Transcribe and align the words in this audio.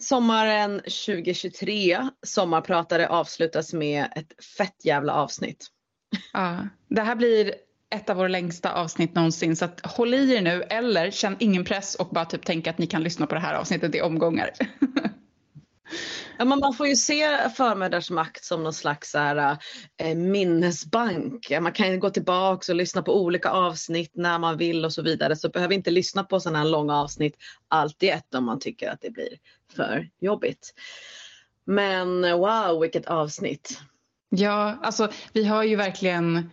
Sommaren 0.00 0.80
2023, 0.80 2.08
Sommarpratare 2.26 3.08
avslutas 3.08 3.72
med 3.72 4.08
ett 4.16 4.44
fett 4.44 4.84
jävla 4.84 5.12
avsnitt. 5.12 5.66
Ja, 6.32 6.68
det 6.88 7.00
här 7.00 7.16
blir 7.16 7.54
ett 7.94 8.10
av 8.10 8.16
våra 8.16 8.28
längsta 8.28 8.72
avsnitt 8.72 9.14
någonsin 9.14 9.56
så 9.56 9.64
att 9.64 9.86
håll 9.86 10.14
i 10.14 10.34
er 10.34 10.40
nu 10.40 10.62
eller 10.62 11.10
känn 11.10 11.36
ingen 11.38 11.64
press 11.64 11.94
och 11.94 12.08
bara 12.08 12.24
typ 12.24 12.44
tänk 12.44 12.66
att 12.66 12.78
ni 12.78 12.86
kan 12.86 13.02
lyssna 13.02 13.26
på 13.26 13.34
det 13.34 13.40
här 13.40 13.54
avsnittet 13.54 13.94
i 13.94 14.00
omgångar. 14.00 14.50
Ja, 16.38 16.44
men 16.44 16.58
man 16.58 16.74
får 16.74 16.86
ju 16.86 16.96
se 16.96 17.48
förmödrars 17.48 18.10
makt 18.10 18.44
som 18.44 18.62
någon 18.62 18.72
slags 18.72 19.14
här, 19.14 19.56
äh, 19.96 20.14
minnesbank. 20.14 21.50
Man 21.60 21.72
kan 21.72 21.92
ju 21.92 21.98
gå 21.98 22.10
tillbaka 22.10 22.72
och 22.72 22.76
lyssna 22.76 23.02
på 23.02 23.22
olika 23.22 23.50
avsnitt 23.50 24.12
när 24.14 24.38
man 24.38 24.56
vill 24.56 24.84
och 24.84 24.92
så 24.92 25.02
vidare. 25.02 25.36
Så 25.36 25.48
behöver 25.48 25.74
inte 25.74 25.90
lyssna 25.90 26.24
på 26.24 26.40
sådana 26.40 26.58
här 26.58 26.66
långa 26.66 26.96
avsnitt 26.96 27.36
allt 27.68 28.02
i 28.02 28.08
ett 28.08 28.34
om 28.34 28.44
man 28.44 28.60
tycker 28.60 28.90
att 28.90 29.00
det 29.00 29.10
blir 29.10 29.38
för 29.76 30.08
jobbigt. 30.20 30.74
Men 31.64 32.38
wow 32.38 32.80
vilket 32.80 33.06
avsnitt. 33.06 33.80
Ja, 34.28 34.78
alltså 34.82 35.08
vi 35.32 35.44
har 35.44 35.62
ju 35.62 35.76
verkligen 35.76 36.50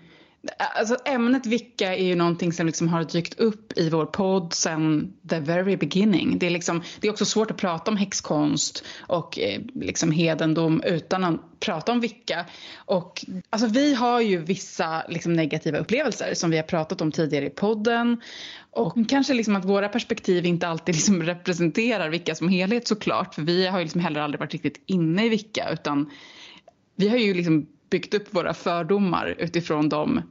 Alltså 0.58 0.98
ämnet 1.05 1.45
vicka 1.45 1.95
är 1.95 2.04
ju 2.04 2.16
någonting 2.16 2.54
som 2.54 2.66
liksom 2.66 2.88
har 2.88 3.04
dykt 3.04 3.40
upp 3.40 3.77
i 3.77 3.90
vår 3.90 4.05
podd 4.05 4.54
sen 4.54 5.13
the 5.30 5.40
very 5.40 5.77
beginning. 5.77 6.40
Det 6.40 6.45
är, 6.45 6.49
liksom, 6.49 6.84
det 6.99 7.08
är 7.08 7.12
också 7.12 7.26
svårt 7.26 7.52
att 7.52 7.58
prata 7.58 7.91
om 7.91 7.98
häxkonst 7.98 8.85
och 8.99 9.40
eh, 9.40 9.62
liksom 9.73 10.12
hedendom 10.12 10.81
utan 10.85 11.23
att 11.23 11.59
prata 11.59 11.91
om 11.91 11.99
vicka. 11.99 12.45
Och, 12.77 13.26
alltså, 13.49 13.68
vi 13.68 13.95
har 13.95 14.21
ju 14.21 14.38
vissa 14.38 15.04
liksom, 15.09 15.34
negativa 15.34 15.77
upplevelser 15.77 16.34
som 16.34 16.52
vi 16.52 16.57
har 16.57 16.63
pratat 16.63 17.02
om 17.02 17.12
tidigare 17.12 17.46
i 17.46 17.49
podden. 17.49 18.21
Och 18.71 19.09
kanske 19.09 19.34
liksom 19.34 19.55
att 19.55 19.66
våra 19.66 19.90
perspektiv 19.90 20.46
inte 20.46 20.68
alltid 20.68 20.96
liksom 20.96 21.23
representerar 21.23 22.09
vicka 22.09 22.35
som 22.35 22.49
helhet 22.49 22.88
såklart. 22.88 23.35
För 23.35 23.41
vi 23.41 23.68
har 23.68 23.80
ju 23.80 23.85
liksom 23.85 24.02
heller 24.02 24.20
aldrig 24.20 24.40
varit 24.40 24.54
riktigt 24.54 24.82
inne 24.85 25.26
i 25.26 25.30
vicka 25.30 25.70
utan 25.73 26.09
vi 26.96 27.09
har 27.09 27.18
ju 27.18 27.34
liksom 27.34 27.68
byggt 27.90 28.13
upp 28.13 28.34
våra 28.35 28.54
fördomar 28.54 29.35
utifrån 29.40 29.90
de 29.90 30.21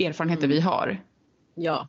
erfarenheter 0.00 0.44
mm. 0.44 0.54
vi 0.54 0.60
har. 0.60 1.02
Ja. 1.54 1.88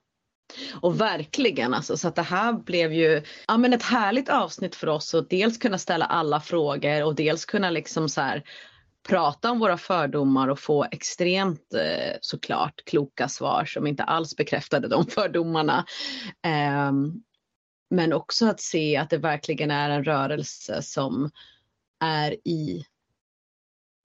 Och 0.82 1.02
verkligen 1.02 1.74
alltså 1.74 1.98
så 1.98 2.08
att 2.08 2.16
det 2.16 2.22
här 2.22 2.54
blev 2.54 2.94
ju 2.94 3.24
ja, 3.48 3.58
men 3.58 3.74
ett 3.74 3.84
härligt 3.84 4.30
avsnitt 4.30 4.76
för 4.76 4.88
oss 4.88 5.16
att 5.16 5.30
dels 5.30 5.58
kunna 5.58 5.78
ställa 5.78 6.06
alla 6.06 6.40
frågor 6.40 7.04
och 7.04 7.16
dels 7.16 7.46
kunna 7.46 7.70
liksom 7.70 8.10
så 8.10 8.22
här, 8.22 8.44
prata 9.08 9.52
om 9.52 9.60
våra 9.60 9.78
fördomar 9.78 10.48
och 10.48 10.60
få 10.60 10.86
extremt 10.92 11.74
eh, 11.74 12.18
såklart 12.22 12.84
kloka 12.86 13.28
svar 13.28 13.66
som 13.66 13.88
inte 13.88 14.04
alls 14.04 14.36
bekräftade 14.36 14.88
de 14.88 15.06
fördomarna. 15.10 15.86
Eh, 16.46 16.92
men 17.90 18.14
också 18.14 18.48
att 18.48 18.62
se 18.62 18.98
att 18.98 19.10
det 19.10 19.18
verkligen 19.18 19.72
är 19.72 19.90
en 19.90 20.04
rörelse 20.04 20.82
som 20.82 21.30
är 22.00 22.48
i 22.48 22.86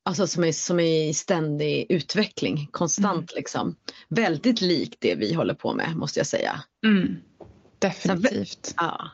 Alltså 0.07 0.27
som 0.27 0.45
är, 0.45 0.53
som 0.53 0.81
är 0.81 1.09
i 1.09 1.15
ständig 1.15 1.87
utveckling, 1.89 2.69
konstant 2.73 3.33
mm. 3.33 3.37
liksom. 3.37 3.77
Väldigt 4.09 4.61
likt 4.61 4.97
det 5.01 5.15
vi 5.15 5.35
håller 5.35 5.55
på 5.55 5.75
med 5.75 5.97
måste 5.97 6.21
jag 6.21 6.27
säga. 6.27 6.63
Mm. 6.87 7.17
Definitivt. 7.79 8.67
Så, 8.67 8.75
ja. 8.77 9.11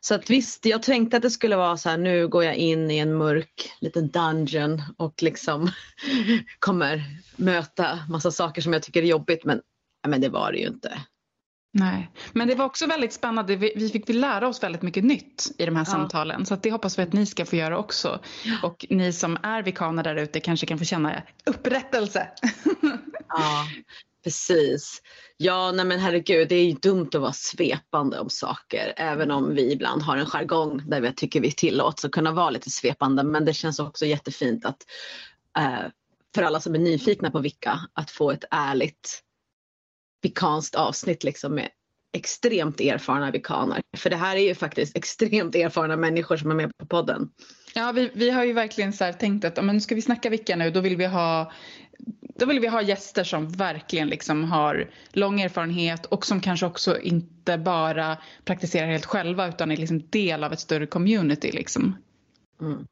Så 0.00 0.14
att 0.14 0.30
visst, 0.30 0.66
jag 0.66 0.82
tänkte 0.82 1.16
att 1.16 1.22
det 1.22 1.30
skulle 1.30 1.56
vara 1.56 1.76
så 1.76 1.88
här, 1.88 1.98
nu 1.98 2.28
går 2.28 2.44
jag 2.44 2.54
in 2.54 2.90
i 2.90 2.98
en 2.98 3.14
mörk 3.14 3.72
liten 3.80 4.08
dungeon 4.08 4.82
och 4.96 5.22
liksom 5.22 5.70
kommer 6.58 7.04
möta 7.36 7.98
massa 8.08 8.30
saker 8.30 8.62
som 8.62 8.72
jag 8.72 8.82
tycker 8.82 9.02
är 9.02 9.06
jobbigt 9.06 9.44
men, 9.44 9.60
men 10.08 10.20
det 10.20 10.28
var 10.28 10.52
det 10.52 10.58
ju 10.58 10.66
inte. 10.66 11.00
Nej, 11.78 12.10
men 12.32 12.48
det 12.48 12.54
var 12.54 12.64
också 12.64 12.86
väldigt 12.86 13.12
spännande. 13.12 13.56
Vi, 13.56 13.72
vi 13.76 13.88
fick 13.88 14.08
lära 14.08 14.48
oss 14.48 14.62
väldigt 14.62 14.82
mycket 14.82 15.04
nytt 15.04 15.46
i 15.58 15.66
de 15.66 15.76
här 15.76 15.82
ja. 15.82 15.92
samtalen. 15.92 16.46
Så 16.46 16.56
det 16.56 16.70
hoppas 16.70 16.98
vi 16.98 17.02
att 17.02 17.12
ni 17.12 17.26
ska 17.26 17.46
få 17.46 17.56
göra 17.56 17.78
också. 17.78 18.20
Ja. 18.44 18.56
Och 18.62 18.86
ni 18.90 19.12
som 19.12 19.38
är 19.42 19.62
vikaner 19.62 20.02
där 20.02 20.16
ute 20.16 20.40
kanske 20.40 20.66
kan 20.66 20.78
få 20.78 20.84
känna 20.84 21.22
upprättelse. 21.46 22.28
ja, 23.28 23.66
precis. 24.24 25.02
Ja, 25.36 25.72
nej 25.72 25.84
men 25.84 25.98
herregud, 25.98 26.48
det 26.48 26.54
är 26.54 26.64
ju 26.64 26.72
dumt 26.72 27.08
att 27.14 27.20
vara 27.20 27.32
svepande 27.32 28.20
om 28.20 28.30
saker. 28.30 28.94
Även 28.96 29.30
om 29.30 29.54
vi 29.54 29.72
ibland 29.72 30.02
har 30.02 30.16
en 30.16 30.26
jargong 30.26 30.82
där 30.86 31.00
vi 31.00 31.12
tycker 31.12 31.40
vi 31.40 31.52
tillåts 31.52 32.04
att 32.04 32.12
kunna 32.12 32.32
vara 32.32 32.50
lite 32.50 32.70
svepande. 32.70 33.22
Men 33.22 33.44
det 33.44 33.52
känns 33.52 33.78
också 33.78 34.06
jättefint 34.06 34.64
att 34.64 34.82
eh, 35.58 35.90
för 36.34 36.42
alla 36.42 36.60
som 36.60 36.74
är 36.74 36.78
nyfikna 36.78 37.30
på 37.30 37.38
Vicka, 37.38 37.80
att 37.92 38.10
få 38.10 38.30
ett 38.30 38.44
ärligt 38.50 39.22
vikanskt 40.26 40.74
avsnitt 40.74 41.24
liksom 41.24 41.54
med 41.54 41.68
extremt 42.16 42.80
erfarna 42.80 43.30
vikaner. 43.30 43.82
För 43.96 44.10
det 44.10 44.16
här 44.16 44.36
är 44.36 44.40
ju 44.40 44.54
faktiskt 44.54 44.96
extremt 44.96 45.54
erfarna 45.54 45.96
människor 45.96 46.36
som 46.36 46.50
är 46.50 46.54
med 46.54 46.72
på 46.78 46.86
podden. 46.86 47.30
Ja, 47.74 47.92
vi, 47.92 48.10
vi 48.14 48.30
har 48.30 48.44
ju 48.44 48.52
verkligen 48.52 48.92
så 48.92 49.12
tänkt 49.12 49.44
att 49.44 49.64
men 49.64 49.80
ska 49.80 49.94
vi 49.94 50.02
snacka 50.02 50.30
Vicka 50.30 50.56
nu 50.56 50.70
då 50.70 50.80
vill 50.80 50.96
vi 50.96 51.06
ha 51.06 51.52
då 52.38 52.46
vill 52.46 52.60
vi 52.60 52.66
ha 52.66 52.82
gäster 52.82 53.24
som 53.24 53.48
verkligen 53.48 54.08
liksom 54.08 54.44
har 54.44 54.90
lång 55.12 55.40
erfarenhet 55.40 56.06
och 56.06 56.26
som 56.26 56.40
kanske 56.40 56.66
också 56.66 57.00
inte 57.00 57.58
bara 57.58 58.16
praktiserar 58.44 58.86
helt 58.86 59.06
själva 59.06 59.48
utan 59.48 59.70
är 59.70 59.76
liksom 59.76 60.08
del 60.10 60.44
av 60.44 60.52
ett 60.52 60.60
större 60.60 60.86
community. 60.86 61.52
Liksom. 61.52 61.96
Mm. 62.60 62.86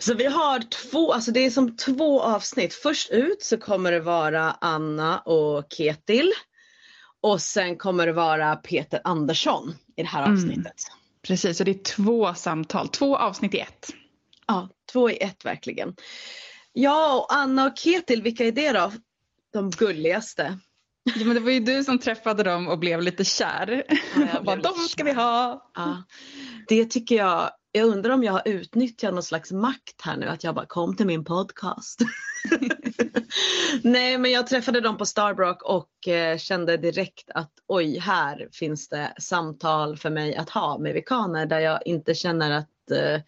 Så 0.00 0.14
vi 0.14 0.26
har 0.26 0.58
två, 0.60 1.12
alltså 1.12 1.30
det 1.30 1.40
är 1.40 1.50
som 1.50 1.76
två 1.76 2.22
avsnitt. 2.22 2.74
Först 2.74 3.10
ut 3.10 3.42
så 3.42 3.56
kommer 3.58 3.92
det 3.92 4.00
vara 4.00 4.56
Anna 4.60 5.18
och 5.18 5.66
Ketil. 5.72 6.32
Och 7.20 7.40
sen 7.40 7.76
kommer 7.76 8.06
det 8.06 8.12
vara 8.12 8.56
Peter 8.56 9.00
Andersson 9.04 9.74
i 9.96 10.02
det 10.02 10.08
här 10.08 10.22
mm. 10.22 10.34
avsnittet. 10.34 10.64
Mm. 10.64 10.98
Precis, 11.22 11.58
så 11.58 11.64
det 11.64 11.70
är 11.70 11.82
två 11.82 12.34
samtal, 12.34 12.88
två 12.88 13.16
avsnitt 13.16 13.54
i 13.54 13.58
ett. 13.58 13.90
Ja, 14.46 14.68
två 14.92 15.10
i 15.10 15.16
ett 15.22 15.44
verkligen. 15.44 15.96
Ja, 16.72 17.18
och 17.18 17.34
Anna 17.34 17.66
och 17.66 17.78
Ketil, 17.78 18.22
vilka 18.22 18.44
är 18.44 18.52
det 18.52 18.72
då? 18.72 18.92
De 19.52 19.70
gulligaste. 19.70 20.58
Ja, 21.02 21.24
men 21.24 21.34
det 21.34 21.40
var 21.40 21.50
ju 21.50 21.60
du 21.60 21.84
som 21.84 21.98
träffade 21.98 22.42
dem 22.42 22.68
och 22.68 22.78
blev 22.78 23.02
lite 23.02 23.24
kär. 23.24 23.84
Ja, 24.16 24.40
Vad 24.42 24.62
de 24.62 24.74
ska 24.74 25.04
vi 25.04 25.12
ha. 25.12 25.70
Ja. 25.74 26.02
Det 26.68 26.84
tycker 26.84 27.16
jag 27.16 27.50
jag 27.72 27.86
undrar 27.86 28.14
om 28.14 28.24
jag 28.24 28.32
har 28.32 28.42
utnyttjat 28.44 29.14
någon 29.14 29.22
slags 29.22 29.52
makt 29.52 30.02
här 30.02 30.16
nu 30.16 30.26
att 30.26 30.44
jag 30.44 30.54
bara 30.54 30.66
kom 30.66 30.96
till 30.96 31.06
min 31.06 31.24
podcast. 31.24 32.00
Nej 33.82 34.18
men 34.18 34.30
jag 34.30 34.46
träffade 34.46 34.80
dem 34.80 34.96
på 34.96 35.06
Starbrock 35.06 35.62
och 35.62 36.08
eh, 36.08 36.38
kände 36.38 36.76
direkt 36.76 37.30
att 37.34 37.52
oj 37.66 37.98
här 37.98 38.48
finns 38.52 38.88
det 38.88 39.14
samtal 39.18 39.96
för 39.96 40.10
mig 40.10 40.36
att 40.36 40.50
ha 40.50 40.78
med 40.78 40.94
vikaner 40.94 41.46
där 41.46 41.60
jag 41.60 41.86
inte 41.86 42.14
känner 42.14 42.50
att 42.50 42.90
eh, 42.90 43.20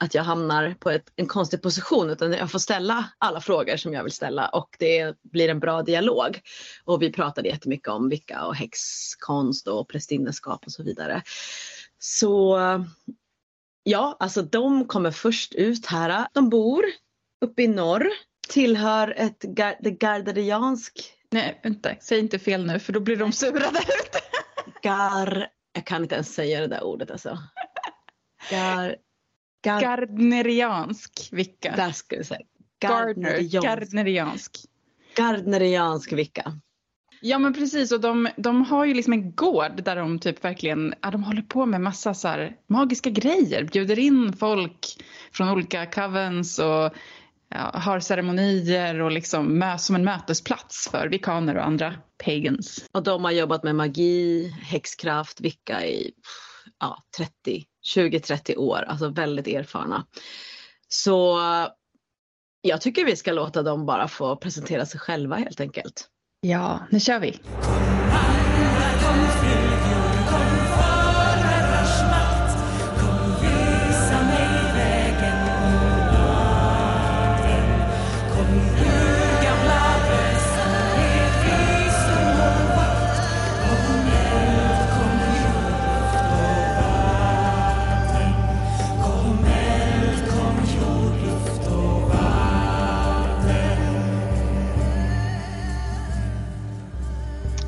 att 0.00 0.14
jag 0.14 0.22
hamnar 0.22 0.74
på 0.80 0.90
ett, 0.90 1.12
en 1.16 1.26
konstig 1.26 1.62
position 1.62 2.10
utan 2.10 2.32
jag 2.32 2.50
får 2.50 2.58
ställa 2.58 3.04
alla 3.18 3.40
frågor 3.40 3.76
som 3.76 3.94
jag 3.94 4.02
vill 4.02 4.12
ställa 4.12 4.48
och 4.48 4.76
det 4.78 5.16
blir 5.22 5.48
en 5.48 5.60
bra 5.60 5.82
dialog. 5.82 6.40
Och 6.84 7.02
vi 7.02 7.12
pratade 7.12 7.48
jättemycket 7.48 7.88
om 7.88 8.08
vilka 8.08 8.44
och 8.44 8.54
häxkonst 8.54 9.68
och 9.68 9.88
prästinneskap 9.88 10.66
och 10.66 10.72
så 10.72 10.82
vidare. 10.82 11.22
Så 11.98 12.58
Ja, 13.82 14.16
alltså 14.20 14.42
de 14.42 14.84
kommer 14.84 15.10
först 15.10 15.54
ut 15.54 15.86
här. 15.86 16.26
De 16.32 16.48
bor 16.48 16.84
uppe 17.44 17.62
i 17.62 17.68
norr, 17.68 18.08
tillhör 18.48 19.14
ett 19.16 19.42
gar 19.42 19.76
det 19.80 19.90
garderiansk... 19.90 21.14
Nej, 21.30 21.60
vänta, 21.62 21.90
säg 22.00 22.18
inte 22.18 22.38
fel 22.38 22.66
nu 22.66 22.78
för 22.78 22.92
då 22.92 23.00
blir 23.00 23.16
de 23.16 23.32
sura 23.32 23.70
där 23.70 23.80
ute. 23.80 24.18
Gar... 24.82 25.48
Jag 25.72 25.86
kan 25.86 26.02
inte 26.02 26.14
ens 26.14 26.34
säga 26.34 26.60
det 26.60 26.66
där 26.66 26.84
ordet 26.84 27.10
alltså. 27.10 27.38
Gar... 28.50 28.96
Gar... 29.64 29.80
Gardneriansk 29.80 31.28
vicka. 31.32 31.74
Där 31.76 31.92
ska 31.92 32.16
vi 32.16 32.24
säga. 32.24 32.40
Gardneriansk. 32.80 33.64
Gardneriansk. 33.64 34.56
Gardneriansk 35.16 36.12
vicka. 36.12 36.60
Ja 37.20 37.38
men 37.38 37.54
precis 37.54 37.92
och 37.92 38.00
de, 38.00 38.28
de 38.36 38.64
har 38.64 38.84
ju 38.84 38.94
liksom 38.94 39.12
en 39.12 39.32
gård 39.32 39.82
där 39.84 39.96
de 39.96 40.18
typ 40.18 40.44
verkligen, 40.44 40.94
ja, 41.02 41.10
de 41.10 41.24
håller 41.24 41.42
på 41.42 41.66
med 41.66 41.80
massa 41.80 42.14
så 42.14 42.28
här 42.28 42.56
magiska 42.66 43.10
grejer. 43.10 43.64
Bjuder 43.64 43.98
in 43.98 44.32
folk 44.32 45.04
från 45.32 45.48
olika 45.48 45.86
covens 45.86 46.58
och 46.58 46.92
ja, 47.48 47.70
har 47.74 48.00
ceremonier 48.00 49.00
och 49.00 49.12
liksom 49.12 49.58
mö, 49.58 49.78
som 49.78 49.96
en 49.96 50.04
mötesplats 50.04 50.88
för 50.90 51.08
vikaner 51.08 51.56
och 51.56 51.66
andra 51.66 51.94
pagans. 52.24 52.88
Och 52.92 53.02
de 53.02 53.24
har 53.24 53.30
jobbat 53.30 53.62
med 53.62 53.74
magi, 53.74 54.48
häxkraft, 54.62 55.40
vicka 55.40 55.86
i 55.86 56.12
ja, 56.80 57.04
30, 57.16 57.64
20-30 57.96 58.56
år, 58.56 58.84
alltså 58.88 59.08
väldigt 59.08 59.46
erfarna. 59.46 60.06
Så 60.88 61.40
jag 62.60 62.80
tycker 62.80 63.04
vi 63.04 63.16
ska 63.16 63.32
låta 63.32 63.62
dem 63.62 63.86
bara 63.86 64.08
få 64.08 64.36
presentera 64.36 64.86
sig 64.86 65.00
själva 65.00 65.36
helt 65.36 65.60
enkelt. 65.60 66.08
Ja, 66.40 66.80
nu 66.90 67.00
kör 67.00 67.18
vi. 67.20 67.36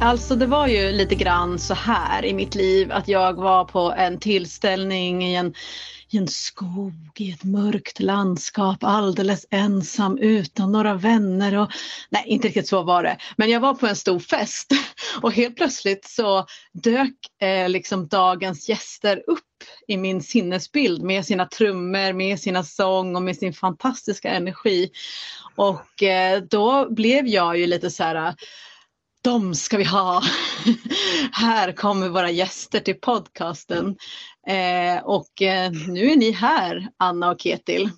Alltså 0.02 0.36
det 0.36 0.46
var 0.46 0.66
ju 0.66 0.92
lite 0.92 1.14
grann 1.14 1.58
så 1.58 1.74
här 1.74 2.24
i 2.24 2.34
mitt 2.34 2.54
liv 2.54 2.92
att 2.92 3.08
jag 3.08 3.34
var 3.34 3.64
på 3.64 3.94
en 3.96 4.18
tillställning 4.18 5.24
i 5.24 5.34
en, 5.34 5.54
i 6.10 6.16
en 6.16 6.28
skog 6.28 6.94
i 7.18 7.30
ett 7.30 7.44
mörkt 7.44 8.00
landskap 8.00 8.78
alldeles 8.80 9.46
ensam 9.50 10.18
utan 10.18 10.72
några 10.72 10.94
vänner 10.94 11.58
och 11.58 11.70
nej 12.10 12.24
inte 12.26 12.48
riktigt 12.48 12.68
så 12.68 12.82
var 12.82 13.02
det 13.02 13.16
men 13.36 13.50
jag 13.50 13.60
var 13.60 13.74
på 13.74 13.86
en 13.86 13.96
stor 13.96 14.18
fest 14.18 14.70
och 15.22 15.32
helt 15.32 15.56
plötsligt 15.56 16.04
så 16.04 16.46
dök 16.72 17.42
eh, 17.42 17.68
liksom 17.68 18.08
dagens 18.08 18.68
gäster 18.68 19.22
upp 19.26 19.44
i 19.86 19.96
min 19.96 20.22
sinnesbild 20.22 21.02
med 21.02 21.26
sina 21.26 21.46
trummor, 21.46 22.12
med 22.12 22.40
sina 22.40 22.64
sång 22.64 23.16
och 23.16 23.22
med 23.22 23.36
sin 23.36 23.52
fantastiska 23.52 24.30
energi. 24.30 24.90
Och 25.56 26.02
eh, 26.02 26.42
då 26.42 26.90
blev 26.90 27.26
jag 27.26 27.58
ju 27.58 27.66
lite 27.66 27.90
så 27.90 28.04
här 28.04 28.34
de 29.22 29.54
ska 29.54 29.76
vi 29.76 29.84
ha. 29.84 30.22
här 31.32 31.72
kommer 31.72 32.08
våra 32.08 32.30
gäster 32.30 32.80
till 32.80 33.00
podcasten. 33.00 33.96
Eh, 34.46 35.04
och 35.04 35.42
eh, 35.42 35.70
nu 35.88 36.10
är 36.10 36.16
ni 36.16 36.30
här, 36.30 36.88
Anna 36.96 37.30
och 37.30 37.40
Ketil. 37.40 37.90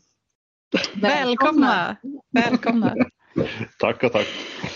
Välkomna! 0.95 1.97
Välkomna. 2.33 2.95
tack 3.79 4.03
och 4.03 4.13
tack. 4.13 4.27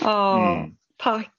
Mm. 0.01 0.71
Tack. 0.97 1.33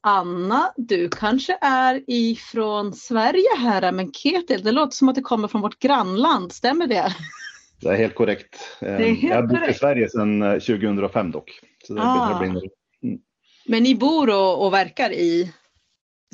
Anna, 0.00 0.72
du 0.76 1.08
kanske 1.08 1.58
är 1.60 2.04
ifrån 2.06 2.92
Sverige 2.94 3.56
här, 3.58 3.92
men 3.92 4.12
Ketil, 4.12 4.62
det 4.64 4.72
låter 4.72 4.96
som 4.96 5.08
att 5.08 5.14
du 5.14 5.22
kommer 5.22 5.48
från 5.48 5.60
vårt 5.60 5.78
grannland, 5.78 6.52
stämmer 6.52 6.86
det? 6.86 7.14
Det 7.80 7.88
är 7.88 7.96
helt 7.96 8.14
korrekt. 8.14 8.76
Det 8.80 8.86
är 8.86 8.98
helt 8.98 9.22
jag 9.22 9.36
har 9.36 9.42
bott 9.42 9.68
i 9.68 9.74
Sverige 9.74 10.08
sedan 10.08 10.40
2005 10.40 11.30
dock. 11.30 11.60
Så 11.86 11.94
det 11.94 12.02
Ah. 12.02 12.38
blir 12.38 12.62
Men 13.68 13.82
ni 13.82 13.94
bor 13.94 14.30
och, 14.30 14.66
och 14.66 14.72
verkar 14.72 15.12
i 15.12 15.52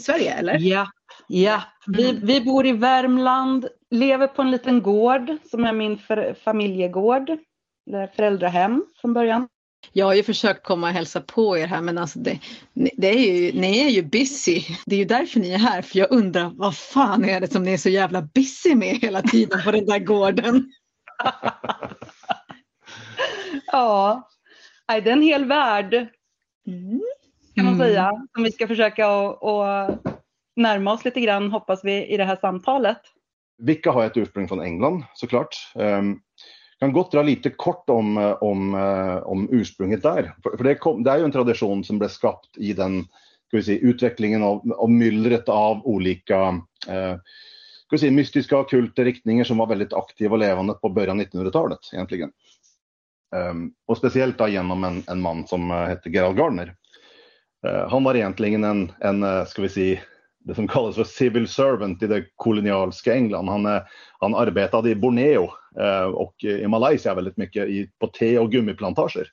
Sverige 0.01 0.35
eller? 0.35 0.59
Ja, 0.61 0.91
ja. 1.29 1.63
Vi, 1.87 2.19
vi 2.23 2.41
bor 2.41 2.67
i 2.67 2.73
Värmland, 2.73 3.69
lever 3.91 4.27
på 4.27 4.43
en 4.43 4.51
liten 4.51 4.83
gård 4.83 5.37
som 5.51 5.65
är 5.65 5.73
min 5.73 5.99
för, 5.99 6.35
familjegård, 6.45 7.31
eller 7.91 8.07
föräldrahem 8.07 8.85
från 9.01 9.15
början. 9.15 9.49
Jag 9.93 10.07
har 10.07 10.15
ju 10.15 10.23
försökt 10.23 10.67
komma 10.67 10.87
och 10.87 10.93
hälsa 10.93 11.21
på 11.21 11.59
er 11.59 11.67
här 11.67 11.81
men 11.81 11.99
alltså 11.99 12.19
det, 12.19 12.39
det 12.75 13.09
är 13.09 13.19
ju, 13.19 13.61
ni 13.61 13.79
är 13.79 13.89
ju 13.89 14.03
busy. 14.03 14.63
Det 14.87 14.95
är 14.95 14.99
ju 14.99 15.05
därför 15.05 15.41
ni 15.41 15.51
är 15.51 15.59
här 15.59 15.83
för 15.83 15.99
jag 15.99 16.13
undrar 16.13 16.51
vad 16.55 16.77
fan 16.77 17.25
är 17.25 17.41
det 17.41 17.53
som 17.53 17.63
ni 17.63 17.73
är 17.73 17.79
så 17.79 17.89
jävla 17.89 18.23
busy 18.23 18.75
med 18.75 18.97
hela 18.97 19.23
tiden 19.23 19.63
på 19.65 19.71
den 19.71 19.87
där 19.87 19.99
gården? 19.99 20.73
Ja, 23.67 24.29
det 24.87 24.93
är 24.93 25.07
en 25.07 25.23
hel 25.23 25.45
värld 25.45 26.09
kan 27.55 27.65
man 27.65 27.75
Mm. 27.75 27.87
säga, 27.87 28.11
som 28.35 28.43
vi 28.43 28.53
ska 28.53 28.67
försöka 28.69 29.09
att- 29.09 29.99
närma 30.57 30.93
oss 30.93 31.05
lite 31.05 31.21
grann 31.21 31.51
hoppas 31.51 31.85
vi 31.85 32.07
i 32.07 32.17
det 32.17 32.25
här 32.25 32.37
samtalet. 32.37 33.01
Vicka 33.59 33.91
har 33.91 34.05
ett 34.05 34.17
ursprung 34.17 34.49
från 34.49 34.61
England 34.61 35.05
såklart. 35.15 35.57
Um, 35.75 36.21
kan 36.79 36.93
gott 36.93 37.13
dra 37.13 37.23
lite 37.23 37.51
kort 37.51 37.91
om, 37.91 38.37
om, 38.41 38.75
eh, 38.75 39.17
om 39.17 39.49
ursprunget 39.51 40.03
där. 40.03 40.35
För, 40.43 40.57
för 40.57 40.65
det, 40.65 40.75
kom, 40.75 41.03
det 41.03 41.11
är 41.11 41.19
ju 41.19 41.25
en 41.25 41.33
tradition 41.33 41.85
som 41.85 41.99
blev 41.99 42.09
skapt 42.09 42.57
i 42.57 42.73
den 42.73 43.05
ska 43.47 43.57
vi 43.57 43.63
säga, 43.63 43.79
utvecklingen 43.79 44.43
av, 44.43 44.73
av 44.73 44.91
myllret 44.91 45.49
av 45.49 45.87
olika 45.87 46.41
eh, 46.89 47.17
ska 47.87 47.91
vi 47.91 47.99
säga, 47.99 48.13
mystiska 48.13 48.59
och 48.59 48.71
kulta 48.71 49.05
riktningar 49.05 49.45
som 49.45 49.59
var 49.59 49.67
väldigt 49.67 49.93
aktiva 49.93 50.33
och 50.33 50.39
levande 50.39 50.75
på 50.75 50.89
början 50.89 51.21
av 51.21 51.27
1900-talet 51.27 51.79
egentligen. 51.93 52.33
Um, 53.37 53.75
och 53.87 53.97
speciellt 53.97 54.39
då 54.39 54.49
genom 54.49 54.85
en, 54.85 55.03
en 55.09 55.21
man 55.21 55.47
som 55.47 55.71
uh, 55.71 55.77
hette 55.77 56.11
Gerald 56.11 56.37
Gardner. 56.37 56.77
Eh, 57.67 57.89
han 57.91 58.05
var 58.05 58.15
egentligen 58.15 58.65
en, 58.65 58.93
en 59.01 59.23
eh, 59.23 59.45
ska 59.45 59.63
vi 59.63 59.69
säga, 59.69 60.01
det 60.39 60.55
som 60.55 60.69
kallas 60.69 60.97
för 60.97 61.05
civil 61.05 61.49
servant 61.49 62.03
i 62.03 62.07
det 62.07 62.25
kolonialska 62.37 63.15
England. 63.15 63.49
Han, 63.49 63.67
eh, 63.67 63.83
han 64.21 64.35
arbetade 64.35 64.91
i 64.91 64.95
Borneo 64.95 65.51
och 66.15 66.45
i 66.45 66.67
Malaysia 66.67 67.15
väldigt 67.15 67.37
mycket 67.37 67.69
i, 67.69 67.91
på 68.01 68.07
te 68.07 68.39
och 68.39 68.53
gummiplantager. 68.53 69.27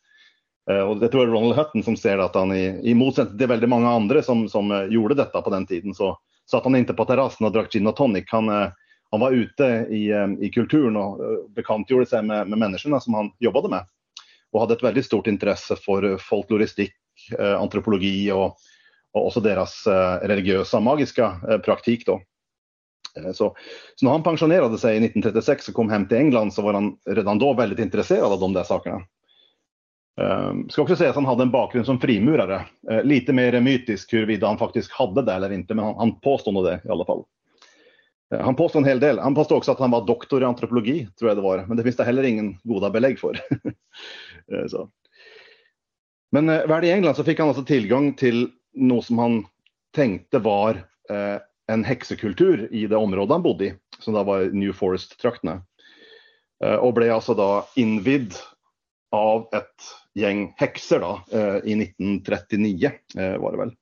Och 0.88 1.00
det 1.00 1.08
tror 1.08 1.24
jag 1.24 1.30
är 1.30 1.34
Ronald 1.34 1.56
Hutton 1.56 1.84
som 1.84 1.98
ser 1.98 2.18
att 2.18 2.36
han 2.36 2.56
i, 2.56 2.80
i 2.84 2.94
motsats 2.94 3.38
till 3.38 3.48
väldigt 3.48 3.70
många 3.70 3.90
andra 3.90 4.22
som, 4.22 4.50
som 4.50 4.88
gjorde 4.92 5.16
detta 5.16 5.42
på 5.42 5.50
den 5.50 5.66
tiden 5.66 5.94
så 5.94 6.18
satt 6.52 6.64
han 6.64 6.76
inte 6.76 6.94
på 6.94 7.06
terrassen 7.06 7.48
och 7.48 7.54
drack 7.54 7.72
gin 7.74 7.88
och 7.88 7.96
tonic. 7.96 8.24
Han, 8.28 8.48
han 9.12 9.20
var 9.20 9.32
ute 9.32 9.66
i, 9.90 10.14
i 10.42 10.50
kulturen 10.50 10.96
och 10.96 11.20
bekantgjorde 11.56 12.06
sig 12.06 12.24
med, 12.24 12.48
med 12.48 12.60
människorna 12.60 13.00
som 13.00 13.14
han 13.14 13.32
jobbade 13.40 13.70
med. 13.70 13.86
Och 14.52 14.62
hade 14.62 14.74
ett 14.74 14.84
väldigt 14.84 15.06
stort 15.06 15.28
intresse 15.28 15.76
för 15.76 16.18
folkloristik, 16.18 16.92
Eh, 17.40 17.62
antropologi 17.62 18.32
och, 18.32 18.58
och 19.14 19.28
också 19.28 19.40
deras 19.40 19.88
eh, 19.88 20.28
religiösa 20.28 20.80
magiska 20.80 21.40
eh, 21.50 21.58
praktik. 21.58 22.06
Då. 22.06 22.22
Eh, 23.18 23.32
Så, 23.32 23.56
så 23.96 24.06
när 24.06 24.12
han 24.12 24.24
pensionerade 24.24 24.78
sig 24.78 24.98
1936 24.98 25.68
och 25.68 25.74
kom 25.74 25.90
hem 25.90 26.08
till 26.08 26.18
England 26.18 26.54
så 26.54 26.62
var 26.62 26.74
han 26.74 26.98
redan 27.06 27.40
då 27.40 27.54
väldigt 27.54 27.80
intresserad 27.80 28.32
av 28.32 28.40
de 28.40 28.54
där 28.54 28.64
sakerna. 28.64 29.02
Eh, 30.22 30.54
ska 30.70 30.82
också 30.82 30.96
säga 30.96 31.10
att 31.10 31.16
han 31.16 31.26
hade 31.26 31.44
en 31.44 31.52
bakgrund 31.52 31.86
som 31.86 32.00
frimurare. 32.00 32.66
Eh, 32.92 33.04
lite 33.04 33.34
mer 33.34 33.62
mytisk 33.62 34.14
huruvida 34.14 34.48
han 34.48 34.58
faktiskt 34.58 34.92
hade 34.92 35.22
det 35.22 35.34
eller 35.34 35.52
inte, 35.52 35.74
men 35.74 35.86
han, 35.86 35.96
han 35.98 36.20
påstod 36.20 36.66
det 36.66 36.82
i 36.86 36.90
alla 36.90 37.06
fall. 37.06 37.24
Eh, 38.34 38.40
han 38.40 38.56
påstod 38.56 38.82
en 38.82 38.88
hel 38.88 39.00
del. 39.00 39.20
Han 39.20 39.36
påstod 39.36 39.58
också 39.58 39.72
att 39.72 39.80
han 39.80 39.92
var 39.92 40.08
doktor 40.08 40.42
i 40.42 40.46
antropologi, 40.46 41.08
tror 41.20 41.30
jag 41.30 41.38
det 41.38 41.42
var. 41.42 41.66
Men 41.68 41.78
det 41.78 41.84
finns 41.84 41.96
det 41.96 42.04
heller 42.04 42.24
ingen 42.24 42.58
goda 42.64 42.90
belägg 42.90 43.20
för. 43.20 43.40
Eh, 44.54 44.68
så. 44.68 44.90
Men 46.32 46.50
eh, 46.50 46.68
väl 46.68 46.84
i 46.84 46.92
England 46.92 47.16
så 47.16 47.24
fick 47.24 47.40
han 47.40 47.48
alltså 47.48 47.64
tillgång 47.64 48.14
till 48.14 48.50
något 48.74 49.06
som 49.06 49.20
han 49.20 49.46
tänkte 49.96 50.40
var 50.40 50.70
eh, 51.10 51.38
en 51.68 51.84
häxekultur 51.84 52.70
i 52.72 52.88
det 52.88 52.96
område 52.96 53.34
han 53.34 53.44
bodde 53.44 53.66
i, 53.66 53.74
som 54.00 54.14
då 54.14 54.24
var 54.24 54.46
New 54.46 54.74
Forest-trakterna. 54.74 55.62
Eh, 56.64 56.76
och 56.76 56.94
blev 56.94 57.14
alltså 57.14 57.34
då 57.34 57.66
invigd 57.76 58.34
av 59.12 59.50
ett 59.54 59.76
gäng 60.14 60.54
häxor 60.58 61.00
då, 61.00 61.38
eh, 61.38 61.56
i 61.56 61.82
1939 61.84 62.92
eh, 63.18 63.38
var 63.38 63.52
det 63.52 63.58
väl. 63.58 63.76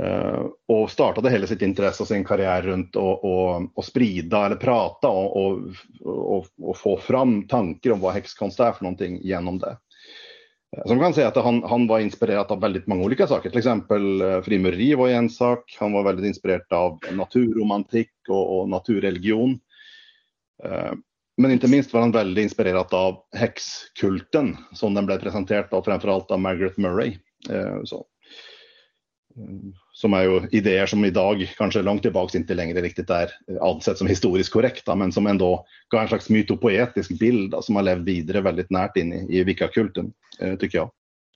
Uh, 0.00 0.46
och 0.68 0.90
startade 0.90 1.30
hela 1.30 1.46
sitt 1.46 1.62
intresse 1.62 2.02
och 2.02 2.08
sin 2.08 2.24
karriär 2.24 2.62
runt 2.62 2.96
och, 2.96 3.24
och, 3.24 3.78
och 3.78 3.84
sprida 3.84 4.46
eller 4.46 4.56
prata 4.56 5.08
och, 5.08 5.36
och, 5.36 5.60
och, 6.04 6.46
och 6.62 6.76
få 6.76 6.96
fram 6.96 7.48
tankar 7.48 7.90
om 7.90 8.00
vad 8.00 8.14
häxkonst 8.14 8.60
är 8.60 8.72
för 8.72 8.84
någonting 8.84 9.20
genom 9.22 9.58
det. 9.58 9.76
Som 10.86 10.96
man 10.96 11.04
kan 11.04 11.14
säga 11.14 11.28
att 11.28 11.36
han, 11.36 11.62
han 11.62 11.86
var 11.86 12.00
inspirerad 12.00 12.52
av 12.52 12.60
väldigt 12.60 12.86
många 12.86 13.04
olika 13.04 13.26
saker. 13.26 13.50
Till 13.50 13.58
exempel 13.58 14.20
eh, 14.20 14.40
frimureri 14.42 14.94
var 14.94 15.08
en 15.08 15.30
sak. 15.30 15.76
Han 15.80 15.92
var 15.92 16.02
väldigt 16.02 16.26
inspirerad 16.26 16.72
av 16.72 16.98
naturromantik 17.12 18.10
och, 18.28 18.58
och 18.58 18.68
naturreligion. 18.68 19.60
Eh, 20.64 20.92
men 21.36 21.50
inte 21.50 21.68
minst 21.68 21.92
var 21.92 22.00
han 22.00 22.12
väldigt 22.12 22.42
inspirerad 22.42 22.94
av 22.94 23.22
häxkulten 23.32 24.56
som 24.72 24.94
den 24.94 25.06
blev 25.06 25.18
presenterad 25.18 25.74
av 25.74 25.82
framförallt 25.82 26.30
av 26.30 26.40
Margaret 26.40 26.76
Murray. 26.76 27.18
Eh, 27.50 27.82
så. 27.84 28.06
Som 29.92 30.12
är 30.12 30.22
ju 30.22 30.40
idéer 30.50 30.86
som 30.86 31.04
idag, 31.04 31.52
kanske 31.56 31.82
långt 31.82 32.02
tillbaka, 32.02 32.38
inte 32.38 32.54
längre 32.54 32.80
riktigt 32.80 33.10
är 33.10 33.30
eh, 33.50 33.62
ansett 33.62 33.98
som 33.98 34.06
historiskt 34.06 34.52
korrekta, 34.52 34.94
men 34.94 35.12
som 35.12 35.26
ändå 35.26 35.66
gav 35.90 36.02
en 36.02 36.08
slags 36.08 36.30
mytopoetisk 36.30 37.18
bild 37.18 37.50
då, 37.50 37.62
som 37.62 37.76
har 37.76 37.82
levt 37.82 38.00
vidare 38.00 38.40
väldigt 38.40 38.70
närt 38.70 38.96
in 38.96 39.12
i, 39.12 39.38
i 39.38 39.44
Wicca-kulten, 39.44 40.12
eh, 40.40 40.56
tycker 40.56 40.78
jag. 40.78 40.90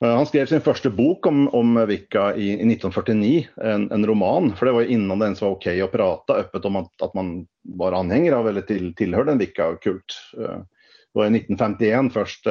Eh, 0.04 0.16
han 0.16 0.26
skrev 0.26 0.47
sin 0.47 0.61
första 0.61 0.90
bok 0.90 1.26
om, 1.26 1.49
om 1.49 1.87
Wicca 1.87 2.37
i, 2.37 2.49
i 2.49 2.54
1949, 2.54 3.47
en, 3.57 3.90
en 3.90 4.07
roman, 4.07 4.57
för 4.57 4.66
det 4.66 4.73
var 4.73 4.83
innan 4.83 5.19
det 5.19 5.25
ens 5.25 5.42
var 5.42 5.50
okej 5.50 5.83
att 5.83 5.92
prata 5.92 6.35
öppet 6.35 6.64
om 6.64 6.76
att, 6.76 7.02
att 7.02 7.14
man 7.14 7.47
var 7.62 7.92
anhängare 7.92 8.37
av 8.37 8.49
eller 8.49 8.62
till, 8.62 8.95
tillhörde 8.95 9.33
en 9.33 9.38
Wicca-kult. 9.38 10.33
Det 11.12 11.19
var 11.19 11.25
1951 11.25 12.12
först 12.12 12.45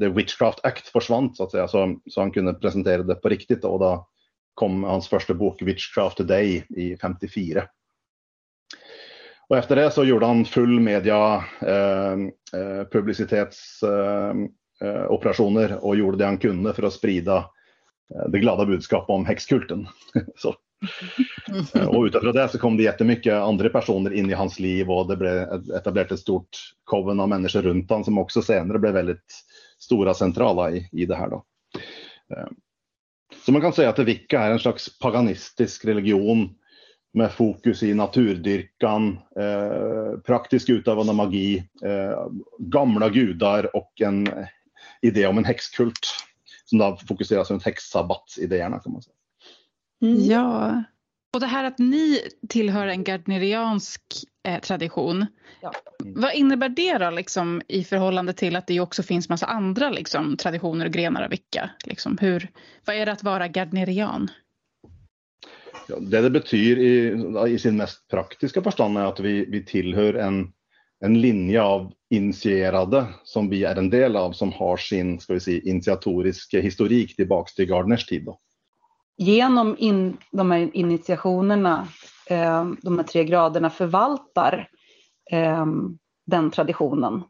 The 0.00 0.08
Witchcraft 0.08 0.64
Act 0.64 0.88
försvann 0.88 1.34
så 1.34 1.44
att 1.44 1.50
säga, 1.50 1.68
så, 1.68 2.00
så 2.10 2.20
han 2.20 2.30
kunde 2.30 2.54
presentera 2.54 3.02
det 3.02 3.14
på 3.14 3.28
riktigt 3.28 3.62
då, 3.62 3.68
och 3.68 3.80
då 3.80 4.08
kom 4.56 4.84
hans 4.84 5.08
första 5.08 5.34
bok 5.34 5.62
Witchcraft 5.62 6.16
Today 6.16 6.64
i 6.68 6.96
54. 6.96 7.64
Och 9.48 9.56
efter 9.56 9.76
det 9.76 9.90
så 9.90 10.04
gjorde 10.04 10.26
han 10.26 10.44
full 10.44 10.80
media 10.80 11.44
eh, 11.60 12.12
eh 12.12 12.84
publicitetsoperationer 12.92 15.68
eh, 15.68 15.72
eh, 15.72 15.76
och 15.76 15.96
gjorde 15.96 16.18
det 16.18 16.24
han 16.24 16.38
kunde 16.38 16.74
för 16.74 16.82
att 16.82 16.92
sprida 16.92 17.36
eh, 18.14 18.28
det 18.28 18.38
glada 18.38 18.66
budskapet 18.66 19.10
om 19.10 19.26
häxkulten. 19.26 19.86
så. 20.36 20.54
Och 21.88 22.04
utifrån 22.04 22.34
det 22.34 22.48
så 22.48 22.58
kom 22.58 22.76
det 22.76 22.82
jättemycket 22.82 23.34
andra 23.34 23.68
personer 23.68 24.12
in 24.12 24.30
i 24.30 24.34
hans 24.34 24.58
liv 24.58 24.90
och 24.90 25.08
det 25.08 25.16
blev 25.16 25.32
ett- 25.32 25.70
etablerat 25.70 26.12
ett 26.12 26.20
stort 26.20 26.48
coven 26.84 27.20
av 27.20 27.28
människor 27.28 27.62
runt 27.62 27.90
honom 27.90 28.04
som 28.04 28.18
också 28.18 28.42
senare 28.42 28.78
blev 28.78 28.92
väldigt 28.92 29.44
stora 29.78 30.14
centrala 30.14 30.70
i, 30.70 30.88
i 30.92 31.06
det 31.06 31.16
här. 31.16 31.28
Då. 31.28 31.44
Så 33.46 33.52
man 33.52 33.62
kan 33.62 33.72
säga 33.72 33.88
att 33.88 33.98
Wicca 33.98 34.40
är 34.40 34.50
en 34.50 34.58
slags 34.58 34.98
paganistisk 34.98 35.84
religion 35.84 36.54
med 37.12 37.32
fokus 37.32 37.82
i 37.82 37.94
naturdyrkan, 37.94 39.18
eh, 39.40 40.20
praktisk 40.20 40.68
utövande 40.68 41.10
av 41.10 41.16
magi, 41.16 41.58
eh, 41.84 42.28
gamla 42.58 43.08
gudar 43.08 43.76
och 43.76 44.00
en 44.00 44.28
idé 45.02 45.26
om 45.26 45.38
en 45.38 45.44
häxkult 45.44 45.98
som 46.64 46.78
då 46.78 46.98
fokuseras 47.08 47.50
runt 47.50 47.64
häxsabbatsidéerna 47.64 48.78
kan 48.78 48.92
man 48.92 49.02
säga. 49.02 49.14
Mm. 50.02 50.24
Ja. 50.24 50.82
Och 51.36 51.40
det 51.40 51.46
här 51.46 51.64
att 51.64 51.78
ni 51.78 52.20
tillhör 52.48 52.86
en 52.86 53.04
gardneriansk 53.04 54.02
eh, 54.48 54.60
tradition. 54.60 55.26
Ja. 55.62 55.72
Vad 55.98 56.34
innebär 56.34 56.68
det 56.68 56.98
då 56.98 57.10
liksom, 57.10 57.62
i 57.68 57.84
förhållande 57.84 58.32
till 58.32 58.56
att 58.56 58.66
det 58.66 58.80
också 58.80 59.02
finns 59.02 59.28
massa 59.28 59.46
andra 59.46 59.90
liksom, 59.90 60.36
traditioner 60.36 60.86
och 60.86 60.92
grenar 60.92 61.22
av 61.22 61.30
Wicca? 61.30 61.70
Liksom, 61.84 62.18
hur, 62.20 62.48
vad 62.86 62.96
är 62.96 63.06
det 63.06 63.12
att 63.12 63.22
vara 63.22 63.48
gardnerian? 63.48 64.30
Ja, 65.88 65.96
det 66.00 66.20
det 66.20 66.30
betyder 66.30 66.82
i, 66.82 67.54
i, 67.54 67.58
sin 67.58 67.76
mest 67.76 68.08
praktiska 68.08 68.62
förstånd 68.62 68.98
är 68.98 69.04
att 69.04 69.20
vi, 69.20 69.44
vi 69.44 69.64
tillhör 69.64 70.14
en, 70.14 70.52
en 71.04 71.20
linje 71.20 71.62
av 71.62 71.92
initierade 72.10 73.06
som 73.24 73.50
vi 73.50 73.64
är 73.64 73.76
en 73.76 73.90
del 73.90 74.16
av 74.16 74.32
som 74.32 74.52
har 74.52 74.76
sin 74.76 75.20
ska 75.20 75.32
vi 75.34 75.40
säga, 75.40 75.60
initiatoriska 75.64 76.60
historik 76.60 77.16
tillbaks 77.16 77.54
till 77.54 77.66
Gardners 77.66 78.06
tid. 78.06 78.24
Då. 78.24 78.40
Genom 79.18 79.76
in, 79.78 80.16
de 80.32 80.50
här 80.50 80.70
initiationerna, 80.72 81.88
eh, 82.30 82.66
de 82.82 82.98
här 82.98 83.04
tre 83.04 83.24
graderna 83.24 83.70
förvaltar 83.70 84.68
eh, 85.30 85.66
den 86.26 86.50
traditionen. 86.50 87.22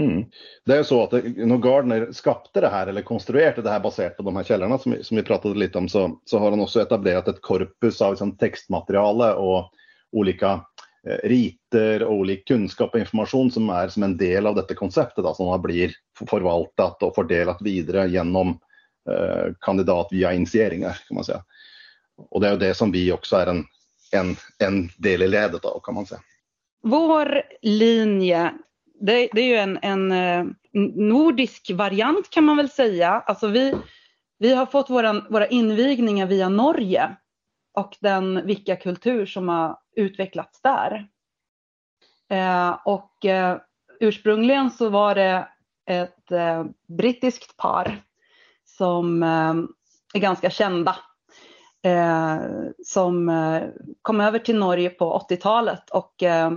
Mm. 0.00 0.24
Det 0.64 0.76
är 0.76 0.82
så 0.82 1.02
att 1.02 1.12
eh, 1.12 1.22
när 1.36 1.56
Gardner 1.56 2.12
skapade 2.12 2.66
det 2.66 2.72
här 2.72 2.86
eller 2.86 3.02
konstruerade 3.02 3.62
det 3.62 3.70
här 3.70 3.80
baserat 3.80 4.16
på 4.16 4.22
de 4.22 4.36
här 4.36 4.42
källorna 4.42 4.78
som, 4.78 4.96
som 5.02 5.16
vi 5.16 5.22
pratade 5.22 5.54
lite 5.54 5.78
om 5.78 5.88
så, 5.88 6.20
så 6.24 6.38
har 6.38 6.50
han 6.50 6.60
också 6.60 6.80
etablerat 6.80 7.28
ett 7.28 7.42
korpus 7.42 8.02
av 8.02 8.12
liksom, 8.12 8.36
textmaterial 8.36 9.20
och 9.20 9.70
olika 10.12 10.60
eh, 11.08 11.28
riter 11.28 12.02
och 12.02 12.14
olika 12.14 12.42
kunskap 12.54 12.94
och 12.94 13.00
information 13.00 13.50
som 13.50 13.70
är 13.70 13.88
som 13.88 14.02
en 14.02 14.16
del 14.16 14.46
av 14.46 14.54
detta 14.54 14.74
konceptet 14.74 15.24
då, 15.24 15.34
som 15.34 15.46
har 15.46 15.58
blivit 15.58 15.92
förvaltat 16.30 17.02
och 17.02 17.14
fördelat 17.14 17.62
vidare 17.62 18.08
genom 18.08 18.58
Eh, 19.08 19.52
kandidat 19.60 20.08
via 20.10 20.32
initieringar 20.32 20.98
kan 21.08 21.14
man 21.14 21.24
säga. 21.24 21.44
Och 22.30 22.40
det 22.40 22.48
är 22.48 22.56
det 22.56 22.74
som 22.74 22.92
vi 22.92 23.12
också 23.12 23.36
är 23.36 23.46
en, 23.46 23.64
en, 24.12 24.36
en 24.58 24.88
del 24.96 25.22
i 25.22 25.28
ledet 25.28 25.64
av 25.64 25.80
kan 25.84 25.94
man 25.94 26.06
säga. 26.06 26.20
Vår 26.82 27.42
linje 27.62 28.52
det, 29.00 29.28
det, 29.32 29.40
är 29.40 29.46
ju 29.46 29.56
en, 29.56 29.78
en, 29.82 30.12
eh, 30.12 30.44
nordisk 30.94 31.70
variant 31.74 32.30
kan 32.30 32.44
man 32.44 32.56
väl 32.56 32.68
säga. 32.68 33.10
Alltså 33.10 33.46
vi, 33.46 33.74
vi 34.38 34.54
har 34.54 34.66
fått 34.66 34.90
våran, 34.90 35.24
våra 35.30 35.46
invigningar 35.46 36.26
via 36.26 36.48
Norge 36.48 37.16
och 37.74 37.96
den 38.00 38.46
vilka 38.46 38.76
kultur 38.76 39.26
som 39.26 39.48
har 39.48 39.78
utvecklats 39.96 40.62
där. 40.62 41.08
Eh, 42.30 42.78
och 42.84 43.24
eh, 43.24 43.58
ursprungligen 44.00 44.70
så 44.70 44.88
var 44.88 45.14
det 45.14 45.48
ett 45.86 46.32
eh, 46.32 46.64
brittiskt 46.88 47.56
par 47.56 48.02
som 48.78 49.22
eh, 49.22 49.54
är 50.14 50.20
ganska 50.20 50.50
kända. 50.50 50.96
Eh, 51.84 52.38
som 52.84 53.28
eh, 53.28 53.62
kom 54.02 54.20
över 54.20 54.38
till 54.38 54.58
Norge 54.58 54.90
på 54.90 55.26
80-talet 55.30 55.90
och 55.90 56.22
eh, 56.22 56.50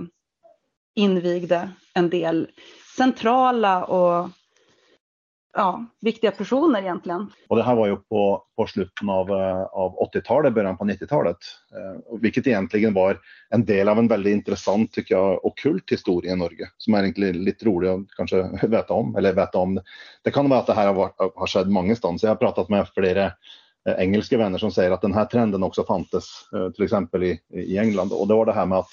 invigde 0.94 1.70
en 1.94 2.10
del 2.10 2.48
centrala 2.96 3.84
och 3.84 4.28
ja, 5.52 5.86
viktiga 6.00 6.30
personer 6.30 6.82
egentligen. 6.82 7.30
Och 7.48 7.56
det 7.56 7.62
här 7.62 7.74
var 7.74 7.86
ju 7.86 7.96
på, 7.96 8.44
på 8.56 8.66
slutet 8.66 9.08
av, 9.08 9.30
eh, 9.30 9.62
av 9.62 10.10
80-talet, 10.14 10.54
början 10.54 10.76
på 10.76 10.84
90-talet. 10.84 11.36
Eh, 11.72 12.20
vilket 12.20 12.46
egentligen 12.46 12.94
var 12.94 13.18
en 13.50 13.64
del 13.64 13.88
av 13.88 13.98
en 13.98 14.08
väldigt 14.08 14.32
intressant, 14.32 14.92
tycker 14.92 15.14
jag, 15.14 15.44
okult 15.44 15.92
historia 15.92 16.32
i 16.32 16.36
Norge. 16.36 16.68
Som 16.76 16.94
är 16.94 17.02
egentligen 17.02 17.44
lite 17.44 17.64
rolig 17.64 17.88
att 17.88 18.10
kanske 18.16 18.42
veta 18.66 18.94
om, 18.94 19.16
eller 19.16 19.32
veta 19.32 19.58
om. 19.58 19.80
Det 20.22 20.30
kan 20.30 20.48
vara 20.48 20.60
att 20.60 20.66
det 20.66 20.74
här 20.74 20.86
har, 20.86 20.94
varit, 20.94 21.16
har 21.18 21.46
skett 21.46 21.68
många 21.68 21.96
stans. 21.96 22.22
Jag 22.22 22.30
har 22.30 22.36
pratat 22.36 22.68
med 22.68 22.88
flera 22.88 23.24
eh, 23.88 23.94
engelska 23.98 24.38
vänner 24.38 24.58
som 24.58 24.70
säger 24.70 24.90
att 24.90 25.02
den 25.02 25.14
här 25.14 25.24
trenden 25.24 25.62
också 25.62 25.84
fanns 25.84 26.14
eh, 26.56 26.70
till 26.70 26.84
exempel 26.84 27.22
i, 27.22 27.40
i 27.54 27.78
England. 27.78 28.12
Och 28.12 28.28
det 28.28 28.34
var 28.34 28.46
det 28.46 28.52
här 28.52 28.66
med 28.66 28.78
att 28.78 28.90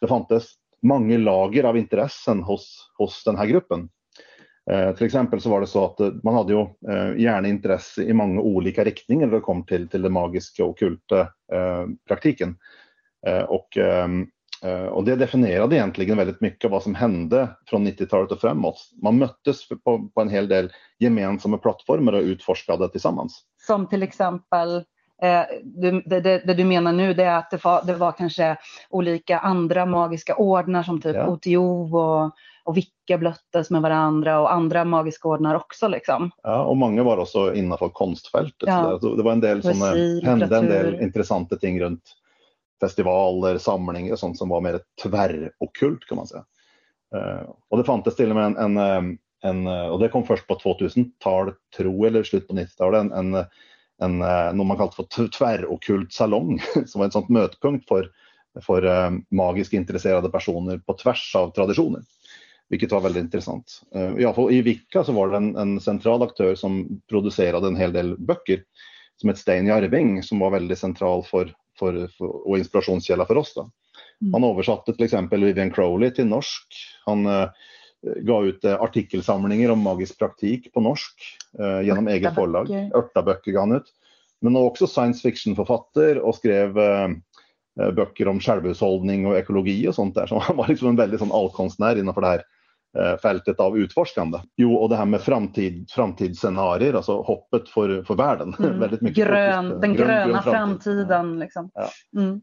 det 0.00 0.06
fanns 0.06 0.54
många 0.82 1.18
lager 1.18 1.64
av 1.64 1.76
intressen 1.76 2.42
hos, 2.42 2.90
hos 2.98 3.24
den 3.24 3.36
här 3.36 3.46
gruppen. 3.46 3.88
Eh, 4.70 4.94
till 4.94 5.06
exempel 5.06 5.40
så 5.40 5.50
var 5.50 5.60
det 5.60 5.66
så 5.66 5.84
att 5.84 6.00
eh, 6.00 6.10
man 6.22 6.34
hade 6.34 6.52
ju 6.52 6.60
eh, 6.60 7.20
gärna 7.20 7.48
intresse 7.48 8.02
i 8.02 8.12
många 8.12 8.40
olika 8.40 8.84
riktningar 8.84 9.26
när 9.26 9.34
det 9.34 9.40
kom 9.40 9.66
till, 9.66 9.88
till 9.88 10.02
den 10.02 10.12
magiska 10.12 10.64
och 10.64 10.70
ockulta 10.70 11.20
eh, 11.52 11.86
praktiken. 12.08 12.56
Eh, 13.26 13.42
och, 13.42 13.76
ehm, 13.76 14.26
eh, 14.64 14.84
och 14.84 15.04
det 15.04 15.16
definierade 15.16 15.76
egentligen 15.76 16.16
väldigt 16.16 16.40
mycket 16.40 16.70
vad 16.70 16.82
som 16.82 16.94
hände 16.94 17.48
från 17.66 17.86
90-talet 17.86 18.32
och 18.32 18.40
framåt. 18.40 18.90
Man 19.02 19.18
möttes 19.18 19.68
på, 19.68 20.10
på 20.14 20.20
en 20.20 20.28
hel 20.28 20.48
del 20.48 20.72
gemensamma 20.98 21.58
plattformar 21.58 22.12
och 22.12 22.22
utforskade 22.22 22.88
tillsammans. 22.88 23.44
Som 23.66 23.88
till 23.88 24.02
exempel 24.02 24.84
Eh, 25.22 25.44
det, 25.62 26.02
det, 26.06 26.20
det, 26.20 26.54
du 26.54 26.64
menar 26.64 26.92
nu 26.92 27.14
det 27.14 27.24
är 27.24 27.36
att 27.36 27.50
det 27.50 27.64
var, 27.64 27.82
det 27.82 27.94
var 27.94 28.12
kanske 28.12 28.56
olika 28.90 29.38
andra 29.38 29.86
magiska 29.86 30.34
ordnar 30.34 30.82
som 30.82 31.00
typ 31.00 31.16
ja. 31.16 31.26
OTO 31.26 31.96
och, 31.96 32.30
och 32.64 32.76
Vicka 32.76 33.18
blöttes 33.18 33.70
med 33.70 33.82
varandra 33.82 34.40
och 34.40 34.52
andra 34.52 34.84
magiska 34.84 35.28
ordnar 35.28 35.54
också. 35.54 35.88
Liksom. 35.88 36.30
Ja, 36.42 36.64
och 36.64 36.76
många 36.76 37.02
var 37.02 37.16
också 37.16 37.54
innanför 37.54 37.88
konstfältet. 37.88 38.68
Ja. 38.68 38.98
Så 39.00 39.14
det 39.14 39.22
var 39.22 39.32
en 39.32 39.40
del 39.40 39.62
som 39.62 39.82
hände 40.24 40.56
en 40.56 40.66
del 40.66 41.00
intressanta 41.00 41.56
ting 41.56 41.80
runt 41.80 42.02
festivaler, 42.80 43.58
samlingar 43.58 44.12
och 44.12 44.18
sånt 44.18 44.38
som 44.38 44.48
var 44.48 44.60
mer 44.60 44.80
tvärrokult 45.02 46.06
kan 46.08 46.16
man 46.16 46.26
säga. 46.26 46.44
Uh, 47.14 47.50
och 47.68 47.78
det 47.78 47.84
fanns 47.84 48.16
till 48.16 48.30
och 48.30 48.36
med 48.36 48.44
en, 48.44 48.56
en, 48.56 48.76
eh, 48.76 49.18
en, 49.42 49.66
och 49.66 49.98
det 49.98 50.08
kom 50.08 50.26
först 50.26 50.46
på 50.46 50.54
2000-talet, 50.54 51.54
tro 51.76 52.04
eller 52.04 52.22
slut 52.22 52.48
på 52.48 52.54
90-talet, 52.54 53.00
en, 53.00 53.12
en 53.12 53.44
en, 54.02 54.22
eh, 54.22 54.52
något 54.52 54.66
man 54.66 54.76
kallar 54.76 54.90
för 54.90 55.28
tvärrokult 55.28 56.12
salong 56.12 56.60
som 56.86 56.98
var 56.98 57.04
en 57.04 57.12
sån 57.12 57.26
mötpunkt 57.28 57.88
för, 57.88 58.10
för 58.60 59.10
magiskt 59.34 59.72
intresserade 59.72 60.28
personer 60.28 60.78
på 60.78 60.92
tvärs 60.92 61.36
av 61.36 61.50
traditioner. 61.50 62.02
Vilket 62.72 62.92
var 62.92 63.00
väldigt 63.00 63.22
intressant. 63.22 63.82
Uh, 63.96 64.14
ja, 64.18 64.50
I 64.50 64.62
Vicka 64.62 65.04
så 65.04 65.12
var 65.12 65.30
det 65.30 65.36
en, 65.36 65.56
en, 65.56 65.80
central 65.80 66.22
aktör 66.22 66.54
som 66.54 67.00
producerade 67.08 67.66
en 67.66 67.76
hel 67.76 67.92
del 67.92 68.18
böcker 68.18 68.62
som 69.16 69.30
ett 69.30 69.38
Stein 69.38 69.66
Jarving 69.66 70.22
som 70.22 70.38
var 70.38 70.50
väldigt 70.50 70.78
central 70.78 71.24
för, 71.24 71.54
för, 71.78 72.06
för, 72.06 72.48
och 72.48 72.58
inspirationskälla 72.58 73.26
för 73.26 73.36
oss. 73.36 73.52
Då. 73.54 73.70
Mm. 74.20 74.32
Han 74.34 74.44
översatte 74.44 74.94
till 74.94 75.04
exempel 75.04 75.44
Vivian 75.44 75.70
Crowley 75.70 76.10
till 76.10 76.26
norsk. 76.26 76.66
Han 77.04 77.26
uh, 77.26 77.48
gav 78.16 78.46
ut 78.46 78.64
artikelsamlingar 78.64 79.70
om 79.70 79.78
magisk 79.78 80.18
praktik 80.18 80.72
på 80.72 80.80
norsk 80.80 81.14
eh, 81.58 81.86
genom 81.86 82.08
eget 82.08 82.34
förlag. 82.34 82.70
Örtaböcker 82.94 83.52
gav 83.52 83.60
han 83.60 83.76
ut. 83.76 83.94
Men 84.40 84.56
också 84.56 84.86
science 84.86 85.30
fiction-författare 85.30 86.20
och 86.20 86.34
skrev 86.34 86.78
eh, 86.78 87.08
böcker 87.92 88.28
om 88.28 88.40
självhushållning 88.40 89.26
och 89.26 89.38
ekologi 89.38 89.88
och 89.88 89.94
sånt 89.94 90.14
där. 90.14 90.26
Så 90.26 90.38
han 90.38 90.56
var 90.56 90.68
liksom 90.68 90.88
en 90.88 90.96
väldigt 90.96 91.20
sån 91.20 91.32
allkonstnär 91.32 91.98
innanför 91.98 92.20
det 92.20 92.26
här 92.26 92.38
eh, 92.38 92.42
fältet 93.22 93.60
av 93.60 93.78
utforskande. 93.78 94.38
Jo, 94.56 94.74
och 94.74 94.88
det 94.88 94.96
här 94.96 95.04
med 95.04 95.20
framtid, 95.20 95.90
framtidsscenarier, 95.90 96.94
alltså 96.94 97.22
hoppet 97.22 97.68
för, 97.68 98.02
för 98.02 98.14
världen. 98.14 98.54
Mm. 98.62 98.80
väldigt 98.80 99.00
mycket 99.00 99.26
grön, 99.26 99.80
den 99.80 99.94
grön, 99.94 100.06
gröna 100.06 100.24
grön 100.24 100.42
framtid. 100.42 100.52
framtiden. 100.52 101.38
Liksom. 101.38 101.70
Ja. 101.74 101.88
Mm. 102.20 102.40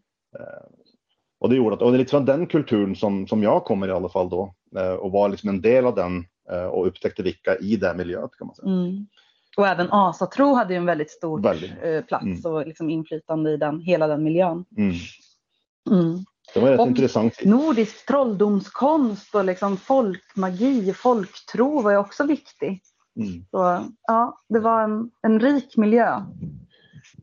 Och 1.39 1.49
det 1.49 1.55
gjorde 1.55 1.75
att, 1.75 1.81
och 1.81 1.91
det 1.91 1.99
är 1.99 2.05
från 2.05 2.25
den 2.25 2.47
kulturen 2.47 2.95
som, 2.95 3.27
som 3.27 3.43
jag 3.43 3.63
kommer 3.65 3.87
i 3.87 3.91
alla 3.91 4.09
fall 4.09 4.29
då 4.29 4.53
och 4.99 5.11
var 5.11 5.29
liksom 5.29 5.49
en 5.49 5.61
del 5.61 5.85
av 5.85 5.95
den 5.95 6.25
och 6.71 6.87
upptäckte 6.87 7.23
vilka 7.23 7.55
i 7.55 7.75
det 7.75 7.93
miljöet 7.93 8.31
kan 8.37 8.47
man 8.47 8.55
säga. 8.55 8.67
Mm. 8.67 9.07
Och 9.57 9.67
även 9.67 9.87
asatro 9.91 10.53
hade 10.53 10.73
ju 10.73 10.77
en 10.77 10.85
väldigt 10.85 11.11
stor 11.11 11.41
väldigt. 11.41 11.71
Eh, 11.83 12.01
plats 12.01 12.23
mm. 12.23 12.45
och 12.45 12.67
liksom 12.67 12.89
inflytande 12.89 13.51
i 13.51 13.57
den, 13.57 13.79
hela 13.79 14.07
den 14.07 14.23
miljön. 14.23 14.65
Det 16.53 16.59
var 16.59 16.69
rätt 16.69 16.79
och 16.79 16.87
intressant. 16.87 17.45
Nordisk 17.45 18.05
trolldomskonst 18.05 19.35
och 19.35 19.45
liksom 19.45 19.77
folkmagi, 19.77 20.93
folktro 20.93 21.81
var 21.81 21.91
ju 21.91 21.97
också 21.97 22.23
viktig. 22.23 22.81
Mm. 23.15 23.45
Så, 23.51 23.85
ja, 24.07 24.41
det 24.49 24.59
var 24.59 24.83
en, 24.83 25.11
en 25.21 25.39
rik 25.39 25.77
miljö. 25.77 26.21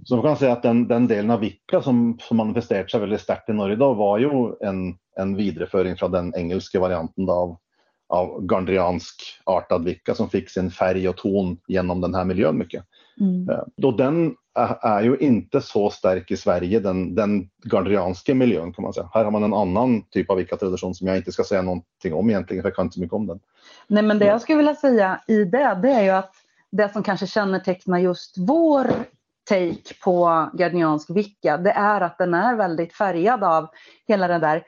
Så 0.04 0.16
man 0.16 0.24
kan 0.24 0.36
säga 0.36 0.52
att 0.52 0.62
den, 0.62 0.88
den 0.88 1.06
delen 1.06 1.30
av 1.30 1.40
Vicka 1.40 1.82
som, 1.82 2.18
som 2.22 2.36
manifesterat 2.36 2.90
sig 2.90 3.00
väldigt 3.00 3.20
starkt 3.20 3.48
i 3.48 3.52
Norge 3.52 3.74
idag 3.74 3.94
var 3.94 4.18
ju 4.18 4.28
en, 4.60 4.96
en 5.16 5.36
vidareföring 5.36 5.96
från 5.96 6.10
den 6.10 6.34
engelska 6.34 6.80
varianten 6.80 7.28
av 7.30 7.56
av 8.08 8.46
gandriansk 8.46 9.22
artad 9.44 9.84
vicka 9.84 10.14
som 10.14 10.30
fick 10.30 10.50
sin 10.50 10.70
färg 10.70 11.08
och 11.08 11.16
ton 11.16 11.58
genom 11.68 12.00
den 12.00 12.14
här 12.14 12.24
miljön 12.24 12.58
mycket. 12.58 12.84
Mm. 13.20 13.48
Eh, 13.50 13.64
då 13.76 13.90
den 13.90 14.34
är 14.80 15.02
ju 15.02 15.16
inte 15.16 15.60
så 15.60 15.90
stark 15.90 16.30
i 16.30 16.36
Sverige, 16.36 16.80
den, 16.80 17.14
den 17.14 17.48
gandrianska 17.64 18.34
miljön 18.34 18.72
kan 18.72 18.82
man 18.82 18.92
säga. 18.92 19.10
Här 19.14 19.24
har 19.24 19.30
man 19.30 19.44
en 19.44 19.54
annan 19.54 20.02
typ 20.02 20.30
av 20.30 20.36
vicka-tradition 20.36 20.94
som 20.94 21.06
jag 21.06 21.16
inte 21.16 21.32
ska 21.32 21.44
säga 21.44 21.62
någonting 21.62 22.14
om 22.14 22.30
egentligen, 22.30 22.62
för 22.62 22.68
jag 22.68 22.76
kan 22.76 22.86
inte 22.86 22.94
så 22.94 23.00
mycket 23.00 23.14
om 23.14 23.26
den. 23.26 23.40
Nej 23.86 24.02
men 24.02 24.18
det 24.18 24.26
jag 24.26 24.40
skulle 24.40 24.56
vilja 24.56 24.74
säga 24.74 25.20
i 25.26 25.44
det, 25.44 25.78
det 25.82 25.90
är 25.90 26.02
ju 26.02 26.10
att 26.10 26.32
det 26.72 26.92
som 26.92 27.02
kanske 27.02 27.26
kännetecknar 27.26 27.98
just 27.98 28.34
vår 28.38 28.86
take 29.48 29.94
på 30.04 30.48
gardniansk 30.52 31.10
vicka, 31.10 31.56
det 31.56 31.70
är 31.70 32.00
att 32.00 32.18
den 32.18 32.34
är 32.34 32.56
väldigt 32.56 32.92
färgad 32.92 33.44
av 33.44 33.68
hela 34.08 34.28
det 34.28 34.38
där 34.38 34.64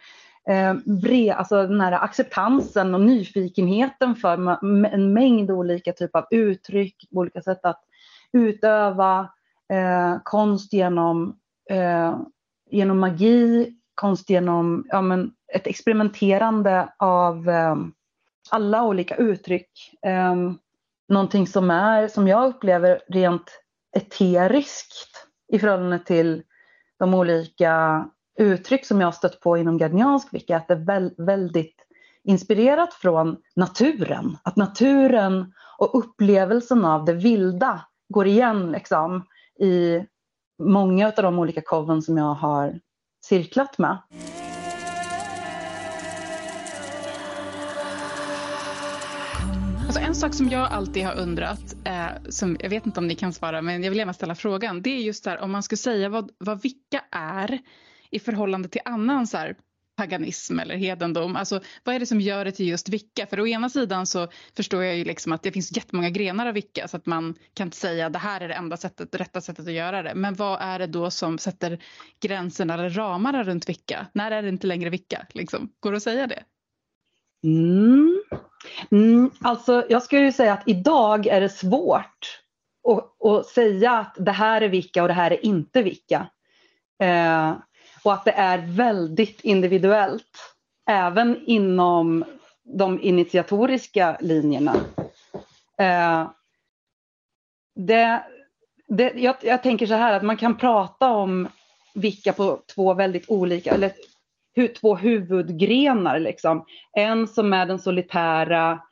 eh, 0.48 0.74
bre, 0.84 1.32
alltså 1.32 1.66
den 1.66 1.80
här 1.80 1.92
acceptansen 1.92 2.94
och 2.94 3.00
nyfikenheten 3.00 4.14
för 4.16 4.32
en 4.94 5.12
mängd 5.12 5.50
olika 5.50 5.92
typer 5.92 6.18
av 6.18 6.26
uttryck, 6.30 7.08
olika 7.10 7.42
sätt 7.42 7.64
att 7.64 7.80
utöva 8.32 9.28
eh, 9.72 10.16
konst 10.24 10.72
genom 10.72 11.36
eh, 11.70 12.18
genom 12.70 12.98
magi, 12.98 13.74
konst 13.94 14.30
genom 14.30 14.84
ja, 14.88 15.02
men 15.02 15.32
ett 15.54 15.66
experimenterande 15.66 16.92
av 16.98 17.48
eh, 17.48 17.76
alla 18.50 18.84
olika 18.84 19.16
uttryck. 19.16 19.70
Eh, 20.06 20.34
någonting 21.08 21.46
som 21.46 21.70
är, 21.70 22.08
som 22.08 22.28
jag 22.28 22.48
upplever 22.48 23.00
rent 23.08 23.62
eteriskt 23.96 25.26
i 25.52 25.58
förhållande 25.58 25.98
till 25.98 26.42
de 26.98 27.14
olika 27.14 28.04
uttryck 28.38 28.86
som 28.86 29.00
jag 29.00 29.06
har 29.06 29.12
stött 29.12 29.40
på 29.40 29.56
inom 29.56 29.78
gardniansk 29.78 30.34
vecka, 30.34 30.56
att 30.56 30.68
det 30.68 30.74
är 30.74 31.24
väldigt 31.24 31.84
inspirerat 32.24 32.94
från 32.94 33.36
naturen. 33.56 34.36
Att 34.42 34.56
naturen 34.56 35.54
och 35.78 35.98
upplevelsen 35.98 36.84
av 36.84 37.04
det 37.04 37.12
vilda 37.12 37.80
går 38.08 38.26
igen 38.26 38.72
liksom, 38.72 39.24
i 39.58 40.06
många 40.62 41.06
av 41.06 41.12
de 41.22 41.38
olika 41.38 41.60
koven 41.60 42.02
som 42.02 42.16
jag 42.16 42.34
har 42.34 42.80
cirklat 43.24 43.78
med. 43.78 43.98
Alltså 49.86 50.00
en 50.00 50.14
sak 50.14 50.34
som 50.34 50.48
jag 50.48 50.72
alltid 50.72 51.04
har 51.04 51.18
undrat, 51.18 51.76
eh, 51.84 52.08
som 52.28 52.56
jag 52.60 52.70
vet 52.70 52.86
inte 52.86 53.00
om 53.00 53.06
ni 53.06 53.14
kan 53.14 53.32
svara, 53.32 53.62
men 53.62 53.82
jag 53.82 53.90
vill 53.90 53.98
gärna 53.98 54.12
ställa 54.12 54.34
frågan. 54.34 54.82
Det 54.82 54.90
är 54.90 55.00
just 55.00 55.24
där 55.24 55.40
om 55.40 55.50
man 55.50 55.62
skulle 55.62 55.76
säga 55.76 56.08
vad, 56.08 56.30
vad 56.38 56.62
vicka 56.62 57.04
är 57.10 57.58
i 58.10 58.18
förhållande 58.18 58.68
till 58.68 58.80
annan 58.84 59.26
så 59.26 59.36
här, 59.36 59.56
paganism 59.98 60.58
eller 60.58 60.76
hedendom. 60.76 61.36
Alltså, 61.36 61.60
vad 61.84 61.94
är 61.94 61.98
det 61.98 62.06
som 62.06 62.20
gör 62.20 62.44
det 62.44 62.52
till 62.52 62.68
just 62.68 62.88
vicka? 62.88 63.26
För 63.26 63.40
å 63.40 63.46
ena 63.46 63.68
sidan 63.68 64.06
så 64.06 64.28
förstår 64.56 64.84
jag 64.84 64.96
ju 64.96 65.04
liksom 65.04 65.32
att 65.32 65.42
det 65.42 65.52
finns 65.52 65.76
jättemånga 65.76 66.10
grenar 66.10 66.46
av 66.46 66.54
vicka 66.54 66.88
så 66.88 66.96
att 66.96 67.06
man 67.06 67.34
kan 67.54 67.66
inte 67.66 67.76
säga 67.76 68.06
att 68.06 68.12
det 68.12 68.18
här 68.18 68.40
är 68.40 68.48
det 68.48 68.54
enda 68.54 68.76
sättet, 68.76 69.12
det 69.12 69.18
rätta 69.18 69.40
sättet 69.40 69.66
att 69.66 69.72
göra 69.72 70.02
det. 70.02 70.14
Men 70.14 70.34
vad 70.34 70.60
är 70.60 70.78
det 70.78 70.86
då 70.86 71.10
som 71.10 71.38
sätter 71.38 71.78
gränserna 72.20 72.74
eller 72.74 72.90
ramarna 72.90 73.42
runt 73.42 73.68
vicka? 73.68 74.06
När 74.12 74.30
är 74.30 74.42
det 74.42 74.48
inte 74.48 74.66
längre 74.66 74.90
vicka? 74.90 75.26
Liksom? 75.34 75.72
Går 75.80 75.90
det 75.90 75.96
att 75.96 76.02
säga 76.02 76.26
det? 76.26 76.42
Mm. 77.44 78.22
Mm, 78.90 79.30
alltså 79.40 79.86
jag 79.88 80.02
skulle 80.02 80.22
ju 80.22 80.32
säga 80.32 80.52
att 80.52 80.68
idag 80.68 81.26
är 81.26 81.40
det 81.40 81.48
svårt 81.48 82.40
att, 82.88 83.26
att 83.26 83.46
säga 83.46 83.92
att 83.92 84.16
det 84.18 84.32
här 84.32 84.60
är 84.60 84.68
vicka 84.68 85.02
och 85.02 85.08
det 85.08 85.14
här 85.14 85.30
är 85.30 85.44
inte 85.44 85.82
vicka. 85.82 86.28
Eh, 87.02 87.56
och 88.02 88.12
att 88.12 88.24
det 88.24 88.32
är 88.32 88.58
väldigt 88.58 89.40
individuellt. 89.40 90.54
Även 90.90 91.42
inom 91.46 92.24
de 92.76 93.00
initiatoriska 93.00 94.16
linjerna. 94.20 94.76
Eh, 95.78 96.30
det, 97.74 98.22
det, 98.88 99.12
jag, 99.16 99.36
jag, 99.42 99.62
tänker 99.62 99.86
så 99.86 99.94
här 99.94 100.12
att 100.12 100.22
man 100.22 100.36
kan 100.36 100.56
prata 100.56 101.10
om 101.10 101.48
vilka 101.94 102.32
på 102.32 102.60
två 102.74 102.94
väldigt 102.94 103.30
olika, 103.30 103.74
eller 103.74 103.92
hu, 104.56 104.68
två 104.68 104.96
huvudgrenar. 104.96 106.18
Liksom. 106.18 106.64
En 106.92 107.28
som 107.28 107.52
är 107.52 107.66
den 107.66 107.78
solitära 107.78 108.82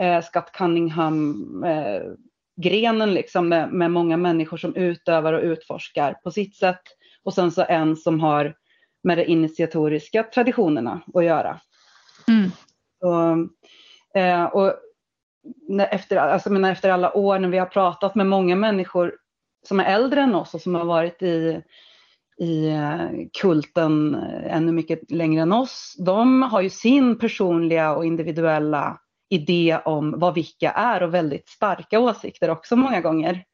eh, 0.00 0.22
Scott 0.22 0.52
Cunningham-grenen 0.52 3.08
eh, 3.08 3.14
liksom, 3.14 3.48
med, 3.48 3.72
med 3.72 3.90
många 3.90 4.16
människor 4.16 4.56
som 4.56 4.76
utövar 4.76 5.32
och 5.32 5.42
utforskar 5.42 6.12
på 6.12 6.30
sitt 6.30 6.56
sätt. 6.56 6.82
Och 7.24 7.34
sen 7.34 7.50
så 7.50 7.64
en 7.68 7.96
som 7.96 8.20
har 8.20 8.54
med 9.02 9.18
de 9.18 9.24
initiatoriska 9.24 10.22
traditionerna 10.22 11.00
att 11.14 11.24
göra. 11.24 11.60
Mm. 12.28 12.50
Och, 13.00 14.20
eh, 14.20 14.44
och 14.44 14.74
efter, 15.90 16.16
alltså, 16.16 16.50
men 16.52 16.64
efter 16.64 16.90
alla 16.90 17.16
år 17.16 17.38
när 17.38 17.48
vi 17.48 17.58
har 17.58 17.66
pratat 17.66 18.14
med 18.14 18.26
många 18.26 18.56
människor 18.56 19.14
som 19.68 19.80
är 19.80 19.84
äldre 19.84 20.20
än 20.20 20.34
oss 20.34 20.54
och 20.54 20.60
som 20.60 20.74
har 20.74 20.84
varit 20.84 21.22
i, 21.22 21.62
i 22.38 22.68
eh, 22.68 23.08
kulten 23.40 24.14
ännu 24.46 24.72
mycket 24.72 25.10
längre 25.10 25.42
än 25.42 25.52
oss, 25.52 25.96
de 25.98 26.42
har 26.42 26.60
ju 26.60 26.70
sin 26.70 27.18
personliga 27.18 27.94
och 27.94 28.04
individuella 28.04 28.98
idé 29.28 29.78
om 29.84 30.18
vad 30.18 30.34
vilka 30.34 30.70
är 30.70 31.02
och 31.02 31.14
väldigt 31.14 31.48
starka 31.48 32.00
åsikter 32.00 32.50
också 32.50 32.76
många 32.76 33.00
gånger. 33.00 33.44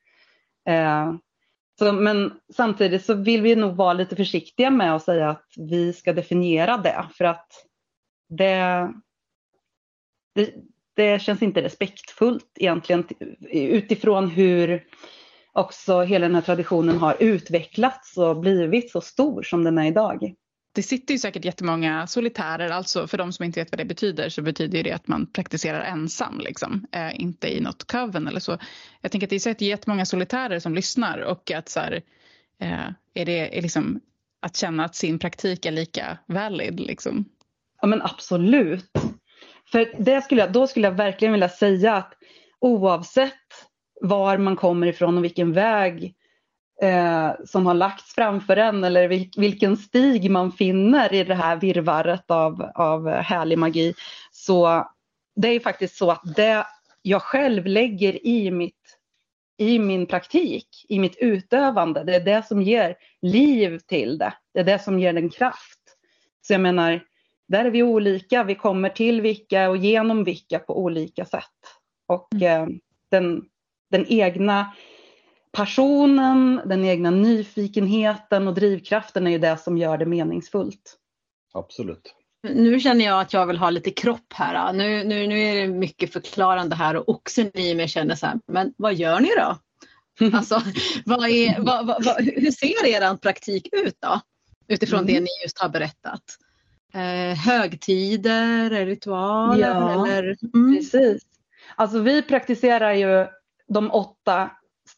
Eh, 0.69 1.12
så, 1.79 1.93
men 1.93 2.33
samtidigt 2.55 3.05
så 3.05 3.14
vill 3.14 3.43
vi 3.43 3.57
nog 3.57 3.77
vara 3.77 3.93
lite 3.93 4.17
försiktiga 4.17 4.71
med 4.71 4.95
att 4.95 5.05
säga 5.05 5.31
att 5.31 5.47
vi 5.57 5.93
ska 5.93 6.12
definiera 6.12 6.77
det 6.77 7.05
för 7.14 7.25
att 7.25 7.67
det, 8.29 8.88
det, 10.35 10.55
det 10.97 11.23
känns 11.23 11.43
inte 11.43 11.62
respektfullt 11.62 12.53
egentligen 12.57 13.05
utifrån 13.51 14.29
hur 14.29 14.85
också 15.53 16.01
hela 16.01 16.27
den 16.27 16.35
här 16.35 16.43
traditionen 16.43 16.99
har 16.99 17.17
utvecklats 17.21 18.17
och 18.17 18.41
blivit 18.41 18.91
så 18.91 19.01
stor 19.01 19.43
som 19.43 19.64
den 19.64 19.79
är 19.79 19.87
idag 19.87 20.35
det 20.79 20.83
sitter 20.83 21.14
ju 21.14 21.19
säkert 21.19 21.45
jättemånga 21.45 22.07
solitärer, 22.07 22.71
alltså 22.71 23.07
för 23.07 23.19
de 23.19 23.33
som 23.33 23.45
inte 23.45 23.61
vet 23.61 23.73
vad 23.73 23.79
det 23.79 23.85
betyder 23.85 24.29
så 24.29 24.43
betyder 24.43 24.83
det 24.83 24.93
att 24.93 25.09
man 25.09 25.27
praktiserar 25.27 25.81
ensam, 25.81 26.41
liksom, 26.41 26.87
eh, 26.93 27.21
inte 27.21 27.57
i 27.57 27.61
något 27.61 27.85
coven 27.93 28.29
eller 28.29 28.41
så. 28.41 28.59
Jag 29.01 29.12
tänker 29.12 29.27
att 29.27 29.31
det 29.31 29.37
är 29.37 29.41
säkert 29.41 29.62
jättemånga 29.62 30.07
solitärer 30.07 30.59
som 30.59 30.75
lyssnar 30.75 31.19
och 31.19 31.51
att 31.51 31.69
så 31.69 31.81
här, 31.81 32.03
eh, 32.62 32.88
är 33.14 33.25
det 33.25 33.59
är 33.59 33.62
liksom 33.62 34.01
att 34.43 34.57
känna 34.57 34.85
att 34.85 34.95
sin 34.95 35.19
praktik 35.19 35.67
är 35.67 35.71
lika 35.71 36.19
valid 36.27 36.81
liksom. 36.81 37.25
Ja 37.81 37.88
men 37.88 38.03
absolut. 38.03 38.91
För 39.73 40.05
det 40.05 40.23
skulle 40.23 40.41
jag, 40.41 40.53
då 40.53 40.67
skulle 40.67 40.87
jag 40.87 40.95
verkligen 40.95 41.33
vilja 41.33 41.49
säga 41.49 41.95
att 41.95 42.14
oavsett 42.61 43.33
var 44.01 44.38
man 44.38 44.57
kommer 44.57 44.87
ifrån 44.87 45.19
och 45.19 45.25
vilken 45.25 45.53
väg 45.53 46.14
eh, 46.83 47.31
som 47.45 47.67
har 47.67 47.75
lagts 47.75 48.14
framför 48.14 48.57
en 48.57 48.85
eller 48.85 49.09
vilken 49.41 49.77
stig 49.77 50.31
man 50.31 50.53
finner 50.53 51.14
i 51.14 51.25
det 51.25 51.35
här 51.35 51.57
virvaret 51.57 52.31
av, 52.31 52.71
av 52.75 53.09
härlig 53.09 53.59
magi. 53.59 53.95
Så 54.33 54.88
det 55.37 55.49
är 55.49 55.61
faktiskt 55.61 55.97
så 55.97 56.11
att 56.11 56.37
det 56.37 56.67
jag 57.03 57.23
själv 57.23 57.67
lägger 57.67 58.27
i, 58.27 58.51
mitt, 58.51 58.99
i 59.59 59.79
min 59.79 60.07
praktik, 60.07 60.69
i 60.88 60.99
mitt 60.99 61.17
utövande, 61.17 62.05
det 62.05 62.14
är 62.14 62.25
det 62.25 62.47
som 62.47 62.62
ger 62.62 62.97
liv 63.23 63.79
till 63.79 64.19
det. 64.19 64.35
Det 64.55 64.61
är 64.61 64.64
det 64.64 64.79
som 64.79 64.99
ger 64.99 65.12
den 65.12 65.31
kraft. 65.31 65.79
Så 66.47 66.53
jag 66.53 66.61
menar, 66.61 67.05
där 67.49 67.64
är 67.64 67.71
vi 67.71 67.83
olika. 67.83 68.45
Vi 68.45 68.55
kommer 68.55 68.88
till 68.88 69.21
vilka 69.21 69.71
och 69.71 69.77
genom 69.77 70.25
vilka 70.25 70.59
på 70.59 70.79
olika 70.79 71.25
sätt. 71.25 71.45
Och 72.07 72.35
mm. 72.35 72.62
eh, 72.62 72.69
den, 73.11 73.45
den 73.91 74.07
egna 74.09 74.73
passionen, 75.53 76.61
den 76.65 76.85
egna 76.85 77.11
nyfikenheten 77.11 78.49
och 78.49 78.55
drivkraften 78.55 79.27
är 79.27 79.31
ju 79.31 79.39
det 79.39 79.57
som 79.57 79.79
gör 79.79 79.99
det 79.99 80.07
meningsfullt. 80.07 80.97
Absolut. 81.55 82.15
Nu 82.43 82.81
känner 82.81 83.05
jag 83.05 83.21
att 83.21 83.33
jag 83.33 83.47
vill 83.47 83.59
ha 83.59 83.71
lite 83.71 83.91
kropp 83.91 84.33
här. 84.35 84.73
Nu, 84.73 85.05
nu, 85.05 85.27
nu 85.27 85.41
är 85.41 85.55
det 85.55 85.69
mycket 85.69 86.13
förklarande 86.13 86.77
här 86.77 86.97
och 86.97 87.09
oxen 87.09 87.59
i 87.59 87.75
mig 87.75 87.89
känner 87.89 88.15
så 88.15 88.27
här, 88.27 88.41
men 88.47 88.75
vad 88.77 88.95
gör 88.95 89.21
ni 89.21 89.29
då? 89.37 89.59
Alltså, 90.33 90.63
vad 91.05 91.29
är, 91.29 91.61
vad, 91.61 91.87
vad, 91.87 92.21
hur 92.21 92.51
ser 92.51 92.87
er 92.87 93.17
praktik 93.17 93.69
ut 93.73 93.97
då? 94.01 94.21
Utifrån 94.69 95.01
mm. 95.01 95.15
det 95.15 95.21
ni 95.21 95.29
just 95.43 95.59
har 95.59 95.69
berättat. 95.69 96.23
Eh, 96.95 97.39
högtider, 97.39 98.87
ritualer? 98.87 99.69
Ja, 99.69 100.07
eller? 100.07 100.37
Mm. 100.55 100.77
precis. 100.77 101.23
Alltså 101.77 101.99
vi 101.99 102.23
praktiserar 102.23 102.93
ju 102.93 103.27
de 103.69 103.91
åtta 103.91 104.51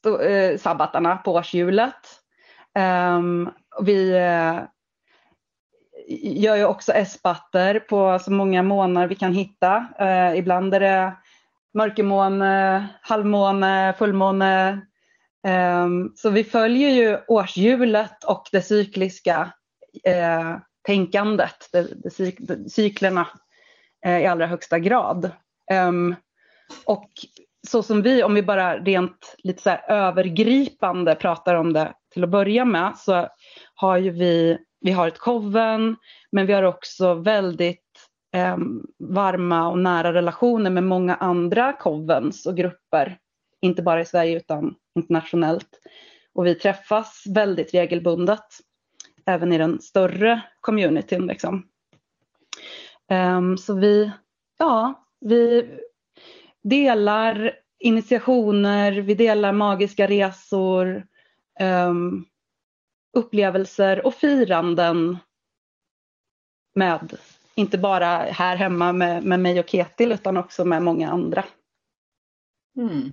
eh, 0.07 0.59
sabbatarna 0.59 1.17
på 1.17 1.33
årshjulet. 1.33 2.21
Um, 2.79 3.51
vi 3.83 4.11
eh, 4.11 4.63
gör 6.23 6.57
ju 6.57 6.65
också 6.65 6.93
S-batter 6.93 7.81
på 7.81 8.19
så 8.19 8.33
många 8.33 8.63
månar 8.63 9.07
vi 9.07 9.15
kan 9.15 9.33
hitta. 9.33 9.87
Eh, 9.99 10.39
ibland 10.39 10.75
är 10.75 10.81
det 10.81 11.17
mörkermåne, 11.75 12.87
halvmåne, 13.03 13.95
fullmåne. 13.99 14.81
Um, 15.49 16.13
så 16.17 16.31
vi 16.31 16.45
följer 16.45 16.91
ju 16.91 17.19
årshjulet 17.29 18.25
och 18.25 18.49
det 18.53 18.63
cykliska 18.63 19.53
eh, 20.05 20.57
tänkandet, 20.87 21.69
det, 21.73 21.83
det, 21.83 22.35
det, 22.39 22.71
cyklerna 22.71 23.29
eh, 24.07 24.19
i 24.19 24.27
allra 24.27 24.47
högsta 24.47 24.79
grad. 24.79 25.31
Um, 25.73 26.15
och 26.85 27.11
så 27.69 27.83
som 27.83 28.03
vi, 28.03 28.23
om 28.23 28.35
vi 28.35 28.43
bara 28.43 28.79
rent 28.79 29.35
lite 29.39 29.63
så 29.63 29.71
övergripande 29.89 31.15
pratar 31.15 31.55
om 31.55 31.73
det 31.73 31.95
till 32.13 32.25
att 32.25 32.31
börja 32.31 32.65
med, 32.65 32.99
så 32.99 33.29
har 33.75 33.97
ju 33.97 34.11
vi, 34.11 34.59
vi 34.81 34.91
har 34.91 35.09
ett 35.09 35.19
koven, 35.19 35.97
men 36.33 36.47
vi 36.47 36.53
har 36.53 36.63
också 36.63 37.15
väldigt 37.15 38.09
eh, 38.35 38.57
varma 38.99 39.69
och 39.69 39.79
nära 39.79 40.13
relationer 40.13 40.71
med 40.71 40.85
många 40.85 41.15
andra 41.15 41.73
covens 41.73 42.47
och 42.47 42.57
grupper, 42.57 43.19
inte 43.61 43.83
bara 43.83 44.01
i 44.01 44.07
Sverige 44.07 44.37
utan 44.37 44.75
internationellt. 44.95 45.81
Och 46.35 46.47
vi 46.47 46.55
träffas 46.55 47.25
väldigt 47.35 47.75
regelbundet, 47.75 48.45
även 49.27 49.53
i 49.53 49.59
den 49.59 49.81
större 49.81 50.41
communityn. 50.61 51.27
Liksom. 51.27 51.67
Um, 53.11 53.59
så 53.59 53.75
vi, 53.75 54.11
ja, 54.59 55.07
vi 55.21 55.67
delar 56.63 57.53
initiationer, 57.79 58.93
vi 58.93 59.15
delar 59.15 59.53
magiska 59.53 60.07
resor. 60.07 61.07
Um, 61.61 62.27
upplevelser 63.13 64.07
och 64.07 64.15
firanden 64.15 65.19
med, 66.75 67.17
inte 67.55 67.79
bara 67.79 68.07
här 68.17 68.57
hemma 68.57 68.93
med, 68.93 69.25
med 69.25 69.41
mig 69.41 69.61
och 69.61 69.69
Ketil 69.69 70.13
utan 70.13 70.37
också 70.37 70.65
med 70.65 70.83
många 70.83 71.11
andra. 71.11 71.45
Mm. 72.77 73.13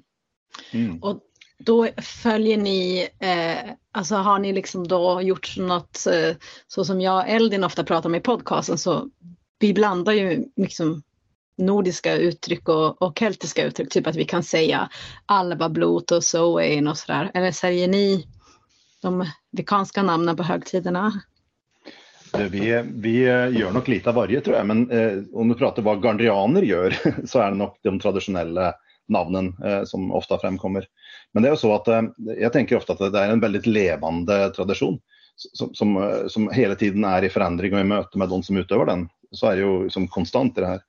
Mm. 0.73 1.03
Och 1.03 1.21
då 1.59 1.87
följer 1.97 2.57
ni, 2.57 3.09
eh, 3.19 3.71
alltså 3.91 4.15
har 4.15 4.39
ni 4.39 4.53
liksom 4.53 4.87
då 4.87 5.21
gjort 5.21 5.57
något, 5.57 6.07
eh, 6.07 6.35
så 6.67 6.85
som 6.85 7.01
jag 7.01 7.17
och 7.17 7.29
Eldin 7.29 7.63
ofta 7.63 7.83
pratar 7.83 8.09
om 8.09 8.15
i 8.15 8.19
podcasten, 8.19 8.77
så 8.77 9.09
vi 9.59 9.73
blandar 9.73 10.13
ju 10.13 10.45
liksom 10.55 11.03
nordiska 11.57 12.15
uttryck 12.15 12.69
och, 12.69 13.01
och 13.01 13.19
keltiska 13.19 13.65
uttryck, 13.65 13.89
typ 13.89 14.07
att 14.07 14.15
vi 14.15 14.25
kan 14.25 14.43
säga 14.43 14.89
Alba, 15.25 15.69
Blot 15.69 16.11
och 16.11 16.23
Soein 16.23 16.87
och 16.87 16.97
sådär. 16.97 17.31
Eller 17.33 17.51
säger 17.51 17.87
ni 17.87 18.27
de 19.01 19.25
vikanska 19.51 20.03
namnen 20.03 20.37
på 20.37 20.43
högtiderna? 20.43 21.21
Vi, 22.37 22.83
vi 22.85 23.19
gör 23.19 23.71
nog 23.71 23.89
lite 23.89 24.09
av 24.09 24.15
varje 24.15 24.41
tror 24.41 24.55
jag, 24.55 24.65
men 24.65 24.91
eh, 24.91 25.17
om 25.33 25.49
du 25.49 25.55
pratar 25.55 25.81
vad 25.81 26.03
gandrianer 26.03 26.61
gör 26.61 26.95
så 27.27 27.39
är 27.39 27.51
det 27.51 27.57
nog 27.57 27.77
de 27.83 27.99
traditionella 27.99 28.73
namnen 29.07 29.55
eh, 29.65 29.83
som 29.83 30.11
ofta 30.11 30.39
framkommer. 30.39 30.85
Men 31.31 31.43
det 31.43 31.49
är 31.49 31.55
så 31.55 31.75
att 31.75 31.87
eh, 31.87 32.01
jag 32.39 32.53
tänker 32.53 32.77
ofta 32.77 32.93
att 32.93 33.13
det 33.13 33.19
är 33.19 33.29
en 33.29 33.39
väldigt 33.39 33.65
levande 33.65 34.49
tradition 34.49 34.99
som, 35.35 35.73
som, 35.73 35.97
eh, 35.97 36.27
som 36.27 36.49
hela 36.51 36.75
tiden 36.75 37.03
är 37.03 37.23
i 37.23 37.29
förändring 37.29 37.73
och 37.73 37.79
i 37.79 37.83
möte 37.83 38.17
med 38.17 38.29
de 38.29 38.43
som 38.43 38.57
utövar 38.57 38.85
den. 38.85 39.09
Så 39.31 39.47
är 39.47 39.55
det 39.55 39.61
ju 39.61 39.89
som 39.89 40.07
konstant 40.07 40.57
i 40.57 40.61
det 40.61 40.67
här. 40.67 40.81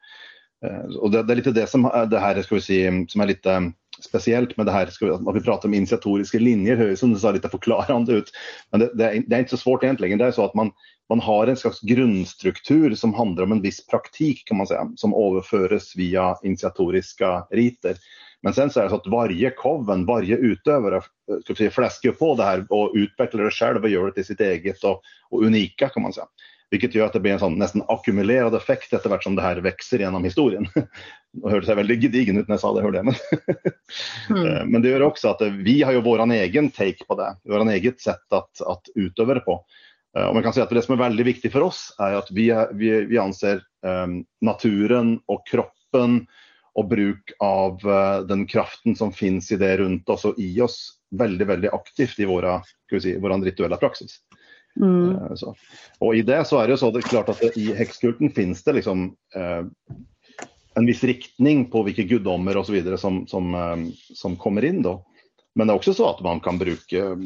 Eh, 0.67 0.97
och 0.97 1.11
det, 1.11 1.23
det, 1.23 1.33
är 1.33 1.37
lite 1.37 1.51
det 1.51 1.67
som 1.67 1.85
eh, 1.85 2.03
det 2.03 2.19
här 2.19 2.43
ska 2.43 2.55
vi 2.55 2.61
säga, 2.61 2.89
mm, 2.89 3.09
som 3.09 3.21
är 3.21 3.27
lite 3.27 3.53
mm, 3.53 3.73
speciellt 4.01 4.57
med 4.57 4.67
det 4.67 4.73
här, 4.73 4.87
ska 4.87 5.07
vi, 5.07 5.13
att 5.13 5.37
vi 5.37 5.41
pratar 5.41 5.69
om 5.69 5.75
initiatoriska 5.75 6.39
linjer, 6.39 6.77
hör 6.77 6.95
som 6.95 7.15
det 7.15 7.21
ser 7.21 7.33
lite 7.33 7.49
förklarande 7.49 8.13
ut. 8.13 8.33
Men 8.71 8.81
det, 8.81 8.91
det, 8.95 9.05
är, 9.05 9.23
det, 9.27 9.37
är, 9.37 9.39
inte 9.39 9.51
så 9.51 9.57
svårt 9.57 9.83
egentligen. 9.83 10.19
Det 10.19 10.25
är 10.25 10.31
så 10.31 10.45
att 10.45 10.55
man, 10.55 10.71
man 11.09 11.21
har 11.21 11.47
en 11.47 11.57
slags 11.57 11.81
grundstruktur 11.81 12.95
som 12.95 13.15
handlar 13.15 13.45
om 13.45 13.53
en 13.53 13.63
viss 13.63 13.87
praktik 13.87 14.43
kan 14.47 14.57
man 14.57 14.67
säga, 14.67 14.93
som 14.97 15.15
överförs 15.15 15.97
via 15.97 16.37
initiatoriska 16.43 17.47
riter. 17.51 17.97
Men 18.43 18.55
sen 18.55 18.71
så 18.71 18.81
är 18.81 18.85
det 18.85 18.91
så 18.91 18.97
att 18.97 19.07
varje 19.07 19.51
koven, 19.51 20.07
varje 20.07 20.37
utövare 20.37 20.97
eh, 20.97 21.41
ska 21.45 21.55
säga, 21.55 21.71
fläskar 21.71 22.11
på 22.11 22.35
det 22.35 22.45
här 22.45 22.67
och 22.71 22.93
utvecklar 22.95 23.45
det 23.45 23.51
själv 23.51 23.83
och 23.83 23.89
gör 23.89 24.07
det 24.07 24.13
till 24.13 24.25
sitt 24.25 24.41
eget 24.41 24.85
och, 24.85 25.03
och 25.31 25.43
unika 25.43 25.89
kan 25.89 26.03
man 26.03 26.13
säga. 26.13 26.27
Vilket 26.71 26.95
gör 26.95 27.07
att 27.07 27.13
det 27.13 27.21
blir 27.21 27.33
en 27.33 27.39
sån 27.39 27.59
nästan 27.59 27.83
ackumulerad 27.89 28.55
effekt 28.55 28.93
efterhvert 28.93 29.23
som 29.23 29.37
det 29.37 29.43
här 29.43 29.57
växer 29.57 29.99
genom 29.99 30.25
historien. 30.25 30.69
Och 31.43 31.51
hörde 31.51 31.67
sig 31.67 31.75
väldigt 31.75 32.01
gedigen 32.01 32.39
ut 32.39 32.49
när 32.49 32.53
jag 32.53 32.61
sa 32.61 32.75
det, 32.75 32.83
hörde 32.83 32.99
jag. 32.99 33.05
Men, 33.05 33.15
mm. 34.39 34.57
Eh, 34.57 34.65
men 34.65 34.83
det 34.83 34.89
gör 34.89 35.03
också 35.03 35.29
att 35.29 35.41
vi 35.41 35.83
har 35.83 35.93
ju 35.93 36.01
våran 36.01 36.31
egen 36.31 36.71
take 36.71 37.05
på 37.09 37.15
det, 37.15 37.53
våran 37.53 37.69
eget 37.69 38.01
sätt 38.01 38.33
att, 38.33 38.63
att 38.67 38.83
utöva 38.95 39.35
det 39.35 39.41
på. 39.41 39.65
Eh, 40.19 40.25
och 40.25 40.35
man 40.35 40.43
kan 40.43 40.53
säga 40.53 40.65
att 40.65 40.71
det 40.71 40.83
som 40.83 40.95
är 40.95 41.05
väldigt 41.05 41.27
viktigt 41.27 41.53
för 41.53 41.61
oss 41.61 41.97
är 41.99 42.13
att 42.13 42.31
vi, 42.31 42.67
vi, 42.73 43.05
vi 43.05 43.19
anser 43.19 43.63
um, 43.87 44.25
naturen 44.41 45.21
och 45.27 45.47
kroppen 45.47 46.27
och 46.75 46.89
bruk 46.89 47.33
av 47.39 47.79
den 48.29 48.47
kraften 48.47 48.97
som 48.97 49.13
finns 49.13 49.53
i 49.53 49.57
det 49.57 49.77
runt 49.77 50.09
oss 50.09 50.25
och 50.25 50.35
i 50.39 50.61
oss 50.61 50.99
väldigt, 51.11 51.49
väldigt 51.49 51.73
aktivt 51.73 52.19
i 52.19 52.25
våra, 52.25 52.63
ska 52.87 53.21
våran 53.21 53.45
rituella 53.45 53.77
praxis. 53.77 54.19
Mm. 54.81 55.11
Uh, 55.11 55.35
så. 55.35 55.55
Och 55.99 56.17
i 56.17 56.23
det 56.23 56.45
så 56.45 56.59
är 56.59 56.69
det 56.69 56.77
så, 56.77 56.91
det 56.91 56.99
är 56.99 57.03
klart 57.03 57.29
att 57.29 57.41
det, 57.41 57.57
i 57.57 57.75
häxkulten 57.75 58.31
finns 58.31 58.65
det 58.65 58.73
liksom 58.73 59.07
uh, 59.37 59.67
en 60.75 60.87
viss 60.87 61.05
riktning 61.05 61.71
på 61.71 61.83
vilka 61.83 62.03
gudomar 62.03 62.57
och 62.57 62.67
så 62.67 62.73
vidare 62.73 62.99
som, 62.99 63.27
som, 63.27 63.93
som 64.15 64.37
kommer 64.37 64.65
in 64.65 64.83
då. 64.83 65.05
Men 65.59 65.67
det 65.67 65.73
är 65.73 65.77
också 65.77 65.95
så 65.95 66.09
att 66.09 66.21
man 66.21 66.41
kan 66.41 66.59
bruka 66.59 67.17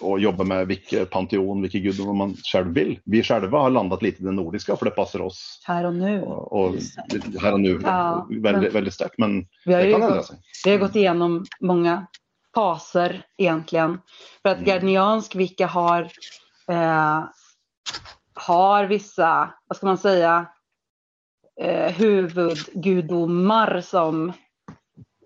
och 0.00 0.20
jobba 0.20 0.44
med 0.44 0.66
vilken 0.66 1.06
panteon, 1.06 1.62
vilka 1.62 1.78
gudomar 1.78 2.12
man 2.12 2.34
själv 2.34 2.74
vill. 2.74 3.00
Vi 3.04 3.22
själva 3.22 3.58
har 3.58 3.70
landat 3.70 4.02
lite 4.02 4.22
i 4.22 4.24
det 4.24 4.32
nordiska 4.32 4.76
för 4.76 4.84
det 4.84 4.90
passar 4.90 5.20
oss. 5.20 5.62
Här 5.66 5.84
och 5.84 5.94
nu. 5.94 6.22
Och, 6.22 6.52
och 6.52 6.74
här 7.42 7.52
och 7.52 7.60
nu, 7.60 7.80
ja, 7.82 8.28
väldigt, 8.30 8.74
väldigt 8.74 8.94
starkt. 8.94 9.18
Men 9.18 9.46
vi 9.64 9.74
har 9.74 9.82
det 9.82 9.92
kan 9.92 10.02
ändra 10.02 10.22
sig. 10.22 10.36
Vi 10.64 10.70
har 10.70 10.78
gått 10.78 10.96
igenom 10.96 11.44
många 11.60 12.06
faser 12.54 13.22
egentligen. 13.38 13.98
För 14.42 14.48
att 14.48 14.56
mm. 14.58 14.66
Gardniansk 14.66 15.34
Vicka 15.34 15.66
har, 15.66 16.08
eh, 16.70 17.24
har 18.34 18.84
vissa, 18.84 19.54
vad 19.66 19.76
ska 19.76 19.86
man 19.86 19.98
säga, 19.98 20.46
eh, 21.60 21.92
huvudgudomar 21.92 23.80
som, 23.80 24.32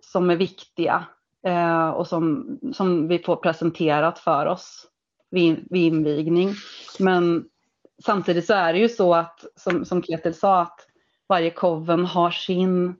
som 0.00 0.30
är 0.30 0.36
viktiga 0.36 1.04
eh, 1.46 1.88
och 1.88 2.06
som, 2.06 2.58
som 2.74 3.08
vi 3.08 3.18
får 3.18 3.36
presenterat 3.36 4.18
för 4.18 4.46
oss 4.46 4.86
vid, 5.30 5.66
vid 5.70 5.92
invigning. 5.92 6.54
Men 6.98 7.44
samtidigt 8.04 8.46
så 8.46 8.54
är 8.54 8.72
det 8.72 8.78
ju 8.78 8.88
så 8.88 9.14
att, 9.14 9.44
som, 9.56 9.84
som 9.84 10.02
Ketil 10.02 10.34
sa, 10.34 10.60
att 10.60 10.86
varje 11.28 11.50
koven 11.50 12.04
har 12.04 12.30
sin, 12.30 12.96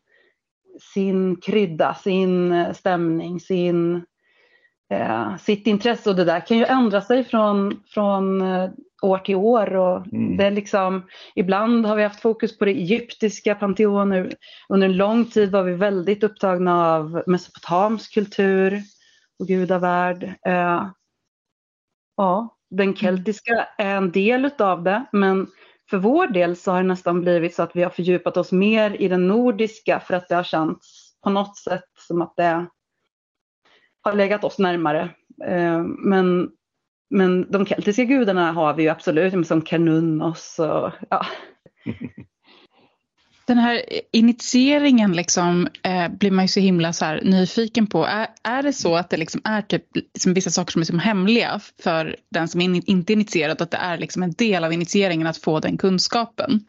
sin 0.94 1.40
krydda, 1.40 1.94
sin 1.94 2.64
stämning, 2.74 3.40
sin, 3.40 4.05
eh, 4.92 5.37
sitt 5.37 5.66
intresse 5.66 6.11
och 6.11 6.16
det 6.16 6.24
där 6.24 6.46
kan 6.46 6.59
ju 6.59 6.64
ändra 6.64 7.00
sig 7.00 7.24
från, 7.24 7.83
från 7.87 8.42
eh, 8.42 8.70
år 9.02 9.18
till 9.18 9.37
år. 9.37 9.76
Och 9.76 10.07
mm. 10.07 10.37
det 10.37 10.44
är 10.44 10.50
liksom, 10.50 11.02
ibland 11.35 11.87
har 11.87 11.96
vi 11.96 12.02
haft 12.02 12.20
fokus 12.20 12.59
på 12.59 12.64
det 12.64 12.70
egyptiska 12.70 13.55
panteoner. 13.55 14.33
Under 14.68 14.88
en 14.88 14.96
lång 14.96 15.24
tid 15.24 15.50
var 15.50 15.62
vi 15.62 15.74
väldigt 15.74 16.22
upptagna 16.22 16.94
av 16.94 17.22
mesopotamisk 17.26 18.14
kultur 18.14 18.83
och 19.38 19.46
gudavärld. 19.46 20.22
Eh, 20.46 20.87
ja, 22.16 22.57
den 22.70 22.87
mm. 22.87 22.96
keltiska 22.96 23.68
är 23.78 23.96
en 23.96 24.11
del 24.11 24.44
utav 24.44 24.83
det 24.83 25.05
men 25.12 25.46
för 25.90 25.98
vår 25.98 26.26
del 26.26 26.57
så 26.57 26.70
har 26.70 26.83
det 26.83 26.88
nästan 26.88 27.20
blivit 27.20 27.55
så 27.55 27.62
att 27.62 27.76
vi 27.76 27.83
har 27.83 27.90
fördjupat 27.90 28.37
oss 28.37 28.52
mer 28.52 29.02
i 29.02 29.09
den 29.09 29.28
nordiska 29.28 30.00
för 30.00 30.14
att 30.14 30.28
det 30.28 30.35
har 30.35 30.42
känts 30.42 31.12
på 31.22 31.31
något 31.31 31.57
sätt 31.57 31.90
som 31.98 32.22
att 32.22 32.37
det 32.37 32.66
har 34.03 34.12
legat 34.12 34.45
oss 34.45 34.59
närmare. 34.59 35.11
Eh, 35.47 35.83
men 35.83 36.51
men 37.11 37.51
de 37.51 37.67
keltiska 37.67 38.05
gudarna 38.05 38.53
har 38.53 38.75
vi 38.75 38.83
ju 38.83 38.88
absolut, 38.88 39.47
som 39.47 39.62
Kanunnos 39.62 40.59
och 40.59 40.91
ja. 41.11 41.27
Den 43.47 43.59
här 43.59 43.83
initieringen 44.12 45.12
liksom, 45.12 45.69
eh, 45.83 46.09
blir 46.09 46.31
man 46.31 46.45
ju 46.45 46.49
så 46.49 46.61
himla 46.61 46.93
så 46.93 47.15
nyfiken 47.15 47.87
på. 47.87 48.05
Är, 48.05 48.27
är 48.43 48.62
det 48.62 48.73
så 48.73 48.97
att 48.97 49.11
det 49.11 49.17
liksom 49.17 49.41
är 49.45 49.62
typ, 49.62 49.85
liksom 49.95 50.35
vissa 50.35 50.51
saker 50.51 50.73
som 50.73 50.79
är 50.79 50.83
liksom 50.83 50.99
hemliga 50.99 51.61
för 51.83 52.17
den 52.31 52.49
som 52.49 52.61
in, 52.61 52.83
inte 52.87 53.12
är 53.12 53.15
initierad? 53.15 53.62
Att 53.62 53.71
det 53.71 53.77
är 53.77 53.99
liksom 53.99 54.23
en 54.23 54.33
del 54.33 54.65
av 54.65 54.73
initieringen 54.73 55.27
att 55.27 55.38
få 55.38 55.61
den 55.61 55.79
kunskapen? 55.79 56.61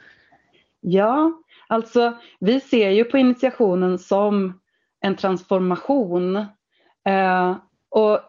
Ja, 0.81 1.31
alltså 1.67 2.17
vi 2.39 2.59
ser 2.59 2.89
ju 2.89 3.03
på 3.03 3.17
initiationen 3.17 3.99
som 3.99 4.59
en 5.01 5.15
transformation. 5.15 6.45
Eh, 7.05 7.55
och 7.89 8.19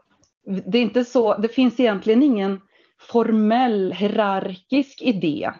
det 0.44 0.78
är 0.78 0.82
inte 0.82 1.04
så, 1.04 1.36
det 1.36 1.48
finns 1.48 1.80
egentligen 1.80 2.22
ingen 2.22 2.60
formell 3.00 3.92
hierarkisk 3.92 5.02
idé 5.02 5.52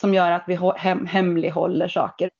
som 0.00 0.14
gör 0.14 0.30
att 0.30 0.44
vi 0.46 0.58
hem, 0.76 1.06
hemlighåller 1.06 1.88
saker. 1.88 2.30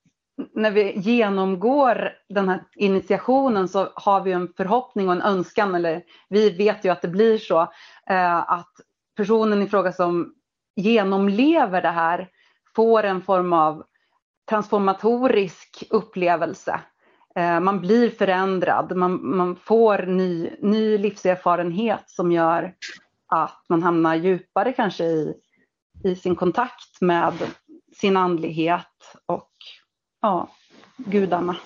När 0.55 0.71
vi 0.71 0.99
genomgår 0.99 2.13
den 2.29 2.49
här 2.49 2.65
initiationen 2.77 3.69
så 3.69 3.89
har 3.95 4.21
vi 4.21 4.33
en 4.33 4.53
förhoppning 4.57 5.09
och 5.09 5.15
en 5.15 5.23
önskan, 5.23 5.75
eller 5.75 6.03
vi 6.29 6.51
vet 6.51 6.85
ju 6.85 6.89
att 6.89 7.03
det 7.03 7.09
blir 7.09 7.39
så, 7.39 7.61
eh, 8.11 8.37
att 8.37 8.73
personen 9.17 9.63
i 9.63 9.67
fråga 9.67 9.93
som 9.93 10.35
genomlever 10.77 11.83
det 11.83 11.89
här 11.89 12.29
får 12.77 13.03
en 13.03 13.23
form 13.23 13.53
av 13.53 13.85
transformatorisk 14.49 15.85
upplevelse 15.91 16.81
man 17.61 17.81
blir 17.81 18.11
förändrad, 18.11 18.97
man, 18.97 19.37
man 19.37 19.57
får 19.57 19.99
ny, 20.07 20.51
ny 20.61 20.99
livserfarenhet 20.99 22.05
som 22.07 22.33
gör 22.33 22.75
att 23.27 23.65
man 23.69 23.83
hamnar 23.83 24.15
djupare 24.15 24.73
kanske 24.73 25.05
i, 25.05 25.35
i 26.05 26.15
sin 26.15 26.37
kontakt 26.37 27.01
med 27.01 27.33
sin 27.97 28.17
andlighet 28.17 29.17
och 29.27 29.53
ja, 30.21 30.49
gudarna. 30.97 31.57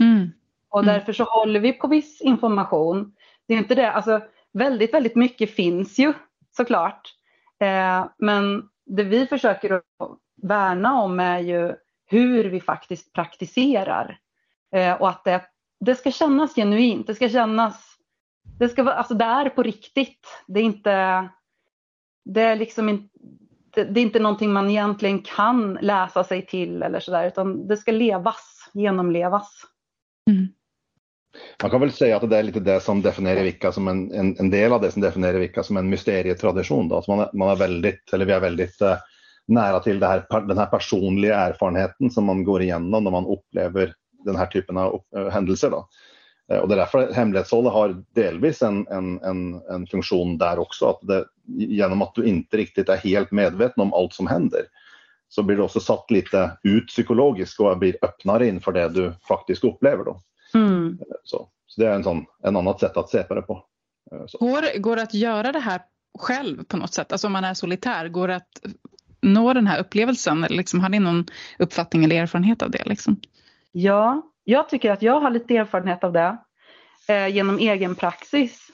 Mm. 0.00 0.30
Och 0.68 0.82
mm. 0.82 0.94
därför 0.94 1.12
så 1.12 1.24
håller 1.24 1.60
vi 1.60 1.72
på 1.72 1.86
viss 1.86 2.20
information. 2.20 3.14
Det 3.48 3.54
är 3.54 3.58
inte 3.58 3.74
det, 3.74 3.92
alltså 3.92 4.20
väldigt, 4.52 4.94
väldigt 4.94 5.16
mycket 5.16 5.54
finns 5.54 5.98
ju 5.98 6.12
såklart. 6.56 7.14
Eh, 7.60 8.06
men 8.18 8.68
det 8.86 9.02
vi 9.04 9.26
försöker 9.26 9.72
att 9.72 9.82
värna 10.42 11.02
om 11.02 11.20
är 11.20 11.38
ju 11.38 11.74
hur 12.06 12.44
vi 12.44 12.60
faktiskt 12.60 13.12
praktiserar 13.12 14.18
Eh, 14.76 14.92
och 14.92 15.08
att 15.08 15.24
det, 15.24 15.42
det 15.80 15.94
ska 15.94 16.10
kännas 16.10 16.54
genuint, 16.54 17.06
det 17.06 17.14
ska 17.14 17.28
kännas, 17.28 17.96
det, 18.58 18.68
ska, 18.68 18.82
alltså 18.82 19.14
det 19.14 19.24
är 19.24 19.48
på 19.48 19.62
riktigt. 19.62 20.26
Det 20.46 20.60
är 20.60 20.64
inte, 20.64 21.28
det 22.24 22.42
är 22.42 22.56
liksom 22.56 22.88
inte, 22.88 23.08
det 23.74 24.00
är 24.00 24.02
inte 24.02 24.18
någonting 24.18 24.52
man 24.52 24.70
egentligen 24.70 25.18
kan 25.18 25.78
läsa 25.80 26.24
sig 26.24 26.46
till 26.46 26.82
eller 26.82 27.00
sådär 27.00 27.26
utan 27.26 27.68
det 27.68 27.76
ska 27.76 27.92
levas, 27.92 28.70
genomlevas. 28.74 29.62
Mm. 30.30 30.48
Man 31.62 31.70
kan 31.70 31.80
väl 31.80 31.92
säga 31.92 32.16
att 32.16 32.30
det 32.30 32.38
är 32.38 32.42
lite 32.42 32.60
det 32.60 32.80
som 32.80 33.02
definierar 33.02 33.42
Vicka 33.42 33.72
som 33.72 33.88
en, 33.88 34.12
en, 34.12 34.36
en 34.38 34.50
del 34.50 34.72
av 34.72 34.80
det 34.80 34.90
som 34.90 35.02
definierar 35.02 35.38
Vicka 35.38 35.62
som 35.62 35.76
en 35.76 35.88
mysterietradition. 35.88 36.88
Då. 36.88 36.96
Alltså 36.96 37.16
man, 37.16 37.28
man 37.32 37.48
är 37.48 37.56
väldigt, 37.56 38.12
eller 38.12 38.24
vi 38.24 38.32
är 38.32 38.40
väldigt 38.40 38.80
eh, 38.80 38.96
nära 39.46 39.80
till 39.80 40.00
det 40.00 40.06
här, 40.06 40.46
den 40.48 40.58
här 40.58 40.66
personliga 40.66 41.36
erfarenheten 41.36 42.10
som 42.10 42.24
man 42.24 42.44
går 42.44 42.62
igenom 42.62 43.04
när 43.04 43.10
man 43.10 43.26
upplever 43.26 43.94
den 44.24 44.36
här 44.36 44.46
typen 44.46 44.76
av 44.76 45.02
uh, 45.16 45.28
händelser. 45.28 45.70
Då. 45.70 45.88
Uh, 46.52 46.58
och 46.58 46.68
det 46.68 46.74
är 46.74 46.78
därför 46.78 47.12
hemlighetshållet 47.12 47.72
har 47.72 48.04
delvis 48.14 48.62
en, 48.62 48.86
en, 48.86 49.20
en, 49.22 49.62
en 49.70 49.86
funktion 49.86 50.38
där 50.38 50.58
också. 50.58 50.86
Att 50.86 51.00
det, 51.02 51.24
genom 51.46 52.02
att 52.02 52.14
du 52.14 52.24
inte 52.24 52.56
riktigt 52.56 52.88
är 52.88 52.96
helt 52.96 53.30
medveten 53.30 53.82
om 53.82 53.92
allt 53.92 54.12
som 54.12 54.26
händer 54.26 54.62
så 55.28 55.42
blir 55.42 55.56
du 55.56 55.62
också 55.62 55.80
satt 55.80 56.10
lite 56.10 56.58
ut 56.62 56.86
psykologiskt 56.86 57.60
och 57.60 57.78
blir 57.78 57.96
öppnare 58.02 58.48
inför 58.48 58.72
det 58.72 58.88
du 58.88 59.12
faktiskt 59.28 59.64
upplever. 59.64 60.04
Då. 60.04 60.20
Mm. 60.54 60.98
Så, 61.24 61.48
så, 61.66 61.80
det 61.80 61.86
är 61.86 61.94
en, 61.94 62.04
sån, 62.04 62.24
en 62.42 62.56
annat 62.56 62.80
sätt 62.80 62.96
att 62.96 63.10
se 63.10 63.22
på 63.22 63.34
det 63.34 63.42
på. 63.42 63.64
Så. 64.26 64.38
Går, 64.38 64.78
går 64.78 64.96
det 64.96 65.02
att 65.02 65.14
göra 65.14 65.52
det 65.52 65.58
här 65.58 65.80
själv 66.18 66.64
på 66.64 66.76
något 66.76 66.94
sätt? 66.94 67.12
Alltså 67.12 67.26
om 67.26 67.32
man 67.32 67.44
är 67.44 67.54
solitär, 67.54 68.08
går 68.08 68.28
det 68.28 68.36
att 68.36 68.60
nå 69.20 69.52
den 69.52 69.66
här 69.66 69.80
upplevelsen? 69.80 70.44
Eller 70.44 70.56
liksom, 70.56 70.80
har 70.80 70.88
ni 70.88 70.98
någon 70.98 71.26
uppfattning 71.58 72.04
eller 72.04 72.22
erfarenhet 72.22 72.62
av 72.62 72.70
det? 72.70 72.84
Liksom? 72.86 73.20
Ja, 73.72 74.22
jag 74.44 74.68
tycker 74.68 74.90
att 74.90 75.02
jag 75.02 75.20
har 75.20 75.30
lite 75.30 75.56
erfarenhet 75.56 76.04
av 76.04 76.12
det 76.12 76.36
eh, 77.08 77.28
genom 77.28 77.58
egen 77.58 77.94
praxis. 77.94 78.68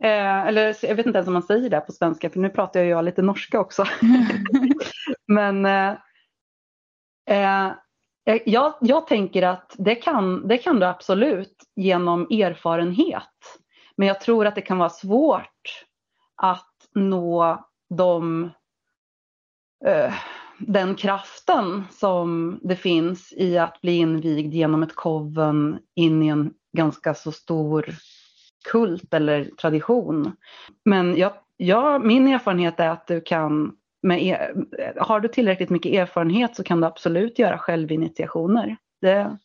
Eh, 0.00 0.46
eller 0.46 0.76
jag 0.82 0.94
vet 0.94 1.06
inte 1.06 1.18
ens 1.18 1.26
om 1.26 1.32
man 1.32 1.42
säger 1.42 1.70
det 1.70 1.80
på 1.80 1.92
svenska 1.92 2.30
för 2.30 2.38
nu 2.38 2.48
pratar 2.48 2.80
jag 2.80 3.04
lite 3.04 3.22
norska 3.22 3.60
också. 3.60 3.84
Men 5.26 5.66
eh, 5.66 5.94
eh 7.26 7.72
jag, 8.44 8.74
jag, 8.80 9.06
tänker 9.06 9.42
att 9.42 9.74
det 9.78 9.94
kan, 9.94 10.48
det 10.48 10.58
kan 10.58 10.80
du 10.80 10.86
absolut 10.86 11.56
genom 11.76 12.22
erfarenhet. 12.22 13.58
Men 13.96 14.08
jag 14.08 14.20
tror 14.20 14.46
att 14.46 14.54
det 14.54 14.60
kan 14.60 14.78
vara 14.78 14.90
svårt 14.90 15.84
att 16.36 16.88
nå 16.94 17.64
de 17.96 18.50
Eh, 19.84 20.14
den 20.66 20.94
kraften 20.94 21.84
som 21.90 22.58
det 22.62 22.76
finns 22.76 23.32
i 23.36 23.58
att 23.58 23.80
bli 23.80 23.96
invigd 23.96 24.54
genom 24.54 24.82
ett 24.82 24.94
koven 24.94 25.78
in 25.94 26.22
i 26.22 26.28
en 26.28 26.54
ganska 26.76 27.14
så 27.14 27.32
stor 27.32 27.94
kult 28.70 29.14
eller 29.14 29.44
tradition. 29.44 30.36
Men 30.84 31.16
jag, 31.16 31.32
jag, 31.56 32.04
min 32.04 32.28
erfarenhet 32.28 32.80
är 32.80 32.88
att 32.88 33.06
du 33.06 33.20
kan, 33.20 33.76
med, 34.02 34.22
e, 34.22 34.52
har 34.96 35.20
du 35.20 35.28
tillräckligt 35.28 35.70
mycket 35.70 35.92
erfarenhet 35.92 36.56
så 36.56 36.64
kan 36.64 36.80
du 36.80 36.86
absolut 36.86 37.38
göra 37.38 37.58
självinitiationer. 37.58 38.76
Det, 39.00 39.38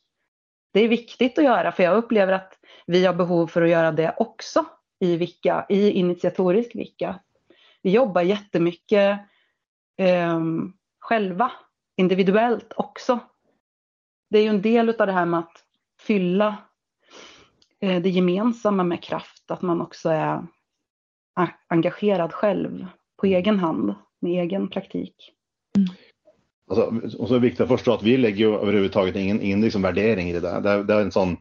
det 0.74 0.80
är 0.80 0.88
viktigt 0.88 1.38
att 1.38 1.44
göra 1.44 1.72
för 1.72 1.84
jag 1.84 1.98
upplever 1.98 2.34
att 2.34 2.54
vi 2.88 3.06
har 3.06 3.14
behov 3.14 3.48
för 3.48 3.62
att 3.62 3.70
göra 3.70 3.92
det 3.92 4.14
också 4.18 4.66
i 5.00 5.18
Vicka, 5.18 5.66
i 5.70 5.92
initiatorisk 5.92 6.76
Vicka. 6.76 7.20
Vi 7.82 7.92
jobbar 7.92 8.22
jättemycket 8.22 9.20
ehm, 9.98 10.74
själva, 11.08 11.52
individuellt 11.98 12.74
också. 12.76 13.20
Det 14.30 14.38
är 14.38 14.44
ju 14.44 14.50
en 14.50 14.62
del 14.62 14.90
av 14.90 15.08
det 15.08 15.14
här 15.14 15.26
med 15.26 15.40
att 15.40 15.64
fylla 16.00 16.58
eh, 17.82 18.02
det 18.02 18.10
gemensamma 18.10 18.84
med 18.84 19.04
kraft, 19.04 19.52
att 19.52 19.62
man 19.62 19.82
också 19.82 20.10
är 20.10 20.48
engagerad 21.68 22.34
själv 22.34 22.86
på 23.18 23.26
egen 23.26 23.60
hand 23.60 23.96
med 24.20 24.44
egen 24.44 24.68
praktik. 24.68 25.34
Mm. 25.78 25.90
Alltså, 26.70 27.18
och 27.20 27.28
så 27.28 27.36
är 27.36 27.40
det 27.40 27.48
viktigt 27.48 27.62
att 27.62 27.68
förstå 27.68 27.94
att 27.94 28.04
vi 28.04 28.18
lägger 28.18 28.38
ju 28.38 28.56
överhuvudtaget 28.56 29.16
ingen, 29.16 29.42
ingen 29.42 29.62
liksom 29.62 29.82
värdering 29.82 30.30
i 30.30 30.34
det 30.34 30.40
där. 30.40 30.62
Det 30.62 30.70
är, 30.70 30.84
det 30.84 30.94
är 30.94 31.02
en 31.02 31.12
sån 31.12 31.38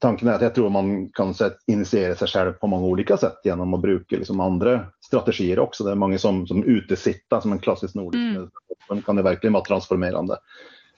tanken 0.00 0.28
är 0.28 0.32
att 0.32 0.42
jag 0.42 0.54
tror 0.54 0.70
man 0.70 1.08
kan 1.08 1.34
initiera 1.66 2.14
sig 2.14 2.28
själv 2.28 2.52
på 2.52 2.66
många 2.66 2.86
olika 2.86 3.16
sätt 3.16 3.38
genom 3.44 3.74
att 3.74 3.80
bruka 3.80 4.16
liksom 4.16 4.40
andra 4.40 4.86
strategier 5.00 5.58
också. 5.58 5.84
Det 5.84 5.90
är 5.90 5.94
många 5.94 6.18
som, 6.18 6.46
som 6.46 6.64
utesitta 6.64 7.40
som 7.40 7.52
en 7.52 7.58
klassisk 7.58 7.94
nordisk 7.94 8.36
mm. 8.36 8.50
Men 8.88 9.02
kan 9.02 9.16
det 9.16 9.22
verkligen 9.22 9.52
vara 9.52 9.64
transformerande. 9.64 10.36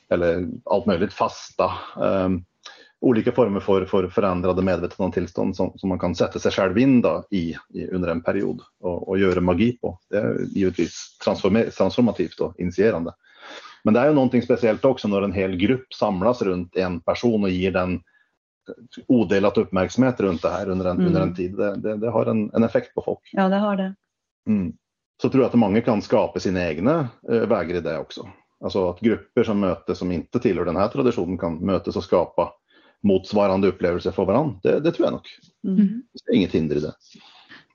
Eller 0.09 0.49
allt 0.65 0.87
möjligt, 0.87 1.12
fasta. 1.12 1.73
Um, 1.97 2.45
olika 3.01 3.33
former 3.33 3.61
för, 3.61 3.85
för 3.85 4.09
förändrade 4.09 4.62
medvetna 4.62 5.11
tillstånd 5.11 5.57
som, 5.57 5.73
som 5.77 5.88
man 5.88 5.99
kan 5.99 6.15
sätta 6.15 6.38
sig 6.38 6.53
själv 6.53 6.79
in 6.79 7.01
då 7.01 7.25
i, 7.31 7.57
i 7.75 7.87
under 7.87 8.09
en 8.09 8.23
period 8.23 8.61
och, 8.81 9.09
och 9.09 9.19
göra 9.19 9.41
magi 9.41 9.79
på. 9.81 9.99
Det 10.11 10.17
är 10.17 10.38
givetvis 10.55 11.19
transformativt 11.77 12.41
och 12.41 12.61
initierande. 12.61 13.15
Men 13.85 13.95
det 13.95 14.01
är 14.01 14.09
ju 14.09 14.15
någonting 14.15 14.43
speciellt 14.43 14.85
också 14.85 15.09
när 15.09 15.23
en 15.23 15.33
hel 15.33 15.57
grupp 15.57 15.95
samlas 15.95 16.43
runt 16.43 16.77
en 16.77 17.01
person 17.01 17.45
och 17.45 17.51
ger 17.51 17.73
den 17.73 18.01
odelat 19.07 19.59
uppmärksamhet 19.59 20.21
runt 20.21 20.43
det 20.43 20.49
här 20.49 20.69
under 20.69 20.87
en, 20.87 20.97
mm. 20.97 21.07
under 21.07 21.21
en 21.21 21.35
tid. 21.35 21.57
Det, 21.57 21.77
det, 21.77 21.97
det 21.97 22.11
har 22.11 22.27
en, 22.27 22.51
en, 22.55 22.65
effekt 22.65 22.95
på 22.95 23.03
folk. 23.03 23.31
Ja, 23.33 23.49
det 23.49 23.57
har 23.57 23.77
det. 23.77 23.95
Mm. 24.47 24.73
Så 25.23 25.29
tror 25.29 25.43
jag 25.43 25.49
att 25.49 25.55
många 25.55 25.81
kan 25.81 26.03
skapa 26.03 26.41
sina 26.41 26.69
egna 26.69 27.09
eh, 27.29 27.41
vägar 27.41 27.75
i 27.75 27.81
det 27.81 27.99
också. 27.99 28.29
Alltså 28.65 28.91
att 28.91 29.01
grupper 29.01 29.45
som 29.45 29.61
mötes 29.61 29.99
som 29.99 30.13
inte 30.13 30.39
tillhör 30.39 30.65
den 30.65 30.77
här 30.77 30.89
traditionen 30.89 31.39
kan 31.39 31.59
mötas 31.59 31.97
och 31.97 32.05
skapa 32.05 32.53
motsvarande 33.03 33.69
upplevelser 33.69 34.11
för 34.11 34.25
varandra. 34.25 34.61
Det, 34.63 34.81
det 34.81 34.93
tror 34.93 35.07
jag 35.07 35.13
nog. 35.13 35.27
Mm. 35.79 36.03
Det 36.13 36.33
är 36.33 36.37
inget 36.37 36.53
hinder 36.53 36.77
i 36.77 36.81
det. 36.81 36.93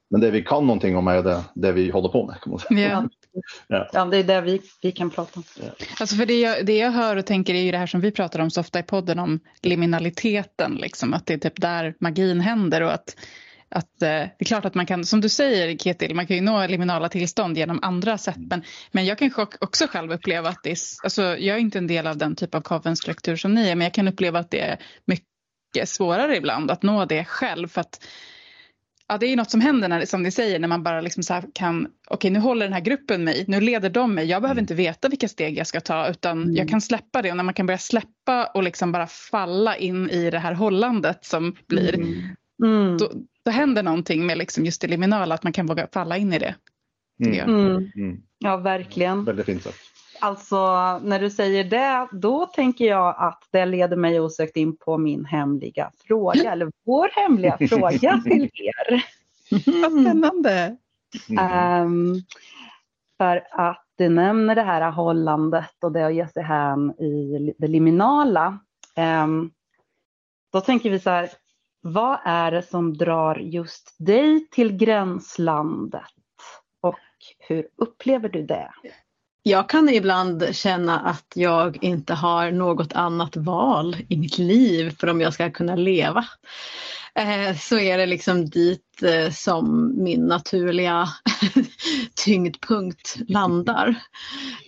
Men 0.10 0.22
det 0.22 0.32
vi 0.32 0.43
kan 0.43 0.67
någonting 0.67 0.98
om 0.98 1.08
är 1.08 1.24
det, 1.24 1.43
det 1.54 1.72
vi 1.72 1.89
håller 1.89 2.10
på 2.10 2.26
med. 2.26 2.41
Kan 2.41 2.52
man 2.52 2.60
säga. 2.60 2.89
Ja. 2.89 3.10
Ja. 3.67 3.89
ja, 3.93 4.06
det 4.06 4.17
är 4.17 4.24
det 4.24 4.41
vi, 4.41 4.62
vi 4.82 4.91
kan 4.91 5.10
prata 5.10 5.39
om. 5.39 5.43
Ja. 5.62 5.86
Alltså 6.00 6.15
för 6.15 6.26
det 6.26 6.39
jag, 6.39 6.65
det 6.65 6.78
jag 6.78 6.91
hör 6.91 7.15
och 7.15 7.26
tänker 7.26 7.54
är 7.54 7.62
ju 7.62 7.72
det 7.72 7.78
här 7.78 7.88
som 7.88 8.02
vi 8.02 8.12
pratar 8.12 8.39
om 8.39 8.52
så 8.52 8.62
ofta 8.62 8.80
i 8.80 8.84
podden 8.84 9.20
om 9.20 9.39
liminaliteten, 9.62 10.76
liksom, 10.76 11.13
att 11.13 11.26
det 11.26 11.34
är 11.34 11.38
typ 11.38 11.62
där 11.62 11.96
magin 12.00 12.41
händer 12.41 12.82
och 12.82 12.93
att 12.93 13.15
att, 13.70 14.02
eh, 14.02 14.10
det 14.10 14.36
är 14.39 14.46
klart 14.46 14.65
att 14.65 14.76
man 14.76 14.86
kan, 14.86 15.06
som 15.06 15.22
du 15.22 15.30
säger 15.30 15.78
Ketil, 15.78 16.15
man 16.15 16.28
kan 16.28 16.36
ju 16.36 16.41
nå 16.41 16.67
liminala 16.67 17.10
tillstånd 17.10 17.58
genom 17.58 17.80
andra 17.82 18.17
sätt. 18.17 18.38
Men, 18.38 18.63
men 18.91 19.06
jag 19.06 19.17
kan 19.17 19.32
också 19.60 19.88
själv 19.88 20.12
uppleva 20.12 20.50
att 20.50 20.63
det 20.63 20.72
är, 20.72 20.78
alltså 21.04 21.22
jag 21.22 21.56
är 21.56 21.58
inte 21.58 21.78
en 21.78 21.88
del 21.88 22.08
av 22.08 22.17
den 22.17 22.36
typ 22.36 22.56
av 22.56 22.62
covenstruktur 22.62 23.36
som 23.36 23.54
ni 23.54 23.70
är, 23.70 23.76
men 23.76 23.86
jag 23.86 23.93
kan 23.93 24.08
uppleva 24.08 24.39
att 24.39 24.52
det 24.52 24.60
är 24.60 24.80
mycket 25.06 25.89
svårare 25.89 26.38
ibland 26.38 26.72
att 26.72 26.84
nå 26.84 27.06
det 27.06 27.26
själv. 27.26 27.67
För 27.67 27.82
att 27.82 28.06
Ja, 29.10 29.17
det 29.17 29.26
är 29.26 29.30
ju 29.30 29.36
något 29.36 29.52
som 29.52 29.62
händer 29.62 29.89
när, 29.89 30.06
som 30.06 30.24
ni 30.24 30.32
säger 30.32 30.60
när 30.60 30.67
man 30.67 30.84
bara 30.84 31.02
liksom 31.02 31.24
så 31.24 31.41
kan, 31.54 31.86
okej 31.86 32.15
okay, 32.15 32.32
nu 32.32 32.39
håller 32.39 32.65
den 32.65 32.74
här 32.74 32.82
gruppen 32.82 33.24
mig, 33.24 33.46
nu 33.48 33.62
leder 33.62 33.89
de 33.89 34.15
mig, 34.15 34.26
jag 34.26 34.41
behöver 34.41 34.60
mm. 34.60 34.63
inte 34.63 34.76
veta 34.76 35.10
vilka 35.10 35.28
steg 35.28 35.58
jag 35.58 35.67
ska 35.67 35.82
ta 35.82 36.10
utan 36.10 36.41
mm. 36.41 36.56
jag 36.56 36.70
kan 36.70 36.82
släppa 36.82 37.22
det 37.22 37.32
och 37.32 37.38
när 37.38 37.43
man 37.43 37.54
kan 37.54 37.65
börja 37.65 37.78
släppa 37.78 38.46
och 38.46 38.63
liksom 38.63 38.91
bara 38.91 39.08
falla 39.08 39.78
in 39.78 40.10
i 40.10 40.30
det 40.30 40.39
här 40.39 40.54
hållandet 40.54 41.26
som 41.26 41.56
blir, 41.67 41.96
mm. 41.96 42.13
mm. 42.63 42.98
Då, 42.98 43.12
då 43.46 43.52
händer 43.52 43.84
någonting 43.84 44.26
med 44.26 44.38
liksom 44.38 44.65
just 44.65 44.82
det 44.82 44.88
liminala, 44.88 45.36
att 45.36 45.43
man 45.43 45.54
kan 45.54 45.65
våga 45.65 45.88
falla 45.93 46.17
in 46.17 46.34
i 46.34 46.39
det. 46.39 46.56
Mm. 47.26 47.91
Mm. 47.96 48.22
Ja, 48.39 48.58
verkligen. 48.58 49.26
Väldigt 49.26 49.46
fint 49.46 49.63
sagt. 49.63 49.78
Alltså 50.20 50.58
när 51.00 51.20
du 51.20 51.30
säger 51.30 51.64
det, 51.64 52.08
då 52.12 52.46
tänker 52.46 52.86
jag 52.86 53.16
att 53.18 53.44
det 53.52 53.66
leder 53.66 53.98
mig 53.98 54.20
osökt 54.20 54.58
in 54.58 54.78
på 54.78 54.98
min 54.98 55.26
hemliga 55.26 55.92
fråga, 56.08 56.52
eller 56.52 56.72
vår 56.86 57.10
hemliga 57.14 57.58
fråga 57.70 58.22
till 58.24 58.50
er. 58.54 59.06
Vad 59.82 59.92
spännande! 59.92 60.78
Um, 61.30 62.22
för 63.18 63.48
att 63.52 63.86
du 63.98 64.10
nämner 64.10 64.56
det 64.56 64.64
här 64.64 64.92
hållandet 64.92 65.84
och 65.84 65.92
det 65.92 66.06
att 66.06 66.16
ge 66.16 66.28
sig 66.28 66.44
hän 66.44 66.92
i 66.92 67.54
det 67.58 67.68
liminala. 67.68 68.60
Um, 69.24 69.52
då 70.52 70.62
tänker 70.62 70.90
vi 70.90 71.00
så 71.00 71.10
här, 71.10 71.30
vad 71.82 72.20
är 72.26 72.52
det 72.52 72.62
som 72.62 72.98
drar 72.98 73.36
just 73.36 73.96
dig 74.00 74.48
till 74.52 74.78
gränslandet? 74.78 76.02
Och 76.82 77.00
hur 77.40 77.68
upplever 77.78 78.30
du 78.30 78.44
det? 78.44 78.72
Jag 79.48 79.70
kan 79.70 79.90
ibland 79.90 80.56
känna 80.56 81.00
att 81.00 81.32
jag 81.36 81.78
inte 81.82 82.14
har 82.14 82.52
något 82.52 82.94
annat 82.94 83.36
val 83.36 83.96
i 84.10 84.18
mitt 84.18 84.38
liv 84.38 84.96
för 85.00 85.08
om 85.10 85.22
jag 85.22 85.34
ska 85.34 85.52
kunna 85.52 85.76
leva. 85.76 86.26
Eh, 87.18 87.56
så 87.56 87.80
är 87.80 87.98
det 87.98 88.06
liksom 88.06 88.50
dit 88.50 89.04
eh, 89.04 89.32
som 89.32 89.94
min 90.04 90.28
naturliga 90.28 91.08
tyngdpunkt 92.16 93.16
landar. 93.28 93.96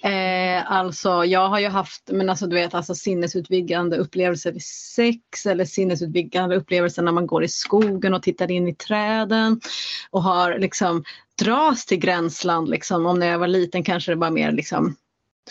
Eh, 0.04 0.72
alltså 0.72 1.26
jag 1.26 1.50
har 1.50 1.60
ju 1.60 1.68
haft 1.68 2.10
men 2.12 2.30
alltså, 2.30 2.48
du 2.48 2.56
vet, 2.56 2.74
alltså, 2.74 2.96
sinnesutvidgande 2.96 3.98
upplevelser 3.98 4.52
vid 4.52 4.64
sex 4.64 5.46
eller 5.46 5.66
sinnesutvidgande 5.66 6.56
upplevelser 6.56 7.02
när 7.02 7.12
man 7.12 7.28
går 7.28 7.44
i 7.44 7.48
skogen 7.48 8.14
och 8.14 8.24
tittar 8.24 8.52
in 8.52 8.68
i 8.68 8.76
träden 8.76 9.62
och 10.10 10.24
har 10.24 10.60
liksom 10.60 11.04
dras 11.42 11.86
till 11.86 12.00
gränsland. 12.00 12.70
Liksom. 12.70 13.06
Om 13.06 13.20
när 13.20 13.28
jag 13.28 13.40
var 13.40 13.48
liten 13.48 13.84
kanske 13.84 14.12
det 14.12 14.16
var 14.16 14.32
mer 14.32 14.52
liksom, 14.52 14.96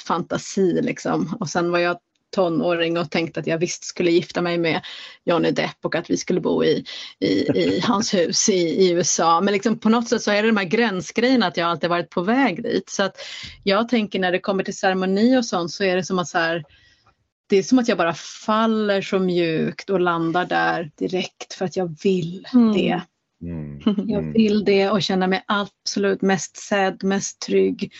fantasi. 0.07 0.83
Liksom. 0.83 1.37
Och 1.41 1.49
sen 1.49 1.71
var 1.71 1.79
jag 1.79 1.99
tonåring 2.31 2.99
och 2.99 3.11
tänkte 3.11 3.41
att 3.41 3.47
jag 3.47 3.59
visst 3.59 3.85
skulle 3.85 4.11
gifta 4.11 4.43
mig 4.43 4.59
med 4.59 4.81
Johnny 5.25 5.51
Depp 5.51 5.77
och 5.85 5.95
att 5.95 6.11
vi 6.11 6.17
skulle 6.17 6.41
bo 6.41 6.65
i, 6.65 6.85
i, 7.21 7.29
i 7.29 7.81
hans 7.85 8.15
hus 8.15 8.49
i, 8.49 8.53
i, 8.53 8.91
USA. 8.91 9.41
Men 9.41 9.53
liksom 9.53 9.79
på 9.79 9.89
något 9.89 10.09
sätt 10.09 10.23
så 10.23 10.31
är 10.31 10.43
det 10.43 10.49
de 10.49 10.57
här 10.57 10.65
gränsgrejerna 10.65 11.47
att 11.47 11.57
jag 11.57 11.69
alltid 11.71 11.91
varit 11.91 12.11
på 12.11 12.23
väg 12.23 12.63
dit. 12.63 12.91
Så 12.91 13.03
att 13.03 13.17
jag 13.63 13.89
tänker 13.89 14.19
när 14.19 14.33
det 14.33 14.41
kommer 14.41 14.65
till 14.65 14.77
ceremoni 14.77 15.39
och 15.39 15.45
sånt 15.45 15.71
så 15.71 15.85
är 15.85 15.97
det 15.97 16.05
som 16.05 16.19
att 16.19 16.29
så 16.29 16.39
här, 16.39 16.65
det 17.49 17.57
är 17.57 17.63
som 17.63 17.79
att 17.79 17.89
jag 17.89 17.99
bara 17.99 18.15
faller 18.15 19.03
så 19.03 19.19
mjukt 19.19 19.91
och 19.91 20.01
landar 20.01 20.45
där 20.45 20.91
direkt 20.99 21.55
för 21.55 21.65
att 21.65 21.77
jag 21.77 21.97
vill 22.03 22.47
Mm. 22.55 22.73
det. 22.73 23.01
Mm. 23.43 23.79
Jag 24.09 24.19
Mm. 24.23 24.33
vill 24.33 24.65
det 24.65 24.91
och 24.91 25.03
känna 25.03 25.27
mig 25.27 25.45
absolut 25.47 26.23
mest 26.23 26.57
sedd, 26.57 27.05
mest 27.05 27.41
trygg, 27.41 27.93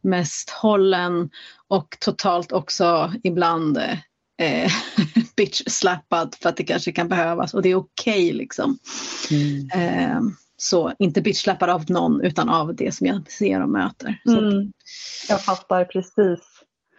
mest 0.00 0.50
hållen 0.50 1.30
och 1.68 1.96
totalt 2.00 2.52
också 2.52 3.12
ibland 3.22 3.76
eh, 4.42 4.70
bitch-slappad 5.36 6.34
för 6.42 6.48
att 6.48 6.56
det 6.56 6.64
kanske 6.64 6.92
kan 6.92 7.08
behövas 7.08 7.54
och 7.54 7.62
det 7.62 7.68
är 7.68 7.74
okej 7.74 8.32
liksom. 8.32 8.78
Eh, 9.74 10.20
så 10.56 10.92
inte 10.98 11.20
bitch-slappad 11.20 11.68
av 11.70 11.84
någon 11.90 12.20
utan 12.20 12.48
av 12.48 12.74
det 12.74 12.94
som 12.94 13.06
jag 13.06 13.30
ser 13.30 13.62
och 13.62 13.68
möter. 13.68 14.20
Mm. 14.28 14.72
Jag 15.28 15.44
fattar 15.44 15.84
precis. 15.84 16.40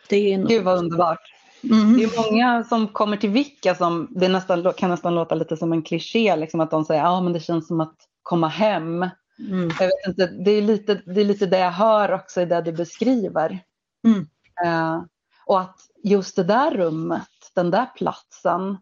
det 0.10 0.34
är 0.34 0.38
nog, 0.38 0.48
Gud 0.50 0.64
vad 0.64 0.78
underbart. 0.78 1.20
Mm. 1.64 1.98
Det 1.98 2.04
är 2.04 2.32
många 2.32 2.64
som 2.64 2.88
kommer 2.88 3.18
till 3.18 3.30
Vicka 3.30 3.76
som 3.76 4.08
det 4.12 4.28
nästan, 4.28 4.74
kan 4.74 4.90
nästan 4.90 5.16
låta 5.16 5.36
lite 5.36 5.58
som 5.58 5.74
en 5.74 5.82
kliché, 5.82 6.36
liksom 6.36 6.60
att 6.60 6.72
de 6.72 6.86
säger 6.86 7.04
ja 7.04 7.22
men 7.22 7.34
det 7.34 7.40
känns 7.40 7.68
som 7.68 7.82
att 7.82 7.96
komma 8.24 8.48
hem. 8.48 9.10
Mm. 9.40 9.70
Jag 9.80 9.88
vet 9.88 10.08
inte, 10.08 10.28
det 10.28 10.52
är 10.52 10.62
lite 10.62 11.02
det, 11.06 11.22
är 11.22 11.26
lite 11.26 11.46
det 11.46 11.60
jag 11.60 11.72
hör 11.72 12.12
också 12.12 12.42
i 12.42 12.46
det 12.46 12.62
du 12.62 12.72
beskriver. 12.72 13.64
Mm. 14.08 14.28
Eh, 14.66 15.04
och 15.46 15.62
att 15.62 15.80
just 16.04 16.36
det 16.36 16.44
där 16.44 16.72
rummet, 16.72 17.52
den 17.56 17.72
där 17.72 17.86
platsen, 17.96 18.78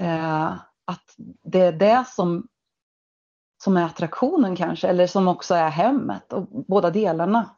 eh, 0.00 0.52
att 0.84 1.14
det 1.44 1.60
är 1.60 1.72
det 1.72 2.04
som, 2.08 2.48
som 3.64 3.76
är 3.76 3.84
attraktionen 3.84 4.56
kanske, 4.56 4.88
eller 4.88 5.06
som 5.06 5.28
också 5.28 5.54
är 5.54 5.68
hemmet, 5.68 6.32
och 6.32 6.48
båda 6.48 6.90
delarna. 6.90 7.50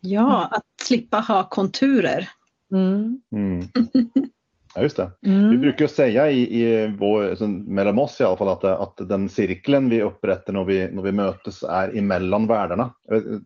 Ja, 0.00 0.48
att 0.50 0.64
slippa 0.82 1.20
ha 1.20 1.48
konturer. 1.48 2.28
Mm. 2.72 3.20
Mm. 3.32 3.64
Ja, 4.74 4.82
just 4.82 4.96
det. 4.96 5.10
Vi 5.20 5.30
Mm. 5.30 5.60
brukar 5.60 5.84
ju 5.84 5.88
säga 5.88 6.30
i, 6.30 6.62
i 6.62 6.86
vår, 6.98 7.30
alltså, 7.30 7.46
mellan 7.46 7.98
oss 7.98 8.20
i 8.20 8.24
alla 8.24 8.36
fall 8.36 8.48
att, 8.48 8.64
att 8.64 9.08
den 9.08 9.28
cirkeln 9.28 9.88
vi 9.88 10.02
upprättar 10.02 10.52
när 10.52 10.64
vi, 10.64 10.90
när 10.92 11.02
vi 11.02 11.12
mötes 11.12 11.62
är 11.62 11.96
emellan 11.98 12.46
världarna. 12.46 12.94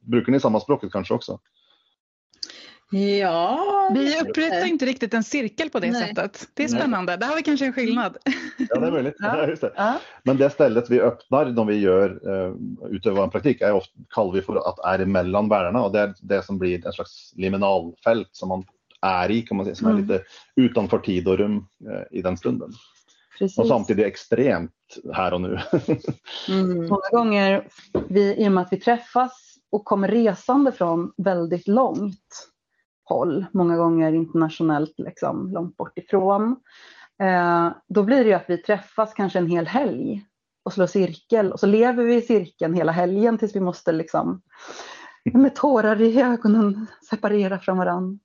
Brukar 0.01 0.33
ni 0.33 0.41
samma 0.41 0.61
språket 0.61 0.93
kanske 0.93 1.15
också? 1.15 1.39
Ja, 3.21 3.91
Vi 3.95 4.21
upprättar 4.21 4.67
inte 4.67 4.87
riktigt 4.87 5.15
en 5.15 5.25
cirkel 5.25 5.71
på 5.71 5.81
det 5.81 5.91
Nej. 5.91 6.09
sättet. 6.09 6.49
Det 6.55 6.65
är 6.65 6.69
Nej. 6.69 6.79
spännande. 6.81 7.17
Där 7.17 7.27
har 7.27 7.37
vi 7.37 7.43
kanske 7.43 7.67
en 7.67 7.73
skillnad. 7.73 8.17
Ja, 8.69 8.81
det 8.81 8.87
är 8.87 8.91
möjligt. 8.91 9.17
Ja. 9.19 9.37
Ja. 9.39 9.49
Just 9.49 9.63
det. 9.63 9.73
Ja. 9.77 9.99
Men 10.25 10.37
det 10.37 10.51
stället 10.51 10.91
vi 10.91 11.01
öppnar 11.01 11.47
när 11.47 11.65
vi 11.65 11.77
gör 11.79 12.21
eh, 12.31 12.55
utövar 12.91 13.25
en 13.25 13.31
praktik 13.31 13.61
är 13.61 13.73
ofta, 13.73 13.93
kallar 14.15 14.33
vi 14.33 14.43
för 14.43 14.57
att 14.69 14.79
är 14.85 14.99
emellan 15.03 15.49
världarna 15.49 15.83
och 15.83 15.93
det 15.93 16.01
är 16.01 16.15
det 16.23 16.43
som 16.43 16.59
blir 16.59 16.87
en 16.87 16.93
slags 16.93 17.33
liminalfält 17.37 18.29
som 18.33 18.49
man 18.49 18.65
är 19.03 19.31
i 19.31 19.43
kan 19.43 19.57
man 19.57 19.67
säga, 19.67 19.75
som 19.75 19.87
är 19.87 19.91
Mm. 19.91 20.03
lite 20.03 20.23
utanför 20.57 20.99
tid 20.99 21.29
och 21.29 21.39
rum 21.39 21.67
eh, 21.91 22.19
i 22.19 22.23
den 22.23 22.37
stunden. 22.37 22.73
Precis. 23.39 23.59
Och 23.59 23.67
samtidigt 23.67 24.07
extremt 24.07 24.73
här 25.13 25.35
och 25.35 25.41
nu. 25.41 25.59
Mm. 26.49 26.89
Många 26.89 27.09
gånger, 27.11 27.69
vi, 28.09 28.35
i 28.45 28.49
och 28.49 28.53
med 28.53 28.63
att 28.63 28.73
vi 28.73 28.81
träffas 28.81 29.59
och 29.71 29.85
kommer 29.85 30.09
resande 30.09 30.73
från 30.73 31.13
väldigt 31.17 31.69
långt 31.69 32.49
håll, 33.05 33.47
många 33.53 33.77
gånger 33.77 34.13
internationellt, 34.13 34.95
liksom, 34.97 35.53
långt 35.53 35.77
bort 35.77 35.99
ifrån, 35.99 36.57
eh, 37.23 37.71
då 37.89 38.03
blir 38.03 38.25
det 38.25 38.31
ju 38.31 38.33
att 38.33 38.51
vi 38.51 38.59
träffas 38.59 39.15
kanske 39.15 39.39
en 39.39 39.47
hel 39.47 39.67
helg 39.67 40.25
och 40.65 40.73
slår 40.73 40.87
cirkel 40.87 41.53
och 41.53 41.61
så 41.61 41.67
lever 41.67 42.05
vi 42.05 42.15
i 42.15 42.23
cirkeln 42.23 42.75
hela 42.75 42.93
helgen 42.93 43.39
tills 43.39 43.57
vi 43.57 43.61
måste 43.61 43.93
liksom 43.93 44.43
med 45.25 45.55
tårar 45.55 46.01
i 46.01 46.21
ögonen 46.21 46.87
separera 47.11 47.59
från 47.59 47.79
varandra. 47.79 48.19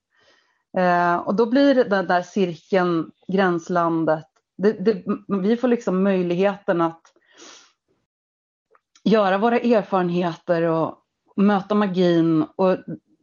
Eh, 0.78 1.16
och 1.16 1.36
då 1.36 1.46
blir 1.46 1.84
den 1.84 2.08
där 2.08 2.22
cirkeln, 2.22 3.12
gränslandet, 3.28 4.26
det, 4.58 4.72
det, 4.72 5.04
vi 5.42 5.58
får 5.58 5.68
liksom 5.68 6.04
möjligheten 6.04 6.82
att 6.82 7.02
göra 9.04 9.38
våra 9.38 9.60
erfarenheter 9.60 10.62
och 10.62 10.98
möta 11.36 11.76
magin 11.76 12.46
och 12.56 12.78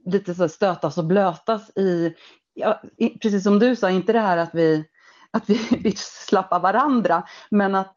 lite 0.07 0.35
så 0.35 0.49
stötas 0.49 0.99
och 0.99 1.05
blötas 1.05 1.71
i, 1.77 2.15
ja, 2.55 2.83
i, 2.97 3.19
precis 3.19 3.43
som 3.45 3.59
du 3.59 3.77
sa, 3.77 3.91
inte 3.91 4.13
det 4.13 4.21
här 4.21 4.37
att 4.37 4.55
vi, 4.55 4.85
att 5.31 5.51
vi, 5.51 5.61
vi 5.83 5.93
slappar 5.97 6.61
varandra, 6.61 7.25
men 7.51 7.75
att 7.75 7.95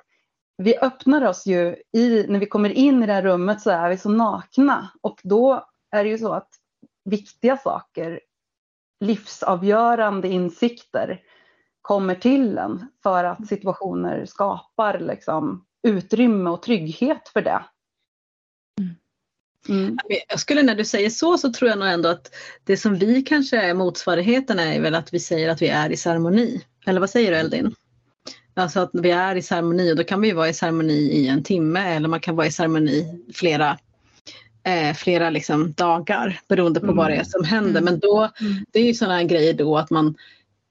vi 0.57 0.77
öppnar 0.77 1.25
oss 1.25 1.45
ju 1.45 1.75
i, 1.93 2.25
när 2.27 2.39
vi 2.39 2.45
kommer 2.45 2.69
in 2.69 3.03
i 3.03 3.07
det 3.07 3.13
här 3.13 3.21
rummet 3.21 3.61
så 3.61 3.69
är 3.69 3.89
vi 3.89 3.97
så 3.97 4.09
nakna. 4.09 4.89
Och 5.01 5.19
då 5.23 5.67
är 5.91 6.03
det 6.03 6.09
ju 6.09 6.17
så 6.17 6.33
att 6.33 6.49
viktiga 7.05 7.57
saker, 7.57 8.19
livsavgörande 8.99 10.27
insikter 10.27 11.21
kommer 11.81 12.15
till 12.15 12.57
en 12.57 12.87
för 13.03 13.23
att 13.23 13.47
situationer 13.47 14.25
skapar 14.25 14.99
liksom 14.99 15.65
utrymme 15.87 16.49
och 16.49 16.61
trygghet 16.61 17.29
för 17.33 17.41
det. 17.41 17.63
Mm. 19.69 19.97
Jag 20.29 20.39
skulle 20.39 20.63
när 20.63 20.75
du 20.75 20.85
säger 20.85 21.09
så 21.09 21.37
så 21.37 21.53
tror 21.53 21.69
jag 21.69 21.79
nog 21.79 21.87
ändå 21.87 22.09
att 22.09 22.35
det 22.63 22.77
som 22.77 22.95
vi 22.95 23.21
kanske 23.21 23.57
är 23.57 23.73
motsvarigheten 23.73 24.59
är 24.59 24.81
väl 24.81 24.95
att 24.95 25.13
vi 25.13 25.19
säger 25.19 25.49
att 25.49 25.61
vi 25.61 25.67
är 25.67 25.89
i 25.89 25.97
ceremoni. 25.97 26.61
Eller 26.85 26.99
vad 26.99 27.09
säger 27.09 27.31
du 27.31 27.37
Eldin? 27.37 27.75
Alltså 28.53 28.79
att 28.79 28.89
vi 28.93 29.11
är 29.11 29.35
i 29.35 29.41
ceremoni 29.41 29.91
och 29.91 29.95
då 29.95 30.03
kan 30.03 30.21
vi 30.21 30.31
vara 30.31 30.49
i 30.49 30.53
ceremoni 30.53 30.93
i 30.93 31.27
en 31.27 31.43
timme 31.43 31.95
eller 31.95 32.09
man 32.09 32.19
kan 32.19 32.35
vara 32.35 32.47
i 32.47 32.51
ceremoni 32.51 33.23
flera, 33.33 33.77
eh, 34.67 34.93
flera 34.93 35.29
liksom 35.29 35.73
dagar 35.73 36.39
beroende 36.47 36.79
på 36.79 36.93
vad 36.93 37.09
det 37.09 37.15
är 37.15 37.23
som 37.23 37.43
händer. 37.43 37.81
Mm. 37.81 37.83
Men 37.83 37.99
då, 37.99 38.29
Mm. 38.41 38.65
det 38.71 38.79
är 38.79 38.83
ju 38.83 38.93
sådana 38.93 39.23
grejer 39.23 39.53
då 39.53 39.77
att 39.77 39.89
man 39.89 40.15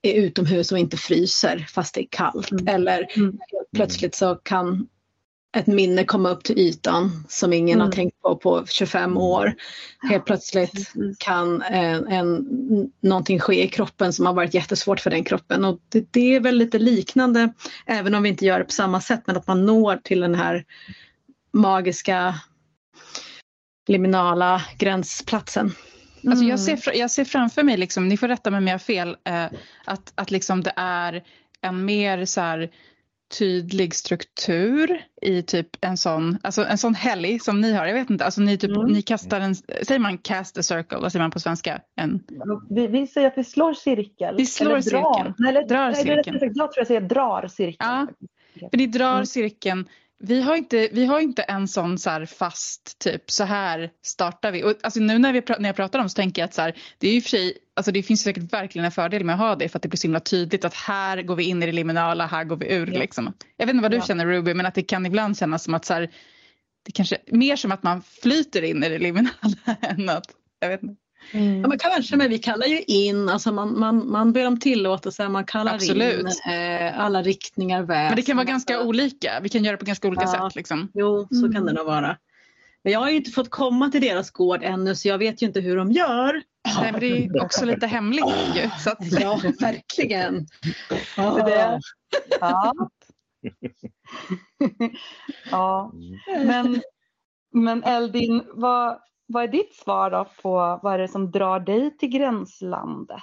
är 0.03 0.15
utomhus 0.15 0.73
och 0.73 0.79
inte 0.79 0.97
fryser 0.97 1.67
fast 1.69 1.95
det 1.95 2.01
är 2.01 2.09
kallt. 2.11 2.51
Mm. 2.51 2.69
Eller 2.69 3.07
Mm. 3.17 3.39
plötsligt 3.77 4.15
så 4.15 4.35
kan 4.35 4.89
ett 5.57 5.67
minne 5.67 6.05
komma 6.05 6.31
upp 6.31 6.45
till 6.45 6.59
ytan 6.59 7.25
som 7.29 7.53
ingen 7.53 7.75
Mm. 7.79 7.85
har 7.87 7.93
tänkt 7.93 8.23
på 8.23 8.37
på 8.37 8.67
25 8.67 9.17
år. 9.17 9.55
Helt 10.11 10.25
plötsligt 10.25 10.93
kan 11.19 11.63
en, 11.63 12.07
en, 12.07 12.47
någonting 13.01 13.39
ske 13.41 13.65
i 13.65 13.69
kroppen 13.69 14.13
som 14.13 14.27
har 14.27 14.33
varit 14.33 14.55
jättesvårt 14.55 15.01
för 15.01 15.11
den 15.11 15.25
kroppen. 15.25 15.65
Och 15.65 15.79
det, 15.89 16.07
det 16.13 16.35
är 16.37 16.41
väl 16.41 16.57
lite 16.57 16.79
liknande, 16.79 17.53
även 17.87 18.15
om 18.15 18.23
vi 18.23 18.29
inte 18.29 18.45
gör 18.47 18.59
det 18.59 18.65
på 18.65 18.71
samma 18.73 19.01
sätt, 19.01 19.23
men 19.27 19.37
att 19.37 19.47
man 19.47 19.67
når 19.67 19.97
till 19.97 20.21
den 20.21 20.35
här 20.35 20.65
magiska 21.53 22.35
liminala 23.87 24.63
gränsplatsen. 24.79 25.71
Alltså 26.27 26.45
jag, 26.45 26.59
Mm. 26.59 26.59
ser, 26.59 26.77
fra- 26.77 26.95
jag 26.95 27.11
ser 27.11 27.25
framför 27.25 27.63
mig, 27.63 27.77
liksom, 27.77 28.09
ni 28.09 28.17
får 28.17 28.29
rätta 28.29 28.51
mig 28.51 28.59
om 28.59 28.67
jag 28.67 28.75
har 28.75 28.79
fel, 28.79 29.17
eh, 29.25 29.45
att, 29.85 30.13
att 30.15 30.31
liksom 30.31 30.63
det 30.63 30.73
är 30.77 31.23
en 31.61 31.85
mer 31.85 32.25
så 32.25 32.41
här, 32.41 32.71
tydlig 33.39 33.95
struktur 33.95 35.01
i 35.23 35.43
typ 35.43 35.69
en 35.81 35.97
sån, 35.97 36.39
alltså 36.43 36.65
en 36.65 36.79
sån 36.79 36.95
helg 36.95 37.39
som 37.39 37.61
ni 37.61 37.73
har. 37.73 37.87
Jag 37.87 37.95
vet 37.95 38.11
inte, 38.11 38.25
alltså 38.25 38.41
ni, 38.41 38.59
typ, 38.59 38.71
Mm. 38.77 38.93
ni 38.93 39.03
kastar 39.03 39.41
en, 39.41 39.55
säger 39.55 39.99
man 39.99 40.19
cast 40.19 40.59
a 40.59 40.63
circle, 40.63 40.99
vad 40.99 41.13
säger 41.13 41.23
man 41.25 41.31
på 41.31 41.41
svenska? 41.41 41.81
En, 41.97 42.23
Vi, 42.71 42.87
vi 42.87 43.07
säger 43.07 43.27
att 43.29 43.39
vi 43.39 43.45
slår 43.45 43.75
cirkel. 43.75 44.35
Vi 44.37 44.47
slår 44.47 44.71
eller 44.71 44.91
drar. 44.91 45.15
cirkeln. 45.15 45.35
Nej, 45.39 45.51
eller, 45.51 45.69
Drar 45.69 45.85
nej, 45.87 45.95
sagt. 45.95 46.07
Jag 46.07 46.25
tror 46.55 46.73
jag 46.77 46.87
säger 46.87 47.01
drar 47.01 47.49
cirkeln. 47.49 48.09
Ja. 48.55 48.69
För 48.71 48.77
ni 48.79 48.87
drar 48.87 49.13
Mm. 49.15 49.27
cirkeln. 49.27 49.89
Vi 50.19 50.43
har, 50.43 50.57
inte, 50.57 50.89
vi 50.93 51.07
har 51.07 51.21
inte 51.21 51.43
en 51.43 51.69
sån 51.69 51.99
så 51.99 52.27
fast 52.27 52.99
typ 52.99 53.31
så 53.31 53.45
här 53.45 53.91
startar 54.03 54.53
vi. 54.53 54.65
Och 54.65 54.75
alltså 54.83 55.01
nu 55.01 55.19
när, 55.19 55.33
vi, 55.33 55.43
när 55.59 55.69
jag 55.69 55.77
pratar 55.77 55.99
om 55.99 56.09
så 56.09 56.15
tänker 56.15 56.43
jag 56.43 56.47
att 56.49 56.55
så 56.55 56.63
här, 56.63 56.77
det 56.99 57.09
är 57.09 57.13
ju 57.15 57.21
för 57.21 57.29
sig, 57.31 57.59
alltså 57.75 57.93
det 57.93 58.03
finns 58.03 58.23
säkert 58.23 58.53
verkligen 58.53 58.85
en 58.85 58.93
fördel 58.93 59.25
med 59.25 59.35
att 59.35 59.41
ha 59.41 59.57
det 59.57 59.69
för 59.69 59.79
att 59.79 59.83
det 59.83 59.89
blir 59.89 59.99
så 59.99 60.07
himla 60.07 60.21
tydligt 60.21 60.65
att 60.65 60.75
här 60.75 61.23
går 61.23 61.37
vi 61.37 61.45
in 61.45 61.63
i 61.63 61.67
det 61.67 61.73
liminala, 61.73 62.27
här 62.27 62.45
går 62.45 62.57
vi 62.57 62.73
ur 62.73 62.93
Ja. 62.93 62.99
liksom. 62.99 63.33
Jag 63.57 63.67
vet 63.67 63.75
inte 63.75 63.83
vad 63.83 63.91
du 63.91 63.97
Ja. 63.97 64.05
känner 64.05 64.27
Ruby 64.27 64.55
men 64.55 64.67
att 64.67 64.75
det 64.75 64.83
kan 64.83 65.07
ibland 65.07 65.39
kännas 65.39 65.65
som 65.65 65.75
att 65.75 65.85
så 65.85 65.95
här, 65.95 66.11
det 66.83 66.93
kanske 66.93 67.19
mer 67.27 67.57
som 67.57 67.73
att 67.73 67.83
man 67.83 68.03
flyter 68.03 68.63
in 68.63 68.85
i 68.85 68.89
det 68.89 68.99
liminala 68.99 69.31
än 69.81 70.09
att, 70.09 70.27
jag 70.61 70.69
vet 70.69 70.83
inte. 70.83 71.06
Mm. 71.33 71.61
Ja, 71.61 71.69
men 71.69 71.79
kanske, 71.79 72.17
men 72.17 72.31
vi 72.31 72.39
kallar 72.39 72.67
ju 72.67 72.83
in, 72.83 73.29
alltså 73.29 73.53
man, 73.53 73.79
man, 73.79 74.11
man 74.11 74.33
ber 74.33 74.47
om 74.47 74.61
tillåtelse, 74.61 75.29
man 75.29 75.45
kallar 75.45 75.75
Absolut. 75.75 76.21
in 76.21 76.27
eh, 76.53 77.01
alla 77.01 77.23
riktningar, 77.23 77.83
väsen. 77.83 78.05
Men 78.07 78.17
det 78.17 78.23
kan 78.23 78.37
vara 78.37 78.45
ganska 78.45 78.83
olika, 78.83 79.41
vi 79.43 79.49
kan 79.49 79.65
göra 79.65 79.73
det 79.73 79.79
på 79.79 79.85
ganska 79.85 80.09
olika 80.09 80.23
Ja. 80.25 80.49
sätt 80.49 80.57
liksom. 80.57 80.89
Jo, 80.95 81.29
så 81.31 81.43
kan 81.43 81.57
Mm. 81.57 81.67
det 81.67 81.73
nog 81.73 81.87
vara. 81.87 82.17
Men 82.85 82.93
jag 82.93 83.01
har 83.01 83.11
ju 83.11 83.17
inte 83.17 83.31
fått 83.31 83.51
komma 83.51 83.89
till 83.91 84.01
deras 84.01 84.31
gård 84.31 84.61
ännu 84.63 84.95
så 84.95 85.09
jag 85.09 85.19
vet 85.19 85.43
ju 85.43 85.47
inte 85.47 85.61
hur 85.61 85.77
de 85.77 85.93
gör. 85.93 86.43
Nej, 86.81 86.93
men 86.93 87.01
det 87.01 87.07
är 87.25 87.45
också 87.45 87.65
lite 87.65 87.87
hemligt 87.87 88.25
ju. 88.55 88.71
Så 88.85 88.91
att, 88.91 89.21
Ja, 89.21 89.41
verkligen. 89.61 90.47
Det 90.97 91.23
är 91.23 91.45
det. 91.45 91.81
Ja. 92.41 92.73
ja. 95.51 95.93
Men, 96.45 96.83
men 97.55 97.83
Eldin, 97.85 98.43
vad, 98.53 98.99
vad 99.27 99.45
är 99.45 99.49
ditt 99.49 99.75
svar 99.75 100.11
då 100.11 100.29
på 100.43 100.81
vad 100.83 100.95
är 100.95 100.99
det 100.99 101.09
som 101.09 101.31
drar 101.31 101.61
dig 101.61 101.97
till 101.97 102.09
gränslandet? 102.09 103.23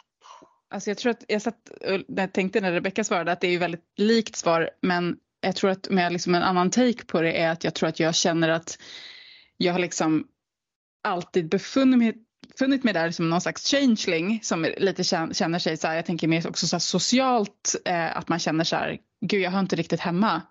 Alltså 0.73 0.89
jag 0.89 0.97
tror 0.97 1.11
att 1.11 1.23
jag 1.27 1.41
satt 1.41 1.71
jag 2.07 2.33
tänkte 2.33 2.61
när 2.61 2.71
Rebecka 2.71 3.03
svarade 3.03 3.31
att 3.31 3.41
det 3.41 3.47
är 3.47 3.51
ju 3.51 3.57
väldigt 3.57 3.93
likt 3.97 4.35
svar 4.35 4.69
men 4.81 5.17
jag 5.41 5.55
tror 5.55 5.69
att 5.69 5.89
med 5.89 6.13
liksom 6.13 6.35
en 6.35 6.43
annan 6.43 6.69
take 6.69 7.05
på 7.05 7.21
det 7.21 7.41
är 7.41 7.51
att 7.51 7.63
jag 7.63 7.73
tror 7.73 7.89
att 7.89 7.99
jag 7.99 8.15
känner 8.15 8.49
att 8.49 8.77
jag 9.57 9.73
har 9.73 9.79
liksom 9.79 10.27
alltid 11.03 11.49
befunnit 11.49 11.99
mig, 11.99 12.13
funnit 12.59 12.83
mig 12.83 12.93
där 12.93 13.11
som 13.11 13.29
någon 13.29 13.41
slags 13.41 13.71
changeling 13.71 14.39
som 14.43 14.65
lite 14.77 15.03
känner 15.33 15.59
sig 15.59 15.77
så 15.77 15.87
här, 15.87 15.95
jag 15.95 16.05
tänker 16.05 16.27
mer 16.27 16.47
också 16.47 16.67
så 16.67 16.79
socialt 16.79 17.75
eh, 17.85 18.17
att 18.17 18.29
man 18.29 18.39
känner 18.39 18.63
så 18.63 18.75
här, 18.75 18.97
gud 19.21 19.41
jag 19.41 19.51
hör 19.51 19.59
inte 19.59 19.75
riktigt 19.75 19.99
hemma 19.99 20.41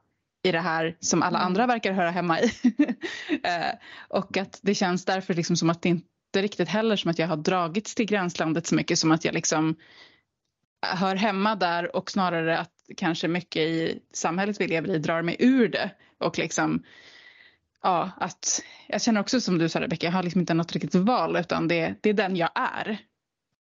i 0.43 0.53
det 0.53 0.61
här 0.61 0.97
som 1.01 1.23
alla 1.23 1.39
mm. 1.39 1.47
andra 1.47 1.67
verkar 1.67 1.93
höra 1.93 2.11
hemma 2.11 2.41
i. 2.41 2.53
eh, 3.43 3.75
och 4.09 4.37
att 4.37 4.61
det 4.63 4.75
känns 4.75 5.05
därför 5.05 5.35
liksom 5.35 5.57
som 5.57 5.71
att 5.71 5.83
det 5.83 5.89
inte 5.89 6.43
riktigt 6.43 6.69
heller 6.69 6.97
som 6.97 7.11
att 7.11 7.19
jag 7.19 7.29
har 7.29 7.37
dragits 7.37 7.95
till 7.95 8.07
gränslandet 8.07 8.67
så 8.67 8.75
mycket 8.75 8.99
som 8.99 9.13
att 9.13 9.25
jag 9.25 9.35
liksom 9.35 9.77
hör 10.87 11.17
hemma 11.17 11.55
där 11.55 11.97
och 11.97 12.11
snarare 12.11 12.59
att 12.59 12.73
kanske 12.97 13.29
mycket 13.29 13.63
i 13.63 14.01
samhället 14.13 14.61
vi 14.61 14.67
lever 14.67 14.89
i 14.89 14.99
drar 14.99 15.23
mig 15.23 15.37
ur 15.39 15.69
det 15.69 15.91
och 16.19 16.39
liksom 16.39 16.83
ja, 17.83 18.11
att 18.17 18.63
jag 18.87 19.03
känner 19.03 19.21
också 19.21 19.41
som 19.41 19.59
du 19.59 19.69
sa 19.69 19.81
Rebecka, 19.81 20.07
jag 20.07 20.13
har 20.13 20.23
liksom 20.23 20.41
inte 20.41 20.55
något 20.55 20.73
riktigt 20.73 20.95
val 20.95 21.37
utan 21.37 21.69
det, 21.69 21.95
det 22.01 22.11
är 22.11 22.15
den 22.15 22.37
jag 22.37 22.51
är. 22.55 22.99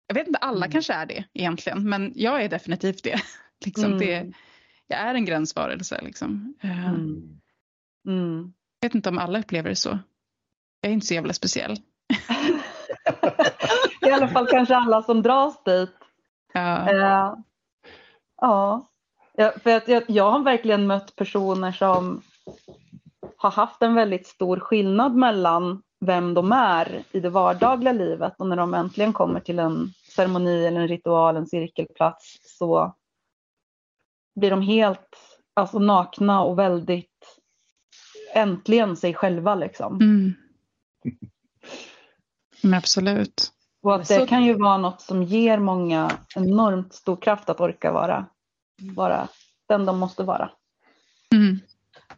Jag 0.07 0.15
vet 0.15 0.27
inte, 0.27 0.39
alla 0.39 0.67
mm. 0.67 0.73
kanske 0.73 0.93
är 0.93 1.07
det 1.07 1.25
egentligen, 1.33 1.89
men 1.89 2.13
jag 2.17 2.43
är 2.43 2.49
definitivt 2.49 3.03
det. 3.03 3.21
liksom, 3.65 3.85
mm. 3.85 3.99
det 3.99 4.33
jag 4.93 5.01
är 5.01 5.15
en 5.15 5.25
gränsvarelse. 5.25 6.01
Liksom. 6.03 6.55
Eh, 6.63 6.89
mm. 6.89 7.41
Mm. 8.07 8.53
Jag 8.81 8.89
vet 8.89 8.95
inte 8.95 9.09
om 9.09 9.19
alla 9.19 9.39
upplever 9.39 9.69
det 9.69 9.77
så. 9.77 9.99
Jag 10.81 10.91
är 10.91 10.95
inte 10.95 11.07
så 11.07 11.15
jävla 11.15 11.33
speciell. 11.33 11.77
I 14.07 14.11
alla 14.11 14.29
fall 14.29 14.47
kanske 14.47 14.77
alla 14.77 15.03
som 15.03 15.23
dras 15.23 15.65
dit. 15.65 15.91
Ja. 16.53 16.93
Uh, 16.93 17.35
ja. 18.41 18.89
För 19.63 19.77
att 19.77 19.89
jag, 19.89 20.03
jag 20.09 20.31
har 20.31 20.43
verkligen 20.43 20.87
mött 20.87 21.17
personer 21.17 21.73
som 21.73 22.23
har 23.37 23.51
haft 23.51 23.83
en 23.83 23.95
väldigt 23.95 24.27
stor 24.27 24.61
skillnad 24.61 25.15
mellan 25.15 25.83
vem 26.01 26.35
de 26.35 26.53
är 26.53 27.05
i 27.13 27.21
det 27.21 27.31
vardagliga 27.31 27.93
livet 27.93 28.35
och 28.39 28.47
när 28.47 28.57
de 28.57 28.75
äntligen 28.75 29.13
kommer 29.13 29.41
till 29.41 29.59
en 29.59 29.93
ceremoni 30.17 30.67
eller 30.67 30.81
en 30.81 30.89
ritual, 30.89 31.37
en 31.37 31.47
cirkelplats 31.47 32.39
så 32.59 32.95
blir 34.35 34.51
de 34.51 34.63
helt 34.63 35.17
alltså, 35.55 35.79
nakna 35.79 36.43
och 36.43 36.59
väldigt 36.59 37.41
äntligen 38.35 38.97
sig 38.97 39.15
själva 39.15 39.55
liksom. 39.55 40.01
Mm. 40.01 40.33
Men 42.63 42.75
absolut. 42.75 43.53
Och 43.83 43.95
att 43.95 44.09
det 44.09 44.21
så... 44.21 44.27
kan 44.27 44.45
ju 44.45 44.55
vara 44.55 44.79
något 44.79 45.01
som 45.01 45.23
ger 45.23 45.59
många 45.59 46.11
enormt 46.37 46.95
stor 46.95 47.17
kraft 47.17 47.51
att 47.51 47.61
orka 47.61 47.93
vara, 47.93 48.27
vara 48.97 49.29
den 49.69 49.87
de 49.87 49.99
måste 49.99 50.23
vara. 50.23 50.51
Mm. 51.35 51.59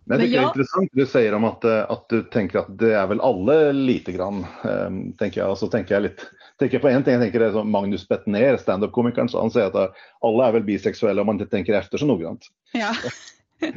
Men 0.05 0.19
jag 0.19 0.27
tycker 0.27 0.37
jag... 0.37 0.43
det 0.43 0.47
är 0.47 0.49
intressant 0.49 0.91
det 0.93 1.01
du 1.01 1.07
säger 1.07 1.35
om 1.35 1.45
att, 1.45 1.65
eh, 1.65 1.91
att 1.91 2.09
du 2.09 2.23
tänker 2.23 2.59
att 2.59 2.79
det 2.79 2.95
är 2.95 3.07
väl 3.07 3.21
alla 3.21 3.73
lite 3.73 4.13
grann. 4.13 4.47
Um, 4.65 5.13
tänker 5.13 5.41
jag. 5.41 5.51
Och 5.51 5.59
så 5.59 5.67
tänker 5.67 5.95
jag 5.95 6.03
lite, 6.03 6.23
tänker 6.59 6.79
på 6.79 6.89
en 6.89 7.05
ting, 7.05 7.13
jag 7.13 7.23
tänker 7.23 7.41
det 7.41 7.53
som 7.53 7.71
Magnus 7.71 8.09
Bettner, 8.09 8.57
standup-komikern, 8.57 9.29
han 9.33 9.51
säger 9.51 9.67
att 9.67 9.75
eh, 9.75 9.89
alla 10.21 10.49
är 10.49 10.53
väl 10.53 10.63
bisexuella 10.63 11.21
om 11.21 11.27
man 11.27 11.35
inte 11.41 11.51
tänker 11.51 11.75
efter 11.75 11.99
så 11.99 12.07
noggrant. 12.07 12.47
Ja. 12.73 12.95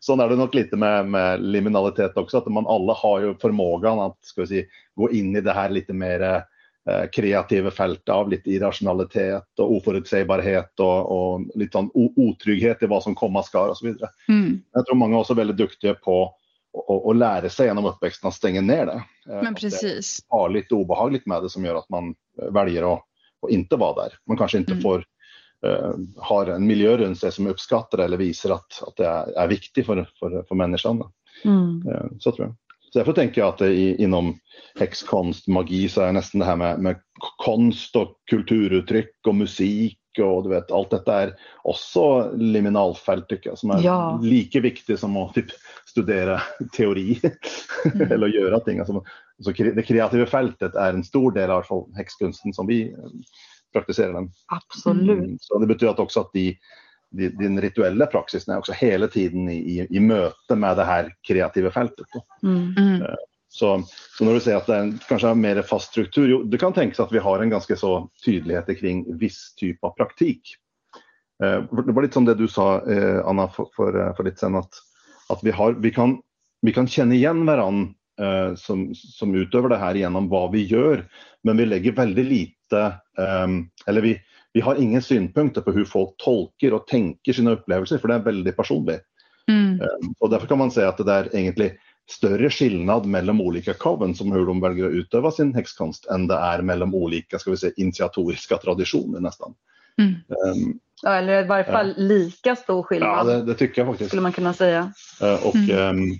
så 0.00 0.22
är 0.22 0.28
det 0.28 0.36
nog 0.36 0.54
lite 0.54 0.76
med, 0.76 1.06
med 1.06 1.42
liminalitet 1.42 2.16
också, 2.16 2.38
att 2.38 2.46
man 2.46 2.66
alla 2.66 2.92
har 2.92 3.20
ju 3.20 3.34
förmågan 3.34 3.98
att 3.98 4.18
ska 4.20 4.40
vi 4.40 4.46
säga, 4.46 4.64
gå 4.94 5.10
in 5.10 5.36
i 5.36 5.40
det 5.40 5.52
här 5.52 5.70
lite 5.70 5.92
mer 5.92 6.20
eh, 6.20 7.08
kreativa 7.12 7.70
fält 7.70 8.08
av 8.08 8.28
lite 8.28 8.50
irrationalitet 8.50 9.58
och 9.58 9.72
oförutsägbarhet 9.72 10.80
och, 10.80 11.32
och 11.32 11.40
lite 11.54 11.72
sån 11.72 11.90
otrygghet 11.94 12.82
i 12.82 12.86
vad 12.86 13.02
som 13.02 13.14
komma 13.14 13.42
ska 13.42 13.68
och 13.70 13.76
så 13.76 13.86
vidare. 13.86 14.10
Mm. 14.28 14.62
Jag 14.72 14.86
tror 14.86 14.96
många 14.96 15.16
är 15.16 15.20
också 15.20 15.34
väldigt 15.34 15.56
duktiga 15.56 15.94
på 15.94 16.34
att 17.10 17.16
lära 17.16 17.48
sig 17.48 17.66
genom 17.66 17.84
uppväxten 17.84 18.28
att 18.28 18.34
stänga 18.34 18.60
ner 18.60 18.86
det. 18.86 19.02
Eh, 19.32 19.42
Men 19.42 19.54
precis. 19.54 19.80
Det 19.80 20.34
är 20.34 20.38
farligt 20.38 20.72
och 20.72 20.78
obehagligt 20.78 21.26
med 21.26 21.42
det 21.42 21.50
som 21.50 21.64
gör 21.64 21.74
att 21.74 21.88
man 21.88 22.14
eh, 22.42 22.52
väljer 22.52 22.94
att, 22.94 23.02
att 23.46 23.50
inte 23.50 23.76
vara 23.76 24.02
där. 24.02 24.12
Man 24.26 24.36
kanske 24.36 24.58
inte 24.58 24.72
mm. 24.72 24.82
får 24.82 25.04
uh, 25.66 25.94
har 26.16 26.46
en 26.46 26.66
miljö 26.66 26.96
runt 26.96 27.18
sig 27.18 27.32
som 27.32 27.46
uppskattar 27.46 27.98
eller 27.98 28.16
visar 28.16 28.50
att, 28.50 28.82
att 28.86 28.96
det 28.96 29.06
är, 29.06 29.38
är 29.38 29.48
viktigt 29.48 29.86
för, 29.86 30.08
för, 30.18 30.44
för 30.48 30.54
människan. 30.54 31.02
Mm. 31.44 31.88
Uh, 31.88 32.18
så 32.18 32.32
tror 32.32 32.46
jag. 32.46 32.56
Så 32.92 32.98
därför 32.98 33.12
tänker 33.12 33.40
jag 33.40 33.48
att 33.48 33.62
i, 33.62 34.02
inom 34.02 34.38
häxkonst, 34.78 35.48
magi 35.48 35.88
så 35.88 36.00
är 36.00 36.12
nästan 36.12 36.38
det 36.38 36.44
här 36.44 36.56
med, 36.56 36.78
med 36.78 36.96
konst 37.44 37.96
och 37.96 38.16
kulturuttryck 38.30 39.10
och 39.26 39.34
musik 39.34 39.97
och 40.22 40.42
du 40.42 40.48
vet, 40.48 40.70
allt 40.70 40.90
detta 40.90 41.22
är 41.22 41.34
också 41.62 42.30
liminalfält 42.36 43.28
tycker 43.28 43.50
jag, 43.50 43.58
som 43.58 43.70
är 43.70 43.82
ja. 43.82 44.20
lika 44.22 44.60
viktigt 44.60 45.00
som 45.00 45.16
att 45.16 45.34
typ, 45.34 45.46
studera 45.86 46.40
teori 46.76 47.20
mm. 47.94 48.12
eller 48.12 48.26
göra 48.26 48.60
ting. 48.60 48.78
Alltså, 48.78 49.04
så 49.44 49.50
det 49.50 49.82
kreativa 49.82 50.26
fältet 50.26 50.74
är 50.74 50.92
en 50.92 51.04
stor 51.04 51.32
del 51.32 51.50
av 51.50 51.96
häxkonsten 51.96 52.52
som 52.52 52.66
vi 52.66 52.92
eh, 52.92 52.98
praktiserar 53.72 54.12
den. 54.12 54.30
Absolut. 54.46 55.18
Mm. 55.18 55.36
Så 55.40 55.58
det 55.58 55.66
betyder 55.66 55.92
att 55.92 55.98
också 55.98 56.20
att 56.20 56.30
de, 56.32 56.56
de, 57.10 57.28
din 57.28 57.60
rituella 57.60 58.06
praxis 58.06 58.48
är 58.48 58.58
också 58.58 58.72
hela 58.72 59.06
tiden 59.06 59.48
i, 59.48 59.56
i, 59.56 59.86
i 59.90 60.00
möte 60.00 60.56
med 60.56 60.76
det 60.76 60.84
här 60.84 61.14
kreativa 61.28 61.70
fältet. 61.70 62.06
Mm. 62.42 63.02
Så, 63.48 63.82
så, 64.18 64.24
när 64.24 64.34
du 64.34 64.40
säger 64.40 64.56
att 64.56 64.66
det 64.66 64.74
är 64.74 64.80
en, 64.80 64.98
kanske 65.08 65.34
mer 65.34 65.62
fast 65.62 65.88
struktur, 65.88 66.28
jo, 66.28 66.42
det 66.42 66.58
kan 66.58 66.72
tänkas 66.72 67.00
att 67.00 67.12
vi 67.12 67.18
har 67.18 67.42
en 67.42 67.50
ganska 67.50 67.76
så 67.76 68.10
tydlighet 68.24 68.80
kring 68.80 69.18
viss 69.18 69.54
typ 69.56 69.84
av 69.84 69.90
praktik. 69.90 70.42
Eh, 71.44 71.62
det 71.86 71.92
var 71.92 72.02
lite 72.02 72.14
som 72.14 72.24
det 72.24 72.34
du 72.34 72.48
sa 72.48 72.90
eh, 72.90 73.26
Anna 73.26 73.48
för, 73.48 73.66
för, 73.76 74.06
eh, 74.06 74.16
för 74.16 74.24
lite 74.24 74.36
sen 74.36 74.54
att, 74.54 74.70
att 75.28 75.44
vi, 75.44 75.50
har, 75.50 75.72
vi, 75.72 75.90
kan, 75.90 76.22
vi 76.60 76.72
kan 76.72 76.88
känna 76.88 77.14
igen 77.14 77.46
varandra 77.46 77.92
eh, 78.20 78.54
som, 78.54 78.94
som 78.94 79.34
utöver 79.34 79.68
det 79.68 79.78
här 79.78 79.94
genom 79.94 80.28
vad 80.28 80.52
vi 80.52 80.64
gör. 80.64 81.08
Men 81.42 81.56
vi 81.56 81.66
lägger 81.66 81.92
väldigt 81.92 82.26
lite, 82.26 82.80
eh, 83.18 83.48
eller 83.86 84.00
vi, 84.00 84.20
vi 84.52 84.60
har 84.60 84.74
inga 84.74 85.00
synpunkter 85.00 85.60
på 85.60 85.72
hur 85.72 85.84
folk 85.84 86.14
tolkar 86.18 86.72
och 86.72 86.86
tänker 86.86 87.32
sina 87.32 87.50
upplevelser 87.50 87.98
för 87.98 88.08
det 88.08 88.14
är 88.14 88.18
väldigt 88.18 88.56
personligt. 88.56 89.02
Mm. 89.48 89.80
Och 90.18 90.30
därför 90.30 90.46
kan 90.46 90.58
man 90.58 90.70
säga 90.70 90.88
att 90.88 90.96
det 90.96 91.04
där 91.04 91.36
egentligen 91.36 91.76
större 92.10 92.50
skillnad 92.50 93.06
mellan 93.06 93.40
olika 93.40 93.74
coven 93.74 94.14
som 94.14 94.32
hur 94.32 94.46
de 94.46 94.60
väljer 94.60 94.86
att 94.86 94.92
utöva 94.92 95.30
sin 95.30 95.54
häxkonst 95.54 96.06
än 96.06 96.26
det 96.26 96.34
är 96.34 96.62
mellan 96.62 96.94
olika 96.94 97.38
ska 97.38 97.50
vi 97.50 97.56
säga, 97.56 97.72
initiatoriska 97.76 98.56
traditioner 98.56 99.20
nästan. 99.20 99.54
Mm. 99.98 100.12
Um, 100.12 100.78
ja, 101.02 101.14
eller 101.14 101.44
i 101.44 101.46
varje 101.46 101.64
fall 101.64 101.88
uh, 101.88 101.94
lika 101.96 102.56
stor 102.56 102.82
skillnad. 102.82 103.28
Ja, 103.28 103.32
det, 103.32 103.42
det, 103.42 103.54
tycker 103.54 103.80
jag 103.82 103.88
faktiskt. 103.88 104.10
Skulle 104.10 104.22
man 104.22 104.32
kunna 104.32 104.52
säga. 104.52 104.92
Uh, 105.22 105.46
och, 105.46 105.54
mm. 105.54 105.98
um, 105.98 106.18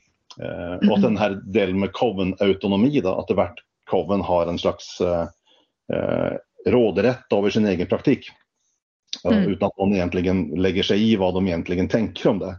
uh, 0.82 0.92
och 0.92 1.00
den 1.00 1.16
här 1.16 1.30
delen 1.30 1.80
med 1.80 1.92
coven-autonomi, 1.92 3.02
att 3.04 3.28
det 3.28 3.34
vart 3.34 3.64
coven 3.90 4.20
har 4.20 4.46
en 4.46 4.58
slags 4.58 5.02
råderätt 6.66 7.32
över 7.32 7.50
sin 7.50 7.66
egen 7.66 7.86
praktik. 7.86 8.30
Mm. 9.24 9.50
Utan 9.50 9.66
att 9.66 9.78
någon 9.78 9.94
egentligen 9.94 10.48
lägger 10.48 10.82
sig 10.82 11.12
i 11.12 11.16
vad 11.16 11.34
de 11.34 11.46
egentligen 11.46 11.88
tänker 11.88 12.28
om 12.28 12.38
det. 12.38 12.56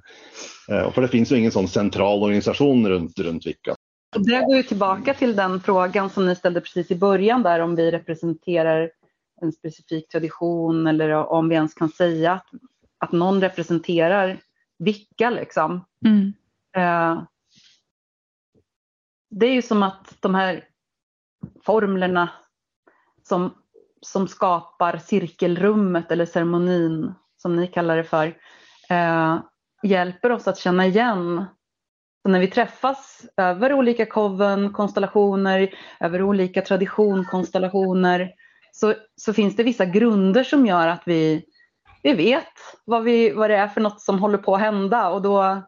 Eh, 0.70 0.92
för 0.92 1.02
det 1.02 1.08
finns 1.08 1.32
ju 1.32 1.38
ingen 1.38 1.52
sån 1.52 1.68
central 1.68 2.24
organisation 2.24 2.90
runt, 2.90 3.20
runt 3.20 3.46
Vicka. 3.46 3.76
Det 4.12 4.46
går 4.46 4.56
ju 4.56 4.64
tillbaka 4.64 5.14
till 5.14 5.36
den 5.36 5.62
frågan 5.62 6.10
som 6.10 6.26
ni 6.26 6.36
ställde 6.36 6.62
precis 6.62 6.92
i 6.92 6.96
början 6.96 7.44
där 7.44 7.60
om 7.60 7.76
vi 7.76 7.92
representerar 7.92 8.92
en 9.42 9.52
specifik 9.52 10.08
tradition 10.08 10.88
eller 10.88 11.10
om 11.12 11.50
vi 11.50 11.56
ens 11.56 11.74
kan 11.74 11.90
säga 11.90 12.34
att, 12.34 12.48
att 12.98 13.12
någon 13.12 13.42
representerar 13.42 14.38
Vicka 14.80 15.30
liksom. 15.30 15.86
Mm. 16.06 16.34
Eh, 16.78 17.24
det 19.30 19.46
är 19.46 19.54
ju 19.54 19.62
som 19.62 19.84
att 19.84 20.16
de 20.20 20.36
här 20.36 20.64
formlerna 21.66 22.30
som, 23.24 23.54
som 24.02 24.28
skapar 24.28 24.98
cirkelrummet 24.98 26.12
eller 26.12 26.26
ceremonin 26.26 27.14
som 27.38 27.56
ni 27.56 27.68
kallar 27.68 27.98
det 27.98 28.04
för 28.04 28.28
eh, 28.90 29.40
hjälper 29.84 30.32
oss 30.32 30.48
att 30.48 30.58
känna 30.58 30.86
igen. 30.86 31.46
Så 32.22 32.30
när 32.30 32.40
vi 32.40 32.48
träffas 32.48 33.26
över 33.38 33.74
olika 33.74 34.06
koven, 34.06 34.74
konstellationer, 34.74 35.70
över 36.00 36.22
olika 36.22 36.62
traditionkonstellationer 36.62 38.34
så, 38.72 38.94
så 39.16 39.34
finns 39.34 39.56
det 39.56 39.64
vissa 39.64 39.86
grunder 39.86 40.44
som 40.44 40.66
gör 40.66 40.88
att 40.88 41.02
vi, 41.06 41.46
vi 42.04 42.14
vet 42.14 42.54
vad, 42.86 43.04
vi, 43.04 43.32
vad 43.32 43.50
det 43.50 43.56
är 43.56 43.68
för 43.68 43.82
något 43.82 44.02
som 44.02 44.20
håller 44.20 44.38
på 44.38 44.56
att 44.56 44.62
hända 44.62 45.10
och 45.10 45.22
då 45.22 45.64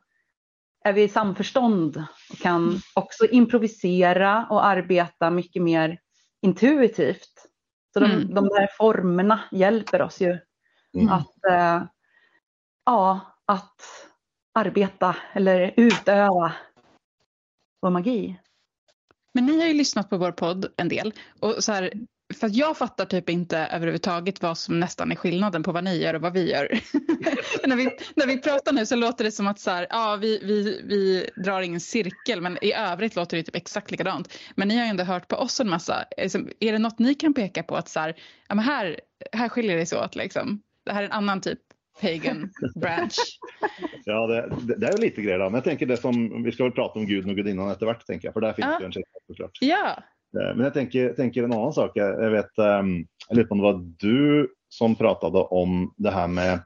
är 0.84 0.94
vi 0.94 1.04
i 1.04 1.10
samförstånd 1.10 2.04
och 2.32 2.38
kan 2.38 2.80
också 2.96 3.26
improvisera 3.26 4.48
och 4.50 4.66
arbeta 4.66 5.30
mycket 5.30 5.62
mer 5.62 6.00
intuitivt. 6.42 7.48
Så 7.94 8.00
de, 8.00 8.12
mm. 8.12 8.34
de 8.34 8.48
där 8.48 8.68
formerna 8.78 9.40
hjälper 9.52 10.02
oss 10.02 10.22
ju 10.22 10.38
mm. 10.98 11.10
att 11.10 11.46
äh, 11.52 11.84
ja, 12.86 13.31
att 13.52 13.82
arbeta 14.54 15.16
eller 15.34 15.74
utöva 15.78 16.54
vår 17.82 17.90
magi. 17.90 18.40
Men 19.34 19.46
ni 19.46 19.60
har 19.60 19.68
ju 19.68 19.74
lyssnat 19.74 20.10
på 20.10 20.18
vår 20.18 20.32
podd 20.32 20.74
en 20.78 20.90
del 20.90 21.14
och 21.40 21.64
så 21.64 21.72
här, 21.72 21.94
för 22.34 22.48
att 22.48 22.56
jag 22.56 22.78
fattar 22.78 23.06
typ 23.06 23.30
inte 23.30 23.58
överhuvudtaget 23.58 24.42
vad 24.42 24.58
som 24.58 24.80
nästan 24.80 25.12
är 25.12 25.16
skillnaden 25.16 25.64
på 25.64 25.72
vad 25.72 25.84
ni 25.84 25.98
gör 25.98 26.14
och 26.14 26.22
vad 26.22 26.34
vi 26.34 26.52
gör. 26.52 26.80
när, 27.68 27.76
vi, 27.76 27.84
när 28.16 28.28
vi 28.28 28.42
pratar 28.42 28.74
nu 28.74 28.86
så 28.86 28.96
låter 28.96 29.24
det 29.24 29.32
som 29.32 29.48
att 29.48 29.60
så 29.60 29.72
här, 29.72 29.88
ja, 29.90 30.16
vi, 30.16 30.40
vi, 30.44 30.82
vi 30.86 31.30
drar 31.44 31.62
ingen 31.62 31.80
cirkel 31.80 32.42
men 32.42 32.58
i 32.62 32.74
övrigt 32.74 33.16
låter 33.16 33.38
det 33.38 33.44
typ 33.44 33.56
exakt 33.56 33.92
likadant. 33.92 34.34
Men 34.56 34.68
ni 34.68 34.78
har 34.78 34.84
ju 34.84 34.90
ändå 34.90 35.04
hört 35.04 35.28
på 35.28 35.36
oss 35.36 35.60
en 35.60 35.70
massa. 35.70 36.06
Liksom, 36.18 36.50
är 36.60 36.72
det 36.72 36.80
något 36.80 37.00
ni 37.00 37.16
kan 37.16 37.34
peka 37.34 37.64
på 37.64 37.76
att 37.76 37.90
så 37.90 38.00
här, 38.00 38.16
ja, 38.48 38.56
men 38.56 38.66
här, 38.66 39.00
här 39.32 39.50
skiljer 39.50 39.78
det 39.78 39.86
sig 39.86 40.00
åt 40.00 40.16
liksom? 40.16 40.62
Det 40.86 40.94
här 40.94 41.02
är 41.02 41.06
en 41.06 41.12
annan 41.12 41.42
typ 41.42 41.60
pagan 42.02 42.50
branch. 42.76 43.18
ja, 44.06 44.28
det, 44.28 44.54
det, 44.62 44.76
det 44.76 44.88
är 44.88 44.92
ju 44.92 44.98
lite 44.98 45.22
grejer. 45.22 45.40
Då. 45.40 45.46
Men 45.46 45.54
jag 45.54 45.64
tänker 45.64 45.86
det 45.86 45.98
som, 45.98 46.44
vi 46.44 46.52
ska 46.52 46.64
väl 46.64 46.72
prata 46.72 47.00
om 47.00 47.06
guden 47.06 47.30
och 47.30 47.36
gudinnan 47.36 47.72
eftervart, 47.72 48.06
tänker 48.06 48.28
jag, 48.28 48.34
för 48.34 48.42
där 48.42 48.54
finns 48.54 48.68
ja. 48.72 48.80
det 48.80 48.86
en 48.86 48.92
skillnad 48.92 49.22
såklart. 49.28 49.58
Ja. 49.62 49.98
Eh, 50.40 50.56
men 50.56 50.60
jag 50.60 50.74
tänker, 50.74 51.14
tänker 51.14 51.44
en 51.44 51.54
annan 51.54 51.74
sak. 51.74 51.92
Jag 51.96 52.32
vet, 52.32 52.58
um, 52.58 53.06
jag 53.30 53.36
vet 53.36 53.52
om 53.52 53.58
det 53.58 53.64
var 53.64 53.94
du 53.98 54.54
som 54.70 54.96
pratade 54.96 55.40
om 55.40 55.94
det 55.98 56.12
här 56.12 56.28
med 56.28 56.60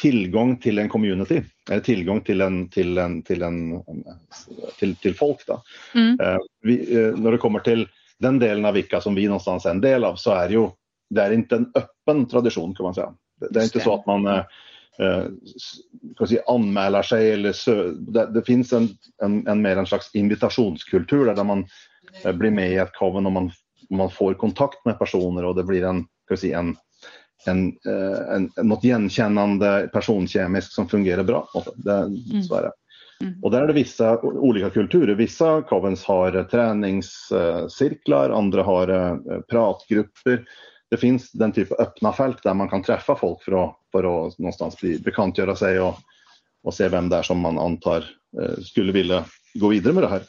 tillgång 0.00 0.56
till 0.56 0.78
en 0.78 0.88
community, 0.88 1.42
eller 1.70 1.80
tillgång 1.80 2.20
till 2.20 2.40
en, 2.40 2.68
till 2.68 2.98
en, 2.98 3.22
till 3.22 3.42
en, 3.42 3.82
till, 4.78 4.96
till 4.96 5.14
folk. 5.14 5.46
Då. 5.46 5.62
Mm. 5.94 6.20
Uh, 6.20 6.38
vi, 6.62 6.96
uh, 6.96 7.16
när 7.16 7.32
det 7.32 7.38
kommer 7.38 7.60
till 7.60 7.88
den 8.18 8.38
delen 8.38 8.64
av 8.64 8.74
Vika 8.74 9.00
som 9.00 9.14
vi 9.14 9.26
någonstans 9.26 9.66
är 9.66 9.70
en 9.70 9.80
del 9.80 10.04
av 10.04 10.16
så 10.16 10.30
är 10.30 10.48
det 10.48 10.54
ju, 10.54 10.68
det 11.10 11.22
är 11.22 11.30
inte 11.30 11.56
en 11.56 11.72
öppen 11.74 12.28
tradition 12.28 12.74
kan 12.74 12.84
man 12.84 12.94
säga. 12.94 13.14
Det, 13.40 13.48
det 13.50 13.60
är 13.60 13.64
inte 13.64 13.80
så 13.80 13.94
att 13.94 14.06
man 14.06 14.26
uh, 14.26 14.42
uh, 15.00 16.26
säga, 16.26 16.42
anmäler 16.46 17.02
sig 17.02 17.32
eller 17.32 17.52
så, 17.52 17.82
det, 17.98 18.26
det, 18.26 18.42
finns 18.42 18.72
en, 18.72 18.88
en, 19.22 19.46
en 19.46 19.62
mer 19.62 19.76
en 19.76 19.86
slags 19.86 20.14
invitationskultur 20.14 21.34
där 21.34 21.44
man 21.44 21.66
Eh, 22.24 22.32
blir 22.32 22.50
med 22.50 22.72
i 22.72 22.76
ett 22.76 22.92
coven 22.92 23.26
och 23.26 23.32
man, 23.32 23.50
man 23.90 24.10
får 24.10 24.34
kontakt 24.34 24.84
med 24.84 24.98
personer 24.98 25.44
och 25.44 25.54
det 25.54 25.64
blir 25.64 25.84
en, 25.84 26.04
ska 26.24 26.36
säga, 26.36 26.58
en, 26.58 26.76
en, 27.46 27.68
eh, 27.68 28.34
en, 28.34 28.50
något 28.62 28.84
igenkännande 28.84 29.90
personkemiskt 29.92 30.72
som 30.72 30.88
fungerar 30.88 31.24
bra. 31.24 31.48
Det, 31.76 31.92
mm. 31.92 32.42
Så 32.42 32.54
är 32.54 32.62
det. 32.62 32.72
Mm. 33.20 33.42
Och 33.42 33.50
där 33.50 33.62
är 33.62 33.66
det 33.66 33.72
vissa 33.72 34.20
olika 34.20 34.70
kulturer. 34.70 35.14
Vissa 35.14 35.62
covens 35.62 36.04
har 36.04 36.44
träningscirklar, 36.44 38.30
andra 38.30 38.62
har 38.62 38.88
eh, 38.88 39.40
pratgrupper. 39.40 40.44
Det 40.90 40.96
finns 40.96 41.32
den 41.32 41.52
typen 41.52 41.76
av 41.78 41.86
öppna 41.86 42.12
fält 42.12 42.42
där 42.42 42.54
man 42.54 42.68
kan 42.68 42.82
träffa 42.82 43.16
folk 43.16 43.42
för 43.42 43.64
att, 43.64 43.76
för 43.92 44.26
att 44.26 44.38
någonstans 44.38 44.80
bli 44.80 44.98
bekantgöra 44.98 45.56
sig 45.56 45.80
och, 45.80 45.94
och 46.62 46.74
se 46.74 46.88
vem 46.88 47.08
det 47.08 47.16
är 47.16 47.22
som 47.22 47.38
man 47.38 47.58
antar 47.58 48.04
skulle 48.62 48.92
vilja 48.92 49.24
gå 49.54 49.68
vidare 49.68 49.94
med 49.94 50.02
det 50.02 50.08
här. 50.08 50.22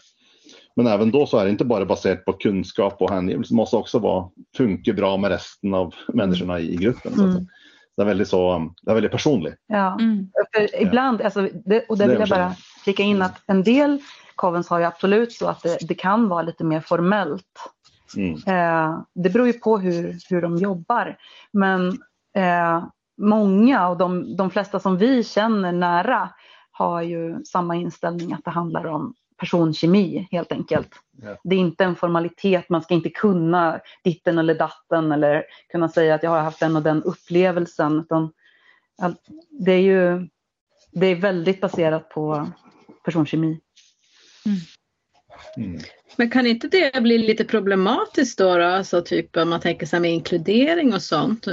Men 0.75 0.87
även 0.87 1.11
då 1.11 1.25
så 1.25 1.37
är 1.37 1.45
det 1.45 1.51
inte 1.51 1.65
bara 1.65 1.85
baserat 1.85 2.25
på 2.25 2.33
kunskap 2.33 3.01
och 3.01 3.11
hängivelse, 3.11 3.53
det 3.53 3.55
måste 3.55 3.75
också 3.75 3.99
vara, 3.99 4.29
funka 4.57 4.93
bra 4.93 5.17
med 5.17 5.31
resten 5.31 5.73
av 5.73 5.93
människorna 6.13 6.59
i 6.59 6.75
gruppen. 6.75 7.13
Mm. 7.13 7.47
det 7.95 8.01
är 8.01 8.05
väldigt, 8.05 8.27
så, 8.27 8.71
det 8.81 8.91
är 8.91 8.95
väldigt 8.95 9.11
personligt. 9.11 9.55
Ja, 9.67 9.97
mm. 9.99 10.29
för 10.53 10.81
ibland, 10.81 11.21
alltså, 11.21 11.49
det, 11.65 11.85
och 11.89 11.97
där 11.97 12.07
vill 12.07 12.19
jag 12.19 12.29
bara 12.29 12.55
flika 12.83 13.03
in 13.03 13.21
att 13.21 13.43
en 13.47 13.63
del 13.63 13.99
covens 14.35 14.69
har 14.69 14.79
ju 14.79 14.85
absolut 14.85 15.31
så 15.31 15.47
att 15.47 15.63
det, 15.63 15.77
det 15.81 15.95
kan 15.95 16.29
vara 16.29 16.41
lite 16.41 16.63
mer 16.63 16.79
formellt. 16.79 17.71
Mm. 18.15 18.33
Eh, 18.33 18.99
det 19.13 19.29
beror 19.29 19.47
ju 19.47 19.53
på 19.53 19.77
hur, 19.77 20.17
hur 20.29 20.41
de 20.41 20.57
jobbar. 20.57 21.17
Men 21.51 21.87
eh, 22.35 22.83
många 23.17 23.89
och 23.89 23.97
de, 23.97 24.35
de 24.35 24.49
flesta 24.49 24.79
som 24.79 24.97
vi 24.97 25.23
känner 25.23 25.71
nära 25.71 26.29
har 26.71 27.01
ju 27.01 27.43
samma 27.43 27.75
inställning 27.75 28.33
att 28.33 28.45
det 28.45 28.51
handlar 28.51 28.85
om 28.85 29.13
personkemi 29.37 30.27
helt 30.31 30.51
enkelt. 30.51 30.89
Ja. 31.21 31.35
Det 31.43 31.55
är 31.55 31.59
inte 31.59 31.83
en 31.83 31.95
formalitet, 31.95 32.69
man 32.69 32.81
ska 32.81 32.93
inte 32.93 33.09
kunna 33.09 33.79
ditten 34.03 34.37
eller 34.37 34.55
datten 34.55 35.11
eller 35.11 35.43
kunna 35.71 35.89
säga 35.89 36.15
att 36.15 36.23
jag 36.23 36.31
har 36.31 36.41
haft 36.41 36.59
den 36.59 36.75
och 36.75 36.83
den 36.83 37.03
upplevelsen. 37.03 37.99
Utan 37.99 38.31
det 39.49 39.71
är 39.71 39.81
ju 39.81 40.27
det 40.91 41.05
är 41.05 41.15
väldigt 41.15 41.61
baserat 41.61 42.09
på 42.09 42.47
personkemi. 43.03 43.59
Mm. 44.45 44.59
Mm. 45.57 45.81
Men 46.17 46.29
kan 46.29 46.47
inte 46.47 46.67
det 46.67 47.01
bli 47.01 47.17
lite 47.17 47.45
problematiskt 47.45 48.37
då? 48.37 48.57
då? 48.57 48.65
Alltså 48.65 49.01
typ 49.01 49.37
om 49.37 49.49
man 49.49 49.59
tänker 49.59 49.85
sig 49.85 49.99
med 49.99 50.11
inkludering 50.11 50.93
och 50.93 51.01
sånt. 51.01 51.45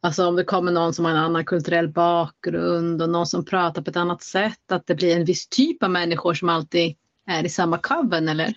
Alltså 0.00 0.26
om 0.26 0.36
det 0.36 0.44
kommer 0.44 0.72
någon 0.72 0.94
som 0.94 1.04
har 1.04 1.12
en 1.12 1.18
annan 1.18 1.44
kulturell 1.44 1.88
bakgrund 1.88 3.02
och 3.02 3.10
någon 3.10 3.26
som 3.26 3.44
pratar 3.44 3.82
på 3.82 3.90
ett 3.90 3.96
annat 3.96 4.22
sätt. 4.22 4.72
Att 4.72 4.86
det 4.86 4.94
blir 4.94 5.16
en 5.16 5.24
viss 5.24 5.48
typ 5.48 5.82
av 5.82 5.90
människor 5.90 6.34
som 6.34 6.48
alltid 6.48 6.96
är 7.26 7.44
i 7.44 7.48
samma 7.48 7.78
coven 7.78 8.28
eller? 8.28 8.54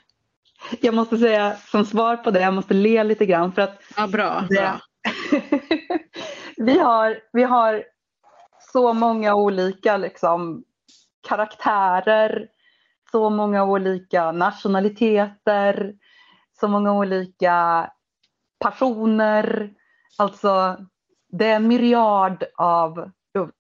Jag 0.82 0.94
måste 0.94 1.18
säga 1.18 1.56
som 1.72 1.86
svar 1.86 2.18
på 2.18 2.32
det, 2.32 2.42
jag 2.42 2.54
måste 2.54 2.74
le 2.74 3.04
lite 3.04 3.26
grann 3.26 3.52
för 3.52 3.62
att 3.62 3.82
Ja, 3.98 4.08
bra. 4.08 4.46
Det, 4.50 4.56
bra. 4.56 4.82
vi, 6.58 6.80
har, 6.80 7.18
vi 7.34 7.44
har 7.44 7.84
så 8.74 8.94
många 8.94 9.36
olika 9.36 9.98
liksom, 9.98 10.64
karaktärer, 11.28 12.48
så 13.18 13.30
många 13.30 13.64
olika 13.64 14.32
nationaliteter, 14.32 15.94
så 16.60 16.68
många 16.68 16.94
olika 16.94 17.90
passioner. 18.60 19.74
Alltså 20.18 20.78
det 21.30 21.46
är 21.46 21.56
en 21.56 21.68
myriad 21.68 22.44
av 22.58 23.12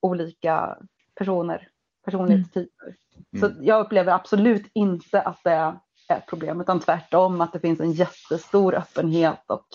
olika 0.01 0.77
personer, 1.15 1.69
personlighetstyper. 2.05 2.95
Så 3.39 3.45
mm. 3.45 3.57
jag 3.61 3.85
upplever 3.85 4.13
absolut 4.13 4.71
inte 4.73 5.21
att 5.21 5.39
det 5.43 5.51
är 5.51 5.73
ett 6.13 6.27
problem 6.27 6.61
utan 6.61 6.79
tvärtom 6.79 7.41
att 7.41 7.53
det 7.53 7.59
finns 7.59 7.79
en 7.79 7.91
jättestor 7.91 8.75
öppenhet 8.75 9.43
och 9.47 9.67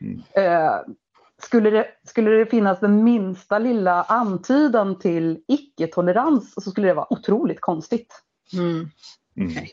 mm. 0.00 0.22
eh, 0.32 0.80
skulle, 1.38 1.70
det, 1.70 1.86
skulle 2.04 2.30
det 2.30 2.46
finnas 2.46 2.80
den 2.80 3.04
minsta 3.04 3.58
lilla 3.58 4.02
antydan 4.02 4.98
till 4.98 5.44
icke-tolerans 5.48 6.54
så 6.54 6.70
skulle 6.70 6.86
det 6.86 6.94
vara 6.94 7.12
otroligt 7.12 7.60
konstigt. 7.60 8.22
Mm. 8.52 8.90
Okay. 9.36 9.68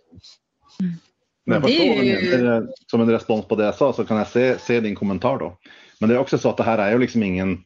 Men 1.46 1.56
jag 1.56 1.64
förstår, 1.64 2.04
ju... 2.04 2.68
som 2.92 3.02
en 3.02 3.12
respons 3.12 3.46
på 3.46 3.56
det 3.56 3.66
jag 3.66 3.76
sa 3.76 3.94
så 3.94 4.06
kan 4.06 4.18
jag 4.18 4.28
se, 4.28 4.60
se 4.60 4.80
din 4.80 4.96
kommentar 4.96 5.38
då. 5.38 5.58
Men 6.00 6.10
det 6.10 6.16
är 6.16 6.20
också 6.20 6.38
så 6.38 6.50
att 6.50 6.58
det 6.58 6.64
här 6.64 6.78
är 6.78 6.92
ju 6.92 7.00
liksom 7.00 7.24
ingen, 7.24 7.58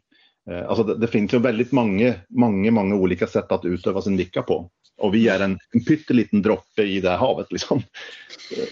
eh, 0.51 0.67
alltså 0.67 0.83
det, 0.83 0.97
det, 0.97 1.07
finns 1.07 1.33
ju 1.33 1.39
väldigt 1.39 1.71
många, 1.71 2.13
många, 2.29 2.71
många 2.71 2.95
olika 2.95 3.27
sätt 3.27 3.51
att 3.51 3.65
utöva 3.65 4.01
sin 4.01 4.17
vicka 4.17 4.41
på. 4.41 4.69
Och 4.97 5.13
vi 5.13 5.27
är 5.27 5.39
en, 5.39 5.59
en 5.73 5.85
pytteliten 5.85 6.41
droppe 6.41 6.83
i 6.83 7.01
det 7.01 7.09
här 7.09 7.17
havet. 7.17 7.51
Liksom. 7.51 7.81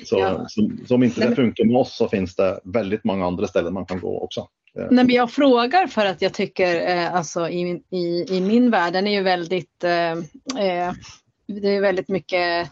Så, 0.05 0.19
ja. 0.19 0.45
så, 0.49 0.71
så, 0.87 0.95
om 0.95 1.03
inte 1.03 1.29
det 1.29 1.35
funkar 1.35 1.65
med 1.65 1.75
oss 1.75 1.97
så 1.97 2.09
finns 2.09 2.35
det 2.35 2.59
väldigt 2.63 3.03
många 3.03 3.25
andra 3.25 3.47
ställen 3.47 3.73
man 3.73 3.85
kan 3.85 3.99
gå 3.99 4.19
också. 4.19 4.47
Nej, 4.73 5.05
men 5.05 5.09
jag 5.09 5.31
frågar 5.31 5.87
för 5.87 6.05
att 6.05 6.21
jag 6.21 6.33
tycker 6.33 6.97
eh, 6.97 7.15
alltså 7.15 7.49
i, 7.49 7.83
i, 7.91 8.25
i 8.29 8.41
min 8.41 8.71
värld, 8.71 8.93
den 8.93 9.07
är 9.07 9.11
ju 9.11 9.23
väldigt, 9.23 9.83
eh, 9.83 10.11
eh, 10.65 10.93
det 11.49 11.69
är 11.69 11.81
väldigt 11.81 12.07
mycket 12.07 12.69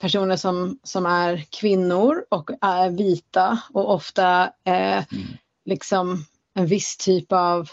personer 0.00 0.36
som, 0.36 0.78
som 0.82 1.06
är 1.06 1.44
kvinnor 1.50 2.24
och 2.28 2.50
är 2.60 2.90
vita 2.90 3.58
och 3.72 3.94
ofta 3.94 4.42
eh, 4.64 4.96
mm. 4.96 5.26
liksom 5.64 6.24
en 6.54 6.66
viss 6.66 6.96
typ 6.96 7.32
av 7.32 7.70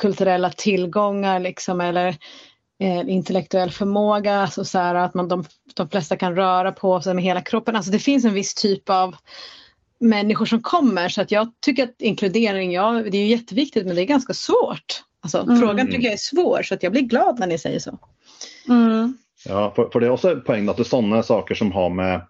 kulturella 0.00 0.50
tillgångar 0.50 1.40
liksom 1.40 1.80
eller 1.80 2.08
eh, 2.80 3.08
intellektuell 3.08 3.70
förmåga, 3.70 4.34
alltså 4.34 4.64
så 4.64 4.78
här, 4.78 4.94
att 4.94 5.14
man, 5.14 5.28
de, 5.28 5.44
de 5.74 5.88
flesta 5.88 6.16
kan 6.16 6.36
röra 6.36 6.72
på 6.72 7.00
sig 7.00 7.14
med 7.14 7.24
hela 7.24 7.40
kroppen. 7.40 7.76
Alltså 7.76 7.90
det 7.90 7.98
finns 7.98 8.24
en 8.24 8.34
viss 8.34 8.54
typ 8.54 8.90
av 8.90 9.16
människor 10.00 10.46
som 10.46 10.62
kommer 10.62 11.08
så 11.08 11.22
att 11.22 11.30
jag 11.30 11.52
tycker 11.60 11.84
att 11.84 12.02
inkludering, 12.02 12.72
ja 12.72 12.92
det 12.92 13.18
är 13.18 13.26
jätteviktigt 13.26 13.86
men 13.86 13.96
det 13.96 14.02
är 14.02 14.06
ganska 14.06 14.34
svårt. 14.34 15.02
Alltså, 15.22 15.38
mm. 15.38 15.60
Frågan 15.60 15.86
tycker 15.86 16.04
jag 16.04 16.12
är 16.12 16.16
svår 16.16 16.62
så 16.62 16.74
att 16.74 16.82
jag 16.82 16.92
blir 16.92 17.02
glad 17.02 17.38
när 17.38 17.46
ni 17.46 17.58
säger 17.58 17.78
så. 17.78 17.98
Mm. 18.68 19.18
Ja, 19.48 19.72
för, 19.76 19.88
för, 19.92 20.00
det 20.00 20.06
är 20.06 20.10
också 20.10 20.30
en 20.30 20.42
poäng 20.42 20.68
att 20.68 20.76
det 20.76 20.82
är 20.82 20.84
sådana 20.84 21.22
saker 21.22 21.54
som 21.54 21.72
har 21.72 21.90
med 21.90 22.20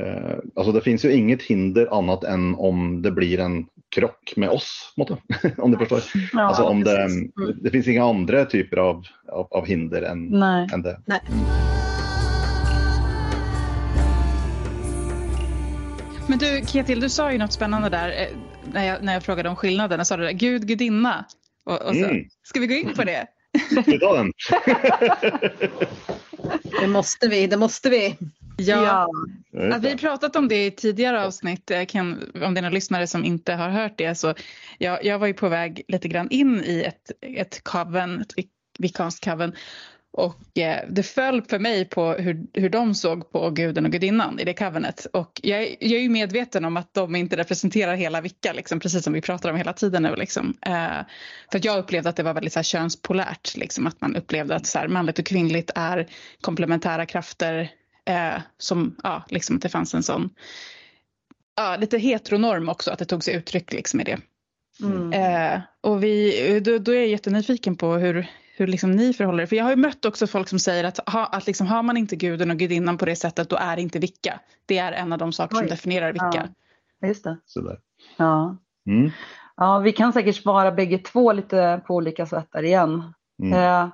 Eh, 0.00 0.38
alltså 0.56 0.72
det 0.72 0.80
finns 0.80 1.04
ju 1.04 1.12
inget 1.12 1.42
hinder 1.42 1.98
annat 1.98 2.24
än 2.24 2.54
om 2.54 3.02
det 3.02 3.10
blir 3.10 3.40
en 3.40 3.66
krock 3.94 4.32
med 4.36 4.48
oss. 4.48 4.94
om 5.56 5.70
du 5.70 5.78
förstår. 5.78 6.00
Ja, 6.32 6.42
alltså 6.42 6.62
om 6.62 6.84
det, 6.84 7.02
mm. 7.02 7.32
det 7.62 7.70
finns 7.70 7.88
inga 7.88 8.04
andra 8.04 8.44
typer 8.44 8.76
av, 8.76 9.04
av, 9.32 9.46
av 9.50 9.66
hinder 9.66 10.02
än, 10.02 10.26
Nej. 10.26 10.68
än 10.72 10.82
det. 10.82 11.00
Nej. 11.06 11.20
Men 16.28 16.38
du 16.38 16.66
Ketil, 16.66 17.00
du 17.00 17.08
sa 17.08 17.32
ju 17.32 17.38
något 17.38 17.52
spännande 17.52 17.88
där 17.88 18.08
eh, 18.08 18.38
när 18.72 18.84
jag, 18.84 19.02
när 19.02 19.12
jag 19.12 19.22
frågade 19.22 19.48
om 19.48 19.56
skillnaden. 19.56 19.98
Jag 19.98 20.06
sa 20.06 20.16
du 20.16 20.24
där, 20.24 20.32
Gud, 20.32 20.68
gudinna. 20.68 21.24
Och, 21.64 21.82
och 21.82 21.96
så, 21.96 22.04
mm. 22.04 22.24
Ska 22.42 22.60
vi 22.60 22.66
gå 22.66 22.74
in 22.74 22.94
på 22.94 23.04
det? 23.04 23.26
Vi 23.86 23.98
tar 23.98 24.16
den. 24.16 24.32
det 26.80 26.86
måste 26.86 27.28
vi, 27.28 27.46
det 27.46 27.56
måste 27.56 27.90
vi. 27.90 28.16
Ja, 28.58 29.08
ja. 29.52 29.78
vi 29.78 29.90
har 29.90 29.96
pratat 29.96 30.36
om 30.36 30.48
det 30.48 30.66
i 30.66 30.70
tidigare 30.70 31.24
avsnitt. 31.24 31.70
Kan, 31.88 32.12
om 32.34 32.54
det 32.54 32.60
är 32.60 32.62
några 32.62 32.70
lyssnare 32.70 33.06
som 33.06 33.24
inte 33.24 33.54
har 33.54 33.68
hört 33.68 33.98
det. 33.98 34.14
Så 34.14 34.34
jag, 34.78 35.04
jag 35.04 35.18
var 35.18 35.26
ju 35.26 35.34
på 35.34 35.48
väg 35.48 35.82
lite 35.88 36.08
grann 36.08 36.30
in 36.30 36.64
i 36.64 36.82
ett, 36.82 37.10
ett 37.20 37.64
coven, 37.64 38.20
ett 38.20 38.46
vikanskt 38.78 39.24
coven. 39.24 39.54
Och 40.16 40.58
eh, 40.58 40.84
det 40.88 41.02
föll 41.02 41.42
för 41.42 41.58
mig 41.58 41.84
på 41.84 42.12
hur, 42.12 42.46
hur 42.54 42.68
de 42.68 42.94
såg 42.94 43.32
på 43.32 43.50
guden 43.50 43.84
och 43.84 43.92
gudinnan 43.92 44.40
i 44.40 44.44
det 44.44 44.54
covenant. 44.54 45.06
Och 45.12 45.40
jag, 45.42 45.62
jag 45.62 45.92
är 45.92 46.02
ju 46.02 46.08
medveten 46.08 46.64
om 46.64 46.76
att 46.76 46.94
de 46.94 47.16
inte 47.16 47.36
representerar 47.36 47.94
hela 47.94 48.20
Vicka, 48.20 48.52
liksom, 48.52 48.80
precis 48.80 49.04
som 49.04 49.12
vi 49.12 49.20
pratar 49.20 49.50
om 49.50 49.56
hela 49.56 49.72
tiden 49.72 50.02
nu. 50.02 50.16
Liksom. 50.16 50.56
Eh, 50.66 51.00
för 51.50 51.58
att 51.58 51.64
jag 51.64 51.78
upplevde 51.78 52.08
att 52.08 52.16
det 52.16 52.22
var 52.22 52.34
väldigt 52.34 52.52
så 52.52 52.58
här, 52.58 52.64
könspolärt, 52.64 53.56
liksom, 53.56 53.86
att 53.86 54.00
man 54.00 54.16
upplevde 54.16 54.56
att 54.56 54.66
så 54.66 54.78
här, 54.78 54.88
manligt 54.88 55.18
och 55.18 55.26
kvinnligt 55.26 55.70
är 55.74 56.06
komplementära 56.40 57.06
krafter. 57.06 57.70
Eh, 58.06 58.40
som, 58.58 58.96
ja, 59.02 59.24
liksom 59.28 59.56
att 59.56 59.62
det 59.62 59.68
fanns 59.68 59.94
en 59.94 60.02
sån, 60.02 60.30
ja, 61.56 61.76
lite 61.76 61.98
heteronorm 61.98 62.68
också, 62.68 62.90
att 62.90 62.98
det 62.98 63.04
tog 63.04 63.24
sig 63.24 63.34
uttryck 63.34 63.72
liksom, 63.72 64.00
i 64.00 64.04
det. 64.04 64.18
Mm. 64.80 65.12
Eh, 65.12 65.60
och 65.80 66.04
vi, 66.04 66.60
då, 66.60 66.78
då 66.78 66.92
är 66.92 66.96
jag 66.96 67.08
jättenyfiken 67.08 67.76
på 67.76 67.94
hur, 67.94 68.26
hur 68.58 68.66
liksom 68.66 68.90
ni 68.90 69.12
förhåller 69.12 69.42
er. 69.42 69.46
För 69.46 69.56
jag 69.56 69.64
har 69.64 69.70
ju 69.70 69.76
mött 69.76 70.04
också 70.04 70.26
folk 70.26 70.48
som 70.48 70.58
säger 70.58 70.84
att, 70.84 71.08
ha, 71.08 71.26
att 71.26 71.46
liksom, 71.46 71.66
har 71.66 71.82
man 71.82 71.96
inte 71.96 72.16
guden 72.16 72.50
och 72.50 72.56
gudinnan 72.56 72.98
på 72.98 73.04
det 73.04 73.16
sättet 73.16 73.50
då 73.50 73.56
är 73.56 73.76
det 73.76 73.82
inte 73.82 73.98
vicka. 73.98 74.40
Det 74.66 74.78
är 74.78 74.92
en 74.92 75.12
av 75.12 75.18
de 75.18 75.32
saker 75.32 75.56
Oj. 75.56 75.58
som 75.58 75.68
definierar 75.68 76.12
vicka. 76.12 76.48
Ja, 77.00 77.08
just 77.08 77.24
det. 77.24 77.36
Sådär. 77.44 77.78
Ja. 78.16 78.56
Mm. 78.86 79.10
ja, 79.56 79.78
vi 79.78 79.92
kan 79.92 80.12
säkert 80.12 80.36
svara 80.36 80.72
bägge 80.72 80.98
två 80.98 81.32
lite 81.32 81.82
på 81.86 81.94
olika 81.94 82.26
sätt 82.26 82.48
där 82.52 82.62
igen. 82.62 83.14
Mm. 83.42 83.52
Eh, 83.52 83.88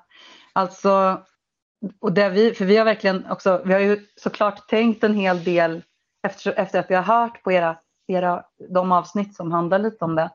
alltså, 0.53 1.23
och 2.01 2.13
det 2.13 2.29
vi, 2.29 2.55
för 2.55 2.65
vi 2.65 2.77
har 2.77 2.85
verkligen 2.85 3.31
också, 3.31 3.63
vi 3.65 3.73
har 3.73 3.81
ju 3.81 4.07
såklart 4.17 4.69
tänkt 4.69 5.05
en 5.05 5.15
hel 5.15 5.45
del 5.45 5.83
efter, 6.23 6.59
efter 6.59 6.79
att 6.79 6.91
vi 6.91 6.95
har 6.95 7.03
hört 7.03 7.43
på 7.43 7.53
era, 7.53 7.77
era, 8.07 8.45
de 8.69 8.93
avsnitt 8.93 9.37
som 9.37 9.53
handlar 9.53 9.79
lite 9.79 10.05
om 10.05 10.15
det. 10.15 10.31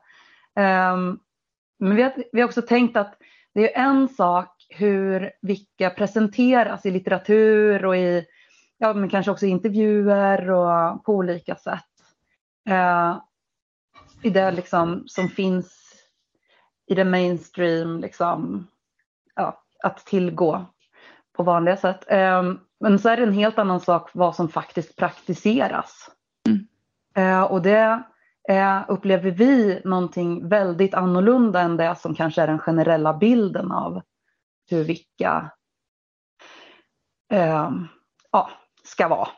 Ehm, 0.56 1.18
men 1.78 1.96
vi 1.96 2.02
har, 2.02 2.12
vi 2.32 2.40
har 2.40 2.48
också 2.48 2.62
tänkt 2.62 2.96
att 2.96 3.14
det 3.58 3.76
är 3.76 3.82
en 3.82 4.08
sak 4.08 4.66
hur 4.68 5.32
vilka 5.42 5.90
presenteras 5.90 6.86
i 6.86 6.90
litteratur 6.90 7.84
och 7.84 7.96
i, 7.96 8.26
ja 8.78 8.94
men 8.94 9.08
kanske 9.08 9.30
också 9.30 9.46
i 9.46 9.48
intervjuer 9.48 10.50
och 10.50 11.04
på 11.04 11.12
olika 11.12 11.56
sätt. 11.56 11.84
Eh, 12.68 13.16
I 14.22 14.30
det 14.30 14.50
liksom 14.50 15.04
som 15.06 15.28
finns 15.28 15.94
i 16.86 16.94
det 16.94 17.04
mainstream, 17.04 18.00
liksom, 18.00 18.66
ja, 19.34 19.62
att 19.82 20.06
tillgå 20.06 20.66
på 21.36 21.42
vanliga 21.42 21.76
sätt. 21.76 22.04
Eh, 22.08 22.42
men 22.80 22.98
så 22.98 23.08
är 23.08 23.16
det 23.16 23.22
en 23.22 23.32
helt 23.32 23.58
annan 23.58 23.80
sak 23.80 24.10
vad 24.14 24.36
som 24.36 24.48
faktiskt 24.48 24.96
praktiseras. 24.96 26.10
Mm. 26.46 26.66
Eh, 27.14 27.42
och 27.42 27.62
det 27.62 28.02
eh, 28.48 28.80
upplever 28.88 29.30
vi 29.30 29.80
någonting 29.84 30.48
väldigt 30.48 30.94
annorlunda 30.94 31.60
än 31.60 31.76
det 31.76 31.96
som 31.96 32.14
kanske 32.14 32.42
är 32.42 32.46
den 32.46 32.58
generella 32.58 33.14
bilden 33.14 33.72
av 33.72 34.02
hur 34.70 34.84
vilka 34.84 35.50
eh, 37.32 37.70
ja, 38.32 38.50
ska 38.84 39.08
vara. 39.08 39.28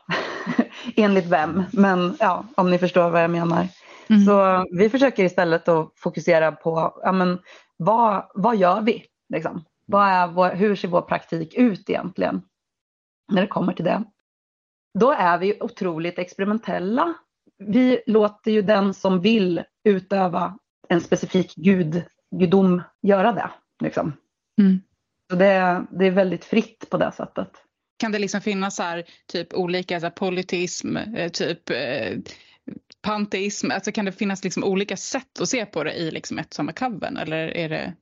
Enligt 0.95 1.27
vem, 1.27 1.63
men 1.73 2.15
ja, 2.19 2.45
om 2.55 2.71
ni 2.71 2.77
förstår 2.77 3.09
vad 3.09 3.23
jag 3.23 3.31
menar. 3.31 3.67
Mm. 4.09 4.25
Så 4.25 4.65
vi 4.71 4.89
försöker 4.89 5.23
istället 5.23 5.67
att 5.67 5.91
fokusera 5.95 6.51
på 6.51 6.99
ja, 7.03 7.11
men, 7.11 7.39
vad, 7.77 8.31
vad 8.35 8.55
gör 8.55 8.81
vi? 8.81 9.05
Liksom? 9.29 9.65
Vad 9.85 10.07
är 10.07 10.27
vår, 10.27 10.49
hur 10.49 10.75
ser 10.75 10.87
vår 10.87 11.01
praktik 11.01 11.53
ut 11.53 11.89
egentligen? 11.89 12.41
När 13.31 13.41
det 13.41 13.47
kommer 13.47 13.73
till 13.73 13.85
det. 13.85 14.03
Då 14.99 15.11
är 15.11 15.37
vi 15.37 15.57
otroligt 15.61 16.19
experimentella. 16.19 17.13
Vi 17.67 18.01
låter 18.05 18.51
ju 18.51 18.61
den 18.61 18.93
som 18.93 19.21
vill 19.21 19.63
utöva 19.83 20.57
en 20.89 21.01
specifik 21.01 21.55
gud, 21.55 22.03
gudom 22.35 22.81
göra 23.01 23.31
det. 23.31 23.49
Liksom. 23.83 24.13
Mm. 24.61 24.79
Så 25.31 25.37
det, 25.37 25.85
det 25.91 26.05
är 26.05 26.11
väldigt 26.11 26.45
fritt 26.45 26.89
på 26.89 26.97
det 26.97 27.11
sättet. 27.11 27.49
Kan 27.99 28.11
det 28.11 28.19
liksom 28.19 28.41
finnas 28.41 28.75
så 28.75 28.83
här, 28.83 29.03
typ 29.27 29.53
olika 29.53 29.99
så 29.99 30.05
här, 30.05 30.11
politism, 30.11 30.97
eh, 30.97 31.31
typ 31.31 31.69
eh, 31.69 32.17
panteism, 33.01 33.71
alltså 33.71 33.91
kan 33.91 34.05
det 34.05 34.11
finnas 34.11 34.43
liksom 34.43 34.63
olika 34.63 34.97
sätt 34.97 35.41
att 35.41 35.49
se 35.49 35.65
på 35.65 35.83
det 35.83 35.93
i 35.93 36.11
liksom 36.11 36.39
ett 36.39 36.53
samma 36.53 36.71
coven 36.71 37.17
eller 37.17 37.47
är 37.47 37.69
det? 37.69 37.93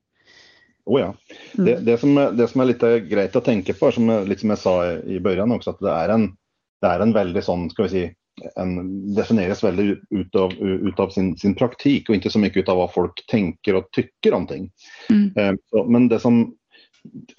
Oh 0.86 1.02
ja. 1.02 1.16
Mm. 1.58 1.66
Det, 1.66 1.92
det, 1.92 1.98
som 1.98 2.18
är, 2.18 2.32
det 2.32 2.48
som 2.48 2.62
är 2.62 2.66
lite 2.66 3.00
grejt 3.00 3.36
att 3.36 3.46
tänka 3.46 3.74
på, 3.74 3.92
som 3.92 4.10
jag, 4.10 4.28
liksom 4.28 4.50
jag 4.50 4.60
sa 4.60 4.92
i 4.92 5.16
i 5.16 5.20
början 5.20 5.52
också, 5.52 5.70
att 5.70 5.80
det 5.80 5.92
är 5.92 6.10
en, 6.10 6.36
det 6.82 6.88
är 6.88 7.00
en 7.00 7.14
väldigt 7.14 7.46
sån, 7.46 7.70
ska 7.70 7.84
vi 7.84 7.90
säga, 7.90 8.12
en, 8.56 9.16
definieras 9.16 9.64
väldigt 9.64 10.00
utav, 10.10 10.54
utav 10.62 11.10
sin, 11.10 11.38
sin 11.38 11.56
praktik 11.56 12.10
och 12.10 12.16
inte 12.16 12.30
så 12.30 12.40
mycket 12.40 12.58
utav 12.64 12.78
vad 12.78 12.94
folk 12.94 13.26
tänker 13.28 13.76
och 13.76 13.92
tycker 13.92 14.34
om 14.34 14.48
ting. 14.48 14.72
Mm. 15.10 15.32
Eh, 15.36 15.60
så, 15.70 15.84
men 15.84 16.08
det 16.08 16.20
som, 16.20 16.56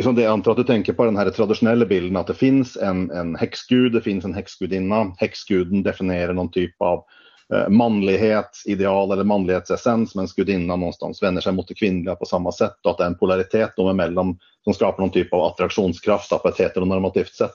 som 0.02 0.14
det 0.14 0.22
jag 0.22 0.32
antar 0.32 0.50
att 0.50 0.56
du 0.56 0.64
tänker 0.64 0.92
på 0.92 1.04
den 1.04 1.16
här 1.16 1.30
traditionella 1.30 1.86
bilden 1.86 2.16
att 2.16 2.26
det 2.26 2.34
finns 2.34 2.76
en, 2.76 3.10
en 3.10 3.36
häxgud, 3.36 3.92
det 3.92 4.00
finns 4.00 4.24
en 4.24 4.34
häxgudinna. 4.34 5.14
Häxguden 5.18 5.82
definierar 5.82 6.32
någon 6.32 6.50
typ 6.50 6.74
av 6.78 7.04
eh, 7.54 7.68
manlighetsideal 7.68 9.12
eller 9.12 9.24
manlighetsessens 9.24 10.14
medan 10.14 10.28
gudinnan 10.36 10.80
någonstans 10.80 11.22
vänder 11.22 11.42
sig 11.42 11.52
mot 11.52 11.68
det 11.68 11.74
kvinnliga 11.74 12.14
på 12.14 12.24
samma 12.24 12.52
sätt 12.52 12.76
och 12.84 12.90
att 12.90 12.98
det 12.98 13.04
är 13.04 13.08
en 13.08 13.18
polaritet 13.18 13.76
dem 13.76 13.88
emellan 13.88 14.38
som 14.64 14.74
skapar 14.74 15.02
någon 15.02 15.12
typ 15.12 15.32
av 15.32 15.40
attraktionskraft 15.40 16.30
på 16.30 16.48
ett 16.48 16.58
heteronormativt 16.58 17.34
sätt 17.34 17.54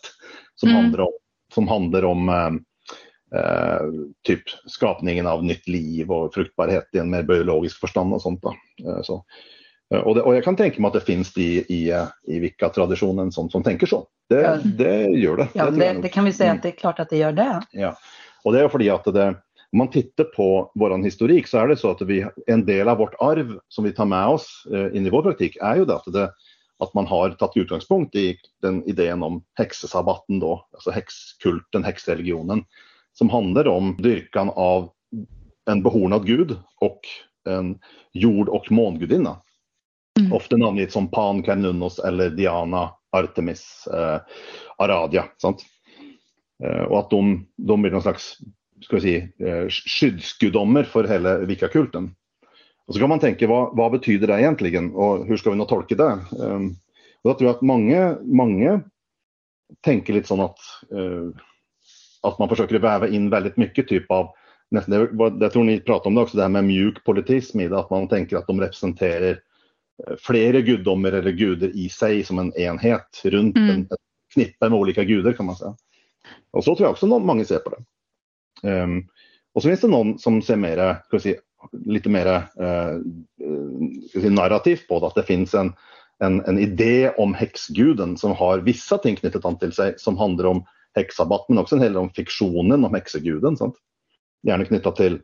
som 0.56 0.70
Mm. 0.70 0.82
handlar 0.82 1.00
om, 1.04 1.12
som 1.54 1.68
handlar 1.68 2.06
om 2.06 2.30
eh, 2.30 2.52
eh, 3.36 3.80
typ 4.24 4.42
skapningen 4.66 5.28
av 5.28 5.44
nytt 5.44 5.68
liv 5.68 6.12
och 6.12 6.34
fruktbarhet 6.34 6.90
i 6.94 6.98
en 6.98 7.10
mer 7.10 7.24
biologisk 7.24 7.80
förstånd 7.80 8.14
och 8.14 8.22
sånt. 8.22 8.44
Eh, 8.44 9.02
så. 9.04 9.26
Eh, 9.94 10.00
Och, 10.02 10.16
det, 10.16 10.22
och 10.22 10.36
jag 10.36 10.44
kan 10.44 10.56
tänka 10.56 10.82
mig 10.82 10.88
att 10.88 10.94
det 10.94 11.02
finns 11.02 11.38
i, 11.38 11.66
i, 11.74 11.92
eh, 11.92 12.08
i 12.24 12.40
vilka 12.40 12.70
traditionen 12.70 13.32
som, 13.32 13.50
som 13.50 13.64
tänker 13.64 13.88
så. 13.88 14.08
Det, 14.30 14.42
Ja. 14.42 14.58
det 14.64 15.04
gör 15.04 15.38
det. 15.38 15.48
Ja, 15.54 15.70
det, 15.72 15.94
det 16.02 16.10
kan 16.10 16.26
vi 16.26 16.34
säga 16.34 16.50
Mm. 16.50 16.58
att 16.58 16.64
det 16.64 16.70
är 16.70 16.78
klart 16.78 17.00
att 17.00 17.10
det 17.10 17.18
gör 17.18 17.32
det. 17.32 17.62
Ja. 17.72 17.98
Och 18.44 18.54
det 18.54 18.60
är 18.62 18.68
för 18.68 18.94
att 18.94 19.14
det, 19.14 19.28
om 19.72 19.78
man 19.78 19.90
tittar 19.90 20.24
på 20.24 20.72
vår 20.76 21.04
historik 21.04 21.48
så 21.48 21.58
är 21.58 21.68
det 21.68 21.78
så 21.78 21.92
att 21.92 22.02
vi, 22.02 22.26
en 22.48 22.66
del 22.66 22.88
av 22.88 22.98
vårt 22.98 23.14
arv 23.20 23.60
som 23.68 23.84
vi 23.84 23.92
tar 23.92 24.06
med 24.06 24.28
oss 24.28 24.68
eh, 24.74 24.98
in 24.98 25.06
i 25.06 25.10
vår 25.10 25.22
praktik 25.22 25.58
är 25.62 25.76
ju 25.76 25.86
det 25.86 25.96
att, 25.96 26.14
det 26.14 26.32
att 26.80 26.94
man 26.94 27.08
har 27.08 27.30
tagit 27.30 27.58
utgångspunkt 27.58 28.16
i 28.16 28.38
den 28.62 28.84
idén 28.90 29.24
om 29.24 29.44
häxsabbaten 29.54 30.40
då, 30.40 30.68
alltså 30.74 30.92
häxkulten, 30.92 31.84
häxreligionen, 31.84 32.64
som 33.18 33.30
handlar 33.30 33.68
om 33.68 33.98
dyrkan 34.00 34.50
av 34.56 34.90
en 35.70 35.84
behornad 35.84 36.26
gud 36.26 36.58
och 36.82 37.00
en 37.50 37.80
jord 38.14 38.50
och 38.50 38.72
mångudinna. 38.72 39.42
Mm. 40.20 40.34
Ofta 40.34 40.58
namngivet 40.58 40.92
som 40.92 41.12
Pan 41.12 41.44
Cernunnos 41.44 42.00
eller 42.00 42.30
Diana 42.30 42.92
Artemis 43.12 43.88
eh, 43.94 44.22
Aradia. 44.78 45.26
Sant? 45.38 45.66
Eh, 46.64 46.82
och 46.82 47.00
att 47.00 47.10
de, 47.10 47.48
de 47.58 47.82
blir 47.82 47.92
någon 47.92 48.02
slags 48.02 48.38
ska 48.82 48.96
vi 48.96 49.02
säga, 49.02 49.24
eh, 49.40 49.70
skyddsgudommer 49.70 50.84
för 50.84 51.04
hela 51.04 51.38
Vikakulten. 51.38 52.16
Och 52.88 52.94
så 52.94 53.00
kan 53.00 53.10
man 53.10 53.20
tänka, 53.20 53.48
vad, 53.48 53.78
vad 53.78 53.92
betyder 53.92 54.28
det 54.28 54.42
egentligen 54.42 54.96
och 54.96 55.26
hur 55.26 55.38
ska 55.38 55.50
vi 55.50 55.56
nå 55.56 55.66
tolka 55.66 55.96
det? 55.96 56.20
Um, 56.40 56.76
och 57.22 57.30
jag 57.30 57.38
tror 57.38 57.50
att 57.50 57.62
många, 57.62 58.18
många 58.22 58.82
tänker 59.82 60.14
lite 60.14 60.28
som 60.28 60.40
att, 60.40 60.58
eh, 60.92 61.42
att 62.28 62.40
man 62.40 62.50
försöker 62.50 62.80
väva 62.80 63.08
in 63.08 63.30
väldigt 63.30 63.58
mycket 63.58 63.88
typ 63.88 64.12
av 64.12 64.30
det 64.70 65.10
Jag 65.40 65.52
tror 65.52 65.64
ni 65.64 65.80
pratade 65.80 66.08
om 66.08 66.16
det 66.16 66.22
också, 66.22 66.38
det 66.38 66.44
här 66.44 66.50
med 66.50 66.64
mjuk 66.64 67.04
politism 67.04 67.60
i 67.60 67.68
det, 67.68 67.80
att 67.80 67.90
man 67.90 68.08
tänker 68.08 68.38
att 68.38 68.48
de 68.48 68.62
representerar 68.62 69.40
eh, 70.08 70.16
flera 70.20 70.60
gudomar 70.60 71.12
eller 71.12 71.32
gudar 71.32 71.68
i 71.68 71.90
sig 71.90 72.24
som 72.24 72.40
en 72.40 72.54
enhet 72.58 73.22
runt 73.24 73.58
Mm. 73.58 73.70
en, 73.70 73.82
ett 73.82 73.98
knippe 74.34 74.70
med 74.70 74.80
olika 74.80 75.04
gudar 75.04 75.34
kan 75.34 75.46
man 75.46 75.56
säga. 75.56 75.76
Och 76.52 76.64
så 76.64 76.76
tror 76.76 76.86
jag 76.86 76.92
också 76.92 77.08
någon, 77.08 77.26
många 77.26 77.46
ser 77.46 77.60
på 77.60 77.70
det. 77.70 77.84
Ehm, 78.70 79.08
och 79.54 79.62
så 79.62 79.68
finns 79.68 79.82
det 79.82 79.88
någon 79.88 80.20
som 80.20 80.42
ser 80.42 80.56
mera, 80.56 80.98
ska 81.04 81.20
säga, 81.20 81.36
lite 81.72 82.10
mer 82.10 82.26
eh, 82.26 82.42
eh, 82.60 83.00
säga, 84.12 84.32
narrativt 84.32 84.88
på 84.88 85.00
det, 85.00 85.08
att 85.08 85.16
det 85.16 85.24
finns 85.24 85.54
en, 85.54 85.74
en, 86.20 86.46
en 86.46 86.60
idé 86.60 87.10
om 87.10 87.34
häxguden 87.34 88.18
som 88.18 88.32
har 88.32 88.60
vissa 88.60 88.98
ting 88.98 89.16
knutet 89.16 89.46
an 89.46 89.58
till 89.58 89.72
sig 89.72 89.94
som 89.98 90.18
handlar 90.18 90.46
om 90.46 90.66
häxabatt 90.96 91.46
men 91.50 91.58
också 91.58 91.76
en 91.76 91.82
hel 91.82 91.94
del 91.94 92.02
om 92.02 92.10
fiktionen 92.10 92.86
om 92.86 92.94
häxeguden. 92.94 93.58
Sant? 93.58 93.76
Gärna 94.48 94.66
knyttat 94.66 94.96
till, 94.96 95.20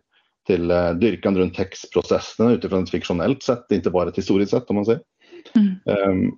till 0.47 0.71
eh, 0.71 0.91
dyrkan 0.91 1.37
runt 1.37 1.57
häxprocesserna 1.57 2.51
utifrån 2.51 2.83
ett 2.83 2.89
fiktionellt 2.89 3.43
sätt, 3.43 3.65
inte 3.69 3.89
bara 3.89 4.09
ett 4.09 4.17
historiskt 4.17 4.51
sätt 4.51 4.69
om 4.69 4.75
man 4.75 4.85
säger. 4.85 5.01
Mm. 5.55 5.75
Ehm, 5.85 6.31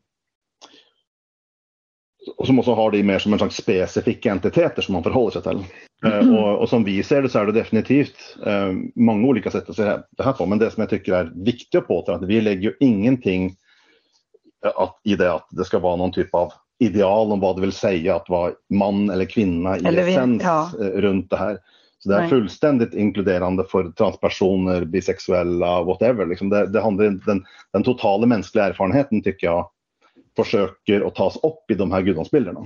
och 2.38 2.47
som 2.47 2.59
också 2.59 2.73
har 2.73 2.91
det 2.91 3.03
mer 3.03 3.19
som 3.19 3.34
en 3.34 3.39
slags 3.39 3.55
specifika 3.55 4.31
entiteter 4.31 4.81
som 4.81 4.93
man 4.93 5.03
förhåller 5.03 5.31
sig 5.31 5.41
till. 5.41 5.59
Eh, 6.05 6.34
och, 6.36 6.59
och 6.59 6.69
som 6.69 6.84
vi 6.84 7.03
ser 7.03 7.21
det 7.21 7.29
så 7.29 7.39
är 7.39 7.45
det 7.45 7.51
definitivt 7.51 8.38
eh, 8.45 8.71
många 8.95 9.27
olika 9.27 9.51
sätt 9.51 9.69
att 9.69 9.75
se 9.75 9.84
det 9.84 10.03
det 10.17 10.23
här 10.23 10.34
på. 10.34 10.45
Men 10.45 10.59
det 10.59 10.71
som 10.71 10.81
jag 10.81 10.89
tycker 10.89 11.13
är 11.13 11.31
viktigt 11.36 11.75
att 11.75 11.88
påtala 11.88 12.17
är 12.17 12.23
att 12.23 12.29
vi 12.29 12.41
lägger 12.41 12.61
ju 12.61 12.73
ingenting 12.79 13.45
eh, 14.65 14.71
att, 14.75 15.01
i 15.03 15.15
det 15.15 15.34
att 15.34 15.47
det 15.51 15.65
ska 15.65 15.79
vara 15.79 15.95
någon 15.95 16.11
typ 16.11 16.34
av 16.34 16.53
ideal 16.84 17.31
om 17.31 17.39
vad 17.39 17.55
det 17.55 17.61
vill 17.61 17.71
säga 17.71 18.15
att 18.15 18.29
vara 18.29 18.51
man 18.69 19.09
eller 19.09 19.25
kvinna 19.25 19.77
i 19.77 19.86
Eller 19.86 20.03
vi- 20.05 20.11
essens 20.13 20.43
ja. 20.43 20.69
eh, 20.79 20.86
runt 20.86 21.29
det 21.29 21.38
här. 21.38 21.57
Så 21.99 22.09
det 22.09 22.15
är 22.15 22.19
Nej. 22.19 22.29
fullständigt 22.29 22.93
inkluderande 22.93 23.63
för 23.71 23.91
transpersoner, 23.91 24.86
bisexuella, 24.86 25.84
whatever. 25.84 26.25
Liksom 26.25 26.49
det, 26.49 26.67
det 26.67 26.81
handlar 26.81 27.05
den, 27.05 27.43
den 27.73 27.84
totala 27.84 28.25
mänskliga 28.25 28.65
erfarenheten 28.65 29.21
tycker 29.23 29.47
jag 29.47 29.69
försöker 30.36 31.07
att 31.07 31.15
ta 31.15 31.25
oss 31.25 31.39
upp 31.43 31.71
i 31.71 31.73
de 31.73 31.91
här 31.91 32.01
gudomsbilderna. 32.01 32.59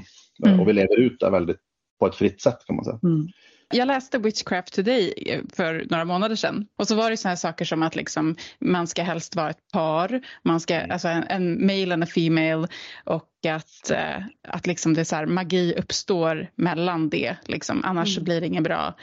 Mm. 0.45 0.59
Och 0.59 0.67
vi 0.67 0.73
lever 0.73 0.99
ut 0.99 1.19
det 1.19 1.29
väldigt 1.29 1.57
på 1.99 2.07
ett 2.07 2.15
fritt 2.15 2.41
sätt 2.41 2.57
kan 2.67 2.75
man 2.75 2.85
säga. 2.85 2.99
Mm. 3.03 3.27
Jag 3.73 3.87
läste 3.87 4.17
Witchcraft 4.17 4.73
Today 4.73 5.13
eh, 5.25 5.41
för 5.53 5.85
några 5.89 6.05
månader 6.05 6.35
sedan 6.35 6.67
och 6.77 6.87
så 6.87 6.95
var 6.95 7.09
det 7.09 7.23
här 7.23 7.35
saker 7.35 7.65
som 7.65 7.83
att 7.83 7.95
liksom, 7.95 8.35
man 8.59 8.87
ska 8.87 9.03
helst 9.03 9.35
vara 9.35 9.49
ett 9.49 9.71
par, 9.71 10.21
man 10.43 10.59
ska, 10.59 10.79
alltså 10.79 11.07
en, 11.07 11.23
en 11.23 11.65
male 11.65 11.93
and 11.93 12.03
a 12.03 12.07
female 12.07 12.67
och 13.03 13.29
att, 13.49 13.91
eh, 13.91 14.23
att 14.47 14.67
liksom 14.67 14.93
det 14.93 15.01
är 15.01 15.05
så 15.05 15.15
här, 15.15 15.25
magi 15.25 15.73
uppstår 15.77 16.49
mellan 16.55 17.09
det, 17.09 17.35
liksom, 17.45 17.81
annars 17.85 18.17
Mm. 18.17 18.23
blir 18.23 18.41
det 18.41 18.47
inget 18.47 18.63
bra. 18.63 18.95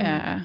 Mm. 0.00 0.14
Eh, 0.14 0.40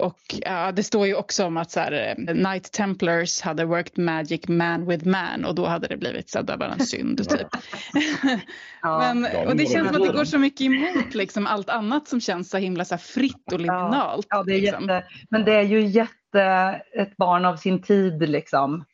och 0.00 0.18
ja, 0.40 0.72
det 0.72 0.82
står 0.82 1.06
ju 1.06 1.14
också 1.14 1.44
om 1.44 1.56
att 1.56 1.70
så 1.70 1.80
här, 1.80 2.16
eh, 2.18 2.34
Knight 2.34 2.72
Templars 2.72 3.40
hade 3.40 3.64
worked 3.64 4.04
magic 4.04 4.48
man 4.48 4.86
with 4.86 5.06
man 5.06 5.44
och 5.44 5.54
då 5.54 5.66
hade 5.66 5.88
det 5.88 5.96
blivit 5.96 6.30
så 6.30 6.38
här, 6.38 6.46
det 6.46 6.56
var 6.56 6.66
en 6.66 6.80
synd 6.80 7.28
typ. 7.28 7.48
Ja. 8.82 8.98
Men, 8.98 9.28
Ja, 9.32 9.48
och 9.48 9.56
det 9.56 9.66
känns 9.66 9.88
som 9.88 10.02
att 10.02 10.08
det 10.08 10.18
går 10.18 10.24
så 10.24 10.38
mycket 10.38 10.60
emot 10.60 11.14
liksom, 11.14 11.46
allt 11.46 11.68
annat 11.70 12.08
som 12.08 12.20
känns 12.20 12.50
så 12.50 12.58
himla 12.58 12.84
så 12.84 12.94
här, 12.94 13.02
fritt 13.02 13.52
och 13.52 13.60
liminalt. 13.60 14.26
Ja, 14.30 14.42
det 14.42 14.52
är 14.54 14.60
liksom. 14.60 14.82
jätte, 14.82 15.04
men 15.30 15.44
det 15.44 15.52
är 15.52 15.62
ju 15.62 15.80
jätte 15.86 16.80
ett 16.98 17.16
barn 17.16 17.44
av 17.44 17.56
sin 17.56 17.82
tid 17.82 18.28
liksom. 18.28 18.84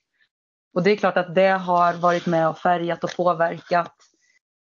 Och 0.75 0.83
det 0.83 0.91
är 0.91 0.97
klart 0.97 1.17
att 1.17 1.35
det 1.35 1.49
har 1.49 1.95
varit 1.95 2.27
med 2.27 2.49
och 2.49 2.59
färgat 2.59 3.05
och 3.05 3.17
påverkat 3.17 3.95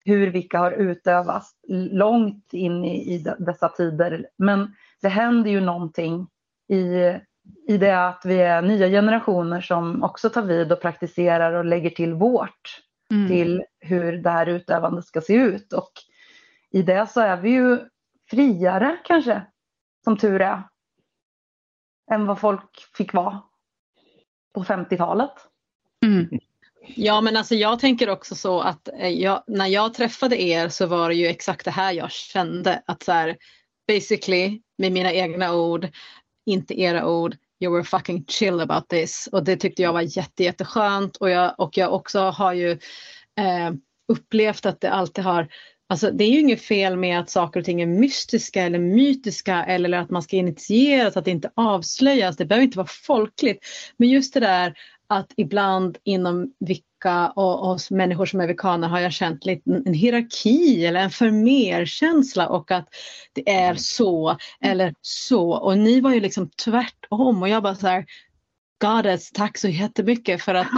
hur 0.05 0.31
vilka 0.31 0.59
har 0.59 0.73
utövats 0.73 1.51
långt 1.91 2.53
in 2.53 2.85
i, 2.85 3.15
i 3.15 3.19
de- 3.19 3.45
dessa 3.45 3.69
tider. 3.69 4.27
Men 4.39 4.75
det 5.03 5.09
händer 5.09 5.51
ju 5.51 5.61
någonting 5.61 6.29
i, 6.69 6.85
i 7.69 7.79
det 7.79 8.07
att 8.07 8.23
vi 8.25 8.41
är 8.41 8.63
nya 8.63 8.89
generationer 8.89 9.61
som 9.61 10.03
också 10.03 10.31
tar 10.31 10.43
vid 10.43 10.73
och 10.73 10.81
praktiserar 10.81 11.53
och 11.53 11.65
lägger 11.65 11.91
till 11.91 12.15
vårt 12.15 12.87
Mm. 13.11 13.29
till 13.29 13.65
hur 13.81 14.13
det 14.13 14.31
här 14.31 14.47
utövandet 14.47 15.05
ska 15.05 15.21
se 15.21 15.35
ut. 15.35 15.73
Och 15.73 15.93
i 16.71 16.83
det 16.83 17.11
så 17.11 17.21
är 17.21 17.37
vi 17.37 17.51
ju 17.51 17.79
friare 18.31 18.97
kanske, 19.05 19.43
som 20.05 20.17
tur 20.17 20.41
är, 20.41 20.63
än 22.11 22.27
vad 22.27 22.41
folk 22.41 22.89
fick 22.97 23.13
vara 23.13 23.43
på 24.55 24.65
50-talet. 24.65 25.33
Mm. 26.05 26.29
Ja 26.87 27.21
men 27.21 27.37
alltså 27.37 27.55
jag 27.55 27.79
tänker 27.81 28.11
också 28.11 28.35
så 28.35 28.61
att 28.61 28.89
eh, 28.89 29.09
jag, 29.09 29.45
när 29.47 29.67
jag 29.67 29.95
träffade 29.95 30.43
er 30.43 30.69
så 30.69 30.87
var 30.87 31.09
det 31.09 31.15
ju 31.15 31.27
exakt 31.27 31.65
det 31.65 31.71
här 31.71 31.93
jag 31.93 32.11
kände. 32.11 32.83
Att 32.87 33.03
så 33.03 33.13
här, 33.13 33.37
basically 33.89 34.61
med 34.79 34.93
mina 34.93 35.13
egna 35.13 35.55
ord, 35.55 35.89
inte 36.47 36.81
era 36.81 37.07
ord, 37.09 37.37
you 37.61 37.73
were 37.73 37.85
fucking 37.85 38.25
chill 38.29 38.61
about 38.61 38.89
this. 38.89 39.29
Och 39.33 39.45
det 39.45 39.57
tyckte 39.57 39.83
jag 39.83 39.93
var 39.93 40.19
jätte, 40.19 40.45
jätteskönt. 40.45 41.17
Och 41.17 41.31
jag, 41.31 41.55
och 41.59 41.79
jag 41.79 41.95
också 41.95 42.21
har 42.21 42.53
ju 42.53 42.71
eh, 43.39 43.73
upplevt 44.09 44.67
att 44.67 44.81
det 44.81 44.91
alltid 44.91 45.25
har 45.25 45.49
Alltså 45.89 46.11
det 46.11 46.25
är 46.25 46.31
ju 46.31 46.41
inget 46.41 46.63
fel 46.63 46.97
med 46.97 47.21
att 47.21 47.31
saker 47.31 47.61
och 47.61 47.67
ting 47.67 47.81
är 47.81 47.87
mystiska 47.87 48.63
eller 48.63 48.79
mytiska 48.79 49.65
eller 49.65 49.99
att 49.99 50.11
man 50.11 50.23
ska 50.23 50.37
initieras, 50.37 51.17
att 51.17 51.25
det 51.25 51.31
inte 51.31 51.51
avslöjas. 51.55 52.37
Det 52.37 52.45
behöver 52.45 52.65
inte 52.65 52.79
vara 52.79 52.89
folkligt. 53.07 53.67
Men 53.97 54.09
just 54.09 54.35
det 54.35 54.41
där 54.41 54.75
att 55.07 55.33
ibland 55.37 55.99
inom 56.05 56.55
Vicka 56.97 57.29
och 57.29 57.69
hos 57.69 57.91
människor 57.91 58.27
som 58.27 58.41
är 58.41 58.47
vikaner 58.47 58.89
har 58.89 59.01
jag 59.01 59.13
känt 59.13 59.45
lite 59.45 59.83
en 59.87 59.95
hierarki 59.95 60.87
eller 60.87 61.01
en 61.01 61.11
förmerkänsla 61.11 62.49
och 62.49 62.71
att 62.71 62.89
det 63.33 63.51
är 63.51 63.75
så 63.75 64.37
eller 64.61 64.95
så. 65.03 65.51
Och 65.51 65.79
ni 65.79 66.01
var 66.01 66.15
ju 66.15 66.21
liksom 66.21 66.51
tvärtom 66.65 67.43
och 67.43 67.49
jag 67.49 67.63
bara 67.63 67.75
så 67.75 67.87
här 67.87 68.05
Goddess, 68.81 69.31
tack 69.33 69.59
så 69.59 69.69
jättemycket 69.69 70.43
för 70.43 70.55
att. 70.55 70.67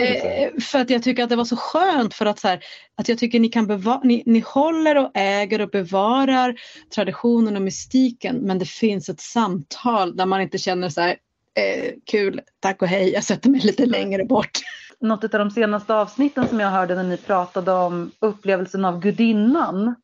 Eh, 0.00 0.60
för 0.60 0.78
att 0.78 0.90
jag 0.90 1.02
tycker 1.02 1.22
att 1.22 1.28
det 1.28 1.36
var 1.36 1.44
så 1.44 1.56
skönt 1.56 2.14
för 2.14 2.26
att, 2.26 2.38
så 2.38 2.48
här, 2.48 2.60
att 2.96 3.08
jag 3.08 3.18
tycker 3.18 3.40
ni 3.40 3.48
kan 3.48 3.66
bevara, 3.66 4.00
ni, 4.04 4.22
ni 4.26 4.42
håller 4.46 4.96
och 4.96 5.10
äger 5.14 5.60
och 5.60 5.70
bevarar 5.70 6.54
traditionen 6.94 7.56
och 7.56 7.62
mystiken 7.62 8.36
men 8.36 8.58
det 8.58 8.68
finns 8.68 9.08
ett 9.08 9.20
samtal 9.20 10.16
där 10.16 10.26
man 10.26 10.40
inte 10.40 10.58
känner 10.58 10.88
så 10.88 11.00
här 11.00 11.16
eh, 11.56 11.92
kul, 12.10 12.40
tack 12.60 12.82
och 12.82 12.88
hej, 12.88 13.12
jag 13.12 13.24
sätter 13.24 13.50
mig 13.50 13.60
lite 13.60 13.86
längre 13.86 14.24
bort. 14.24 14.60
Något 15.00 15.24
av 15.24 15.38
de 15.38 15.50
senaste 15.50 15.94
avsnitten 15.94 16.48
som 16.48 16.60
jag 16.60 16.70
hörde 16.70 16.94
när 16.94 17.04
ni 17.04 17.16
pratade 17.16 17.72
om 17.72 18.10
upplevelsen 18.18 18.84
av 18.84 19.00
gudinnan. 19.00 19.94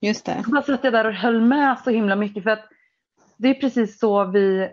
Just 0.00 0.26
det. 0.26 0.44
Då 0.46 0.62
satt 0.62 0.84
jag 0.84 0.92
där 0.92 1.06
och 1.06 1.12
höll 1.12 1.40
med 1.40 1.78
så 1.84 1.90
himla 1.90 2.16
mycket 2.16 2.42
för 2.42 2.50
att 2.50 2.68
det 3.36 3.48
är 3.48 3.54
precis 3.54 3.98
så 3.98 4.24
vi 4.24 4.68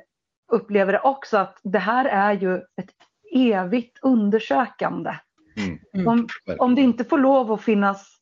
upplever 0.51 0.93
det 0.93 0.99
också 0.99 1.37
att 1.37 1.59
det 1.63 1.79
här 1.79 2.05
är 2.05 2.33
ju 2.33 2.55
ett 2.55 2.91
evigt 3.33 3.99
undersökande. 4.01 5.13
Mm. 5.57 5.79
Mm. 5.93 6.07
Om, 6.07 6.27
om 6.59 6.75
det 6.75 6.81
inte 6.81 7.03
får 7.03 7.17
lov 7.17 7.51
att 7.51 7.61
finnas 7.61 8.17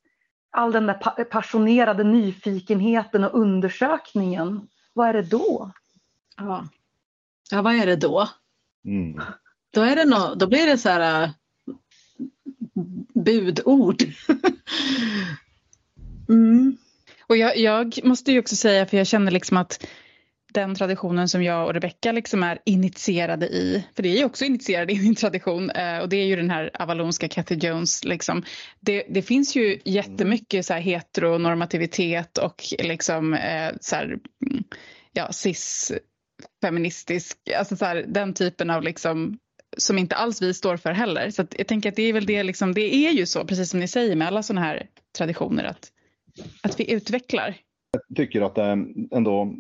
all 0.51 0.71
den 0.71 0.85
där 0.85 0.93
pa- 0.93 1.23
passionerade 1.23 2.03
nyfikenheten 2.03 3.23
och 3.23 3.39
undersökningen, 3.39 4.67
vad 4.93 5.09
är 5.09 5.13
det 5.13 5.21
då? 5.21 5.71
Ja. 6.37 6.65
ja, 7.51 7.61
vad 7.61 7.75
är 7.75 7.85
det 7.85 7.95
då? 7.95 8.29
Mm. 8.85 9.21
Då, 9.75 9.81
är 9.81 9.95
det 9.95 10.05
no, 10.05 10.35
då 10.35 10.47
blir 10.47 10.67
det 10.67 10.77
så 10.77 10.89
här 10.89 11.23
äh, 11.23 11.29
budord. 13.13 14.01
mm. 16.29 16.77
Och 17.27 17.37
jag, 17.37 17.57
jag 17.57 17.99
måste 18.03 18.31
ju 18.31 18.39
också 18.39 18.55
säga, 18.55 18.85
för 18.85 18.97
jag 18.97 19.07
känner 19.07 19.31
liksom 19.31 19.57
att 19.57 19.87
den 20.53 20.75
traditionen 20.75 21.29
som 21.29 21.43
jag 21.43 21.67
och 21.67 21.73
Rebecka 21.73 22.11
liksom 22.11 22.43
är 22.43 22.59
initierade 22.65 23.47
i, 23.47 23.85
för 23.95 24.03
det 24.03 24.09
är 24.09 24.17
ju 24.17 24.25
också 24.25 24.45
initierade 24.45 24.93
i 24.93 24.99
min 24.99 25.15
tradition, 25.15 25.69
eh, 25.69 25.99
och 25.99 26.09
det 26.09 26.17
är 26.17 26.25
ju 26.25 26.35
den 26.35 26.49
här 26.49 26.71
avalonska 26.73 27.27
Cathy 27.27 27.55
Jones. 27.55 28.03
Liksom. 28.03 28.43
Det, 28.79 29.05
det 29.09 29.21
finns 29.21 29.55
ju 29.55 29.79
jättemycket 29.85 30.65
så 30.65 30.73
här 30.73 30.81
heteronormativitet 30.81 32.37
och 32.37 32.63
liksom 32.79 33.33
eh, 33.33 33.71
så 33.81 33.95
här, 33.95 34.05
mm, 34.05 34.63
ja, 35.13 35.31
cis-feministisk, 35.31 37.37
alltså 37.57 37.75
så 37.75 37.85
här, 37.85 38.05
den 38.07 38.33
typen 38.33 38.69
av 38.69 38.83
liksom 38.83 39.39
som 39.77 39.97
inte 39.97 40.15
alls 40.15 40.41
vi 40.41 40.53
står 40.53 40.77
för 40.77 40.91
heller. 40.91 41.29
Så 41.29 41.41
att 41.41 41.55
jag 41.57 41.67
tänker 41.67 41.89
att 41.89 41.95
det 41.95 42.03
är 42.03 42.13
väl 42.13 42.25
det, 42.25 42.43
liksom, 42.43 42.73
det 42.73 42.95
är 42.95 43.11
ju 43.11 43.25
så, 43.25 43.45
precis 43.45 43.69
som 43.69 43.79
ni 43.79 43.87
säger 43.87 44.15
med 44.15 44.27
alla 44.27 44.43
sådana 44.43 44.65
här 44.65 44.87
traditioner, 45.17 45.63
att, 45.63 45.91
att 46.63 46.79
vi 46.79 46.91
utvecklar. 46.91 47.55
Jag 48.07 48.17
tycker 48.17 48.41
att 48.41 48.55
det 48.55 48.85
ändå 49.11 49.55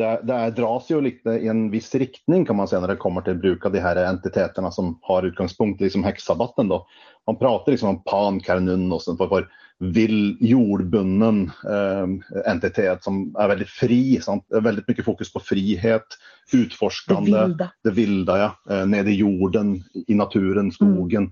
det, 0.00 0.20
det 0.22 0.50
dras 0.50 0.90
ju 0.90 1.00
lite 1.00 1.30
i 1.30 1.48
en 1.48 1.70
viss 1.70 1.94
riktning 1.94 2.44
kan 2.44 2.56
man 2.56 2.68
säga 2.68 2.80
när 2.80 2.88
det 2.88 2.96
kommer 2.96 3.20
till 3.20 3.34
bruk 3.34 3.66
av 3.66 3.72
de 3.72 3.80
här 3.80 3.96
entiteterna 3.96 4.70
som 4.70 4.98
har 5.02 5.22
utgångspunkt 5.22 5.80
i 5.80 5.84
liksom 5.84 6.04
häxsabatten. 6.04 6.68
Då. 6.68 6.86
Man 7.26 7.38
pratar 7.38 7.72
liksom 7.72 7.88
om 7.88 8.02
pankarnun 8.02 8.92
och 8.92 9.02
sånt 9.02 9.18
för 9.18 9.48
vill 9.80 10.36
jordbunden 10.40 11.50
eh, 11.68 12.06
entitet 12.52 13.04
som 13.04 13.36
är 13.38 13.48
väldigt 13.48 13.68
fri. 13.68 14.20
Sant? 14.20 14.44
Det 14.48 14.60
väldigt 14.60 14.88
mycket 14.88 15.04
fokus 15.04 15.32
på 15.32 15.40
frihet, 15.40 16.06
Det 16.52 16.56
utforskande, 16.58 17.46
vilda. 17.46 17.72
det 17.84 17.90
vilda 17.90 18.38
ja. 18.38 18.74
eh, 18.74 18.86
nere 18.86 19.10
i 19.10 19.14
jorden, 19.14 19.82
i 20.06 20.14
naturen, 20.14 20.72
skogen. 20.72 21.30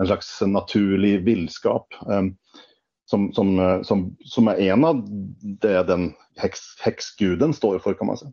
En 0.00 0.06
slags 0.06 0.40
naturlig 0.46 1.24
vildskap. 1.24 1.86
Eh, 2.10 2.22
som, 3.04 3.32
som, 3.32 3.58
eh, 3.58 3.82
som, 3.82 4.16
som 4.24 4.48
är 4.48 4.58
en 4.58 4.84
av 4.84 5.04
det 5.42 5.82
den 5.82 6.12
häx, 6.36 6.58
häxguden 6.80 7.52
står 7.52 7.78
för 7.78 7.94
kan 7.94 8.06
man 8.06 8.16
säga. 8.16 8.32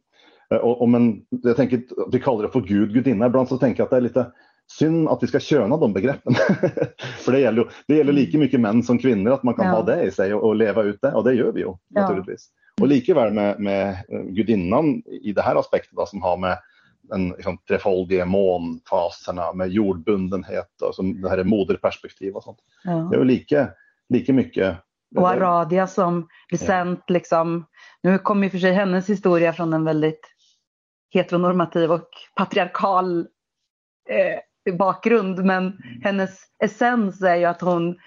Eh, 0.53 0.57
Och, 0.57 0.81
och 0.81 0.89
men, 0.89 1.21
jag 1.29 1.55
tänker 1.55 1.81
vi 2.11 2.19
kallar 2.19 2.43
det 2.43 2.49
för 2.49 2.61
gud, 2.61 2.93
gudinna. 2.93 3.25
Ibland 3.25 3.47
så 3.47 3.57
tänker 3.57 3.79
jag 3.79 3.85
att 3.85 3.89
det 3.91 3.97
är 3.97 4.01
lite 4.01 4.31
synd 4.67 5.09
att 5.09 5.23
vi 5.23 5.27
ska 5.27 5.39
köna 5.39 5.77
de 5.77 5.93
begreppen. 5.93 6.33
för 7.25 7.31
det 7.31 7.39
gäller, 7.39 7.61
ju- 7.63 7.69
det 7.87 7.95
gäller 7.95 8.13
lika 8.13 8.37
mycket 8.37 8.59
män 8.59 8.83
som 8.83 8.99
kvinnor 8.99 9.31
att 9.31 9.43
man 9.43 9.53
kan 9.53 9.65
Ja. 9.65 9.71
ha 9.71 9.83
det 9.83 10.03
i 10.03 10.11
sig 10.11 10.33
och, 10.33 10.43
och 10.43 10.55
leva 10.55 10.83
ut 10.83 11.01
det 11.01 11.11
och 11.13 11.23
det 11.23 11.33
gör 11.33 11.51
vi 11.51 11.59
ju 11.59 11.65
Ja. 11.67 12.01
naturligtvis. 12.01 12.49
Och 12.81 12.87
likaväl 12.87 13.33
med, 13.33 13.59
med 13.59 13.97
gudinnan 14.29 15.03
i 15.05 15.33
det 15.33 15.41
här 15.41 15.55
aspektet 15.55 15.91
då, 15.95 16.05
som 16.05 16.21
har 16.21 16.37
med 16.37 16.57
den 17.01 17.29
liksom, 17.29 17.57
trefaldige 17.67 18.25
månfaserna 18.25 19.53
med 19.53 19.69
jordbundenhet 19.69 20.81
och 20.81 20.95
som 20.95 21.21
det 21.21 21.29
här 21.29 21.37
är 21.37 21.43
moderperspektiv 21.43 22.33
och 22.35 22.43
sånt. 22.43 22.57
Det 22.83 22.89
Ja. 22.91 23.13
är 23.13 23.17
ju 23.17 23.23
lika, 23.23 23.69
lika 24.09 24.33
mycket 24.33 24.77
Och 25.15 25.29
Aradia 25.29 25.87
som 25.87 26.27
Vicent, 26.51 27.03
liksom, 27.09 27.65
nu 28.03 28.17
kommer 28.17 28.47
och 28.47 28.51
för 28.51 28.59
sig 28.59 28.73
hennes 28.73 29.09
historia 29.09 29.53
från 29.53 29.73
en 29.73 29.83
väldigt 29.85 30.19
heteronormativ 31.13 31.91
och 31.91 32.09
patriarkal 32.35 33.19
eh, 34.09 34.39
bakgrund, 34.73 35.45
men 35.45 35.77
hennes 36.03 36.39
essens 36.63 37.21
är 37.21 37.35
ju 37.35 37.45
att 37.45 37.61
hon 37.61 37.97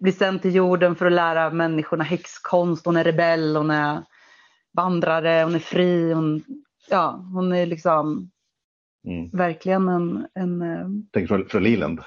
blir 0.00 0.12
sänd 0.12 0.42
till 0.42 0.54
jorden 0.54 0.96
för 0.96 1.06
att 1.06 1.12
lära 1.12 1.50
människorna 1.50 2.04
häxkonst. 2.04 2.86
Hon 2.86 2.96
är 2.96 3.04
rebell, 3.04 3.56
hon 3.56 3.70
är 3.70 4.02
vandrare, 4.76 5.42
hon 5.44 5.54
är 5.54 5.58
fri. 5.58 6.12
Hon, 6.12 6.44
ja, 6.90 7.24
hon 7.34 7.52
är 7.52 7.66
liksom 7.66 8.30
Mm. 9.06 9.30
verkligen 9.32 9.88
en... 9.88 10.26
en 10.34 10.62
eh, 10.62 10.86
Tänk 11.12 11.28
från, 11.28 11.48
från 11.48 11.62
Leland. 11.62 12.00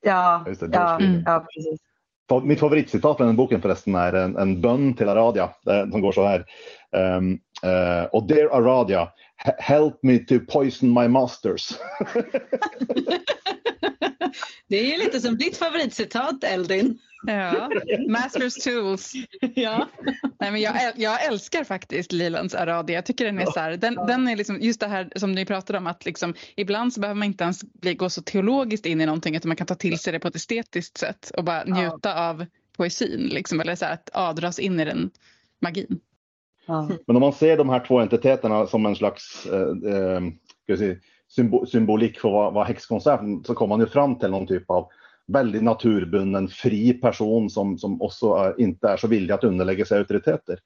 ja, 0.00 0.44
Just 0.46 0.60
det, 0.60 0.68
ja, 0.72 1.00
ja, 1.26 1.46
precis. 1.54 1.80
Mitt 2.42 2.60
favoritcitat 2.60 3.16
från 3.16 3.26
den 3.26 3.36
boken 3.36 3.62
förresten 3.62 3.94
är 3.94 4.12
en, 4.12 4.36
en 4.36 4.60
bön 4.60 4.94
till 4.94 5.08
Aradia 5.08 5.44
eh, 5.44 5.90
som 5.90 6.00
går 6.00 6.12
så 6.12 6.26
här. 6.26 6.44
Um, 7.16 7.32
uh, 7.64 8.04
och 8.12 8.26
dear 8.26 8.46
Aradia, 8.46 9.08
help 9.58 9.98
me 10.02 10.18
to 10.18 10.40
poison 10.40 10.94
my 10.94 11.08
masters. 11.08 11.72
Det 14.68 14.94
är 14.94 14.98
lite 14.98 15.20
som 15.20 15.38
ditt 15.38 15.56
favoritcitat 15.56 16.44
Eldin. 16.44 16.98
Ja, 17.26 17.70
Masters 18.08 18.54
Tools. 18.54 19.12
Ja. 19.54 19.88
Nej, 20.40 20.50
men 20.50 20.60
jag, 20.60 20.92
jag 20.96 21.24
älskar 21.24 21.64
faktiskt 21.64 22.12
Lilands 22.12 22.54
Aradi. 22.54 22.92
Jag 22.92 23.06
tycker 23.06 23.24
den 23.24 23.38
är 23.38 23.46
så 23.46 23.60
här, 23.60 23.76
den, 23.76 23.94
den 23.94 24.28
är 24.28 24.36
liksom, 24.36 24.60
just 24.60 24.80
det 24.80 24.86
här 24.86 25.12
som 25.16 25.32
ni 25.32 25.44
pratade 25.44 25.78
om 25.78 25.86
att 25.86 26.04
liksom, 26.04 26.34
ibland 26.56 26.92
så 26.92 27.00
behöver 27.00 27.18
man 27.18 27.26
inte 27.26 27.44
ens 27.44 27.64
bli, 27.64 27.94
gå 27.94 28.10
så 28.10 28.22
teologiskt 28.22 28.86
in 28.86 29.00
i 29.00 29.06
någonting 29.06 29.36
utan 29.36 29.48
man 29.48 29.56
kan 29.56 29.66
ta 29.66 29.74
till 29.74 29.98
sig 29.98 30.12
det 30.12 30.20
på 30.20 30.28
ett 30.28 30.36
estetiskt 30.36 30.98
sätt 30.98 31.30
och 31.36 31.44
bara 31.44 31.64
njuta 31.64 32.28
av 32.28 32.46
poesin 32.76 33.28
liksom, 33.32 33.60
eller 33.60 33.74
så 33.74 33.84
här, 33.84 33.92
att 33.92 34.10
ja, 34.12 34.32
dras 34.32 34.58
in 34.58 34.80
i 34.80 34.84
den 34.84 35.10
magin. 35.60 36.00
Ja. 36.66 36.88
Men 37.06 37.16
om 37.16 37.20
man 37.20 37.32
ser 37.32 37.56
de 37.56 37.68
här 37.68 37.84
två 37.86 37.98
entiteterna 37.98 38.66
som 38.66 38.86
en 38.86 38.96
slags 38.96 39.46
eh, 39.46 39.94
eh, 39.94 40.20
ska 40.62 40.76
säga, 40.76 40.96
symbolik 41.66 42.20
för 42.20 42.30
vad, 42.30 42.54
vad 42.54 42.66
häxkonst 42.66 43.06
är 43.06 43.44
så 43.46 43.54
kommer 43.54 43.76
man 43.76 43.80
ju 43.80 43.86
fram 43.86 44.18
till 44.18 44.30
någon 44.30 44.46
typ 44.46 44.70
av 44.70 44.88
väldigt 45.26 45.62
naturbunden, 45.62 46.48
fri 46.48 46.92
person 46.92 47.50
som, 47.50 47.78
som 47.78 48.02
också 48.02 48.34
är, 48.34 48.60
inte 48.60 48.88
är 48.88 48.96
så 48.96 49.08
villig 49.08 49.34
att 49.34 49.44
underlägga 49.44 49.84
sig 49.84 49.98
auktoriteter. 49.98 50.58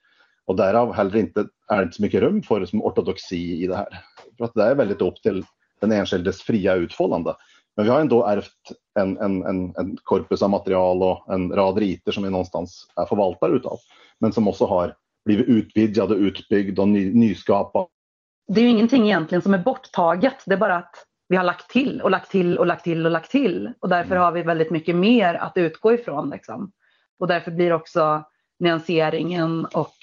Och 0.44 0.57
därav 0.57 0.92
heller 0.92 1.16
inte, 1.16 1.46
är 1.68 1.76
det 1.76 1.82
inte 1.82 1.96
så 1.96 2.03
mycket 2.03 2.20
rum 2.20 2.42
för 2.42 2.64
som 2.64 2.82
ortodoxi 2.82 3.62
i 3.62 3.66
det 3.66 3.76
här. 3.76 4.01
För 4.38 4.44
att 4.44 4.55
det 4.55 4.62
är 4.62 4.74
väldigt 4.74 5.01
upp 5.01 5.22
till 5.22 5.44
den 5.80 5.92
enskildes 5.92 6.42
fria 6.42 6.74
utfållande. 6.74 7.34
Men 7.76 7.84
vi 7.84 7.90
har 7.90 8.01
ändå 8.01 8.26
ärvt 8.26 8.72
en, 9.01 9.18
en, 9.18 9.42
en, 9.42 9.74
en 9.76 9.96
korpus 10.03 10.42
av 10.42 10.51
material 10.51 11.03
och 11.03 11.34
en 11.34 11.53
rad 11.53 11.78
riter 11.78 12.12
som 12.12 12.22
vi 12.22 12.30
någonstans 12.30 12.86
är 12.96 13.05
förvaltare 13.05 13.53
utav. 13.53 13.78
Men 14.18 14.32
som 14.32 14.48
också 14.48 14.66
har 14.66 14.94
blivit 15.25 15.49
utvidgad 15.49 16.12
och 16.12 16.18
utbyggd 16.18 16.79
och 16.79 16.89
ny, 16.89 17.14
nyskapad. 17.14 17.87
Det 18.49 18.61
är 18.61 18.64
ju 18.64 18.71
ingenting 18.71 19.05
egentligen 19.05 19.43
som 19.43 19.55
är 19.55 19.59
borttaget. 19.59 20.43
Det 20.47 20.55
är 20.55 20.59
bara 20.59 20.77
att 20.77 21.07
vi 21.29 21.37
har 21.37 21.45
lagt 21.45 21.71
till 21.71 22.01
och 22.01 22.11
lagt 22.11 22.31
till 22.31 22.59
och 22.59 22.66
lagt 22.66 22.85
till 22.85 23.07
och 23.07 23.12
lagt 23.12 23.31
till. 23.31 23.73
Och 23.81 23.89
därför 23.89 24.16
har 24.16 24.33
vi 24.33 24.43
väldigt 24.43 24.71
mycket 24.71 24.97
mer 24.97 25.35
att 25.35 25.57
utgå 25.57 25.93
ifrån. 25.93 26.31
Liksom. 26.31 26.73
Och 27.18 27.27
därför 27.27 27.51
blir 27.51 27.73
också 27.73 28.25
nyanseringen 28.59 29.64
och 29.64 29.97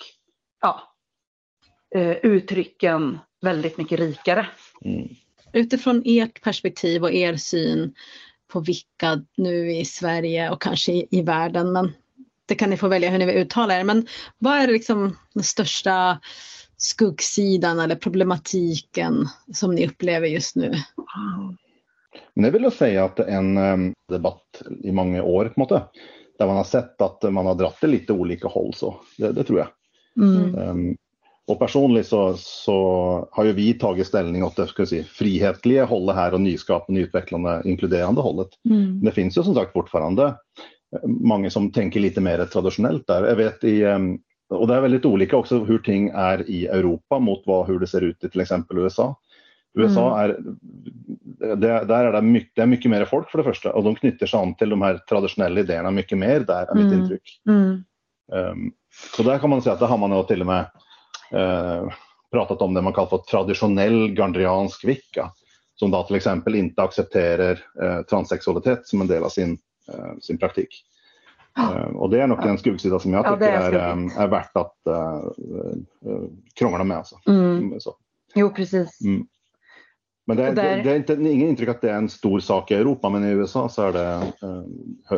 ja, 0.62 0.82
eh, 1.96 2.12
uttrycken 2.12 3.20
väldigt 3.42 3.78
mycket 3.78 4.00
rikare. 4.00 4.48
Mm. 4.82 5.08
Utifrån 5.54 6.04
ert 6.06 6.42
perspektiv 6.42 7.04
och 7.04 7.12
er 7.12 7.36
syn 7.36 7.94
på 8.48 8.60
vilka 8.60 9.26
nu 9.38 9.72
i 9.72 9.86
Sverige 9.86 10.50
och 10.50 10.62
kanske 10.62 10.92
i, 10.92 11.08
i 11.12 11.22
världen, 11.22 11.72
men 11.72 11.94
det 12.48 12.56
kan 12.56 12.70
ni 12.70 12.78
få 12.78 12.88
välja 12.88 13.10
hur 13.10 13.20
ni 13.20 13.26
vill 13.26 13.36
uttala 13.36 13.80
er. 13.80 13.84
Men 13.84 14.08
vad 14.38 14.54
är 14.54 14.68
liksom 14.68 15.18
den 15.34 15.44
största 15.44 16.20
skuggsidan 16.78 17.80
eller 17.80 17.96
problematiken 17.96 19.28
som 19.54 19.76
ni 19.76 19.88
upplever 19.88 20.28
just 20.28 20.56
nu? 20.56 20.74
Men 22.34 22.44
jag 22.44 22.52
vill 22.52 22.72
säga 22.72 23.06
att 23.06 23.20
en 23.20 23.58
em, 23.58 23.94
debatt 24.10 24.62
i 24.84 24.92
många 24.92 25.24
år 25.24 25.54
på 25.56 25.66
sätt, 25.66 25.90
där 26.40 26.48
man 26.48 26.56
har 26.56 26.64
sett 26.64 27.02
att 27.02 27.34
man 27.34 27.46
har 27.46 27.56
dratt 27.56 27.78
det 27.82 27.88
lite 27.88 28.14
olika 28.14 28.48
håll. 28.48 28.74
Så 28.74 28.96
det, 29.18 29.32
det 29.32 29.44
tror 29.44 29.60
jag. 29.60 29.68
Mm. 30.26 30.56
Em, 30.56 30.98
och 31.48 31.60
personligen 31.60 32.06
så, 32.06 32.34
så 32.38 33.30
har 33.32 33.44
ju 33.44 33.52
vi 33.52 33.74
tagit 33.74 34.08
ställning 34.08 34.44
åt 34.44 34.56
det 34.56 34.68
ska 34.68 34.86
säga, 34.86 35.04
frihetliga 35.04 35.86
hållet 35.86 36.16
här 36.16 36.34
och 36.34 36.42
nyskapande, 36.42 37.02
utvecklande, 37.02 37.62
inkluderande 37.66 38.22
hållet. 38.22 38.48
Mm. 38.70 39.02
Det 39.04 39.12
finns 39.12 39.38
ju 39.38 39.44
som 39.44 39.56
sagt 39.56 39.74
fortfarande 39.74 40.36
många 41.04 41.50
som 41.50 41.72
tänker 41.72 42.00
lite 42.00 42.22
mer 42.22 42.46
traditionellt 42.46 43.08
där. 43.08 43.28
Jag 43.28 43.36
vet 43.36 43.64
i, 43.64 43.84
em, 43.84 44.20
och 44.50 44.68
det 44.68 44.76
är 44.76 44.82
väldigt 44.82 45.06
olika 45.06 45.38
också 45.38 45.64
hur 45.64 45.80
ting 45.80 46.10
är 46.10 46.50
i 46.50 46.68
Europa 46.68 47.20
mot 47.20 47.44
vad, 47.46 47.68
hur 47.68 47.80
det 47.80 47.88
ser 47.88 48.02
ut 48.02 48.24
i 48.24 48.30
till 48.30 48.42
exempel 48.42 48.78
USA. 48.78 49.20
USA 49.78 50.22
är, 50.22 50.40
det, 51.56 51.86
där 51.86 52.06
är 52.06 52.12
det 52.12 52.22
mycket, 52.22 52.56
det 52.56 52.62
är 52.62 52.66
mycket 52.66 52.92
mer 52.92 53.06
folk 53.06 53.30
för 53.30 53.38
det 53.38 53.44
första 53.44 53.74
och 53.74 53.84
de 53.84 53.96
knyter 53.96 54.26
sig 54.26 54.40
an 54.40 54.56
till 54.56 54.70
de 54.70 54.82
här 54.82 54.98
traditionella 55.10 55.60
idéerna 55.60 55.92
mycket 55.92 56.18
mer 56.18 56.40
där 56.40 56.66
är 56.72 56.76
mitt 56.76 56.94
Mm. 56.94 57.00
intryck. 57.00 57.42
Mm. 57.48 57.84
Um, 58.32 58.72
så 59.18 59.24
där 59.24 59.40
kan 59.40 59.50
man 59.50 59.62
säga 59.62 59.74
att 59.74 59.80
där 59.80 59.88
har 59.88 59.98
man 59.98 60.18
ju 60.18 60.24
till 60.24 60.42
och 60.42 60.48
med 60.48 60.66
eh, 61.32 61.84
pratat 62.32 62.62
om 62.62 62.74
det 62.74 62.82
man 62.82 62.94
kallar 62.94 63.10
för 63.10 63.18
traditionell 63.18 64.14
gandriansk 64.14 64.86
vicka. 64.86 65.32
Som 65.76 65.92
då 65.92 66.04
till 66.04 66.16
exempel 66.16 66.56
inte 66.56 66.82
accepterar 66.82 67.60
eh, 67.84 68.02
transsexualitet 68.02 68.88
som 68.88 69.02
en 69.02 69.08
del 69.08 69.24
av 69.24 69.30
sin, 69.30 69.58
sin 70.22 70.38
praktik. 70.38 70.84
Eh, 71.58 71.96
och 71.96 72.10
det 72.10 72.22
är 72.22 72.28
nog 72.28 72.46
en 72.46 72.58
skuggsida 72.58 73.00
som 73.00 73.14
jag 73.14 73.26
Ja, 73.26 73.34
tycker 73.34 73.46
är 73.52 73.72
är, 73.74 73.98
eh, 73.98 74.20
är 74.22 74.28
värt 74.28 74.52
att 74.58 74.88
eh, 74.88 75.16
eh, 76.12 76.24
krångla 76.54 76.84
med. 76.84 76.98
Alltså. 76.98 77.20
Mm. 77.28 77.80
Så. 77.80 77.96
Jo, 78.36 78.50
precis. 78.50 79.02
Mm. 79.02 79.28
Men 80.26 80.38
det, 80.38 80.44
är- 80.48 80.56
där- 80.56 80.78
det, 80.78 80.84
det 80.84 80.92
är 80.92 80.96
inte, 80.96 81.14
ingen 81.14 81.48
intryck 81.50 81.70
att 81.70 81.82
det 81.82 81.90
är 81.92 81.98
en 81.98 82.10
stor 82.10 82.40
sak 82.40 82.72
i 82.72 82.76
Europa, 82.76 83.10
men 83.10 83.24
i 83.24 83.30
USA 83.32 83.70
så 83.70 83.82
är 83.84 83.94
det, 83.94 84.14
eh, 84.42 84.64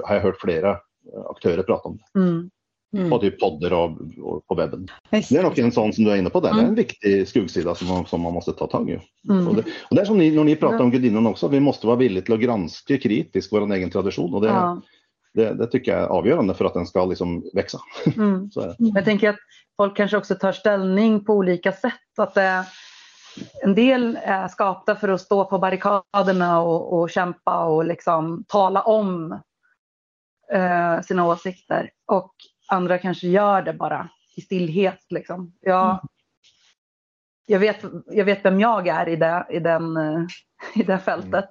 har 0.03 0.15
jag 0.15 0.21
hört 0.21 0.39
flera 0.41 0.71
eh, 0.71 1.25
aktörer 1.29 1.63
prata 1.63 1.89
om 1.89 1.97
det. 2.13 2.19
Mm. 2.19 2.49
Mm. 2.93 3.09
På 3.09 3.19
typ 3.19 3.39
podder 3.39 3.73
och, 3.73 3.91
och 4.21 4.47
på 4.47 4.55
webben. 4.55 4.87
Det 5.09 5.31
är 5.31 5.43
nog 5.43 5.59
en 5.59 5.71
sån 5.71 5.93
som 5.93 6.03
du 6.03 6.11
är 6.11 6.15
inne 6.15 6.29
på 6.29 6.39
där. 6.39 6.49
Det 6.49 6.55
är 6.55 6.59
Mm. 6.59 6.69
en 6.69 6.75
viktig 6.75 7.27
skuggsida 7.27 7.75
som 7.75 7.87
man, 7.87 8.05
som 8.05 8.21
man 8.21 8.33
måste 8.33 8.53
ta 8.53 8.67
tag 8.67 8.89
i. 8.89 8.99
Mm. 9.29 9.47
Och, 9.47 9.55
det, 9.55 9.63
och 9.89 9.95
det 9.95 10.01
är 10.01 10.05
som 10.05 10.17
ni, 10.17 10.31
när 10.31 10.43
ni 10.43 10.55
pratar 10.55 10.79
om 10.79 10.91
gudinnan 10.91 11.27
också, 11.27 11.47
vi 11.47 11.59
måste 11.59 11.87
vara 11.87 11.97
villiga 11.97 12.23
till 12.23 12.33
att 12.33 12.39
granska 12.39 12.97
kritiskt 12.97 13.53
vår 13.53 13.73
egen 13.73 13.89
tradition. 13.89 14.33
Och 14.33 14.41
det, 14.41 14.47
Ja. 14.47 14.81
det, 15.33 15.53
det 15.53 15.67
tycker 15.67 15.91
jag 15.91 16.01
är 16.01 16.07
avgörande 16.07 16.53
för 16.53 16.65
att 16.65 16.73
den 16.73 16.85
ska 16.87 17.05
liksom 17.05 17.43
växa. 17.53 17.79
Mm. 18.17 18.49
Jag 18.95 19.05
tänker 19.05 19.29
att 19.29 19.39
folk 19.77 19.97
kanske 19.97 20.17
också 20.17 20.35
tar 20.35 20.51
ställning 20.51 21.25
på 21.25 21.33
olika 21.33 21.71
sätt. 21.71 21.93
Att 22.17 22.33
det, 22.33 22.65
en 23.63 23.75
del 23.75 24.19
är 24.23 24.47
skapta 24.47 24.95
för 24.95 25.09
att 25.09 25.21
stå 25.21 25.45
på 25.45 25.59
barrikaderna 25.59 26.61
och, 26.61 26.99
och 26.99 27.09
kämpa 27.09 27.65
och 27.65 27.85
liksom 27.85 28.43
tala 28.47 28.81
om 28.81 29.31
eh, 30.53 31.01
sina 31.01 31.27
åsikter. 31.27 31.89
Och 32.07 32.33
andra 32.69 32.97
kanske 32.97 33.27
gör 33.27 33.61
det 33.61 33.73
bara 33.73 34.09
i 34.35 34.41
stillhet. 34.41 35.05
Liksom. 35.09 35.53
Jag, 35.61 35.99
jag, 37.47 37.59
vet, 37.59 37.85
jag 38.05 38.25
vet 38.25 38.45
vem 38.45 38.59
jag 38.59 38.87
är 38.87 39.09
i 39.09 39.15
det, 39.15 39.45
i 39.49 39.59
den, 39.59 39.97
eh, 39.97 40.25
i 40.75 40.83
det 40.83 40.99
fältet. 40.99 41.49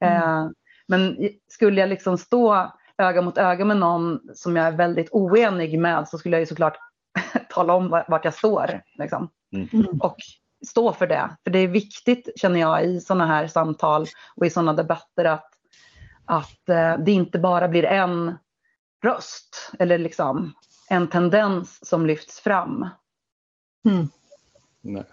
Eh, 0.00 0.48
men 0.88 1.28
skulle 1.48 1.80
jag 1.80 1.88
liksom 1.88 2.18
stå 2.18 2.72
öga 2.98 3.22
mot 3.22 3.38
öga 3.38 3.64
med 3.64 3.76
någon 3.76 4.20
som 4.34 4.56
jag 4.56 4.66
är 4.66 4.72
väldigt 4.72 5.08
oenig 5.12 5.78
med 5.78 6.08
så 6.08 6.18
skulle 6.18 6.36
jag 6.36 6.40
ju 6.40 6.46
såklart 6.46 6.78
tala 7.50 7.74
om 7.74 7.88
va- 7.88 8.04
vart 8.08 8.24
jag 8.24 8.34
står. 8.34 8.82
Liksom. 8.98 9.30
Mm. 9.52 9.86
Och 10.00 10.16
stå 10.66 10.92
för 10.92 11.06
det. 11.06 11.36
För 11.44 11.50
det 11.50 11.58
är 11.58 11.68
viktigt 11.68 12.28
känner 12.36 12.60
jag 12.60 12.84
i 12.84 13.00
sådana 13.00 13.26
här 13.26 13.46
samtal 13.46 14.06
och 14.36 14.46
i 14.46 14.50
sådana 14.50 14.72
debatter 14.72 15.24
att, 15.24 15.50
att 16.24 16.68
eh, 16.68 16.98
det 16.98 17.12
inte 17.12 17.38
bara 17.38 17.68
blir 17.68 17.84
en 17.84 18.34
röst 19.06 19.72
eller 19.78 19.98
liksom 19.98 20.52
en 20.88 21.08
tendens 21.08 21.86
som 21.86 22.06
lyfts 22.06 22.40
fram. 22.40 22.88
Mm. 23.88 24.08
Nej. 24.80 25.04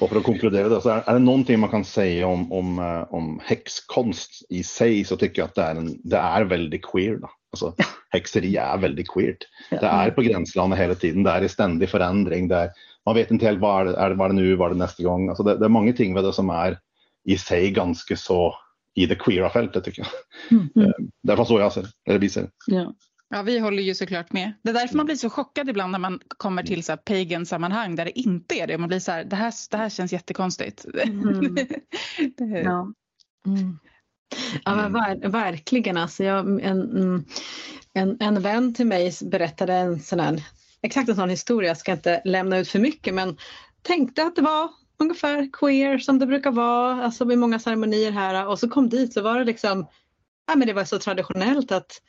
Och 0.00 0.08
för 0.08 0.16
att 0.16 0.24
konkludera 0.24 0.68
det, 0.68 0.80
så 0.80 0.88
är, 0.88 1.02
är 1.06 1.12
det 1.12 1.18
någonting 1.18 1.60
man 1.60 1.70
kan 1.70 1.84
säga 1.84 2.26
om, 2.26 2.52
om, 2.52 2.78
eh, 2.78 3.14
om 3.14 3.40
häxkonst 3.44 4.46
i 4.48 4.62
sig 4.62 5.04
så 5.04 5.16
tycker 5.16 5.42
jag 5.42 5.46
att 5.46 5.54
det 5.54 5.62
är, 5.62 5.74
en, 5.74 6.00
det 6.04 6.16
är 6.16 6.44
väldigt 6.44 6.84
queer. 6.84 7.16
Då. 7.16 7.30
Alltså, 7.52 7.74
häxeri 8.10 8.56
är 8.56 8.78
väldigt 8.78 9.10
queert. 9.10 9.38
Det 9.70 9.86
är 9.86 10.10
på 10.10 10.22
gränslandet 10.22 10.78
hela 10.78 10.94
tiden, 10.94 11.22
det 11.22 11.30
är 11.30 11.42
i 11.42 11.48
ständig 11.48 11.88
förändring. 11.88 12.48
Det 12.48 12.56
är, 12.56 12.70
man 13.06 13.14
vet 13.14 13.30
inte 13.30 13.46
helt 13.46 13.60
vad 13.60 13.80
är 13.80 13.84
det, 13.84 13.96
är 13.96 14.10
det, 14.10 14.14
vad 14.14 14.30
är 14.30 14.34
det 14.34 14.40
nu, 14.40 14.56
vad 14.56 14.70
är 14.70 14.74
det 14.74 14.78
nästa 14.78 15.02
gång. 15.02 15.28
Alltså 15.28 15.42
det, 15.42 15.58
det 15.58 15.64
är 15.64 15.68
många 15.68 15.92
ting 15.92 16.12
med 16.12 16.24
det 16.24 16.32
som 16.32 16.50
är 16.50 16.78
i 17.24 17.38
sig 17.38 17.70
ganska 17.70 18.16
så 18.16 18.54
i 18.94 19.06
det 19.06 19.14
queera 19.14 19.50
fältet 19.50 19.84
tycker 19.84 20.02
jag. 20.50 20.60
Mm. 20.76 20.92
Det 21.22 21.32
är 21.32 21.44
så 21.44 21.60
jag 21.60 21.72
ser 21.72 21.86
eller 22.08 22.18
vi 22.18 22.28
ser 22.28 22.42
det. 22.42 22.50
Ja. 22.66 22.94
Ja, 23.28 23.42
vi 23.42 23.58
håller 23.58 23.82
ju 23.82 23.94
såklart 23.94 24.32
med. 24.32 24.52
Det 24.62 24.70
är 24.70 24.74
därför 24.74 24.96
man 24.96 25.06
blir 25.06 25.16
så 25.16 25.30
chockad 25.30 25.68
ibland 25.70 25.92
när 25.92 25.98
man 25.98 26.20
kommer 26.38 26.62
till 26.62 26.84
så 26.84 26.92
här 26.92 26.96
pagan-sammanhang 26.96 27.96
där 27.96 28.04
det 28.04 28.18
inte 28.18 28.54
är 28.54 28.66
det. 28.66 28.78
Man 28.78 28.88
blir 28.88 28.98
så 28.98 29.12
här, 29.12 29.24
det 29.24 29.36
här, 29.36 29.52
det 29.70 29.76
här 29.76 29.88
känns 29.88 30.12
jättekonstigt. 30.12 30.84
Mm. 31.04 31.54
Det- 31.54 31.68
Ja. 32.64 32.92
Mm. 33.46 33.78
Ja, 34.64 34.74
men 34.76 34.92
ver 34.92 35.28
verkligen. 35.28 35.96
Alltså 35.96 36.24
jag, 36.24 36.46
en, 36.62 36.82
mm, 36.90 37.24
en, 37.92 38.16
en 38.20 38.42
vän 38.42 38.74
till 38.74 38.86
mig 38.86 39.12
berättade 39.24 39.72
en 39.74 40.00
sån 40.00 40.20
här, 40.20 40.42
exakt 40.82 41.08
en 41.08 41.16
sån 41.16 41.30
historia, 41.30 41.68
jag 41.70 41.76
ska 41.78 41.92
inte 41.92 42.22
lämna 42.24 42.58
ut 42.58 42.68
för 42.68 42.78
mycket, 42.78 43.14
men 43.14 43.36
tänkte 43.82 44.22
att 44.22 44.36
det 44.36 44.42
var 44.42 44.70
ungefär 44.98 45.48
queer 45.52 45.98
som 45.98 46.18
det 46.18 46.26
brukar 46.26 46.50
vara, 46.50 47.04
alltså 47.04 47.24
vid 47.24 47.38
många 47.38 47.58
ceremonier 47.58 48.10
här 48.10 48.46
och 48.46 48.58
så 48.58 48.68
kom 48.68 48.88
dit 48.88 49.12
så 49.12 49.22
var 49.22 49.38
det 49.38 49.44
liksom, 49.44 49.86
ja 50.46 50.56
men 50.56 50.66
det 50.66 50.72
var 50.72 50.84
så 50.84 50.98
traditionellt 50.98 51.72
att 51.72 52.00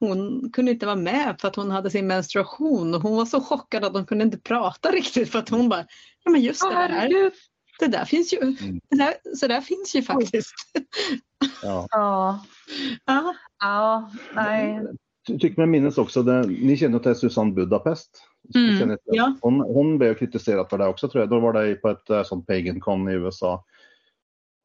hon 0.00 0.50
kunde 0.52 0.72
inte 0.72 0.86
vara 0.86 0.96
med 0.96 1.36
för 1.40 1.48
att 1.48 1.56
hon 1.56 1.70
hade 1.70 1.90
sin 1.90 2.06
menstruation 2.06 2.94
och 2.94 3.02
hon 3.02 3.16
var 3.16 3.26
så 3.26 3.40
chockad 3.40 3.84
att 3.84 3.92
hon 3.92 4.06
kunde 4.06 4.24
inte 4.24 4.38
prata 4.38 4.90
riktigt 4.90 5.30
för 5.30 5.38
att 5.38 5.48
hon 5.48 5.68
bara, 5.68 5.86
ja 6.24 6.30
men 6.30 6.40
just 6.40 6.60
det 6.60 6.74
där, 6.74 7.30
det 7.78 7.86
där 7.86 8.04
finns 8.04 8.32
ju, 8.32 8.38
det 8.90 8.96
där, 8.96 9.36
så 9.36 9.46
där 9.46 9.60
finns 9.60 9.94
ju 9.96 10.02
faktiskt. 10.02 10.54
Ja. 11.62 11.86
Ja. 11.90 12.44
Ja. 13.06 13.34
ja, 13.60 14.10
nej. 14.34 14.80
Tycker 15.26 15.56
mig 15.56 15.66
minnas 15.66 15.98
också, 15.98 16.22
det, 16.22 16.42
ni 16.46 16.76
känner 16.76 16.98
till 16.98 17.14
Susanne 17.14 17.52
Budapest? 17.52 18.22
Mm, 18.54 18.98
ja. 19.04 19.36
hon, 19.40 19.60
hon 19.60 19.98
blev 19.98 20.14
kritiserad 20.14 20.68
för 20.70 20.78
det 20.78 20.86
också 20.86 21.08
tror 21.08 21.22
jag. 21.22 21.30
Då 21.30 21.40
var 21.40 21.52
det 21.52 21.74
på 21.74 21.88
ett 21.88 22.10
eh, 22.10 22.22
sånt 22.22 22.46
pagan 22.46 22.80
con 22.80 23.08
i 23.08 23.12
USA. 23.12 23.64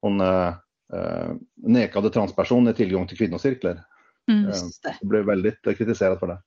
Hon, 0.01 0.21
eh, 0.21 0.47
eh, 0.93 1.32
nekade 1.55 2.09
transpersoner 2.09 2.73
tillgång 2.73 3.07
till 3.07 3.17
kvinnocirklar. 3.17 3.84
Mm. 4.32 4.45
Eh, 4.45 4.51
det. 4.84 4.95
jag 5.01 5.09
blev 5.09 5.25
väldigt 5.25 5.67
eh, 5.67 5.73
kritiserad 5.73 6.19
för 6.19 6.28
det. 6.28 6.41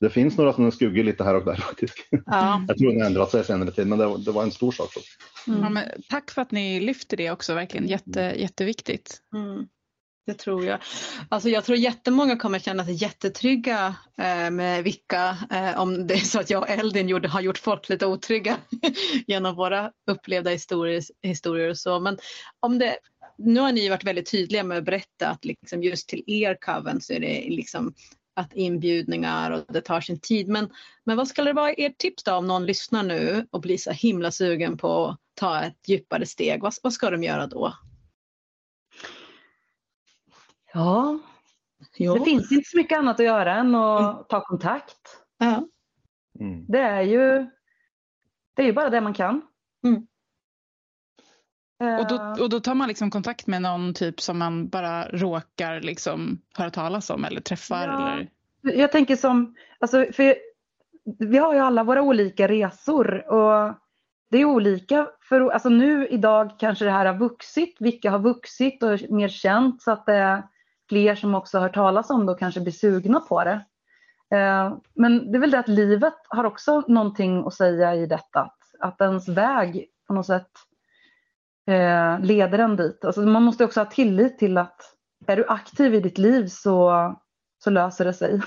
Det 0.00 0.10
finns 0.10 0.36
några 0.36 0.52
sådana 0.52 0.70
skuggor 0.70 1.04
lite 1.04 1.24
här 1.24 1.34
och 1.34 1.44
där 1.44 1.54
faktiskt. 1.68 1.94
Ja. 2.10 2.64
Jag 2.68 2.78
tror 2.78 2.92
det 2.92 3.00
har 3.00 3.06
ändrat 3.06 3.30
sig 3.30 3.44
senare 3.44 3.70
tid, 3.70 3.86
men 3.86 3.98
det, 3.98 4.24
det 4.24 4.30
var 4.30 4.42
en 4.42 4.50
stor 4.50 4.72
sak. 4.72 4.88
Mm. 5.46 5.60
Ja, 5.60 5.68
men 5.68 5.84
tack 6.08 6.30
för 6.30 6.42
att 6.42 6.50
ni 6.50 6.80
lyfter 6.80 7.16
det 7.16 7.30
också, 7.30 7.54
verkligen 7.54 7.86
Jätte, 7.86 8.20
jätteviktigt. 8.20 9.22
Mm. 9.34 9.66
Det 10.28 10.34
tror 10.34 10.64
jag. 10.64 10.78
Alltså 11.28 11.48
jag 11.48 11.64
tror 11.64 11.78
jättemånga 11.78 12.36
kommer 12.36 12.58
känna 12.58 12.84
sig 12.84 12.94
jättetrygga 12.94 13.94
eh, 14.18 14.50
med 14.50 14.84
Vicka 14.84 15.38
eh, 15.50 15.80
om 15.80 16.06
det 16.06 16.14
är 16.14 16.18
så 16.18 16.40
att 16.40 16.50
jag 16.50 16.62
och 16.62 16.68
Eldin 16.68 17.08
gjorde, 17.08 17.28
har 17.28 17.40
gjort 17.40 17.58
folk 17.58 17.88
lite 17.88 18.06
otrygga 18.06 18.56
genom 19.26 19.54
våra 19.54 19.92
upplevda 20.10 20.50
historier, 20.50 21.02
historier 21.22 21.70
och 21.70 21.78
så. 21.78 22.00
Men 22.00 22.18
om 22.60 22.78
det, 22.78 22.98
nu 23.38 23.60
har 23.60 23.72
ni 23.72 23.88
varit 23.88 24.04
väldigt 24.04 24.30
tydliga 24.30 24.64
med 24.64 24.78
att 24.78 24.84
berätta 24.84 25.28
att 25.28 25.44
liksom 25.44 25.82
just 25.82 26.08
till 26.08 26.24
er 26.26 26.58
coven 26.60 27.00
så 27.00 27.12
är 27.12 27.20
det 27.20 27.46
liksom 27.48 27.94
att 28.36 28.52
inbjudningar 28.54 29.50
och 29.50 29.72
det 29.72 29.80
tar 29.80 30.00
sin 30.00 30.20
tid. 30.20 30.48
Men, 30.48 30.68
men 31.04 31.16
vad 31.16 31.28
skulle 31.28 31.50
det 31.50 31.54
vara 31.54 31.72
ert 31.72 31.98
tips 31.98 32.24
då 32.24 32.34
om 32.34 32.46
någon 32.46 32.66
lyssnar 32.66 33.02
nu 33.02 33.46
och 33.50 33.60
blir 33.60 33.78
så 33.78 33.90
himla 33.90 34.30
sugen 34.30 34.76
på 34.76 35.06
att 35.06 35.18
ta 35.34 35.62
ett 35.62 35.88
djupare 35.88 36.26
steg? 36.26 36.62
Vad, 36.62 36.74
vad 36.82 36.92
ska 36.92 37.10
de 37.10 37.22
göra 37.22 37.46
då? 37.46 37.74
Ja, 40.78 41.18
Jo. 41.96 42.14
det 42.14 42.24
finns 42.24 42.52
inte 42.52 42.70
så 42.70 42.76
mycket 42.76 42.98
annat 42.98 43.20
att 43.20 43.26
göra 43.26 43.54
än 43.54 43.74
att 43.74 44.28
ta 44.28 44.40
kontakt. 44.44 45.22
Ja. 45.38 45.64
Mm. 46.40 46.66
Det 46.68 46.78
är 46.80 47.02
ju 47.02 47.46
det 48.54 48.62
är 48.62 48.66
ju 48.66 48.72
bara 48.72 48.90
det 48.90 49.00
man 49.00 49.14
kan. 49.14 49.42
Mm. 49.84 50.06
Eh, 51.82 52.00
Och 52.00 52.08
då, 52.08 52.42
och 52.42 52.50
då 52.50 52.60
tar 52.60 52.74
man 52.74 52.88
liksom 52.88 53.10
kontakt 53.10 53.46
med 53.46 53.62
någon 53.62 53.94
typ 53.94 54.20
som 54.20 54.38
man 54.38 54.68
bara 54.68 55.08
råkar 55.08 55.80
liksom 55.80 56.40
höra 56.54 56.70
talas 56.70 57.10
om 57.10 57.24
eller 57.24 57.40
träffar? 57.40 57.88
Ja. 57.88 58.12
Eller? 58.12 58.28
Jag 58.78 58.92
tänker 58.92 59.16
som, 59.16 59.54
alltså, 59.80 60.06
för 60.12 60.36
vi 61.18 61.38
har 61.38 61.54
ju 61.54 61.60
alla 61.60 61.84
våra 61.84 62.02
olika 62.02 62.48
resor 62.48 63.32
och 63.32 63.74
det 64.30 64.38
är 64.38 64.44
olika. 64.44 65.08
För, 65.20 65.50
alltså 65.50 65.68
nu 65.68 66.06
idag 66.08 66.50
kanske 66.58 66.84
det 66.84 66.90
här 66.90 67.06
har 67.06 67.18
vuxit, 67.18 67.76
vilka 67.80 68.10
har 68.10 68.18
vuxit 68.18 68.82
och 68.82 68.92
är 68.92 69.12
mer 69.12 69.28
känt 69.28 69.82
så 69.82 69.90
att 69.90 70.06
det 70.06 70.14
är 70.14 70.42
fler 70.88 71.14
som 71.14 71.34
också 71.34 71.58
har 71.58 71.62
hört 71.62 71.74
talas 71.74 72.10
om 72.10 72.26
det 72.26 72.32
och 72.32 72.38
kanske 72.38 72.60
blir 72.60 72.72
sugna 72.72 73.20
på 73.20 73.44
det. 73.44 73.64
Eh, 74.36 74.76
Men 74.94 75.32
det 75.32 75.38
är 75.38 75.40
väl 75.40 75.50
det 75.50 75.58
att 75.58 75.68
livet 75.68 76.14
har 76.28 76.44
också 76.44 76.82
någonting 76.88 77.46
att 77.46 77.54
säga 77.54 77.94
i 77.94 78.06
detta. 78.06 78.40
Att, 78.40 78.58
att 78.80 79.00
ens 79.00 79.28
väg 79.28 79.86
på 80.06 80.12
något 80.12 80.26
sätt 80.26 80.50
eh, 81.66 82.20
leder 82.20 82.58
en 82.58 82.76
dit. 82.76 83.04
Alltså 83.04 83.20
man 83.20 83.42
måste 83.42 83.64
också 83.64 83.80
ha 83.80 83.84
tillit 83.84 84.38
till 84.38 84.58
att 84.58 84.94
är 85.26 85.36
du 85.36 85.46
aktiv 85.48 85.94
i 85.94 86.00
ditt 86.00 86.18
liv 86.18 86.46
så, 86.46 87.16
så 87.64 87.70
löser 87.70 88.04
det 88.04 88.14
sig. 88.14 88.40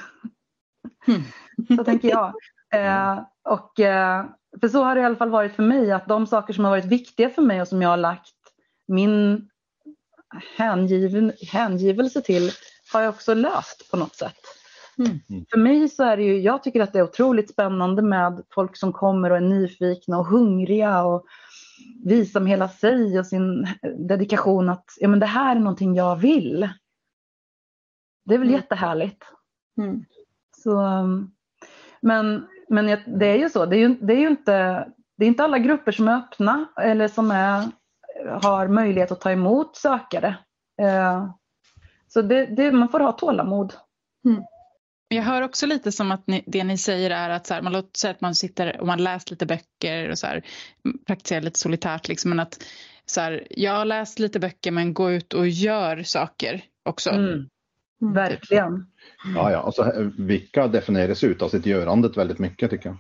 så 1.78 1.84
tänker 1.84 2.10
jag. 2.10 2.34
Eh, 2.74 3.20
och, 3.44 3.80
eh, 3.80 4.26
för 4.62 4.68
så 4.68 4.84
har 4.84 4.96
det 4.96 5.02
i 5.02 5.04
alla 5.04 5.16
fall 5.16 5.30
varit 5.30 5.56
för 5.56 5.64
mig 5.64 5.92
att 5.92 6.08
de 6.08 6.28
saker 6.28 6.54
som 6.54 6.64
har 6.64 6.72
varit 6.72 6.86
viktiga 6.86 7.30
för 7.30 7.42
mig 7.42 7.62
och 7.62 7.68
som 7.68 7.82
jag 7.82 7.90
har 7.90 7.98
lagt 7.98 8.36
min 8.88 9.50
hängiven, 10.58 11.34
hängivelse 11.52 12.22
till 12.22 12.52
har 12.94 13.02
jag 13.02 13.10
också 13.10 13.34
löst 13.34 13.92
på 13.92 13.98
något 13.98 14.16
sätt. 14.16 14.36
Mm. 14.98 15.46
För 15.52 15.58
mig 15.58 15.90
så 15.90 16.04
är 16.04 16.18
det 16.18 16.24
ju, 16.24 16.40
jag 16.42 16.64
tycker 16.64 16.82
att 16.82 16.94
det 16.94 17.00
är 17.00 17.04
otroligt 17.04 17.50
spännande 17.52 18.02
med 18.02 18.44
folk 18.54 18.78
som 18.78 18.94
kommer 18.94 19.30
och 19.30 19.38
är 19.38 19.42
nyfikna 19.42 20.20
och 20.20 20.26
hungriga 20.26 21.04
och 21.04 21.26
visar 22.04 22.40
med 22.40 22.50
hela 22.50 22.70
sig 22.70 23.20
och 23.20 23.26
sin 23.28 23.68
dedikation 23.98 24.70
att 24.70 24.86
ja, 25.00 25.08
men 25.08 25.20
det 25.20 25.26
här 25.26 25.56
är 25.56 25.60
någonting 25.60 25.96
jag 25.96 26.16
vill. 26.16 26.70
Det 28.26 28.34
är 28.34 28.40
väl 28.40 28.48
Mm. 28.48 28.62
jättehärligt. 28.62 29.24
Mm. 29.78 30.06
Så, 30.58 30.82
men 32.02 32.48
men 32.70 32.88
jag- 32.88 33.20
det 33.20 33.26
är 33.26 33.38
ju 33.38 33.50
så, 33.50 33.66
det 33.66 33.76
är 33.76 33.80
ju, 33.80 33.96
det 34.02 34.14
är 34.14 34.18
ju 34.20 34.28
inte, 34.28 34.88
det 35.18 35.26
är 35.26 35.28
inte 35.28 35.44
alla 35.44 35.60
grupper 35.60 35.92
som 35.92 36.08
är 36.08 36.16
öppna 36.18 36.66
eller 36.82 37.08
som 37.08 37.32
är, 37.32 37.64
har 38.28 38.68
möjlighet 38.68 39.12
att 39.12 39.22
ta 39.22 39.32
emot 39.32 39.76
sökare. 39.76 40.38
Eh, 40.82 41.26
Så 42.08 42.22
det, 42.22 42.46
det, 42.46 42.72
man 42.72 42.90
får 42.90 43.00
ha 43.00 43.12
tålamod. 43.12 43.74
Jag 45.08 45.24
hör 45.24 45.42
också 45.42 45.66
lite 45.66 45.92
som 45.92 46.12
att 46.12 46.28
ni, 46.28 46.44
det 46.48 46.64
ni 46.64 46.78
säger 46.78 47.10
är 47.12 47.30
att 47.30 47.48
så 47.48 47.54
här, 47.54 47.62
man 47.62 47.74
låter 47.74 47.98
säga 48.00 48.12
att 48.12 48.22
man 48.22 48.36
sitter 48.36 48.82
och 48.82 48.88
man 48.88 49.04
läst 49.04 49.32
lite 49.32 49.46
böcker 49.46 50.10
och 50.10 50.20
så 50.20 50.28
här, 50.28 50.44
praktiserar 51.08 51.42
lite 51.42 51.60
solitärt 51.60 52.08
liksom, 52.08 52.30
men 52.30 52.40
att 52.40 52.64
så 53.06 53.22
här, 53.22 53.48
jag 53.50 53.74
har 53.74 53.86
läst 53.86 54.20
lite 54.20 54.40
böcker 54.40 54.72
men 54.72 54.94
gå 54.94 55.12
ut 55.12 55.34
och 55.34 55.48
gör 55.48 56.04
saker 56.04 56.64
också. 56.90 57.10
Mm, 57.10 57.48
verkligen. 58.14 58.86
Ja, 59.36 59.52
ja. 59.52 59.58
Alltså, 59.60 59.82
eh, 59.82 60.08
vilka 60.18 60.68
definieras 60.68 61.24
ut 61.24 61.42
av 61.42 61.50
sitt 61.50 61.66
görandet 61.66 62.18
väldigt 62.18 62.40
mycket 62.40 62.70
tycker 62.70 62.90
jag. 62.90 62.98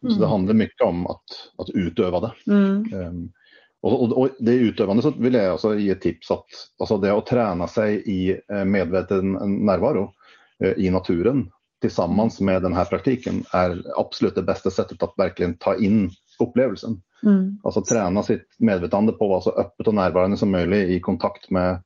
Så 0.00 0.06
det 0.08 0.14
Mm. 0.16 0.30
handlar 0.30 0.54
mycket 0.54 0.80
om 0.86 1.06
att, 1.06 1.24
att 1.58 1.70
utöva 1.74 2.20
det. 2.20 2.32
Mm, 2.52 2.92
Ehm, 2.94 3.32
och, 3.84 4.18
och, 4.18 4.28
det 4.38 4.52
utövande 4.52 5.02
så 5.02 5.10
vill 5.10 5.34
jag 5.34 5.46
alltså 5.46 5.78
ge 5.78 5.94
tips 5.94 6.30
att 6.30 6.46
alltså 6.78 6.98
det 6.98 7.12
att 7.12 7.26
träna 7.26 7.68
sig 7.68 8.02
i 8.06 8.40
eh, 8.52 8.64
medveten 8.64 9.32
närvaro 9.66 10.12
eh, 10.64 10.72
i 10.72 10.90
naturen 10.90 11.50
tillsammans 11.80 12.40
med 12.40 12.62
den 12.62 12.72
här 12.72 12.84
praktiken 12.84 13.44
är 13.52 13.82
absolut 13.96 14.34
det 14.34 14.42
bästa 14.42 14.70
sättet 14.70 15.02
att 15.02 15.14
verkligen 15.16 15.56
ta 15.56 15.76
in 15.76 16.10
upplevelsen. 16.38 17.02
mm, 17.22 17.58
Alltså 17.62 17.82
träna 17.82 18.22
sitt 18.22 18.48
medvetande 18.58 19.12
på 19.12 19.24
att 19.24 19.30
vara 19.30 19.40
så 19.40 19.50
öppet 19.50 19.88
och 19.88 19.94
närvarande 19.94 20.36
som 20.36 20.50
möjligt 20.50 20.88
i 20.88 21.00
kontakt 21.00 21.50
med, 21.50 21.82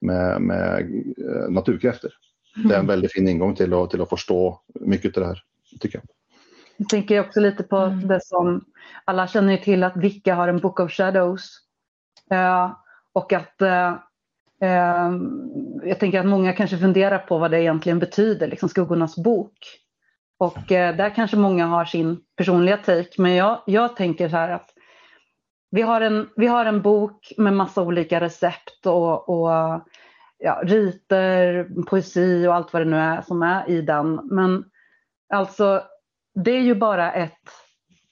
med, 0.00 0.42
med 0.42 0.80
eh, 1.18 1.50
naturkrafter. 1.50 2.10
Det 2.68 2.74
är 2.74 2.78
en 2.78 2.86
väldigt 2.86 3.12
fin 3.12 3.28
ingång 3.28 3.54
till 3.54 3.74
att, 3.74 3.90
till 3.90 4.02
att 4.02 4.08
förstå 4.08 4.60
mycket 4.80 5.16
av 5.16 5.22
det 5.22 5.28
här, 5.28 5.42
tycker 5.80 5.98
jag. 5.98 6.04
Jag 6.76 6.88
tänker 6.88 7.20
också 7.20 7.40
lite 7.40 7.62
på 7.62 7.76
Mm. 7.76 8.08
det 8.08 8.20
som 8.24 8.64
alla 9.04 9.26
känner 9.26 9.52
ju 9.52 9.58
till 9.58 9.84
att 9.84 9.96
Vicka 9.96 10.34
har 10.34 10.48
en 10.48 10.58
Book 10.58 10.80
of 10.80 10.92
Shadows. 10.92 11.50
Eh, 12.30 12.72
och 13.12 13.32
att 13.32 13.62
eh, 13.62 13.88
eh, 14.60 15.10
jag 15.82 16.00
tänker 16.00 16.20
att 16.20 16.26
många 16.26 16.52
kanske 16.52 16.78
funderar 16.78 17.18
på 17.18 17.38
vad 17.38 17.50
det 17.50 17.62
egentligen 17.62 17.98
betyder, 17.98 18.46
liksom 18.48 18.68
skuggornas 18.68 19.16
bok. 19.16 19.58
Och 20.38 20.72
eh, 20.72 20.96
där 20.96 21.10
kanske 21.10 21.36
många 21.36 21.66
har 21.66 21.84
sin 21.84 22.20
personliga 22.36 22.76
take, 22.76 23.10
men 23.18 23.34
jag, 23.34 23.62
jag 23.66 23.96
tänker 23.96 24.28
så 24.28 24.36
här 24.36 24.48
att 24.48 24.70
vi 25.70 25.82
har, 25.82 26.00
en, 26.00 26.28
vi 26.36 26.46
har 26.46 26.64
en 26.66 26.82
bok 26.82 27.32
med 27.36 27.52
massa 27.52 27.82
olika 27.82 28.20
recept 28.20 28.86
och, 28.86 29.28
och 29.28 29.80
ja, 30.38 30.60
riter, 30.64 31.68
poesi 31.86 32.46
och 32.46 32.54
allt 32.54 32.72
vad 32.72 32.82
det 32.82 32.90
nu 32.90 32.96
är 32.96 33.22
som 33.22 33.42
är 33.42 33.70
i 33.70 33.82
den. 33.82 34.20
Men 34.22 34.64
alltså, 35.32 35.82
det 36.44 36.50
är 36.50 36.62
ju 36.62 36.74
bara 36.74 37.12
ett, 37.12 37.50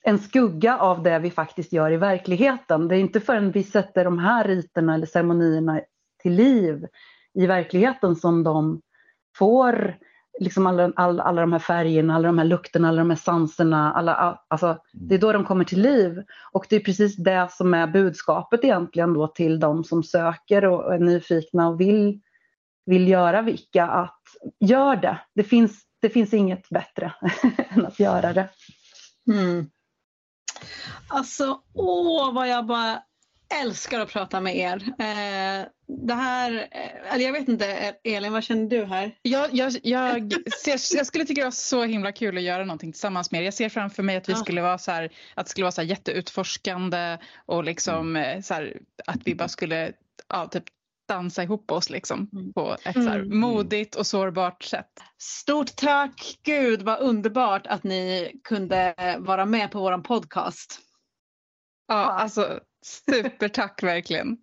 en 0.03 0.19
skugga 0.19 0.79
av 0.79 1.03
det 1.03 1.19
vi 1.19 1.31
faktiskt 1.31 1.73
gör 1.73 1.91
i 1.91 1.97
verkligheten. 1.97 2.89
Det 2.89 2.97
är 2.97 3.01
inte 3.01 3.21
förrän 3.21 3.51
vi 3.51 3.63
sätter 3.63 4.05
de 4.05 4.19
här 4.19 4.45
riterna 4.45 4.95
eller 4.95 5.07
ceremonierna 5.07 5.81
till 6.23 6.33
liv 6.33 6.87
i 7.35 7.47
verkligheten 7.47 8.17
som 8.17 8.45
de 8.45 8.81
får 9.37 9.97
liksom 10.41 10.67
alla, 10.67 10.93
alla, 10.97 11.23
alla 11.23 11.41
de 11.41 11.53
här 11.53 11.59
färgerna, 11.59 12.15
alla 12.15 12.27
de 12.27 12.39
här 12.39 12.45
lukterna, 12.45 12.89
alla 12.89 12.99
de 12.99 13.11
här 13.11 13.17
sanserna. 13.17 13.93
Alla, 13.93 14.41
alltså, 14.49 14.79
det 14.93 15.15
är 15.15 15.19
då 15.19 15.33
de 15.33 15.45
kommer 15.45 15.65
till 15.65 15.83
liv. 15.83 16.23
Och 16.53 16.67
det 16.69 16.77
är 16.77 16.81
precis 16.81 17.17
det 17.17 17.49
som 17.51 17.75
är 17.75 17.87
budskapet 17.87 18.65
egentligen 18.65 19.15
då 19.15 19.27
till 19.27 19.61
de 19.61 19.85
som 19.85 20.03
söker 20.03 20.65
och 20.65 20.95
är 20.95 20.99
nyfikna 20.99 21.69
och 21.69 21.81
vill, 21.81 22.21
vill 22.87 23.09
göra 23.09 23.43
Vicka. 23.43 23.87
Att 23.87 24.21
gör 24.61 24.97
det. 24.97 25.19
Det 25.35 25.43
finns, 25.43 25.83
det 26.05 26.11
finns 26.11 26.35
inget 26.35 26.69
bättre 26.69 27.13
än 27.71 27.87
att 27.87 28.01
göra 28.01 28.33
det. 28.33 28.49
Mm. 29.33 29.71
Alltså, 31.09 31.61
åh 31.75 32.35
vad 32.35 32.49
jag 32.49 32.67
bara 32.67 33.03
älskar 33.63 34.01
att 34.01 34.09
prata 34.13 34.41
med 34.41 34.57
er. 34.57 34.83
Eh, 34.99 35.67
det 36.07 36.15
här, 36.15 36.69
eh, 36.71 37.15
eller 37.15 37.25
jag 37.25 37.33
vet 37.33 37.49
inte, 37.49 37.95
Elin 38.05 38.33
vad 38.33 38.45
känner 38.45 38.69
du 38.71 38.85
här? 38.85 39.19
Jag, 39.23 39.55
jag, 39.55 39.73
jag, 39.83 40.33
ser, 40.65 40.97
jag 40.97 41.07
skulle 41.07 41.25
tycka 41.25 41.41
det 41.41 41.47
var 41.47 41.51
så 41.51 41.85
himla 41.85 42.13
kul 42.13 42.37
att 42.37 42.43
göra 42.43 42.65
någonting 42.65 42.93
tillsammans 42.93 43.31
med 43.31 43.41
er. 43.41 43.45
Jag 43.45 43.55
ser 43.55 43.69
framför 43.69 44.03
mig 44.03 44.17
att 44.17 44.29
vi 44.29 44.33
Ja. 44.33 44.39
skulle 44.39 44.63
vara 44.63 44.79
så 44.79 44.91
här, 44.91 45.11
att 45.35 45.47
det 45.47 45.51
skulle 45.51 45.65
vara 45.65 45.73
så 45.73 45.81
här 45.81 45.89
jätteutforskande 45.89 47.19
och 47.47 47.65
liksom 47.65 48.17
eh, 48.17 48.41
så 48.41 48.55
här, 48.55 48.81
att 49.07 49.21
vi 49.25 49.35
bara 49.35 49.49
skulle 49.49 49.93
ja, 50.29 50.47
typ 50.47 50.65
dansa 51.09 51.43
ihop 51.43 51.71
oss 51.71 51.91
liksom 51.91 52.29
Mm. 52.33 52.53
på 52.53 52.77
ett 52.85 52.95
så 52.95 53.01
här 53.01 53.19
Mm. 53.19 53.39
modigt 53.39 53.95
och 53.95 54.07
sårbart 54.07 54.63
sätt. 54.63 54.91
Stort 55.19 55.77
tack! 55.77 56.39
Gud 56.45 56.83
vad 56.83 57.01
underbart 57.01 57.67
att 57.67 57.85
ni 57.85 58.33
kunde 58.45 58.95
vara 59.19 59.45
med 59.45 59.71
på 59.71 59.79
våran 59.81 60.03
podcast. 60.03 60.79
Ja, 61.89 61.95
alltså 61.95 62.61
supertack 62.85 63.83
verkligen. 63.83 64.37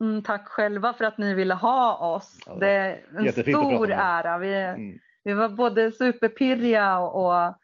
Mm, 0.00 0.22
tack 0.22 0.48
själva 0.48 0.92
för 0.92 1.04
att 1.04 1.18
ni 1.18 1.34
ville 1.34 1.54
ha 1.54 1.96
oss. 2.14 2.38
Ja, 2.46 2.54
Det 2.54 2.70
är 2.70 3.04
en 3.26 3.32
stor 3.32 3.90
ära. 3.90 4.38
Vi, 4.38 4.54
Mm. 4.54 4.98
vi 5.24 5.32
var 5.32 5.48
både 5.48 5.92
superpirriga 5.92 6.98
och, 6.98 7.54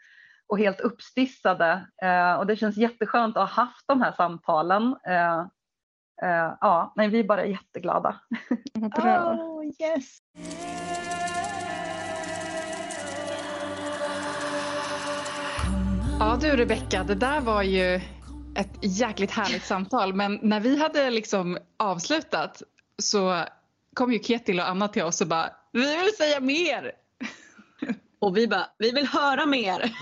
och 0.47 0.59
helt 0.59 0.81
uppstissade. 0.81 1.87
Eh, 2.03 2.35
och 2.35 2.47
det 2.47 2.57
känns 2.57 2.77
jätteskönt 2.77 3.37
att 3.37 3.51
ha 3.51 3.65
haft 3.65 3.85
de 3.89 4.03
här 4.03 4.13
samtalen. 4.13 4.97
Eh, 5.09 5.47
Eh, 6.23 6.57
ja, 6.61 6.93
nej, 6.97 7.09
vi 7.09 7.21
är 7.21 7.25
bara 7.25 7.47
jätteglada. 7.47 8.21
Oh, 8.75 9.65
yes. 9.65 10.19
Ja 16.21 16.39
du 16.41 16.57
Rebecka, 16.57 17.05
det 17.05 17.15
där 17.15 17.41
var 17.41 17.63
ju 17.63 18.01
ett 18.57 18.79
jäkligt 18.83 19.31
härligt 19.31 19.65
samtal. 19.65 20.15
Men 20.15 20.39
när 20.43 20.61
vi 20.61 20.81
hade 20.81 21.11
liksom 21.11 21.59
avslutat 21.77 22.63
så 22.99 23.45
kom 23.95 24.13
ju 24.13 24.19
Ketil 24.19 24.61
och 24.61 24.69
Anna 24.69 24.89
till 24.89 25.03
oss 25.03 25.21
och 25.21 25.29
bara 25.29 25.51
vi 25.73 25.97
vill 25.97 26.17
säga 26.19 26.41
mer. 26.41 26.93
Och 28.19 28.37
vi 28.37 28.49
bara, 28.49 28.67
vi 28.79 28.91
vill 28.91 29.07
höra 29.07 29.47
mer. 29.47 29.93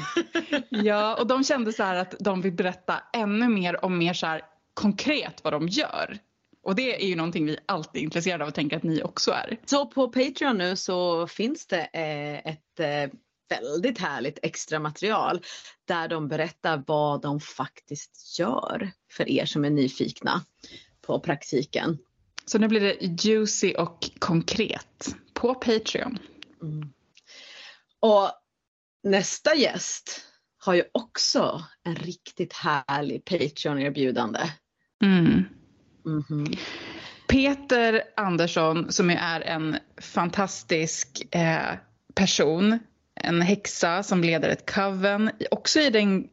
Ja, 0.69 1.17
och 1.21 1.27
de 1.27 1.45
kände 1.45 1.73
så 1.73 1.83
här 1.83 1.97
att 1.97 2.15
de 2.21 2.41
vill 2.41 2.53
berätta 2.53 3.03
ännu 3.13 3.49
mer 3.49 3.85
om 3.85 3.99
mer 3.99 4.13
så 4.15 4.27
här 4.27 4.43
konkret 4.75 5.45
vad 5.45 5.53
de 5.53 5.69
gör. 5.69 6.19
Och 6.63 6.75
det 6.75 7.03
är 7.03 7.07
ju 7.07 7.17
någonting 7.17 7.47
vi 7.47 7.59
alltid 7.67 8.01
är 8.01 8.05
intresserade 8.05 8.45
av 8.45 8.49
och 8.49 8.55
tänker 8.55 8.77
att 8.77 8.83
ni 8.83 9.03
också 9.03 9.31
är. 9.31 9.61
Så 9.67 9.87
på 9.87 10.09
Patreon 10.09 10.59
nu 10.59 10.77
så 10.77 11.27
finns 11.27 11.67
det 11.67 11.89
eh, 11.93 12.53
ett 12.53 12.81
eh, 12.81 13.19
väldigt 13.49 13.99
härligt 13.99 14.39
extra 14.43 14.79
material 14.79 15.41
där 15.85 16.09
de 16.09 16.29
berättar 16.29 16.85
vad 16.87 17.23
de 17.23 17.41
faktiskt 17.41 18.39
gör 18.39 18.91
för 19.13 19.29
er 19.29 19.45
som 19.45 19.65
är 19.65 19.71
nyfikna 19.71 20.45
på 21.01 21.21
praktiken. 21.21 21.99
Så 22.47 22.59
nu 22.59 22.69
blir 22.69 22.81
det 22.81 23.25
juicy 23.25 23.75
och 23.75 24.11
konkret 24.19 25.15
på 25.35 25.55
Patreon. 25.55 26.19
Mm. 26.63 26.93
Och 28.01 28.31
nästa 29.03 29.55
gäst 29.55 30.30
har 30.65 30.75
ju 30.75 30.83
också 30.93 31.63
en 31.85 31.95
riktigt 31.97 32.53
härlig 32.53 33.25
Patreon-erbjudande. 33.25 34.41
Mm. 35.05 35.45
Mhm. 36.05 36.47
Peter 37.29 38.03
Andersson 38.17 38.93
som 38.93 39.11
ju 39.11 39.17
är 39.17 39.41
en 39.41 39.77
fantastisk 40.01 41.35
eh, 41.35 41.75
person, 42.15 42.79
en 43.15 43.43
häxa 43.43 44.03
som 44.03 44.25
leder 44.25 44.49
ett 44.49 44.71
coven, 44.75 45.31
också 45.51 45.81
i 45.81 45.91
den 45.91 46.29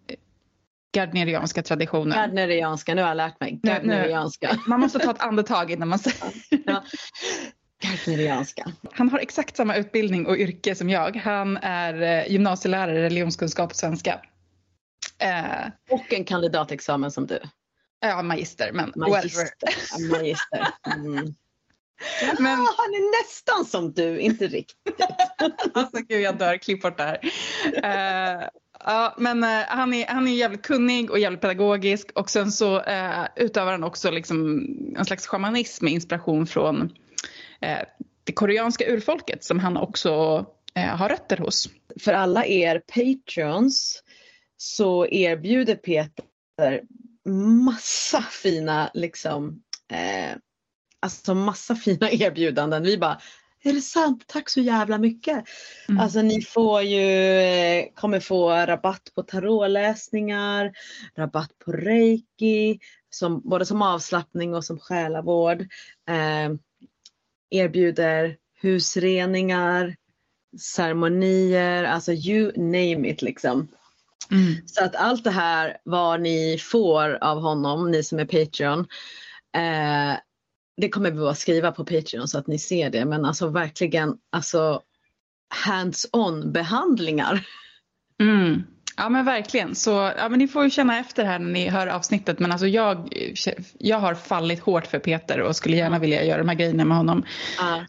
gardnerianska 0.94 1.64
traditionen. 1.64 2.18
Gardnerianska, 2.18 2.96
nu 2.96 3.02
har 3.02 3.08
jag 3.10 3.18
lärt 3.18 3.40
mig. 3.40 3.52
Nu- 3.52 3.60
nu- 3.64 3.70
Gardnerianska. 3.70 4.60
Man 4.68 4.80
måste 4.80 5.00
ta 5.00 5.12
ett 5.12 5.22
andetag 5.22 5.72
innan 5.72 5.88
man 5.88 6.00
säger. 6.00 6.34
Ja. 6.66 6.84
Gardnerianska. 7.84 8.72
Han 8.92 9.10
har 9.10 9.20
exakt 9.20 9.56
samma 9.58 9.76
utbildning 9.76 10.26
och 10.26 10.38
yrke 10.38 10.76
som 10.76 10.90
jag. 10.90 11.16
Han 11.16 11.58
är 11.58 12.02
eh, 12.02 12.32
gymnasielärare 12.32 13.00
i 13.00 13.02
religionskunskap 13.02 13.70
och 13.70 13.76
svenska. 13.76 14.22
Eh, 15.20 15.68
Och 15.90 16.14
en 16.14 16.24
kandidatexamen 16.26 17.12
som 17.12 17.28
du. 17.28 17.40
ja, 18.00 18.22
magister, 18.22 18.72
men 18.72 18.94
whatever. 18.96 19.12
Magister. 19.12 19.70
Ja, 19.98 20.18
Magister. 20.18 20.68
Mm. 20.96 21.14
Men- 22.40 22.52
Ja, 22.60 22.74
han 22.78 22.94
är 22.94 23.24
nästan 23.24 23.66
som 23.66 23.94
du, 23.94 24.20
inte 24.20 24.48
riktigt. 24.48 24.78
Alltså 25.74 25.98
gud 26.08 26.22
jag 26.22 26.38
dör, 26.38 26.58
klipp 26.58 26.82
bort 26.82 26.98
det 26.98 27.04
här. 27.04 27.20
Eh, 27.84 28.48
ja, 28.86 29.16
men 29.18 29.44
eh, 29.44 29.50
han, 29.68 29.94
är, 29.94 30.08
han 30.08 30.28
är 30.28 30.32
jävligt 30.32 30.62
kunnig 30.62 31.12
och 31.12 31.20
jävligt 31.20 31.42
pedagogisk 31.42 32.12
och 32.16 32.30
sen 32.30 32.52
så 32.52 32.82
eh, 32.82 33.26
utövar 33.36 33.72
han 33.72 33.84
också 33.84 34.12
liksom 34.12 34.68
en 34.98 35.06
slags 35.06 35.28
shamanism 35.28 35.86
med 35.86 35.94
inspiration 35.94 36.48
från 36.48 36.92
det 38.24 38.34
koreanska 38.34 38.86
urfolket 38.86 39.44
som 39.44 39.60
han 39.60 39.78
också 39.78 40.46
eh, 40.76 40.96
har 40.96 41.10
rötter 41.10 41.38
hos. 41.38 41.70
För 42.00 42.14
alla 42.14 42.46
er 42.46 42.80
patreons 42.80 44.04
så 44.58 45.08
erbjuder 45.08 45.76
Peter 45.76 46.82
massa 47.66 48.22
fina 48.22 48.92
liksom 48.94 49.62
eh, 49.92 50.38
alltså 51.00 51.34
massa 51.34 51.76
fina 51.76 52.12
erbjudanden. 52.12 52.84
Vi 52.84 52.98
bara 52.98 53.22
är 53.64 53.74
det 53.74 53.82
sant? 53.82 54.24
Tack 54.28 54.50
så 54.50 54.60
jävla 54.60 54.98
mycket. 54.98 55.44
Mm. 55.90 56.00
Alltså 56.00 56.22
ni 56.22 56.42
får 56.42 56.82
ju, 56.82 57.40
eh, 57.40 57.86
kommer 57.96 58.20
få 58.20 58.52
rabatt 58.52 59.12
på 59.16 59.24
tarotläsningar, 59.24 60.72
rabatt 61.18 61.52
på 61.66 61.72
reiki, 61.72 62.80
som, 63.10 63.42
både 63.42 63.66
som 63.66 63.82
avslappning 63.82 64.56
och 64.56 64.66
som 64.66 64.80
själavård. 64.80 65.62
Eh, 66.10 66.50
erbjuder 67.50 68.38
husreningar, 68.62 69.96
ceremonier, 70.60 71.84
alltså 71.84 72.14
you 72.14 72.52
name 72.56 73.10
it 73.10 73.22
liksom. 73.22 73.68
Mm. 74.32 74.68
Så 74.68 74.84
att 74.84 74.96
allt 74.96 75.24
det 75.24 75.32
här 75.32 75.78
vad 75.84 76.22
ni 76.22 76.58
får 76.62 77.24
av 77.24 77.42
honom, 77.42 77.92
ni 77.92 78.04
som 78.04 78.20
är 78.20 78.26
Patreon, 78.26 78.80
eh, 79.56 80.20
det 80.78 80.90
kommer 80.90 81.12
vi 81.12 81.20
att 81.20 81.38
skriva 81.38 81.72
på 81.72 81.86
Patreon 81.86 82.28
så 82.28 82.38
att 82.38 82.48
ni 82.48 82.60
ser 82.60 82.90
det. 82.90 83.06
Men 83.06 83.26
alltså 83.26 83.48
verkligen 83.48 84.18
alltså 84.30 84.82
hands-on 85.66 86.52
behandlingar. 86.52 87.48
Mm. 88.22 88.64
Ja 88.98 89.10
men 89.10 89.26
verkligen. 89.26 89.76
Så 89.76 90.12
ja, 90.18 90.30
men 90.30 90.40
ni 90.40 90.48
får 90.48 90.64
ju 90.64 90.70
känna 90.70 91.00
efter 91.00 91.26
här 91.26 91.40
när 91.40 91.52
ni 91.52 91.70
hör 91.70 91.88
avsnittet. 91.88 92.40
Men 92.40 92.52
alltså 92.52 92.68
jag, 92.68 93.10
jag 93.78 93.98
har 93.98 94.16
fallit 94.16 94.60
hårt 94.60 94.88
för 94.88 95.00
Peter 95.00 95.42
och 95.42 95.56
skulle 95.56 95.78
gärna 95.78 96.00
vilja 96.00 96.24
göra 96.24 96.38
de 96.38 96.50
här 96.50 96.56
grejerna 96.56 96.86
med 96.86 96.98
honom. 96.98 97.26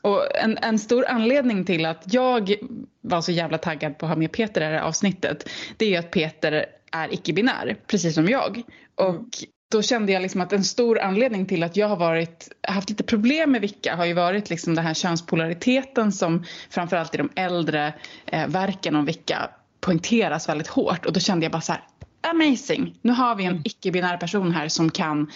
Och 0.02 0.36
en, 0.36 0.58
en 0.62 0.78
stor 0.78 1.06
anledning 1.08 1.64
till 1.64 1.86
att 1.86 2.02
jag 2.06 2.54
var 3.00 3.20
så 3.20 3.32
jävla 3.32 3.58
taggad 3.58 3.98
på 3.98 4.06
att 4.06 4.10
ha 4.10 4.16
med 4.16 4.32
Peter 4.32 4.60
i 4.60 4.64
det 4.64 4.70
här 4.70 4.80
avsnittet. 4.80 5.50
Det 5.76 5.84
är 5.84 5.90
ju 5.90 5.96
att 5.96 6.10
Peter 6.10 6.66
är 6.92 7.14
icke-binär, 7.14 7.76
precis 7.86 8.14
som 8.14 8.28
jag. 8.28 8.62
Och 8.94 9.28
då 9.72 9.82
kände 9.82 10.12
jag 10.12 10.22
liksom 10.22 10.40
att 10.40 10.52
en 10.52 10.64
stor 10.64 11.00
anledning 11.00 11.46
till 11.46 11.62
att 11.62 11.76
jag 11.76 11.88
har 11.88 11.96
varit, 11.96 12.48
haft 12.62 12.90
lite 12.90 13.04
problem 13.04 13.52
med 13.52 13.60
Vicka 13.60 13.96
har 13.96 14.04
ju 14.04 14.12
varit 14.12 14.50
liksom 14.50 14.74
den 14.74 14.86
här 14.86 14.94
könspolariteten 14.94 16.12
som 16.12 16.44
framförallt 16.70 17.14
i 17.14 17.18
de 17.18 17.30
äldre 17.36 17.94
eh, 18.26 18.48
verken 18.48 18.96
om 18.96 19.04
Vicka 19.04 19.50
poängteras 19.80 20.48
väldigt 20.48 20.66
hårt. 20.68 21.06
Och 21.06 21.12
då 21.12 21.20
kände 21.20 21.44
jag 21.44 21.52
bara 21.52 21.60
så 21.62 21.72
här, 21.72 21.82
amazing! 22.30 22.98
Nu 23.02 23.12
har 23.12 23.34
vi 23.34 23.44
en 23.44 23.62
icke-binär 23.64 24.16
person 24.16 24.52
här 24.52 24.68
som 24.68 24.90
kan 24.90 25.30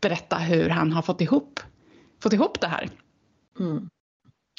berätta 0.00 0.36
hur 0.36 0.68
han 0.68 0.92
har 0.92 1.02
fått 1.02 1.20
ihop, 1.20 1.60
fått 2.22 2.32
ihop 2.32 2.60
det 2.60 2.66
här. 2.66 2.88
Mm. 3.60 3.88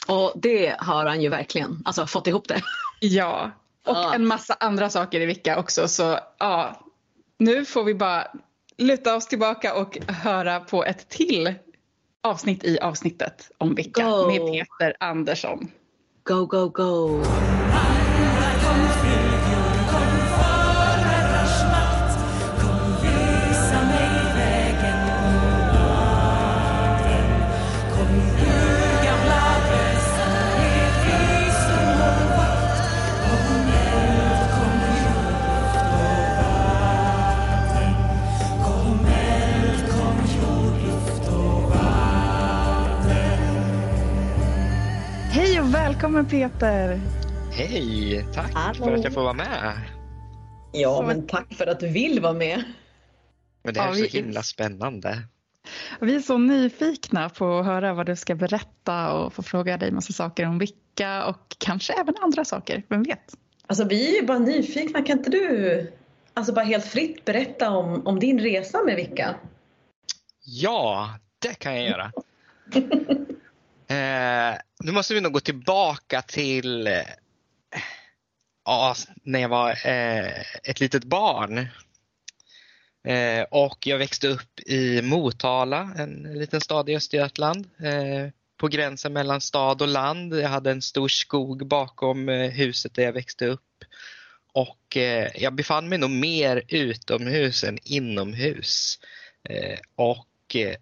Och 0.07 0.33
det 0.35 0.75
har 0.79 1.05
han 1.05 1.21
ju 1.21 1.29
verkligen, 1.29 1.81
alltså 1.85 2.07
fått 2.07 2.27
ihop 2.27 2.47
det. 2.47 2.61
Ja, 3.01 3.51
och 3.87 3.95
Ja. 3.95 4.13
en 4.13 4.27
massa 4.27 4.55
andra 4.59 4.89
saker 4.89 5.21
i 5.21 5.25
Vicka 5.25 5.59
också. 5.59 5.87
Så 5.87 6.19
ja, 6.37 6.79
nu 7.39 7.65
får 7.65 7.83
vi 7.83 7.95
bara 7.95 8.27
luta 8.77 9.15
oss 9.15 9.27
tillbaka 9.27 9.75
och 9.75 9.97
höra 10.07 10.59
på 10.59 10.85
ett 10.85 11.09
till 11.09 11.53
avsnitt 12.23 12.63
i 12.63 12.79
avsnittet 12.79 13.51
om 13.57 13.75
Vicka 13.75 14.09
Go. 14.09 14.27
med 14.27 14.41
Peter 14.51 14.95
Andersson. 14.99 15.71
Go, 16.23 16.45
go, 16.45 16.69
go! 16.69 17.23
Välkommen 46.13 46.49
Peter! 46.59 46.99
Hej! 47.51 48.25
Tack 48.33 48.53
Hallå. 48.53 48.85
för 48.85 48.93
att 48.93 49.03
jag 49.03 49.13
får 49.13 49.21
vara 49.23 49.33
med. 49.33 49.73
Ja, 50.73 50.97
Så- 50.97 51.03
men 51.03 51.27
tack 51.27 51.53
för 51.53 51.67
att 51.67 51.79
du 51.79 51.87
vill 51.87 52.19
vara 52.19 52.33
med. 52.33 52.63
Men 53.63 53.73
det 53.73 53.79
är 53.79 53.85
Ja, 53.87 53.93
så 53.93 54.01
vi- 54.01 54.07
himla 54.07 54.43
spännande. 54.43 55.17
Vi 56.01 56.15
är 56.15 56.19
så 56.19 56.37
nyfikna 56.37 57.29
på 57.29 57.59
att 57.59 57.65
höra 57.65 57.93
vad 57.93 58.05
du 58.05 58.15
ska 58.15 58.35
berätta 58.35 59.13
och 59.13 59.33
få 59.33 59.43
fråga 59.43 59.77
dig 59.77 59.91
massa 59.91 60.13
saker 60.13 60.45
om 60.47 60.57
Vicka 60.59 61.25
och 61.25 61.55
kanske 61.57 61.93
även 61.93 62.15
andra 62.21 62.45
saker, 62.45 62.83
vem 62.87 63.03
vet? 63.03 63.33
Alltså 63.67 63.83
vi 63.87 64.09
är 64.17 64.21
ju 64.21 64.27
bara 64.27 64.39
nyfikna, 64.39 65.01
kan 65.01 65.17
inte 65.17 65.29
du 65.29 65.91
alltså 66.33 66.53
bara 66.53 66.65
helt 66.65 66.85
fritt 66.85 67.25
berätta 67.25 67.69
om, 67.69 68.07
om 68.07 68.19
din 68.19 68.39
resa 68.39 68.83
med 68.83 68.95
Vicka? 68.95 69.35
Ja, 70.45 71.09
det 71.39 71.59
kan 71.59 71.75
jag 71.75 71.89
göra. 71.89 72.11
eh, 73.93 74.57
nu 74.79 74.91
måste 74.91 75.13
vi 75.13 75.21
nog 75.21 75.33
gå 75.33 75.39
tillbaka 75.39 76.21
till 76.21 76.87
eh, 76.87 77.01
ja, 78.65 78.95
när 79.23 79.39
jag 79.39 79.49
var 79.49 79.69
eh, 79.69 80.41
ett 80.63 80.79
litet 80.79 81.03
barn. 81.03 81.67
Eh, 83.07 83.43
och 83.51 83.87
jag 83.87 83.97
växte 83.97 84.27
upp 84.27 84.59
i 84.59 85.01
Motala, 85.01 85.93
en 85.97 86.33
liten 86.33 86.61
stad 86.61 86.89
i 86.89 86.95
Östergötland. 86.95 87.69
Eh, 87.79 88.29
på 88.57 88.67
gränsen 88.67 89.13
mellan 89.13 89.41
stad 89.41 89.81
och 89.81 89.87
land. 89.87 90.33
Jag 90.33 90.49
hade 90.49 90.71
en 90.71 90.81
stor 90.81 91.07
skog 91.07 91.67
bakom 91.67 92.29
eh, 92.29 92.49
huset 92.49 92.93
där 92.93 93.03
jag 93.03 93.13
växte 93.13 93.45
upp. 93.45 93.83
Och 94.53 94.97
eh, 94.97 95.31
jag 95.35 95.53
befann 95.53 95.89
mig 95.89 95.97
nog 95.97 96.09
mer 96.09 96.63
utomhus 96.67 97.63
än 97.63 97.77
inomhus. 97.83 98.99
Eh, 99.49 99.79
och 99.95 100.55
eh, 100.55 100.75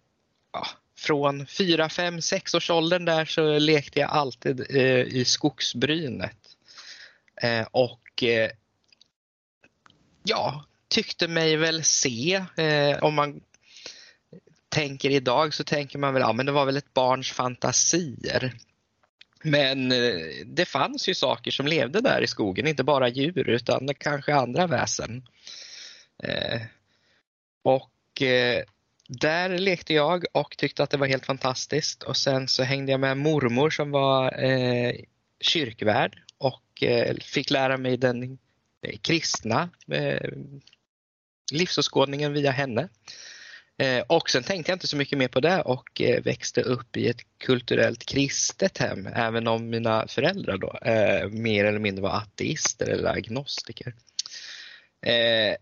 ja, 0.53 0.67
från 1.01 1.47
4, 1.47 1.89
5, 1.89 2.21
6 2.21 2.53
års 2.53 2.69
åldern 2.69 3.05
där 3.05 3.25
så 3.25 3.59
lekte 3.59 3.99
jag 3.99 4.09
alltid 4.09 4.65
eh, 4.69 5.01
i 5.01 5.25
skogsbrynet. 5.25 6.37
Eh, 7.41 7.67
och 7.71 8.23
eh, 8.23 8.51
ja, 10.23 10.65
tyckte 10.87 11.27
mig 11.27 11.55
väl 11.55 11.83
se, 11.83 12.45
eh, 12.55 13.03
om 13.03 13.13
man 13.13 13.41
tänker 14.69 15.09
idag 15.09 15.53
så 15.53 15.63
tänker 15.63 15.99
man 15.99 16.13
väl, 16.13 16.21
ja 16.21 16.33
men 16.33 16.45
det 16.45 16.51
var 16.51 16.65
väl 16.65 16.77
ett 16.77 16.93
barns 16.93 17.31
fantasier. 17.31 18.53
Men 19.43 19.91
eh, 19.91 20.45
det 20.45 20.65
fanns 20.65 21.09
ju 21.09 21.13
saker 21.15 21.51
som 21.51 21.67
levde 21.67 22.01
där 22.01 22.21
i 22.21 22.27
skogen, 22.27 22.67
inte 22.67 22.83
bara 22.83 23.09
djur 23.09 23.49
utan 23.49 23.89
kanske 23.97 24.35
andra 24.35 24.67
väsen. 24.67 25.23
Eh, 26.23 26.61
och 27.63 28.21
eh, 28.21 28.63
där 29.19 29.49
lekte 29.49 29.93
jag 29.93 30.25
och 30.31 30.57
tyckte 30.57 30.83
att 30.83 30.89
det 30.89 30.97
var 30.97 31.07
helt 31.07 31.25
fantastiskt 31.25 32.03
och 32.03 32.17
sen 32.17 32.47
så 32.47 32.63
hängde 32.63 32.91
jag 32.91 32.99
med 32.99 33.17
mormor 33.17 33.69
som 33.69 33.91
var 33.91 34.43
eh, 34.43 34.93
kyrkvärd 35.39 36.21
och 36.37 36.83
eh, 36.83 37.15
fick 37.15 37.49
lära 37.49 37.77
mig 37.77 37.97
den 37.97 38.37
eh, 38.81 38.97
kristna 39.01 39.69
eh, 39.91 40.31
livsåskådningen 41.51 42.33
via 42.33 42.51
henne. 42.51 42.89
Eh, 43.77 44.03
och 44.07 44.29
sen 44.29 44.43
tänkte 44.43 44.71
jag 44.71 44.75
inte 44.75 44.87
så 44.87 44.97
mycket 44.97 45.17
mer 45.17 45.27
på 45.27 45.39
det 45.39 45.61
och 45.61 46.01
eh, 46.01 46.23
växte 46.23 46.61
upp 46.61 46.97
i 46.97 47.07
ett 47.07 47.21
kulturellt 47.37 48.05
kristet 48.05 48.77
hem 48.77 49.07
även 49.07 49.47
om 49.47 49.69
mina 49.69 50.07
föräldrar 50.07 50.57
då 50.57 50.77
eh, 50.89 51.29
mer 51.29 51.65
eller 51.65 51.79
mindre 51.79 52.01
var 52.01 52.17
ateister 52.17 52.89
eller 52.89 53.09
agnostiker. 53.09 53.93
Eh, 55.05 55.55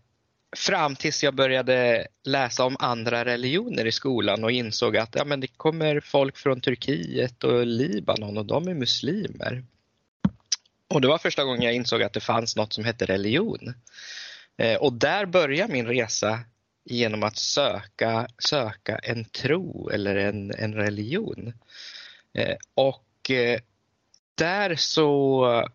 Fram 0.56 0.96
tills 0.96 1.22
jag 1.22 1.34
började 1.34 2.06
läsa 2.24 2.64
om 2.64 2.76
andra 2.78 3.24
religioner 3.24 3.86
i 3.86 3.92
skolan 3.92 4.44
och 4.44 4.52
insåg 4.52 4.96
att 4.96 5.14
ja, 5.14 5.24
men 5.24 5.40
det 5.40 5.46
kommer 5.46 6.00
folk 6.00 6.36
från 6.36 6.60
Turkiet 6.60 7.44
och 7.44 7.66
Libanon 7.66 8.38
och 8.38 8.46
de 8.46 8.68
är 8.68 8.74
muslimer. 8.74 9.64
Och 10.88 11.00
det 11.00 11.08
var 11.08 11.18
första 11.18 11.44
gången 11.44 11.62
jag 11.62 11.74
insåg 11.74 12.02
att 12.02 12.12
det 12.12 12.20
fanns 12.20 12.56
något 12.56 12.72
som 12.72 12.84
hette 12.84 13.06
religion. 13.06 13.74
Eh, 14.56 14.76
och 14.76 14.92
där 14.92 15.26
började 15.26 15.72
min 15.72 15.86
resa 15.86 16.40
genom 16.84 17.22
att 17.22 17.36
söka, 17.36 18.28
söka 18.38 18.98
en 18.98 19.24
tro 19.24 19.90
eller 19.90 20.16
en, 20.16 20.50
en 20.50 20.74
religion. 20.74 21.52
Eh, 22.32 22.56
och 22.74 23.30
eh, 23.30 23.60
där 24.34 24.76
så 24.76 25.68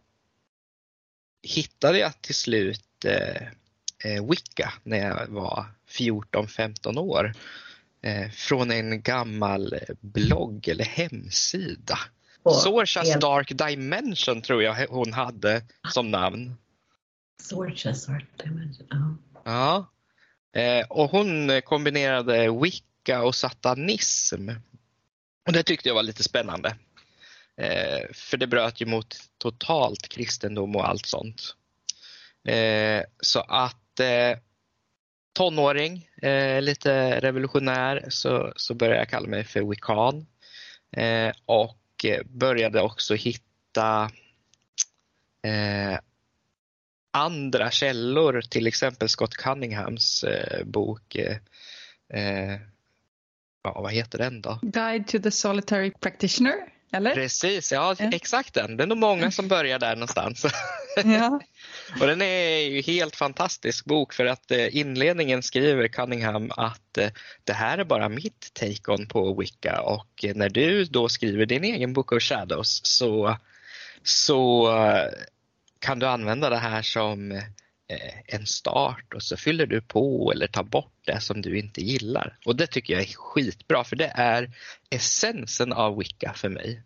hittade 1.42 2.00
jag 2.00 2.22
till 2.22 2.36
slut 2.36 3.06
eh 3.06 3.48
Wicca 4.30 4.74
när 4.84 4.98
jag 4.98 5.28
var 5.28 5.66
14-15 5.90 7.00
år. 7.00 7.34
Eh, 8.02 8.30
från 8.32 8.72
en 8.72 9.02
gammal 9.02 9.76
blogg 10.00 10.68
eller 10.68 10.86
hemsida. 10.86 12.00
Sorchas 12.64 13.20
Dark 13.20 13.52
Dimension 13.58 14.42
tror 14.42 14.64
jag 14.64 14.88
hon 14.88 15.14
hade 15.14 15.62
som 15.94 16.12
namn. 16.12 16.56
Sorchas 17.44 18.06
Dark 18.06 18.26
Dimension, 18.44 18.88
ja. 18.90 19.18
Ja, 19.44 19.86
Eh, 20.56 20.86
och 20.90 21.10
hon 21.12 21.62
kombinerade 21.62 22.52
wicca 22.62 23.24
och 23.24 23.36
satanism. 23.36 24.50
Och 25.48 25.54
det 25.54 25.64
tyckte 25.64 25.90
jag 25.90 25.96
var 25.96 26.04
lite 26.04 26.24
spännande. 26.24 26.76
Eh, 27.58 28.14
för 28.14 28.38
det 28.38 28.48
bröt 28.48 28.82
ju 28.82 28.86
mot 28.86 29.16
totalt 29.38 30.08
kristendom 30.08 30.76
och 30.76 30.90
allt 30.90 31.06
sånt. 31.06 31.56
Eh, 32.48 33.04
så 33.22 33.40
att 33.40 33.85
eh, 34.00 34.38
tonåring, 35.34 36.10
eh, 36.22 36.62
lite 36.62 37.20
revolutionär, 37.20 38.06
så, 38.10 38.54
så 38.56 38.74
började 38.74 39.00
jag 39.00 39.10
kalla 39.10 39.28
mig 39.28 39.44
för 39.44 39.62
wiccan. 39.70 40.26
Eh, 40.92 41.36
och 41.46 42.06
började 42.26 42.82
också 42.82 43.16
hitta 43.16 44.10
andra 47.12 47.72
källor, 47.72 48.42
till 48.42 48.68
exempel 48.68 49.10
Scott 49.10 49.36
Cunninghams 49.36 50.24
eh, 50.24 50.66
bok 50.66 51.16
eh, 51.16 51.38
eh, 52.14 52.60
Ja, 53.66 53.82
vad 53.82 53.94
heter 53.94 54.18
den 54.18 54.42
då? 54.42 54.60
Guide 54.62 55.08
to 55.08 55.20
the 55.20 55.32
Solitary 55.32 55.92
Practitioner, 55.92 56.54
eller? 56.92 57.14
Precis, 57.14 57.72
ja, 57.72 57.96
ja. 58.00 58.10
exakt 58.12 58.54
den. 58.54 58.78
Det 58.78 58.84
är 58.84 58.88
nog 58.88 58.98
många 58.98 59.32
som 59.32 59.48
börjar 59.48 59.80
där 59.80 59.96
någonstans. 59.96 60.46
Ja. 60.96 61.40
och 62.00 62.08
den 62.08 62.22
är 62.22 62.60
ju 62.60 62.82
helt 62.82 63.16
fantastisk 63.16 63.86
bok 63.86 64.14
för 64.14 64.26
att 64.26 64.52
eh, 64.52 64.78
inledningen 64.78 65.44
skriver 65.44 65.88
Cunningham 65.88 66.52
att 66.52 66.98
eh, 66.98 67.10
det 67.44 67.54
här 67.54 67.78
är 67.78 67.84
bara 67.84 68.10
mitt 68.10 68.52
take-on 68.54 69.08
på 69.08 69.34
Wicca 69.40 69.82
och 69.82 70.26
när 70.36 70.50
du 70.50 70.86
då 70.86 71.10
skriver 71.10 71.46
din 71.46 71.64
egen 71.64 71.94
Book 71.94 72.12
of 72.12 72.24
Shadows 72.24 72.82
så, 72.84 73.38
så 74.04 74.68
eh, 74.78 75.10
kan 75.80 76.00
du 76.00 76.08
använda 76.08 76.50
det 76.50 76.58
här 76.58 76.82
som 76.82 77.42
en 78.28 78.46
start 78.46 79.14
och 79.14 79.24
så 79.24 79.38
fyller 79.38 79.66
du 79.66 79.82
på 79.82 80.32
eller 80.32 80.48
tar 80.48 80.64
bort 80.64 80.94
det 81.06 81.20
som 81.20 81.42
du 81.42 81.60
inte 81.60 81.82
gillar. 81.82 82.38
Och 82.46 82.56
det 82.56 82.68
tycker 82.68 82.94
jag 82.94 83.04
är 83.04 83.14
skitbra 83.14 83.84
för 83.84 83.96
det 83.96 84.12
är 84.16 84.52
essensen 84.90 85.74
av 85.74 85.98
Wicca 85.98 86.34
för 86.34 86.50
mig. 86.50 86.84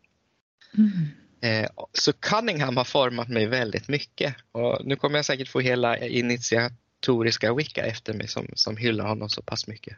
Mm. 0.78 1.08
Eh, 1.42 1.70
så 1.94 2.14
Cunningham 2.14 2.78
har 2.78 2.84
format 2.84 3.28
mig 3.28 3.46
väldigt 3.46 3.88
mycket 3.88 4.36
och 4.52 4.86
nu 4.86 4.96
kommer 4.96 5.18
jag 5.18 5.26
säkert 5.26 5.48
få 5.48 5.60
hela 5.60 5.98
initiatoriska 5.98 7.54
Wicca 7.54 7.82
efter 7.82 8.14
mig 8.14 8.28
som, 8.28 8.48
som 8.54 8.78
hyllar 8.78 9.06
honom 9.06 9.30
så 9.30 9.42
pass 9.42 9.68
mycket. 9.68 9.98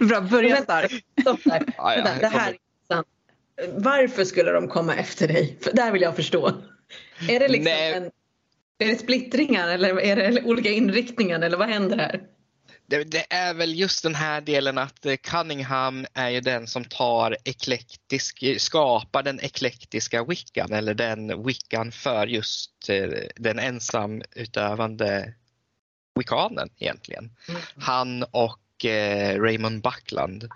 Bra, 0.00 0.20
börja 0.20 0.56
starkt. 0.56 0.94
Stopp 1.20 1.40
där. 1.44 1.64
Ja, 1.76 1.96
det 2.20 2.26
här 2.26 2.48
är 2.48 2.52
intressant. 2.52 3.06
Varför 3.72 4.24
skulle 4.24 4.52
de 4.52 4.68
komma 4.68 4.94
efter 4.94 5.28
dig? 5.28 5.58
För 5.60 5.72
där 5.72 5.92
vill 5.92 6.02
jag 6.02 6.16
förstå. 6.16 6.52
Är 7.28 7.40
det 7.40 7.48
liksom 7.48 7.72
en, 7.72 8.10
är 8.78 8.86
det 8.86 8.96
splittringar 8.96 9.68
eller 9.68 10.00
är 10.00 10.16
det 10.16 10.42
olika 10.42 10.70
inriktningar 10.70 11.40
eller 11.40 11.56
vad 11.56 11.68
händer 11.68 11.96
här? 11.96 12.22
Det, 12.90 13.04
det, 13.04 13.26
är 13.30 13.54
väl 13.54 13.78
just 13.78 14.02
den 14.02 14.14
här 14.14 14.40
delen 14.40 14.78
att 14.78 15.06
eh, 15.06 15.16
Cunningham 15.16 16.06
är 16.14 16.28
ju 16.28 16.40
den 16.40 16.66
som 16.66 16.84
tar 16.84 17.36
eklektisk, 17.44 18.44
skapar 18.58 19.22
den 19.22 19.40
eklektiska 19.40 20.24
wiccan 20.24 20.72
eller 20.72 20.94
den 20.94 21.44
wiccan 21.44 21.92
för 21.92 22.26
just 22.26 22.88
eh, 22.88 23.08
den 23.36 23.58
ensamutövande 23.58 25.34
wiccanen 26.18 26.68
egentligen. 26.78 27.30
Mm. 27.48 27.60
Han 27.76 28.22
och 28.22 28.84
eh, 28.84 29.40
Raymond 29.40 29.82
Buckland 29.82 30.48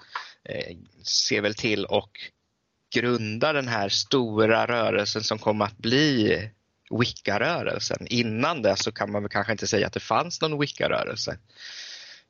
eh, 0.45 0.77
ser 1.03 1.41
väl 1.41 1.55
till 1.55 1.85
och 1.85 2.11
grunda 2.95 3.53
den 3.53 3.69
här 3.69 3.89
stora 3.89 4.67
rörelsen 4.67 5.23
som 5.23 5.39
kommer 5.39 5.65
att 5.65 5.79
bli 5.79 6.51
Wicca-rörelsen. 7.01 8.07
Innan 8.07 8.63
det 8.63 8.77
så 8.77 8.93
kan 8.93 9.13
man 9.13 9.23
väl 9.23 9.31
kanske 9.31 9.53
inte 9.53 9.67
säga 9.67 9.87
att 9.87 9.93
det 9.93 10.01
fanns 10.01 10.41
någon 10.41 10.61
Wicca-rörelse. 10.61 11.39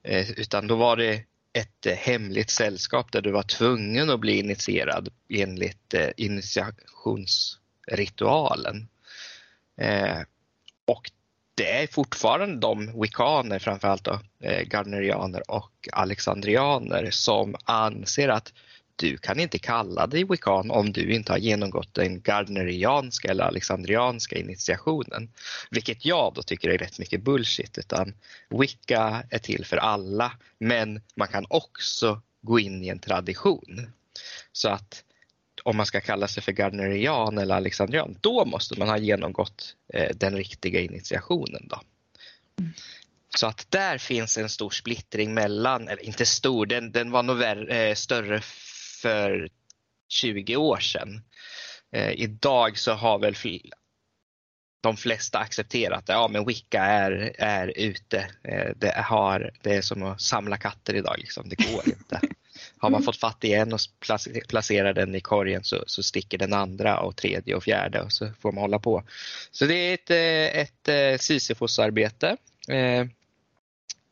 Eh, 0.04 0.30
utan 0.30 0.66
då 0.66 0.76
var 0.76 0.96
det 0.96 1.22
ett 1.52 1.86
eh, 1.86 1.94
hemligt 1.94 2.50
sällskap 2.50 3.12
där 3.12 3.20
du 3.20 3.30
var 3.30 3.42
tvungen 3.42 4.10
att 4.10 4.20
bli 4.20 4.38
initierad 4.38 5.08
enligt 5.28 5.94
eh, 5.94 6.08
initiationsritualen. 6.16 8.88
Och 10.86 11.10
det 11.54 11.82
är 11.82 11.86
fortfarande 11.86 12.56
de 12.56 13.00
wiccaner, 13.00 13.58
framförallt 13.58 14.04
då, 14.04 14.20
gardnerianer 14.64 15.50
och 15.50 15.88
alexandrianer 15.92 17.08
som 17.10 17.56
anser 17.64 18.28
att 18.28 18.52
du 18.96 19.16
kan 19.16 19.40
inte 19.40 19.58
kalla 19.58 20.06
dig 20.06 20.24
wiccan 20.24 20.70
om 20.70 20.92
du 20.92 21.12
inte 21.14 21.32
har 21.32 21.38
genomgått 21.38 21.94
den 21.94 22.20
gardnerianska 22.20 23.28
eller 23.28 23.44
alexandrianska 23.44 24.36
initiationen. 24.36 25.32
Vilket 25.70 26.04
jag 26.04 26.32
då 26.34 26.42
tycker 26.42 26.70
är 26.70 26.78
rätt 26.78 26.98
mycket 26.98 27.22
bullshit. 27.22 27.78
Utan 27.78 28.14
wicca 28.48 29.24
är 29.30 29.38
till 29.38 29.64
för 29.64 29.76
alla 29.76 30.32
men 30.58 31.00
man 31.14 31.28
kan 31.28 31.46
också 31.48 32.22
gå 32.42 32.60
in 32.60 32.84
i 32.84 32.88
en 32.88 32.98
tradition. 32.98 33.92
Så 34.52 34.68
att 34.68 35.04
om 35.64 35.76
man 35.76 35.86
ska 35.86 36.00
kalla 36.00 36.28
sig 36.28 36.42
för 36.42 36.52
gardnerian 36.52 37.38
eller 37.38 37.54
alexandrian, 37.54 38.16
då 38.20 38.44
måste 38.44 38.78
man 38.78 38.88
ha 38.88 38.98
genomgått 38.98 39.76
eh, 39.94 40.16
den 40.16 40.36
riktiga 40.36 40.80
initiationen. 40.80 41.68
Då. 41.68 41.80
Mm. 42.58 42.72
Så 43.36 43.46
att 43.46 43.66
där 43.68 43.98
finns 43.98 44.38
en 44.38 44.48
stor 44.48 44.70
splittring 44.70 45.34
mellan, 45.34 45.88
eller 45.88 46.04
inte 46.04 46.26
stor, 46.26 46.66
den, 46.66 46.92
den 46.92 47.10
var 47.10 47.22
nog 47.22 47.36
värre, 47.36 47.88
eh, 47.88 47.94
större 47.94 48.40
för 49.02 49.48
20 50.08 50.56
år 50.56 50.78
sedan. 50.78 51.22
Eh, 51.92 52.10
idag 52.10 52.78
så 52.78 52.92
har 52.92 53.18
väl 53.18 53.34
de 54.80 54.96
flesta 54.96 55.38
accepterat 55.38 55.98
att 55.98 56.08
ja, 56.08 56.28
men 56.28 56.46
Wicca 56.46 56.82
är, 56.82 57.34
är 57.38 57.72
ute. 57.76 58.18
Eh, 58.44 58.70
det, 58.76 58.92
har, 58.96 59.50
det 59.62 59.74
är 59.74 59.82
som 59.82 60.02
att 60.02 60.20
samla 60.20 60.56
katter 60.56 60.94
idag, 60.94 61.14
liksom. 61.18 61.48
det 61.48 61.56
går 61.56 61.88
inte. 61.88 62.20
Har 62.78 62.90
man 62.90 63.02
fått 63.02 63.16
fatt 63.16 63.44
i 63.44 63.52
en 63.52 63.72
och 63.72 63.80
placerar 64.48 64.92
den 64.92 65.14
i 65.14 65.20
korgen 65.20 65.64
så, 65.64 65.84
så 65.86 66.02
sticker 66.02 66.38
den 66.38 66.52
andra 66.52 67.00
och 67.00 67.16
tredje 67.16 67.54
och 67.54 67.64
fjärde 67.64 68.02
och 68.02 68.12
så 68.12 68.30
får 68.40 68.52
man 68.52 68.62
hålla 68.62 68.78
på. 68.78 69.04
Så 69.50 69.66
det 69.66 69.74
är 69.74 69.94
ett, 69.94 70.10
eh, 70.10 70.60
ett, 70.62 70.88
ett 70.88 71.20
Sisyfos-arbete. 71.20 72.36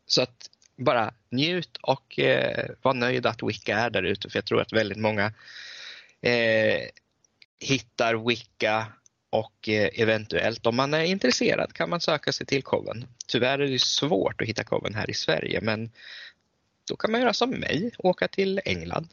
Så 0.06 0.22
att 0.22 0.50
bara 0.80 1.14
njut 1.30 1.76
och 1.82 2.18
eh, 2.18 2.70
var 2.82 2.94
nöjd 2.94 3.26
att 3.26 3.42
Wicca 3.42 3.76
är 3.76 3.90
där 3.90 4.02
ute 4.02 4.30
för 4.30 4.36
jag 4.36 4.44
tror 4.44 4.60
att 4.60 4.72
väldigt 4.72 4.98
många 4.98 5.32
eh, 6.22 6.80
hittar 7.60 8.28
Wicca 8.28 8.86
och 9.30 9.68
eh, 9.68 9.90
eventuellt 9.94 10.66
om 10.66 10.76
man 10.76 10.94
är 10.94 11.04
intresserad 11.04 11.72
kan 11.72 11.90
man 11.90 12.00
söka 12.00 12.32
sig 12.32 12.46
till 12.46 12.62
Coven. 12.62 13.06
Tyvärr 13.26 13.58
är 13.58 13.68
det 13.68 13.82
svårt 13.82 14.40
att 14.40 14.48
hitta 14.48 14.64
Coven 14.64 14.94
här 14.94 15.10
i 15.10 15.14
Sverige 15.14 15.60
men 15.60 15.90
då 16.88 16.96
kan 16.96 17.12
man 17.12 17.20
göra 17.20 17.32
som 17.32 17.50
mig, 17.50 17.90
åka 17.98 18.28
till 18.28 18.60
England 18.64 19.08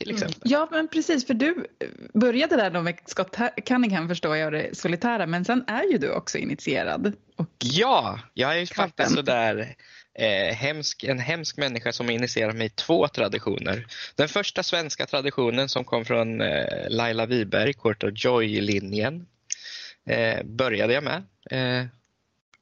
till 0.00 0.10
Mm. 0.10 0.22
exempel. 0.22 0.50
Ja, 0.50 0.68
men 0.70 0.88
precis, 0.88 1.26
för 1.26 1.34
du 1.34 1.66
började 2.14 2.56
där 2.56 2.70
då 2.70 2.82
med 2.82 2.98
Scott 3.06 3.36
Cunningham 3.66 4.08
förstår 4.08 4.36
jag, 4.36 4.52
det 4.52 4.76
solitära, 4.76 5.26
men 5.26 5.44
sen 5.44 5.64
är 5.66 5.82
ju 5.92 5.98
du 5.98 6.10
också 6.10 6.38
initierad. 6.38 7.12
Och, 7.36 7.46
Ja, 7.58 8.20
jag 8.34 8.54
är 8.54 8.58
ju 8.58 8.66
faktiskt 8.66 9.14
sådär 9.14 9.74
eh, 10.14 10.54
hemsk, 10.54 11.04
en 11.04 11.18
hemsk 11.18 11.56
människa 11.56 11.92
som 11.92 12.10
initierat 12.10 12.56
mig 12.56 12.66
i 12.66 12.70
två 12.70 13.08
traditioner. 13.08 13.86
Den 14.14 14.28
första 14.28 14.62
svenska 14.62 15.06
traditionen 15.06 15.68
som 15.68 15.84
kom 15.84 16.04
från 16.04 16.40
eh, 16.40 16.64
Laila 16.88 17.26
Wiberg, 17.26 17.74
of 17.82 17.96
Joy-linjen, 18.14 19.26
eh, 20.06 20.42
började 20.44 20.92
jag 20.92 21.04
med. 21.04 21.22
Eh, 21.50 21.86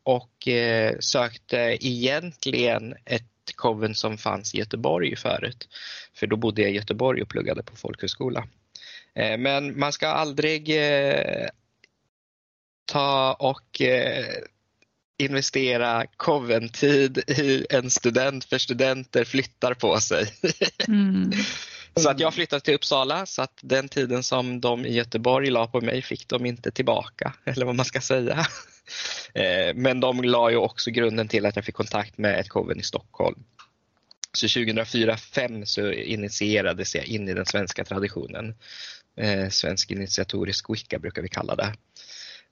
och 0.03 0.49
eh, 0.49 0.97
sökte 1.01 1.57
egentligen 1.81 2.95
ett 3.05 3.25
coven 3.57 3.95
som 3.95 4.19
fanns 4.19 4.55
i 4.55 4.59
Göteborg 4.59 5.17
förut. 5.17 5.69
För 6.15 6.27
då 6.27 6.37
bodde 6.37 6.63
jag 6.63 6.71
i 6.71 6.75
Göteborg 6.75 7.23
och 7.23 7.29
pluggade 7.29 7.63
på 7.63 7.77
folkhögskola. 7.77 8.49
Eh, 9.15 9.39
men 9.39 9.79
man 9.79 9.93
ska 9.93 10.09
aldrig 10.09 10.71
eh, 10.71 11.49
ta 12.85 13.33
och 13.33 13.81
eh, 13.81 14.25
investera 15.19 16.07
coventid 16.17 17.19
i 17.19 17.67
en 17.71 17.91
student 17.91 18.45
för 18.45 18.59
studenter 18.59 19.25
flyttar 19.25 19.75
på 19.75 20.01
sig. 20.01 20.33
mm. 20.89 21.33
så 21.97 22.11
att 22.11 22.21
jag 22.21 22.35
flyttade 22.35 22.61
till 22.61 22.75
Uppsala 22.75 23.27
så 23.27 23.43
att 23.43 23.59
den 23.63 23.89
tiden 23.89 24.23
som 24.23 24.61
de 24.61 24.87
i 24.87 24.95
Göteborg 24.95 25.51
la 25.51 25.67
på 25.67 25.81
mig 25.81 26.03
fick 26.03 26.29
de 26.29 26.47
inte 26.47 26.71
tillbaka, 26.71 27.33
eller 27.45 27.67
vad 27.67 27.75
man 27.75 27.87
ska 27.87 28.01
säga. 28.01 28.47
Eh, 29.35 29.75
Men 29.75 30.01
de 30.01 30.23
la 30.23 30.51
ju 30.51 30.57
också 30.57 30.91
grunden 30.91 31.29
till 31.29 31.47
att 31.47 31.57
jag 31.57 31.65
fick 31.65 31.75
kontakt 31.75 32.19
med 32.19 32.41
ett 32.41 32.49
coven 32.49 32.81
i 32.81 32.83
Stockholm. 32.83 33.45
Så 34.33 34.47
2004-2005 34.47 35.65
så 35.65 35.93
initierades 35.93 36.95
jag 36.95 37.05
in 37.05 37.29
i 37.29 37.35
den 37.35 37.47
svenska 37.47 37.85
traditionen. 37.85 38.55
Eh, 39.17 39.49
svensk 39.49 39.91
initiatorisk 39.91 40.71
Wicca 40.71 40.99
brukar 40.99 41.23
vi 41.23 41.29
kalla 41.29 41.57
det. 41.57 41.75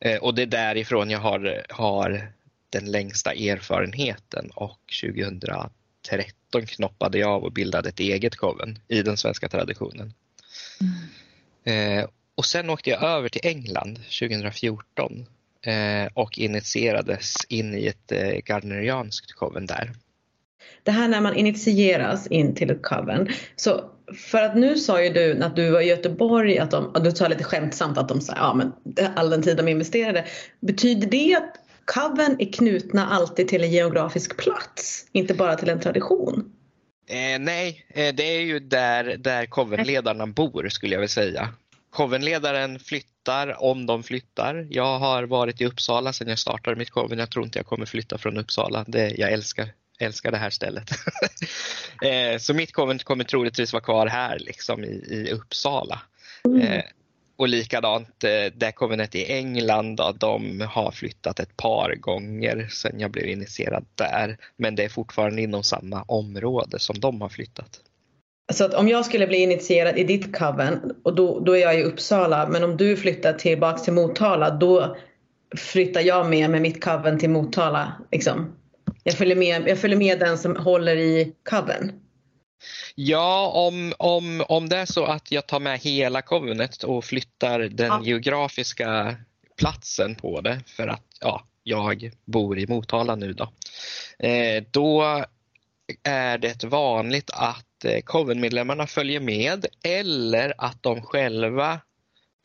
Eh, 0.00 0.22
och 0.22 0.34
det 0.34 0.42
är 0.42 0.46
därifrån 0.46 1.10
jag 1.10 1.18
har, 1.18 1.66
har 1.68 2.32
den 2.70 2.90
längsta 2.90 3.32
erfarenheten 3.32 4.50
och 4.50 4.80
2013 5.02 6.66
knoppade 6.66 7.18
jag 7.18 7.30
av 7.30 7.44
och 7.44 7.52
bildade 7.52 7.88
ett 7.88 8.00
eget 8.00 8.36
coven 8.36 8.78
i 8.88 9.02
den 9.02 9.16
svenska 9.16 9.48
traditionen. 9.48 10.14
Eh, 11.64 12.08
och 12.34 12.46
sen 12.46 12.70
åkte 12.70 12.90
jag 12.90 13.02
över 13.02 13.28
till 13.28 13.40
England 13.44 13.96
2014 13.96 15.20
eh, 15.20 15.26
och 16.14 16.38
initierades 16.38 17.34
in 17.48 17.74
i 17.74 17.86
ett 17.86 18.12
eh, 18.12 18.38
gardnerianskt 18.44 19.32
coven 19.32 19.66
där. 19.66 19.90
Det 20.82 20.90
här 20.90 21.08
när 21.08 21.20
man 21.20 21.34
initieras 21.34 22.26
in 22.26 22.54
till 22.54 22.70
ett 22.70 22.82
coven. 22.82 23.28
Så 23.56 23.90
för 24.14 24.42
att 24.42 24.56
nu 24.56 24.76
sa 24.76 25.02
ju 25.02 25.10
du 25.10 25.42
att 25.42 25.56
du 25.56 25.70
var 25.70 25.80
i 25.80 25.88
Göteborg, 25.88 26.58
att 26.58 26.70
de, 26.70 26.86
och 26.86 27.02
du 27.02 27.10
sa 27.10 27.28
lite 27.28 27.44
skämtsamt 27.44 27.98
att 27.98 28.08
de 28.08 28.20
sa 28.20 28.32
ja 28.36 28.54
men 28.54 28.72
all 29.16 29.30
den 29.30 29.42
tid 29.42 29.56
de 29.56 29.68
investerade. 29.68 30.24
Betyder 30.60 31.06
det 31.06 31.34
att 31.34 31.54
coven 31.84 32.36
är 32.38 32.52
knutna 32.52 33.06
alltid 33.06 33.48
till 33.48 33.64
en 33.64 33.70
geografisk 33.70 34.36
plats? 34.36 35.06
Inte 35.12 35.34
bara 35.34 35.56
till 35.56 35.68
en 35.68 35.80
tradition? 35.80 36.52
Eh, 37.08 37.38
nej, 37.40 37.86
eh, 37.88 38.14
det 38.14 38.22
är 38.22 38.40
ju 38.40 38.58
där, 38.58 39.16
där 39.18 39.46
covenledarna 39.46 40.26
bor 40.26 40.68
skulle 40.68 40.94
jag 40.94 41.00
vilja 41.00 41.08
säga. 41.08 41.48
Covenledaren 41.96 42.78
flyttar 42.78 43.62
om 43.62 43.86
de 43.86 44.02
flyttar. 44.02 44.66
Jag 44.70 44.98
har 44.98 45.22
varit 45.22 45.60
i 45.60 45.64
Uppsala 45.66 46.12
sedan 46.12 46.28
jag 46.28 46.38
startade 46.38 46.76
mitt 46.76 46.90
coven. 46.90 47.18
Jag 47.18 47.30
tror 47.30 47.44
inte 47.44 47.58
jag 47.58 47.66
kommer 47.66 47.86
flytta 47.86 48.18
från 48.18 48.38
Uppsala. 48.38 48.84
Det, 48.88 49.14
jag 49.18 49.32
älskar, 49.32 49.68
älskar 49.98 50.30
det 50.30 50.36
här 50.36 50.50
stället. 50.50 50.90
eh, 52.02 52.38
så 52.38 52.54
mitt 52.54 52.72
coven 52.72 52.98
kommer 52.98 53.24
troligtvis 53.24 53.72
vara 53.72 53.82
kvar 53.82 54.06
här 54.06 54.38
liksom 54.38 54.84
i, 54.84 54.88
i 54.88 55.30
Uppsala. 55.32 56.02
Eh, 56.62 56.84
och 57.36 57.48
likadant 57.48 58.24
eh, 58.24 58.52
det 58.54 58.72
covenet 58.72 59.14
i 59.14 59.32
England, 59.32 59.96
då, 59.96 60.12
de 60.12 60.60
har 60.60 60.90
flyttat 60.90 61.40
ett 61.40 61.56
par 61.56 61.94
gånger 61.94 62.68
sedan 62.68 63.00
jag 63.00 63.10
blev 63.10 63.26
initierad 63.26 63.86
där. 63.94 64.38
Men 64.56 64.74
det 64.74 64.84
är 64.84 64.88
fortfarande 64.88 65.42
inom 65.42 65.62
samma 65.62 66.02
område 66.02 66.78
som 66.78 67.00
de 67.00 67.20
har 67.20 67.28
flyttat. 67.28 67.80
Så 68.52 68.64
att 68.64 68.74
om 68.74 68.88
jag 68.88 69.04
skulle 69.06 69.26
bli 69.26 69.38
initierad 69.38 69.98
i 69.98 70.04
ditt 70.04 70.36
coven 70.38 70.92
och 71.04 71.14
då, 71.14 71.40
då 71.40 71.56
är 71.56 71.60
jag 71.60 71.80
i 71.80 71.82
Uppsala 71.82 72.48
men 72.48 72.64
om 72.64 72.76
du 72.76 72.96
flyttar 72.96 73.32
tillbaks 73.32 73.82
till 73.82 73.92
Motala 73.92 74.50
då 74.50 74.96
flyttar 75.56 76.00
jag 76.00 76.30
med 76.30 76.50
med 76.50 76.62
mitt 76.62 76.84
coven 76.84 77.18
till 77.18 77.30
Motala. 77.30 77.92
Liksom. 78.12 78.56
Jag, 79.02 79.14
följer 79.14 79.36
med, 79.36 79.68
jag 79.68 79.78
följer 79.78 79.98
med 79.98 80.18
den 80.18 80.38
som 80.38 80.56
håller 80.56 80.96
i 80.96 81.32
coven. 81.50 81.92
Ja, 82.94 83.50
om, 83.54 83.92
om, 83.98 84.44
om 84.48 84.68
det 84.68 84.76
är 84.76 84.86
så 84.86 85.04
att 85.04 85.32
jag 85.32 85.46
tar 85.46 85.60
med 85.60 85.78
hela 85.78 86.22
covenet 86.22 86.82
och 86.82 87.04
flyttar 87.04 87.60
den 87.60 87.86
Ja. 87.86 88.00
geografiska 88.04 89.16
platsen 89.58 90.14
på 90.14 90.40
det 90.40 90.60
för 90.66 90.88
att 90.88 91.04
ja, 91.20 91.46
jag 91.62 92.10
bor 92.24 92.58
i 92.58 92.66
Motala 92.66 93.14
nu 93.14 93.32
då. 93.32 93.48
Eh, 94.18 94.64
då 94.70 95.24
är 96.02 96.38
det 96.38 96.64
vanligt 96.64 97.30
att 97.34 97.65
covenmedlemmarna 98.04 98.86
följer 98.86 99.20
med 99.20 99.66
eller 99.84 100.54
att 100.58 100.82
de 100.82 101.02
själva 101.02 101.80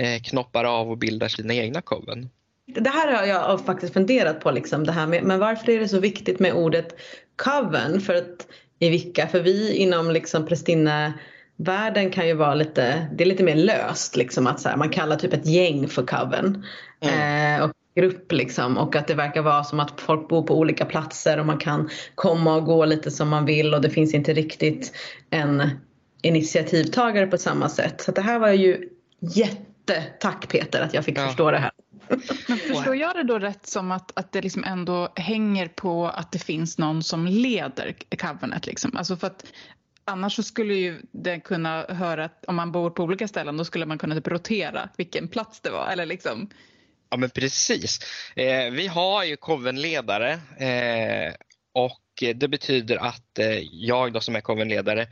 eh, 0.02 0.22
knoppar 0.22 0.64
av 0.64 0.92
och 0.92 0.98
bildar 0.98 1.28
sina 1.28 1.54
egna 1.54 1.82
coven. 1.82 2.30
Det 2.66 2.90
här 2.90 3.16
har 3.16 3.26
jag 3.26 3.66
faktiskt 3.66 3.94
funderat 3.94 4.40
på. 4.40 4.52
Liksom, 4.52 4.84
det 4.84 4.92
här 4.92 5.08
med, 5.08 5.24
men 5.24 5.40
varför 5.40 5.72
är 5.72 5.80
det 5.80 5.88
så 5.88 6.00
viktigt 6.00 6.40
med 6.40 6.54
ordet 6.54 6.96
coven 7.36 8.02
för 8.02 8.16
att, 8.16 8.48
i 8.80 8.90
Vicka? 8.90 9.28
För 9.28 9.40
vi 9.40 9.76
inom 9.76 10.12
liksom 10.12 10.46
prästinnevärlden 10.46 12.12
kan 12.12 12.28
ju 12.28 12.34
vara 12.34 12.56
lite, 12.56 13.08
det 13.16 13.24
är 13.24 13.28
lite 13.28 13.44
mer 13.44 13.56
löst. 13.56 14.16
Liksom, 14.16 14.48
att 14.48 14.60
så 14.60 14.70
här, 14.70 14.78
man 14.78 14.90
kallar 14.90 15.16
typ 15.16 15.34
ett 15.34 15.46
gäng 15.46 15.88
för 15.88 16.06
coven. 16.06 16.66
Eh, 17.02 17.64
och 17.64 17.72
grupp 17.96 18.32
liksom. 18.32 18.78
Och 18.78 18.96
att 18.96 19.08
det 19.08 19.14
verkar 19.14 19.42
vara 19.42 19.64
som 19.64 19.80
att 19.80 20.02
folk 20.02 20.28
bor 20.28 20.44
på 20.44 20.58
olika 20.60 20.86
platser 20.86 21.40
och 21.40 21.46
man 21.46 21.58
kan 21.58 21.90
komma 22.16 22.56
och 22.56 22.66
gå 22.66 22.86
lite 22.86 23.12
som 23.12 23.30
man 23.30 23.46
vill 23.46 23.74
och 23.74 23.82
det 23.82 23.90
finns 23.90 24.14
inte 24.14 24.34
riktigt 24.34 24.94
en 25.30 25.70
initiativtagare 26.22 27.28
på 27.28 27.38
samma 27.38 27.70
sätt. 27.70 28.02
Så 28.02 28.12
det 28.12 28.22
här 28.22 28.40
var 28.40 28.50
ju 28.50 28.90
jättetack 29.20 30.48
Peter 30.50 30.82
att 30.82 30.94
jag 30.94 31.06
fick 31.06 31.18
Ja. 31.18 31.28
förstå 31.28 31.52
det 31.52 31.58
här. 31.58 31.72
Men 32.48 32.58
förstår 32.58 32.96
jag 32.96 33.16
det 33.16 33.24
då 33.24 33.40
rätt 33.40 33.68
som 33.68 33.92
att, 33.92 34.12
att 34.20 34.32
det 34.32 34.42
liksom 34.42 34.64
ändå 34.64 35.10
hänger 35.16 35.68
på 35.68 36.08
att 36.08 36.32
det 36.32 36.40
finns 36.40 36.78
någon 36.78 37.04
som 37.04 37.28
leder 37.28 37.96
covenet? 38.18 38.66
Liksom? 38.68 38.98
Alltså 38.98 39.16
för 39.16 39.28
att 39.28 39.46
annars 40.06 40.36
så 40.36 40.44
skulle 40.44 40.74
ju 40.74 41.02
det 41.12 41.40
kunna 41.40 41.86
höra 41.90 42.26
att 42.26 42.46
om 42.46 42.56
man 42.56 42.72
bor 42.72 42.90
på 42.90 43.04
olika 43.04 43.28
ställen 43.28 43.58
då 43.58 43.66
skulle 43.66 43.86
man 43.86 43.98
kunna 43.98 44.16
typ 44.16 44.28
rotera 44.28 44.90
vilken 44.98 45.28
plats 45.28 45.60
det 45.62 45.70
var. 45.70 45.88
Eller 45.88 46.06
liksom, 46.06 46.50
Ja 47.12 47.18
men 47.18 47.30
precis. 47.30 48.00
Eh, 48.36 48.72
vi 48.72 48.88
har 48.88 49.24
ju 49.24 49.36
covenledare 49.36 50.32
eh, 50.58 51.34
och 51.74 52.02
det 52.36 52.48
betyder 52.48 52.98
att 52.98 53.40
eh, 53.40 53.60
jag 53.72 54.14
då 54.14 54.20
som 54.20 54.36
är 54.36 54.42
covenledare 54.42 55.08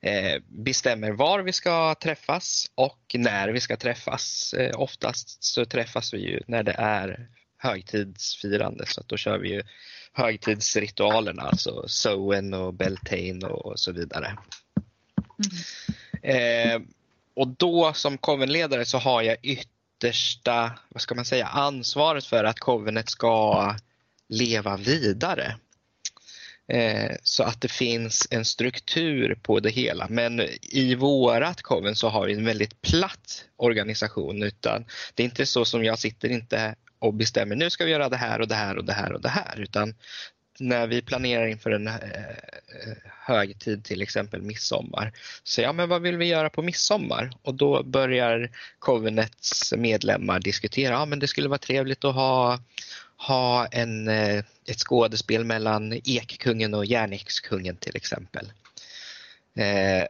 eh, 0.00 0.42
bestämmer 0.48 1.10
var 1.10 1.40
vi 1.40 1.52
ska 1.52 1.94
träffas 1.94 2.70
och 2.74 3.00
när 3.14 3.48
vi 3.48 3.60
ska 3.60 3.76
träffas. 3.76 4.54
Eh, 4.54 4.80
oftast 4.80 5.44
så 5.44 5.64
träffas 5.64 6.14
vi 6.14 6.18
ju 6.18 6.40
när 6.46 6.62
det 6.62 6.74
är 6.78 7.28
högtidsfirande 7.58 8.86
så 8.86 9.00
att 9.00 9.08
då 9.08 9.16
kör 9.16 9.38
vi 9.38 9.48
ju 9.48 9.62
högtidsritualerna, 10.12 11.42
alltså 11.42 11.84
Sowen 11.88 12.54
och 12.54 12.74
Beltane 12.74 13.46
och 13.46 13.80
så 13.80 13.92
vidare. 13.92 14.36
Eh, 16.22 16.80
och 17.34 17.48
då 17.48 17.92
som 17.92 18.18
covenledare 18.18 18.84
så 18.84 18.98
har 18.98 19.22
jag 19.22 19.36
yttersta, 20.04 20.72
vad 20.88 21.02
ska 21.02 21.14
man 21.14 21.24
säga, 21.24 21.46
ansvaret 21.46 22.24
för 22.24 22.44
att 22.44 22.58
covenet 22.58 23.08
ska 23.08 23.74
leva 24.28 24.76
vidare. 24.76 25.56
Eh, 26.68 27.16
så 27.22 27.42
att 27.42 27.60
det 27.60 27.68
finns 27.68 28.28
en 28.30 28.44
struktur 28.44 29.38
på 29.42 29.60
det 29.60 29.70
hela. 29.70 30.06
Men 30.10 30.40
i 30.62 30.94
vårat 30.94 31.62
coven 31.62 31.96
så 31.96 32.08
har 32.08 32.26
vi 32.26 32.32
en 32.32 32.44
väldigt 32.44 32.82
platt 32.82 33.44
organisation 33.56 34.42
utan 34.42 34.84
det 35.14 35.22
är 35.22 35.24
inte 35.24 35.46
så 35.46 35.64
som 35.64 35.84
jag 35.84 35.98
sitter 35.98 36.28
inte 36.28 36.74
och 36.98 37.14
bestämmer 37.14 37.56
nu 37.56 37.70
ska 37.70 37.84
vi 37.84 37.90
göra 37.90 38.08
det 38.08 38.16
här 38.16 38.40
och 38.40 38.48
det 38.48 38.54
här 38.54 38.76
och 38.76 38.84
det 38.84 38.92
här 38.92 39.12
och 39.12 39.20
det 39.20 39.28
här 39.28 39.60
utan 39.60 39.94
när 40.58 40.86
vi 40.86 41.02
planerar 41.02 41.46
inför 41.46 41.70
en 41.70 41.86
eh, 41.86 41.94
eh 41.94 42.96
högtid, 43.26 43.84
till 43.84 44.02
exempel 44.02 44.42
midsommar, 44.42 45.12
så 45.42 45.60
ja, 45.60 45.72
men 45.72 45.88
vad 45.88 46.02
vill 46.02 46.16
vi 46.16 46.24
göra 46.24 46.50
på 46.50 46.62
midsommar? 46.62 47.30
Och 47.42 47.54
då 47.54 47.82
börjar 47.82 48.50
Covenets 48.78 49.72
medlemmar 49.76 50.40
diskutera, 50.40 50.92
ja 50.92 51.06
men 51.06 51.18
det 51.18 51.26
skulle 51.26 51.48
vara 51.48 51.58
trevligt 51.58 52.04
att 52.04 52.14
ha, 52.14 52.58
ha 53.16 53.66
en, 53.66 54.08
eh, 54.08 54.44
ett 54.66 54.78
skådespel 54.78 55.44
mellan 55.44 55.92
Ekkungen 56.04 56.74
och 56.74 56.84
Järnekskungen 56.84 57.76
till 57.76 57.96
exempel. 57.96 58.52
Eh, 59.56 60.06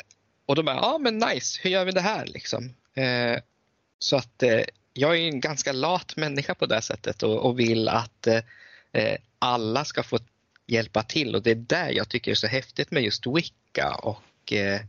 och 0.46 0.56
då 0.56 0.62
bara, 0.62 0.76
ja 0.76 0.98
men 0.98 1.18
nice, 1.18 1.60
hur 1.62 1.70
gör 1.70 1.84
vi 1.84 1.92
det 1.92 2.00
här 2.00 2.26
liksom? 2.26 2.74
Eh, 2.94 3.40
så 3.98 4.16
att 4.16 4.42
eh, 4.42 4.60
jag 4.92 5.16
är 5.16 5.28
en 5.28 5.40
ganska 5.40 5.72
lat 5.72 6.16
människa 6.16 6.54
på 6.54 6.66
det 6.66 6.82
sättet 6.82 7.22
och, 7.22 7.46
och 7.46 7.58
vill 7.58 7.88
att 7.88 8.26
eh, 8.26 8.40
eh 8.92 9.16
alla 9.38 9.84
ska 9.84 10.02
få 10.02 10.18
hjälpa 10.66 11.02
till 11.02 11.34
och 11.34 11.42
det 11.42 11.50
är 11.50 11.54
där 11.54 11.90
jag 11.90 12.08
tycker 12.08 12.30
det 12.30 12.34
är 12.34 12.36
så 12.36 12.46
häftigt 12.46 12.90
med 12.90 13.02
just 13.02 13.26
Wicca 13.26 13.94
och 13.94 14.52
eh, 14.52 14.80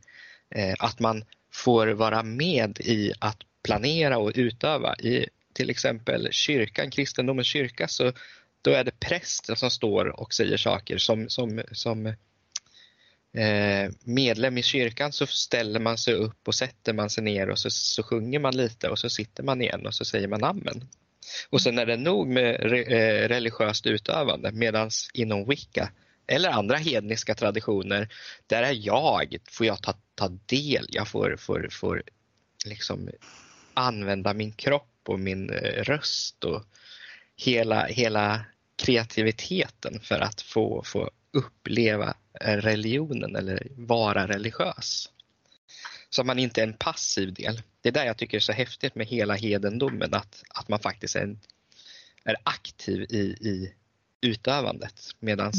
eh, 0.49 0.76
att 0.80 0.99
man 0.99 1.26
får 1.52 1.88
vara 1.88 2.23
med 2.23 2.80
i 2.80 3.14
att 3.19 3.38
planera 3.64 4.18
och 4.18 4.31
utöva. 4.35 4.95
I 4.95 5.27
till 5.53 5.69
exempel 5.69 6.27
kyrkan, 6.31 6.91
kristendomens 6.91 7.47
kyrka, 7.47 7.88
så 7.88 8.11
då 8.61 8.72
är 8.72 8.84
det 8.84 8.99
prästen 8.99 9.56
som 9.56 9.69
står 9.72 10.19
och 10.19 10.34
säger 10.34 10.57
saker 10.57 10.97
som, 10.97 11.30
som, 11.30 11.61
som 11.72 12.06
eh, 13.35 13.91
medlem 14.03 14.57
i 14.57 14.64
kyrkan 14.64 15.11
så 15.11 15.27
ställer 15.27 15.80
man 15.80 15.97
sig 15.97 16.14
upp 16.14 16.47
och 16.47 16.56
sätter 16.56 16.93
man 16.93 17.10
sig 17.10 17.23
ner 17.23 17.49
och 17.49 17.60
så, 17.60 17.69
så 17.69 18.03
sjunger 18.03 18.39
man 18.39 18.57
lite 18.57 18.89
och 18.89 18.99
så 18.99 19.10
sitter 19.10 19.43
man 19.43 19.61
igen 19.61 19.85
och 19.85 19.93
så 19.93 20.06
säger 20.06 20.27
man 20.27 20.43
amen. 20.43 20.88
Och 21.49 21.61
sen 21.61 21.80
är 21.80 21.85
det 21.85 21.97
nog 21.97 22.27
med 22.27 22.60
re, 22.60 22.81
eh, 22.81 23.27
religiöst 23.27 23.88
utövande 23.88 24.52
medan 24.52 24.89
inom 25.14 25.47
Wicca 25.47 25.91
eller 26.27 26.49
andra 26.49 26.77
hedniska 26.77 27.35
traditioner, 27.35 28.10
där 28.47 28.64
är 28.64 28.73
jag, 28.85 29.38
får 29.52 29.65
jag 29.65 29.84
ta, 29.84 29.93
ta 30.15 30.27
del, 30.45 30.85
jag 30.89 31.07
får, 31.07 31.35
får, 31.39 31.68
får 31.72 32.03
liksom 32.65 33.10
använda 33.73 34.34
min 34.34 34.52
kropp 34.52 34.91
och 35.07 35.19
min 35.19 35.49
eh, 35.49 35.84
röst 35.84 36.43
och 36.43 36.64
hela, 37.35 37.85
hela 37.85 38.45
kreativiteten 38.76 39.99
för 39.99 40.19
att 40.19 40.41
få, 40.41 40.84
få 40.85 41.10
uppleva 41.34 42.14
eh, 42.41 42.57
religionen 42.57 43.35
eller 43.35 43.68
vara 43.76 44.27
religiös. 44.27 45.10
Så 46.16 46.22
att 46.22 46.28
man 46.28 46.40
inte 46.40 46.62
är 46.62 46.68
en 46.68 46.74
passiv 46.74 47.34
del. 47.34 47.62
Det 47.82 47.90
är 47.90 47.94
där 47.94 48.06
jag 48.06 48.18
tycker 48.18 48.38
är 48.38 48.42
så 48.42 48.52
häftigt 48.52 48.96
med 48.96 49.08
hela 49.08 49.34
hedendomen, 49.34 50.14
att, 50.14 50.44
att 50.50 50.70
man 50.70 50.80
faktiskt 50.80 51.16
är, 51.16 51.22
en, 51.22 51.40
är 52.24 52.36
aktiv 52.44 53.02
i, 53.02 53.18
i 53.20 53.74
utövandet. 54.22 55.02
Medan 55.20 55.46
mm. 55.46 55.54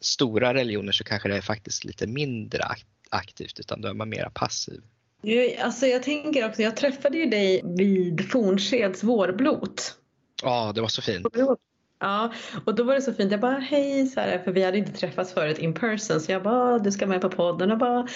stora 0.00 0.54
religioner 0.54 0.92
så 0.92 1.04
kanske 1.04 1.28
det 1.28 1.36
är 1.36 1.40
faktiskt 1.40 1.84
lite 1.84 2.06
mindre 2.06 2.64
aktivt, 3.10 3.60
utan 3.60 3.80
då 3.80 3.88
är 3.88 3.94
man 3.94 4.08
mera 4.08 4.30
passiv. 4.30 4.82
Alltså 5.60 5.86
jag 5.86 6.02
tänker 6.02 6.48
också, 6.48 6.62
jag 6.62 6.76
träffade 6.76 7.18
ju 7.18 7.26
dig 7.26 7.62
vid 7.64 8.30
Fornskeds 8.30 9.02
vårblot. 9.02 9.96
Ja, 10.42 10.72
det 10.74 10.80
var 10.80 10.88
så 10.88 11.02
fint. 11.02 11.26
Ja, 12.02 12.32
och 12.64 12.74
då 12.74 12.84
var 12.84 12.94
det 12.94 13.02
så 13.02 13.12
fint. 13.12 13.30
Jag 13.32 13.40
bara 13.40 13.58
hej, 13.58 14.06
så 14.06 14.20
här, 14.20 14.38
för 14.38 14.52
vi 14.52 14.64
hade 14.64 14.78
inte 14.78 14.92
träffats 14.92 15.34
förut 15.34 15.58
in 15.58 15.74
person. 15.74 16.20
Så 16.20 16.32
jag 16.32 16.42
bara, 16.42 16.74
ah, 16.74 16.78
du 16.78 16.92
ska 16.92 17.06
med 17.06 17.20
på 17.20 17.28
podden 17.28 17.70
och 17.70 17.78
bara, 17.78 18.06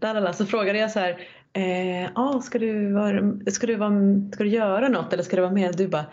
lalala. 0.00 0.32
Så 0.32 0.46
frågade 0.46 0.78
jag 0.78 0.90
så 0.90 0.98
här, 0.98 1.18
eh, 1.52 2.10
ah, 2.14 2.40
ska, 2.40 2.58
du 2.58 2.92
vara, 2.92 3.50
ska, 3.50 3.66
du 3.66 3.76
vara, 3.76 3.92
ska 4.32 4.44
du 4.44 4.50
göra 4.50 4.88
något 4.88 5.12
eller 5.12 5.22
ska 5.22 5.36
du 5.36 5.42
vara 5.42 5.52
med? 5.52 5.76
Du 5.76 5.88
bara, 5.88 6.04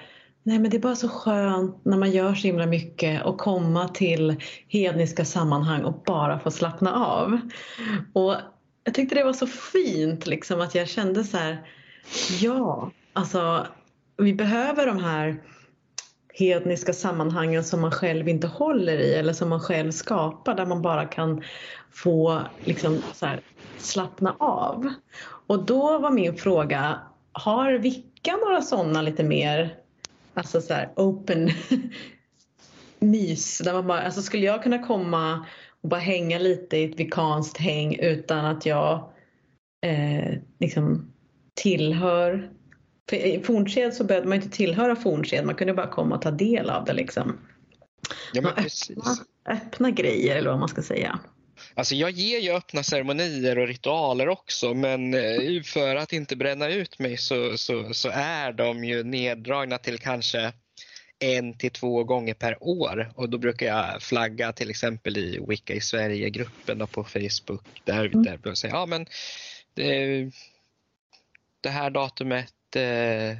nej 0.43 0.59
men 0.59 0.71
det 0.71 0.77
är 0.77 0.81
bara 0.81 0.95
så 0.95 1.09
skönt 1.09 1.85
när 1.85 1.97
man 1.97 2.11
gör 2.11 2.35
så 2.35 2.47
himla 2.47 2.65
mycket 2.65 3.25
och 3.25 3.37
komma 3.37 3.87
till 3.87 4.35
hedniska 4.67 5.25
sammanhang 5.25 5.83
och 5.83 6.03
bara 6.05 6.39
få 6.39 6.51
slappna 6.51 6.93
av. 6.93 7.39
Och 8.13 8.35
jag 8.83 8.93
tyckte 8.93 9.15
det 9.15 9.23
var 9.23 9.33
så 9.33 9.47
fint 9.47 10.27
liksom 10.27 10.61
att 10.61 10.75
jag 10.75 10.87
kände 10.87 11.23
så 11.23 11.37
här, 11.37 11.67
ja, 12.41 12.91
alltså 13.13 13.67
vi 14.17 14.33
behöver 14.33 14.85
de 14.85 14.99
här 14.99 15.41
hedniska 16.37 16.93
sammanhangen 16.93 17.63
som 17.63 17.81
man 17.81 17.91
själv 17.91 18.27
inte 18.27 18.47
håller 18.47 18.97
i 18.97 19.13
eller 19.13 19.33
som 19.33 19.49
man 19.49 19.59
själv 19.59 19.91
skapar 19.91 20.55
där 20.55 20.65
man 20.65 20.81
bara 20.81 21.05
kan 21.05 21.43
få 21.91 22.41
liksom 22.63 23.01
så 23.13 23.25
här, 23.25 23.41
slappna 23.77 24.35
av. 24.39 24.93
Och 25.47 25.65
då 25.65 25.99
var 25.99 26.11
min 26.11 26.35
fråga, 26.35 26.99
har 27.31 27.73
Vicka 27.73 28.35
några 28.35 28.61
sådana 28.61 29.01
lite 29.01 29.23
mer 29.23 29.75
alltså 30.33 30.61
så 30.61 30.73
här, 30.73 30.93
open 30.95 31.49
mys? 32.99 33.57
Där 33.57 33.73
man 33.73 33.87
bara, 33.87 34.01
alltså 34.01 34.21
skulle 34.21 34.45
jag 34.45 34.63
kunna 34.63 34.79
komma 34.79 35.45
och 35.81 35.89
bara 35.89 35.99
hänga 35.99 36.39
lite 36.39 36.77
i 36.77 36.83
ett 36.83 36.99
vikanskt 36.99 37.57
häng 37.57 37.95
utan 37.95 38.45
att 38.45 38.65
jag 38.65 39.09
eh, 39.85 40.33
liksom 40.59 41.11
tillhör 41.53 42.54
för 43.09 43.17
I 43.17 43.43
Fornsked 43.43 43.93
så 43.93 44.03
behövde 44.03 44.29
man 44.29 44.35
inte 44.35 44.49
tillhöra 44.49 44.95
Fornsked, 44.95 45.45
man 45.45 45.55
kunde 45.55 45.73
bara 45.73 45.87
komma 45.87 46.15
och 46.15 46.21
ta 46.21 46.31
del 46.31 46.69
av 46.69 46.85
det. 46.85 46.93
Liksom. 46.93 47.39
Ja, 48.33 48.41
men 48.41 48.51
öppna, 48.51 49.15
öppna 49.45 49.91
grejer 49.91 50.35
eller 50.35 50.49
vad 50.49 50.59
man 50.59 50.69
ska 50.69 50.81
säga. 50.81 51.19
Alltså 51.73 51.95
jag 51.95 52.11
ger 52.11 52.39
ju 52.39 52.51
öppna 52.51 52.83
ceremonier 52.83 53.57
och 53.59 53.67
ritualer 53.67 54.29
också 54.29 54.73
men 54.73 55.13
eh, 55.13 55.61
för 55.63 55.95
att 55.95 56.13
inte 56.13 56.35
bränna 56.35 56.69
ut 56.69 56.99
mig 56.99 57.17
så, 57.17 57.57
så, 57.57 57.93
så 57.93 58.09
är 58.13 58.53
de 58.53 58.83
ju 58.83 59.03
neddragna 59.03 59.77
till 59.77 59.99
kanske 59.99 60.53
en 61.19 61.57
till 61.57 61.71
två 61.71 62.03
gånger 62.03 62.33
per 62.33 62.63
år 62.63 63.11
och 63.15 63.29
då 63.29 63.37
brukar 63.37 63.65
jag 63.65 64.01
flagga 64.01 64.53
till 64.53 64.69
exempel 64.69 65.17
i 65.17 65.45
Wicca 65.47 65.73
i 65.73 65.81
Sverige-gruppen 65.81 66.87
på 66.87 67.03
Facebook 67.03 67.81
där, 67.83 68.05
mm. 68.05 68.23
där 68.23 68.39
jag 68.43 68.57
säga 68.57 68.73
ja 68.73 68.85
men 68.85 69.05
det, 69.73 70.31
det 71.61 71.69
här 71.69 71.89
datumet 71.89 72.45
eh, 72.45 72.64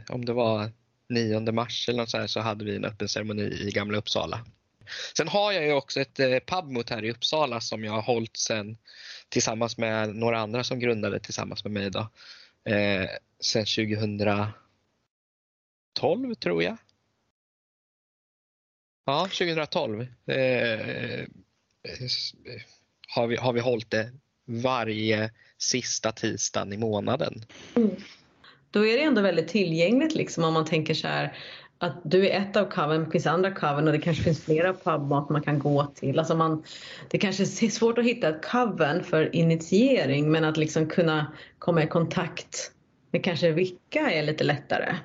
om 0.10 0.26
det 0.26 0.34
var 0.34 0.72
9 1.10 1.52
mars 1.52 1.90
eller 1.90 2.00
något 2.00 2.10
så, 2.10 2.18
här, 2.18 2.28
så 2.28 2.40
hade 2.40 2.66
vi 2.66 2.76
en 2.76 2.86
öppen 2.86 3.10
ceremoni 3.10 3.42
i 3.42 3.72
Gamla 3.72 3.98
Uppsala. 3.98 4.46
Sen 5.18 5.28
har 5.28 5.52
jag 5.52 5.66
ju 5.66 5.74
också 5.74 6.02
ett 6.02 6.20
eh, 6.20 6.40
pubmot 6.40 6.90
här 6.90 7.06
i 7.06 7.12
Uppsala 7.12 7.62
som 7.62 7.84
jag 7.84 7.92
har 7.92 8.02
hållit 8.02 8.38
sen 8.38 8.78
tillsammans 9.30 9.78
med 9.78 10.16
några 10.16 10.40
andra 10.40 10.64
som 10.64 10.80
grundade 10.80 11.20
tillsammans 11.20 11.64
med 11.64 11.74
mig 11.74 11.90
då. 11.90 12.10
Eh, 12.72 13.10
sen 13.40 13.66
2012 13.66 14.52
tror 16.40 16.64
jag. 16.64 16.78
Ja, 19.06 19.24
2012 19.24 20.08
eh, 20.26 20.36
eh, 20.36 21.26
har, 23.08 23.28
vi, 23.28 23.36
har 23.36 23.54
vi 23.54 23.60
hållit 23.60 23.92
det 23.92 24.12
varje 24.46 25.32
sista 25.58 26.12
tisdagen 26.12 26.74
i 26.74 26.78
månaden. 26.78 27.46
Mm 27.76 27.96
då 28.76 28.86
är 28.86 28.98
det 28.98 29.04
ändå 29.04 29.22
väldigt 29.22 29.48
tillgängligt 29.48 30.16
liksom 30.16 30.44
om 30.44 30.54
man 30.54 30.66
tänker 30.66 30.94
så 30.94 31.08
här 31.08 31.38
att 31.78 32.02
du 32.04 32.30
är 32.30 32.42
ett 32.42 32.56
av 32.56 32.66
coven, 32.66 33.04
det 33.04 33.12
finns 33.12 33.28
andra 33.28 33.52
coven 33.52 33.88
och 33.88 33.94
det 33.94 34.00
kanske 34.00 34.24
finns 34.24 34.46
flera 34.46 34.74
pubmat 34.74 35.30
man 35.30 35.42
kan 35.42 35.60
gå 35.60 35.86
till. 35.86 36.20
Alltså 36.20 36.36
man, 36.36 36.64
det 37.10 37.18
kanske 37.18 37.44
är 37.44 37.70
svårt 37.70 37.98
att 37.98 38.06
hitta 38.06 38.30
ett 38.30 38.46
coven 38.46 39.04
för 39.04 39.36
initiering 39.36 40.32
men 40.32 40.44
att 40.44 40.58
liksom 40.58 40.88
kunna 40.88 41.34
komma 41.60 41.84
i 41.84 41.88
kontakt 41.88 42.72
med 43.12 43.24
kanske 43.24 43.52
vilka 43.52 44.12
är 44.12 44.24
lite 44.24 44.44
lättare. 44.44 44.96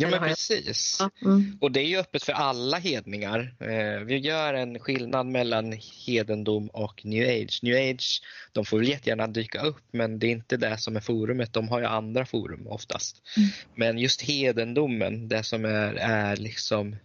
Ja 0.00 0.10
men 0.10 0.20
precis. 0.20 0.98
Mm. 1.22 1.58
Och 1.60 1.72
det 1.72 1.80
är 1.80 1.86
ju 1.86 1.98
öppet 1.98 2.22
för 2.22 2.32
alla 2.32 2.78
hedningar. 2.78 3.54
Eh, 3.60 4.04
vi 4.04 4.18
gör 4.18 4.54
en 4.54 4.78
skillnad 4.78 5.26
mellan 5.26 5.78
hedendom 6.06 6.68
och 6.68 7.04
new 7.04 7.28
age. 7.28 7.60
New 7.62 7.90
age, 7.90 8.22
de 8.52 8.64
får 8.64 8.78
väl 8.78 8.88
jättegärna 8.88 9.26
dyka 9.26 9.60
upp 9.62 9.84
men 9.90 10.18
det 10.18 10.26
är 10.26 10.30
inte 10.30 10.56
det 10.56 10.78
som 10.78 10.96
är 10.96 11.00
forumet. 11.00 11.52
De 11.52 11.68
har 11.68 11.80
ju 11.80 11.86
andra 11.86 12.26
forum 12.26 12.66
oftast. 12.66 13.22
Mm. 13.36 13.48
Men 13.74 13.98
just 13.98 14.22
hedendomen, 14.22 15.28
det 15.28 15.42
som 15.42 15.64
är, 15.64 15.94
är 15.94 16.36
liksom 16.36 16.96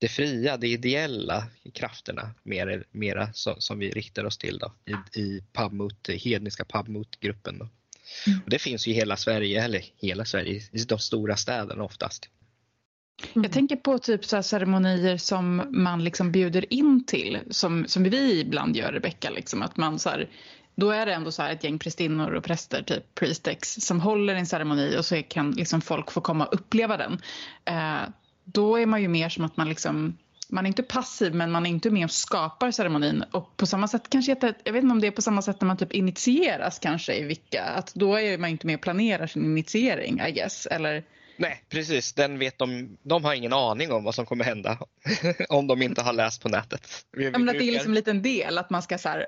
det 0.00 0.08
fria, 0.08 0.56
det 0.56 0.68
ideella 0.68 1.46
krafterna 1.74 2.34
mer, 2.42 2.84
mera 2.90 3.32
som, 3.32 3.54
som 3.58 3.78
vi 3.78 3.90
riktar 3.90 4.24
oss 4.24 4.38
till 4.38 4.58
då, 4.58 4.72
i, 4.84 5.20
i 5.20 5.42
pubmot, 5.52 6.08
hedniska 6.08 6.64
pubmot-gruppen. 6.64 7.68
Mm. 8.26 8.40
Och 8.44 8.50
det 8.50 8.58
finns 8.58 8.86
ju 8.86 8.90
i 8.90 8.94
hela 8.94 9.16
Sverige, 9.16 9.64
eller 9.64 9.84
hela 9.96 10.24
Sverige, 10.24 10.62
i 10.72 10.84
de 10.88 10.98
stora 10.98 11.36
städerna 11.36 11.84
oftast. 11.84 12.28
Mm. 13.34 13.44
Jag 13.44 13.52
tänker 13.52 13.76
på 13.76 13.98
typ 13.98 14.24
så 14.24 14.42
ceremonier 14.42 15.16
som 15.16 15.62
man 15.70 16.04
liksom 16.04 16.32
bjuder 16.32 16.72
in 16.72 17.04
till, 17.04 17.38
som, 17.50 17.86
som 17.88 18.02
vi 18.02 18.40
ibland 18.40 18.76
gör 18.76 18.92
Rebecka, 18.92 19.30
liksom, 19.30 19.62
att 19.62 19.76
man 19.76 19.98
så 19.98 20.08
här, 20.10 20.28
då 20.74 20.90
är 20.90 21.06
det 21.06 21.14
ändå 21.14 21.32
så 21.32 21.42
ett 21.42 21.64
gäng 21.64 21.78
prästinnor 21.78 22.30
och 22.30 22.44
präster, 22.44 22.82
typ 22.82 23.14
priestex, 23.14 23.74
som 23.74 24.00
håller 24.00 24.34
en 24.34 24.46
ceremoni 24.46 24.96
och 24.98 25.04
så 25.04 25.22
kan 25.22 25.50
liksom 25.50 25.80
folk 25.80 26.10
få 26.10 26.20
komma 26.20 26.46
och 26.46 26.54
uppleva 26.54 26.96
den. 26.96 27.20
Eh, 27.64 28.08
då 28.44 28.76
är 28.76 28.86
man 28.86 29.02
ju 29.02 29.08
mer 29.08 29.28
som 29.28 29.44
att 29.44 29.56
man 29.56 29.68
liksom 29.68 30.18
man 30.48 30.66
är 30.66 30.68
inte 30.68 30.82
passiv 30.82 31.34
men 31.34 31.50
man 31.50 31.66
är 31.66 31.70
inte 31.70 31.90
med 31.90 32.04
och 32.04 32.10
skapar 32.10 32.70
ceremonin. 32.70 33.24
Och 33.30 33.56
på 33.56 33.66
samma 33.66 33.88
sätt 33.88 34.02
kanske, 34.08 34.36
jag 34.64 34.72
vet 34.72 34.82
inte 34.82 34.92
om 34.92 35.00
det 35.00 35.06
är 35.06 35.10
på 35.10 35.22
samma 35.22 35.42
sätt 35.42 35.60
när 35.60 35.66
man 35.66 35.76
typ 35.76 35.92
initieras 35.92 36.78
kanske 36.78 37.14
i 37.14 37.24
Vicka. 37.24 37.64
Att 37.64 37.94
då 37.94 38.20
är 38.20 38.38
man 38.38 38.50
inte 38.50 38.66
med 38.66 38.74
och 38.74 38.80
planerar 38.80 39.26
sin 39.26 39.44
initiering 39.44 40.20
I 40.20 40.32
guess. 40.32 40.66
Eller 40.66 41.04
Nej, 41.36 41.64
precis. 41.68 42.12
Den 42.12 42.38
vet 42.38 42.58
de, 42.58 42.96
de 43.02 43.24
har 43.24 43.34
ingen 43.34 43.52
aning 43.52 43.92
om 43.92 44.04
vad 44.04 44.14
som 44.14 44.26
kommer 44.26 44.44
hända 44.44 44.78
om 45.48 45.66
de 45.66 45.82
inte 45.82 46.02
har 46.02 46.12
läst 46.12 46.42
på 46.42 46.48
nätet. 46.48 46.88
Vi, 47.12 47.24
vi 47.24 47.30
men 47.30 47.48
att 47.48 47.58
det 47.58 47.68
är 47.68 47.72
liksom 47.72 47.90
en 47.90 47.94
liten 47.94 48.22
del, 48.22 48.58
att 48.58 48.70
man 48.70 48.82
ska 48.82 48.98
så 48.98 49.08
här, 49.08 49.26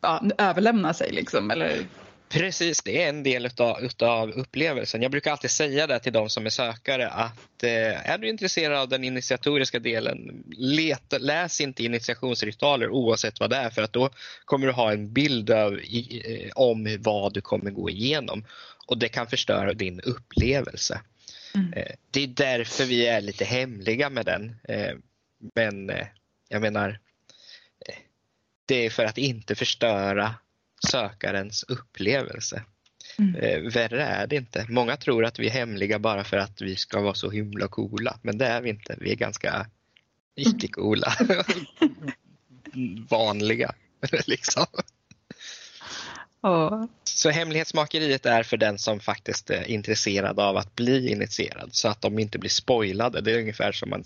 ja, 0.00 0.22
överlämna 0.38 0.94
sig 0.94 1.12
liksom, 1.12 1.50
eller? 1.50 1.86
Precis, 2.28 2.82
det 2.82 3.02
är 3.02 3.08
en 3.08 3.22
del 3.22 3.46
utav, 3.46 3.84
utav 3.84 4.30
upplevelsen. 4.30 5.02
Jag 5.02 5.10
brukar 5.10 5.30
alltid 5.30 5.50
säga 5.50 5.86
det 5.86 5.98
till 5.98 6.12
de 6.12 6.28
som 6.28 6.46
är 6.46 6.50
sökare 6.50 7.08
att 7.08 7.62
eh, 7.62 8.10
är 8.10 8.18
du 8.18 8.28
intresserad 8.28 8.78
av 8.78 8.88
den 8.88 9.04
initiatoriska 9.04 9.78
delen, 9.78 10.44
leta, 10.56 11.18
läs 11.18 11.60
inte 11.60 11.84
initiationsritualer 11.84 12.88
oavsett 12.88 13.40
vad 13.40 13.50
det 13.50 13.56
är 13.56 13.70
för 13.70 13.82
att 13.82 13.92
då 13.92 14.10
kommer 14.44 14.66
du 14.66 14.72
ha 14.72 14.92
en 14.92 15.12
bild 15.12 15.50
av, 15.50 15.78
i, 15.78 16.22
eh, 16.26 16.52
om 16.54 16.96
vad 17.00 17.34
du 17.34 17.40
kommer 17.40 17.70
gå 17.70 17.90
igenom 17.90 18.44
och 18.86 18.98
det 18.98 19.08
kan 19.08 19.26
förstöra 19.26 19.72
din 19.72 20.00
upplevelse. 20.00 21.00
Mm. 21.54 21.72
Eh, 21.72 21.92
det 22.10 22.22
är 22.22 22.26
därför 22.26 22.84
vi 22.84 23.06
är 23.06 23.20
lite 23.20 23.44
hemliga 23.44 24.10
med 24.10 24.26
den. 24.26 24.56
Eh, 24.68 24.94
men 25.54 25.90
eh, 25.90 26.06
jag 26.48 26.62
menar, 26.62 26.98
det 28.66 28.86
är 28.86 28.90
för 28.90 29.04
att 29.04 29.18
inte 29.18 29.54
förstöra 29.54 30.34
sökarens 30.90 31.62
upplevelse. 31.62 32.62
Mm. 33.18 33.70
Värre 33.70 34.04
är 34.04 34.26
det 34.26 34.36
inte. 34.36 34.66
Många 34.68 34.96
tror 34.96 35.24
att 35.24 35.38
vi 35.38 35.46
är 35.46 35.50
hemliga 35.50 35.98
bara 35.98 36.24
för 36.24 36.36
att 36.36 36.62
vi 36.62 36.76
ska 36.76 37.00
vara 37.00 37.14
så 37.14 37.30
himla 37.30 37.68
coola, 37.68 38.18
men 38.22 38.38
det 38.38 38.46
är 38.46 38.62
vi 38.62 38.70
inte. 38.70 38.96
Vi 39.00 39.12
är 39.12 39.16
ganska 39.16 39.66
icke-coola. 40.34 41.12
Vanliga, 43.08 43.74
liksom. 44.26 44.66
Oh. 46.42 46.84
Så 47.04 47.30
hemlighetsmakeriet 47.30 48.26
är 48.26 48.42
för 48.42 48.56
den 48.56 48.78
som 48.78 49.00
faktiskt 49.00 49.50
är 49.50 49.70
intresserad 49.70 50.40
av 50.40 50.56
att 50.56 50.74
bli 50.74 51.08
initierad 51.08 51.74
så 51.74 51.88
att 51.88 52.00
de 52.00 52.18
inte 52.18 52.38
blir 52.38 52.50
spoilade. 52.50 53.20
Det 53.20 53.32
är 53.32 53.38
ungefär 53.38 53.72
som 53.72 53.90
man 53.90 54.04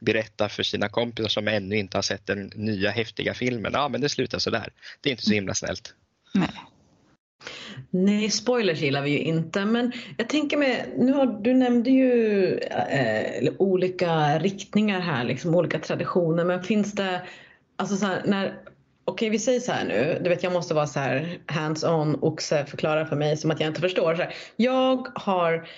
berättar 0.00 0.48
för 0.48 0.62
sina 0.62 0.88
kompisar 0.88 1.28
som 1.28 1.48
ännu 1.48 1.76
inte 1.76 1.96
har 1.96 2.02
sett 2.02 2.26
den 2.26 2.50
nya 2.54 2.90
häftiga 2.90 3.34
filmen. 3.34 3.72
Ja, 3.74 3.88
men 3.88 4.00
det 4.00 4.08
slutar 4.08 4.38
så 4.38 4.50
där. 4.50 4.72
Det 5.00 5.08
är 5.08 5.10
inte 5.10 5.24
så 5.24 5.34
himla 5.34 5.54
snällt. 5.54 5.94
Nej. 6.34 6.50
Nej, 7.90 8.30
spoilers 8.30 8.80
gillar 8.80 9.02
vi 9.02 9.10
ju 9.10 9.18
inte. 9.18 9.64
Men 9.64 9.92
jag 10.16 10.28
tänker 10.28 10.56
mig, 10.56 10.94
nu 10.96 11.12
har, 11.12 11.26
du 11.26 11.54
nämnde 11.54 11.90
ju 11.90 12.54
eh, 12.58 13.52
olika 13.58 14.38
riktningar 14.38 15.00
här, 15.00 15.24
liksom 15.24 15.54
olika 15.54 15.78
traditioner. 15.78 16.44
Men 16.44 16.62
finns 16.62 16.92
det, 16.92 17.22
alltså 17.76 17.96
så 17.96 18.06
här, 18.06 18.22
när 18.26 18.54
Okej, 19.08 19.30
vi 19.30 19.38
säger 19.38 19.60
så 19.60 19.72
här 19.72 19.84
nu. 19.84 20.20
Du 20.22 20.30
vet, 20.30 20.42
jag 20.42 20.52
måste 20.52 20.74
vara 20.74 20.86
så 20.86 21.00
här 21.00 21.38
hands-on 21.46 22.14
och 22.14 22.42
förklara 22.42 23.06
för 23.06 23.16
mig 23.16 23.36
som 23.36 23.50
att 23.50 23.60
jag 23.60 23.70
inte 23.70 23.80
förstår. 23.80 24.14
Så 24.14 24.22
här, 24.22 24.34
jag 24.56 25.08
har 25.14 25.68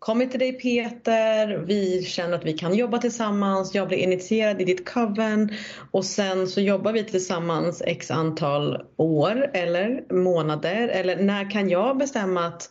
kommit 0.00 0.30
till 0.30 0.40
dig 0.40 0.52
Peter, 0.52 1.64
vi 1.66 2.02
känner 2.02 2.34
att 2.34 2.44
vi 2.44 2.52
kan 2.52 2.74
jobba 2.74 2.98
tillsammans, 2.98 3.74
jag 3.74 3.88
blir 3.88 3.98
initierad 3.98 4.60
i 4.60 4.64
ditt 4.64 4.88
coven 4.88 5.52
och 5.90 6.04
sen 6.04 6.46
så 6.48 6.60
jobbar 6.60 6.92
vi 6.92 7.04
tillsammans 7.04 7.82
x 7.86 8.10
antal 8.10 8.82
år 8.96 9.50
eller 9.54 10.12
månader 10.12 10.88
eller 10.88 11.16
när 11.16 11.50
kan 11.50 11.68
jag 11.68 11.98
bestämma 11.98 12.46
att 12.46 12.70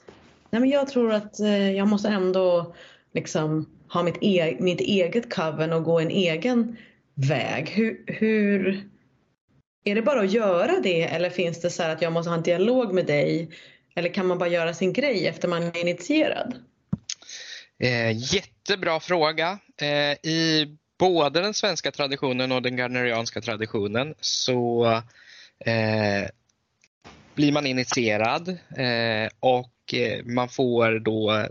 nej 0.49 0.61
men 0.61 0.69
jag 0.69 0.87
tror 0.87 1.13
att 1.13 1.39
eh, 1.39 1.71
jag 1.71 1.87
måste 1.87 2.07
ändå 2.07 2.75
liksom 3.13 3.69
ha 3.93 4.03
mitt, 4.03 4.17
e 4.21 4.57
mitt 4.59 4.81
eget 4.81 5.33
coven 5.33 5.73
och 5.73 5.83
gå 5.83 5.99
en 5.99 6.11
egen 6.11 6.77
väg. 7.13 7.69
Hur, 7.69 8.03
hur 8.07 8.83
är 9.83 9.95
det 9.95 10.01
bara 10.01 10.21
att 10.21 10.31
göra 10.31 10.79
det 10.83 11.03
eller 11.03 11.29
finns 11.29 11.61
det 11.61 11.69
så 11.69 11.83
att 11.83 12.01
jag 12.01 12.13
måste 12.13 12.29
ha 12.29 12.37
en 12.37 12.43
dialog 12.43 12.93
med 12.93 13.05
dig? 13.05 13.49
Eller 13.95 14.09
kan 14.09 14.27
man 14.27 14.37
bara 14.37 14.49
göra 14.49 14.73
sin 14.73 14.93
grej 14.93 15.27
efter 15.27 15.47
man 15.47 15.63
är 15.63 15.81
initierad? 15.81 16.53
Eh, 17.79 18.11
jättebra 18.33 18.99
fråga. 18.99 19.59
Eh, 19.81 20.31
I 20.31 20.77
både 20.99 21.41
den 21.41 21.53
svenska 21.53 21.91
traditionen 21.91 22.51
och 22.51 22.61
den 22.61 22.75
gardnerianska 22.75 23.41
traditionen 23.41 24.15
så 24.19 24.85
eh, 25.65 26.29
blir 27.35 27.51
man 27.51 27.65
initierad 27.65 28.49
eh, 28.77 29.29
och 29.39 29.93
eh, 29.93 30.25
man 30.25 30.49
får 30.49 30.99
då 30.99 31.47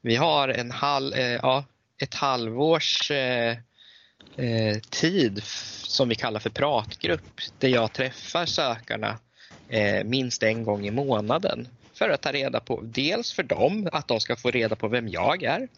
Vi 0.00 0.16
har 0.16 0.48
en 0.48 0.70
halv, 0.70 1.14
eh, 1.14 1.38
ja, 1.42 1.64
ett 2.02 2.14
halvårs 2.14 3.10
eh, 3.10 3.56
eh, 4.36 4.78
tid 4.90 5.42
som 5.82 6.08
vi 6.08 6.14
kallar 6.14 6.40
för 6.40 6.50
pratgrupp 6.50 7.40
där 7.58 7.68
jag 7.68 7.92
träffar 7.92 8.46
sökarna 8.46 9.18
eh, 9.68 10.04
minst 10.04 10.42
en 10.42 10.64
gång 10.64 10.86
i 10.86 10.90
månaden 10.90 11.68
för 11.94 12.10
att 12.10 12.22
ta 12.22 12.32
reda 12.32 12.60
på 12.60 12.80
dels 12.84 13.32
för 13.32 13.42
dem 13.42 13.88
att 13.92 14.08
de 14.08 14.20
ska 14.20 14.36
få 14.36 14.50
reda 14.50 14.76
på 14.76 14.88
vem 14.88 15.08
jag 15.08 15.42
är 15.42 15.68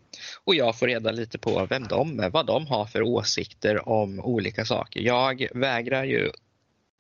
och 0.45 0.55
jag 0.55 0.79
får 0.79 0.87
reda 0.87 1.11
lite 1.11 1.39
på 1.39 1.67
vem 1.67 1.83
de 1.83 2.21
är, 2.21 2.31
vad 2.31 2.47
de 2.47 2.67
har 2.67 2.87
för 2.87 3.03
åsikter 3.03 3.89
om 3.89 4.21
olika 4.21 4.65
saker. 4.65 5.01
Jag 5.01 5.47
vägrar 5.55 6.05
ju 6.05 6.31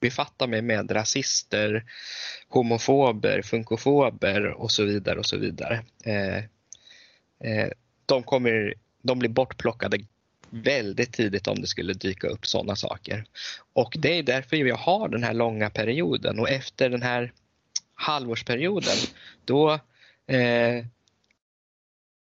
befatta 0.00 0.46
mig 0.46 0.62
med 0.62 0.90
rasister, 0.90 1.84
homofober, 2.48 3.42
funkofober 3.42 4.46
och 4.46 4.70
så 4.70 4.84
vidare 4.84 5.18
och 5.18 5.26
så 5.26 5.36
vidare. 5.36 5.84
Eh, 6.04 6.36
eh, 7.50 7.70
de, 8.06 8.22
kommer, 8.22 8.74
de 9.02 9.18
blir 9.18 9.30
bortplockade 9.30 9.98
väldigt 10.50 11.12
tidigt 11.12 11.48
om 11.48 11.60
det 11.60 11.66
skulle 11.66 11.92
dyka 11.92 12.28
upp 12.28 12.46
sådana 12.46 12.76
saker. 12.76 13.24
Och 13.72 13.96
det 13.98 14.18
är 14.18 14.22
därför 14.22 14.56
jag 14.56 14.76
har 14.76 15.08
den 15.08 15.22
här 15.22 15.34
långa 15.34 15.70
perioden 15.70 16.38
och 16.38 16.50
efter 16.50 16.90
den 16.90 17.02
här 17.02 17.32
halvårsperioden 17.96 18.96
då 19.44 19.72
eh, 20.26 20.84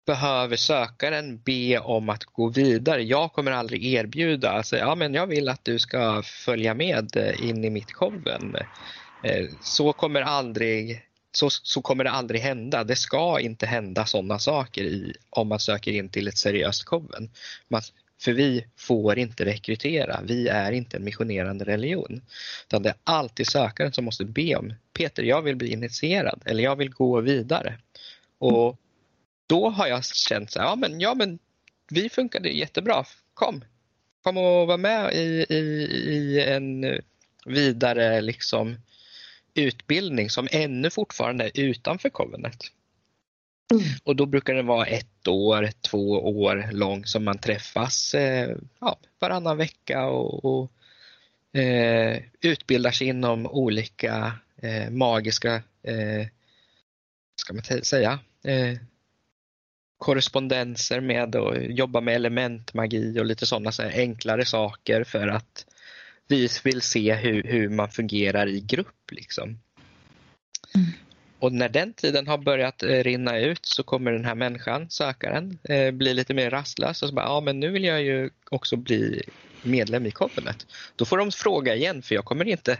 behöver 0.05 0.55
sökaren 0.55 1.41
be 1.45 1.79
om 1.79 2.09
att 2.09 2.23
gå 2.23 2.49
vidare. 2.49 3.03
Jag 3.03 3.33
kommer 3.33 3.51
aldrig 3.51 3.85
erbjuda, 3.85 4.49
alltså, 4.49 4.77
ja 4.77 4.95
men 4.95 5.13
jag 5.13 5.27
vill 5.27 5.49
att 5.49 5.65
du 5.65 5.79
ska 5.79 6.23
följa 6.23 6.73
med 6.73 7.17
eh, 7.17 7.49
in 7.49 7.65
i 7.65 7.69
mitt 7.69 7.93
coven. 7.93 8.55
Eh, 9.23 9.45
så 9.61 9.93
kommer 9.93 10.21
aldrig 10.21 11.01
så, 11.31 11.49
så 11.49 11.81
kommer 11.81 12.03
det 12.03 12.11
aldrig 12.11 12.41
hända. 12.41 12.83
Det 12.83 12.95
ska 12.95 13.39
inte 13.39 13.65
hända 13.65 14.05
sådana 14.05 14.39
saker 14.39 14.83
i, 14.83 15.13
om 15.29 15.47
man 15.47 15.59
söker 15.59 15.91
in 15.91 16.09
till 16.09 16.27
ett 16.27 16.37
seriöst 16.37 16.83
koven. 16.83 17.29
Man, 17.67 17.81
för 18.21 18.33
vi 18.33 18.65
får 18.77 19.19
inte 19.19 19.45
rekrytera, 19.45 20.21
vi 20.23 20.47
är 20.47 20.71
inte 20.71 20.97
en 20.97 21.03
missionerande 21.03 21.65
religion. 21.65 22.21
Utan 22.67 22.83
det 22.83 22.89
är 22.89 22.95
alltid 23.03 23.47
sökaren 23.47 23.93
som 23.93 24.05
måste 24.05 24.25
be 24.25 24.55
om, 24.55 24.73
Peter 24.93 25.23
jag 25.23 25.41
vill 25.41 25.55
bli 25.55 25.71
initierad 25.71 26.41
eller 26.45 26.63
jag 26.63 26.75
vill 26.75 26.89
gå 26.89 27.21
vidare. 27.21 27.77
Och 28.37 28.77
då 29.47 29.69
har 29.69 29.87
jag 29.87 30.05
känt 30.05 30.51
så 30.51 30.59
här, 30.59 30.65
ja 30.65 30.75
men, 30.75 30.99
ja 30.99 31.13
men 31.13 31.39
vi 31.89 32.09
funkade 32.09 32.49
jättebra, 32.49 33.05
kom. 33.33 33.63
Kom 34.23 34.37
och 34.37 34.67
var 34.67 34.77
med 34.77 35.13
i, 35.13 35.45
i, 35.49 35.59
i 36.07 36.41
en 36.41 36.99
vidare 37.45 38.21
liksom 38.21 38.77
utbildning 39.53 40.29
som 40.29 40.47
ännu 40.51 40.89
fortfarande 40.89 41.45
är 41.45 41.59
utanför 41.59 42.09
Covenant. 42.09 42.71
Mm. 43.71 43.83
Och 44.03 44.15
då 44.15 44.25
brukar 44.25 44.53
det 44.53 44.61
vara 44.61 44.85
ett 44.85 45.27
år, 45.27 45.69
två 45.81 46.11
år 46.39 46.69
lång 46.71 47.05
som 47.05 47.23
man 47.23 47.37
träffas 47.37 48.13
eh, 48.13 48.57
ja, 48.79 48.97
varannan 49.19 49.57
vecka 49.57 50.05
och, 50.05 50.45
och 50.45 50.71
eh, 51.59 52.21
utbildar 52.41 52.91
sig 52.91 53.07
inom 53.07 53.47
olika 53.47 54.33
eh, 54.61 54.89
magiska, 54.89 55.55
eh, 55.83 56.27
ska 57.35 57.53
man 57.53 57.83
säga, 57.83 58.19
eh, 58.43 58.77
korrespondenser 59.97 61.01
med 61.01 61.35
och 61.35 61.57
jobba 61.57 62.01
med 62.01 62.15
elementmagi 62.15 63.19
och 63.19 63.25
lite 63.25 63.45
sådana 63.45 63.71
så 63.71 63.83
enklare 63.83 64.45
saker 64.45 65.03
för 65.03 65.27
att 65.27 65.65
vi 66.27 66.49
vill 66.63 66.81
se 66.81 67.13
hur, 67.13 67.43
hur 67.43 67.69
man 67.69 67.89
fungerar 67.89 68.47
i 68.47 68.59
grupp. 68.61 69.11
Liksom. 69.11 69.59
Mm. 70.75 70.91
Och 71.41 71.53
när 71.53 71.69
den 71.69 71.93
tiden 71.93 72.27
har 72.27 72.37
börjat 72.37 72.83
eh, 72.83 72.87
rinna 72.87 73.39
ut 73.39 73.65
så 73.65 73.83
kommer 73.83 74.11
den 74.11 74.25
här 74.25 74.35
människan, 74.35 74.89
sökaren, 74.89 75.59
eh, 75.63 75.91
bli 75.91 76.13
lite 76.13 76.33
mer 76.33 76.49
rastlös 76.49 77.03
och 77.03 77.09
så 77.09 77.15
bara, 77.15 77.25
ja 77.25 77.41
men 77.41 77.59
nu 77.59 77.71
vill 77.71 77.83
jag 77.83 78.01
ju 78.01 78.29
också 78.49 78.75
bli 78.75 79.21
medlem 79.63 80.05
i 80.05 80.11
Covenant. 80.11 80.67
Då 80.95 81.05
får 81.05 81.17
de 81.17 81.31
fråga 81.31 81.75
igen 81.75 82.01
för 82.01 82.15
jag 82.15 82.25
kommer 82.25 82.47
inte 82.47 82.77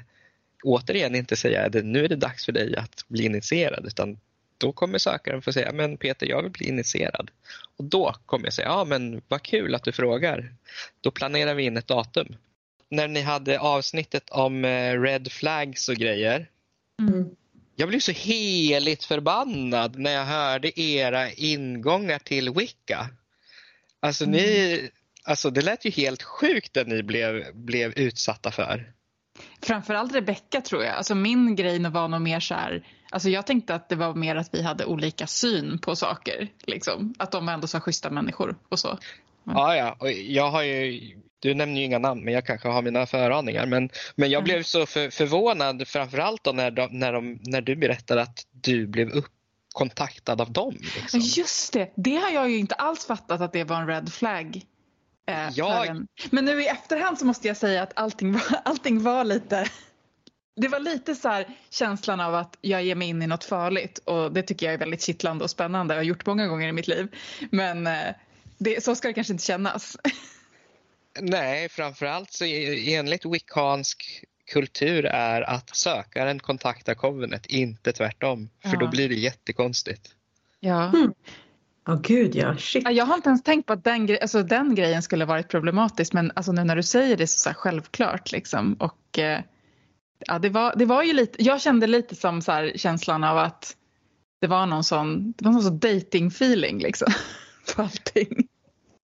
återigen 0.63 1.15
inte 1.15 1.35
säga 1.35 1.65
att 1.65 1.73
nu 1.73 2.05
är 2.05 2.09
det 2.09 2.15
dags 2.15 2.45
för 2.45 2.51
dig 2.51 2.75
att 2.75 3.05
bli 3.07 3.25
initierad 3.25 3.85
utan 3.85 4.19
då 4.57 4.71
kommer 4.71 4.97
sökaren 4.97 5.41
få 5.41 5.53
säga, 5.53 5.71
men 5.71 5.97
Peter 5.97 6.27
jag 6.27 6.43
vill 6.43 6.51
bli 6.51 6.67
initierad. 6.67 7.31
Och 7.77 7.83
då 7.83 8.15
kommer 8.25 8.45
jag 8.45 8.53
säga, 8.53 8.67
ja 8.67 8.85
men 8.85 9.21
vad 9.27 9.41
kul 9.41 9.75
att 9.75 9.83
du 9.83 9.91
frågar. 9.91 10.53
Då 11.01 11.11
planerar 11.11 11.53
vi 11.53 11.63
in 11.63 11.77
ett 11.77 11.87
datum. 11.87 12.35
När 12.89 13.07
ni 13.07 13.21
hade 13.21 13.59
avsnittet 13.59 14.29
om 14.29 14.65
eh, 14.65 15.01
red 15.01 15.31
flags 15.31 15.89
och 15.89 15.95
grejer. 15.95 16.49
Mm. 16.99 17.35
Jag 17.75 17.89
blev 17.89 17.99
så 17.99 18.11
heligt 18.11 19.03
förbannad 19.03 19.99
när 19.99 20.11
jag 20.11 20.25
hörde 20.25 20.81
era 20.81 21.31
ingångar 21.31 22.19
till 22.19 22.49
Wicca. 22.49 23.09
Alltså 23.99 24.23
mm. 24.23 24.35
ni, 24.35 24.89
alltså 25.23 25.49
det 25.49 25.61
lät 25.61 25.85
ju 25.85 25.89
helt 25.89 26.23
sjukt 26.23 26.73
det 26.73 26.83
ni 26.83 27.03
blev, 27.03 27.55
blev 27.55 27.91
utsatta 27.91 28.51
för. 28.51 28.93
Framförallt 29.61 30.15
Rebecka 30.15 30.61
tror 30.61 30.83
jag. 30.83 30.95
Alltså 30.95 31.15
min 31.15 31.55
grej 31.55 31.79
var 31.89 32.07
nog 32.07 32.21
mer 32.21 32.39
så 32.39 32.53
här, 32.53 32.87
alltså 33.11 33.29
jag 33.29 33.47
tänkte 33.47 33.75
att 33.75 33.89
det 33.89 33.95
var 33.95 34.15
mer 34.15 34.35
att 34.35 34.49
vi 34.53 34.61
hade 34.61 34.85
olika 34.85 35.27
syn 35.27 35.79
på 35.79 35.95
saker. 35.95 36.47
Liksom. 36.63 37.13
Att 37.19 37.31
de 37.31 37.45
var 37.45 37.53
ändå 37.53 37.67
så 37.67 37.79
schyssta 37.79 38.09
människor 38.09 38.55
och 38.69 38.79
så. 38.79 38.99
Men. 39.43 39.55
Ja, 39.55 39.75
ja. 39.75 39.95
Och 39.99 40.11
jag 40.11 40.51
har 40.51 40.63
ju, 40.63 40.99
du 41.39 41.53
nämner 41.53 41.79
ju 41.79 41.85
inga 41.85 41.99
namn 41.99 42.23
men 42.23 42.33
jag 42.33 42.45
kanske 42.45 42.67
har 42.67 42.81
mina 42.81 43.05
föraningar. 43.05 43.65
Men, 43.65 43.89
men 44.15 44.29
jag 44.31 44.39
mm. 44.39 44.43
blev 44.43 44.63
så 44.63 44.85
för, 44.85 45.09
förvånad 45.09 45.87
framförallt 45.87 46.43
då 46.43 46.51
när, 46.51 46.71
de, 46.71 46.87
när, 46.91 47.13
de, 47.13 47.39
när 47.43 47.61
du 47.61 47.75
berättade 47.75 48.21
att 48.21 48.45
du 48.51 48.87
blev 48.87 49.09
upp 49.09 49.31
kontaktad 49.73 50.41
av 50.41 50.51
dem. 50.51 50.77
Liksom. 50.95 51.19
Just 51.19 51.73
det, 51.73 51.93
det 51.95 52.15
har 52.15 52.29
jag 52.29 52.49
ju 52.49 52.57
inte 52.57 52.75
alls 52.75 53.05
fattat 53.05 53.41
att 53.41 53.53
det 53.53 53.63
var 53.63 53.81
en 53.81 53.87
red 53.87 54.13
flag. 54.13 54.61
Eh, 55.27 55.49
jag... 55.53 56.05
Men 56.31 56.45
nu 56.45 56.63
i 56.63 56.67
efterhand 56.67 57.19
så 57.19 57.25
måste 57.25 57.47
jag 57.47 57.57
säga 57.57 57.83
att 57.83 57.91
allting 57.95 58.31
var, 58.33 58.41
allting 58.65 59.03
var 59.03 59.23
lite 59.23 59.67
det 60.55 60.67
var 60.67 60.79
lite 60.79 61.15
så 61.15 61.29
här, 61.29 61.45
känslan 61.69 62.19
av 62.19 62.35
att 62.35 62.57
jag 62.61 62.83
ger 62.83 62.95
mig 62.95 63.07
in 63.07 63.21
i 63.21 63.27
något 63.27 63.43
farligt 63.43 63.97
och 64.05 64.31
det 64.31 64.41
tycker 64.41 64.65
jag 64.65 64.73
är 64.73 64.77
väldigt 64.77 65.01
kittlande 65.01 65.43
och 65.43 65.49
spännande. 65.49 65.93
Jag 65.93 65.99
har 65.99 66.05
gjort 66.05 66.25
många 66.25 66.47
gånger 66.47 66.67
i 66.67 66.71
mitt 66.71 66.87
liv. 66.87 67.15
Men 67.51 67.87
eh, 67.87 68.09
det, 68.63 68.83
så 68.83 68.95
ska 68.95 69.07
det 69.07 69.13
kanske 69.13 69.33
inte 69.33 69.45
kännas. 69.45 69.97
Nej, 71.19 71.69
framförallt 71.69 72.31
så 72.31 72.45
enligt 72.45 73.25
wiccansk 73.25 74.23
kultur 74.51 75.05
är 75.05 75.41
att 75.41 75.75
sökaren 75.75 76.39
kontaktar 76.39 76.93
Covenant, 76.93 77.45
inte 77.45 77.91
tvärtom. 77.91 78.49
För 78.61 78.73
ja. 78.73 78.79
då 78.79 78.87
blir 78.87 79.09
det 79.09 79.15
jättekonstigt. 79.15 80.15
Ja. 80.59 80.89
Mm. 80.89 81.13
Oh, 81.87 82.01
gud 82.01 82.35
ja. 82.35 82.57
Shit. 82.57 82.91
Jag 82.91 83.05
har 83.05 83.15
inte 83.15 83.29
ens 83.29 83.43
tänkt 83.43 83.65
på 83.65 83.73
att 83.73 83.83
den, 83.83 84.05
gre 84.05 84.17
alltså, 84.17 84.43
den 84.43 84.75
grejen 84.75 85.01
skulle 85.01 85.25
varit 85.25 85.49
problematisk 85.49 86.13
men 86.13 86.31
alltså, 86.35 86.51
nu 86.51 86.63
när 86.63 86.75
du 86.75 86.83
säger 86.83 87.17
det 87.17 87.27
så, 87.27 87.37
så 87.37 87.49
här, 87.49 87.53
självklart 87.53 88.31
liksom. 88.31 88.73
Och, 88.73 89.19
eh, 89.19 89.39
ja, 90.19 90.39
det, 90.39 90.49
var, 90.49 90.75
det 90.75 90.85
var 90.85 91.03
ju 91.03 91.13
lite, 91.13 91.43
jag 91.43 91.61
kände 91.61 91.87
lite 91.87 92.15
som 92.15 92.41
så 92.41 92.51
här, 92.51 92.71
känslan 92.75 93.23
av 93.23 93.37
att 93.37 93.75
det 94.41 94.47
var 94.47 94.65
någon 94.65 94.83
sån, 94.83 95.31
det 95.37 95.45
var 95.45 95.51
någon 95.51 95.63
sån 95.63 95.79
dating 95.79 96.27
feeling 96.27 96.79
liksom. 96.79 97.13
på 97.75 97.81
allting. 97.81 98.47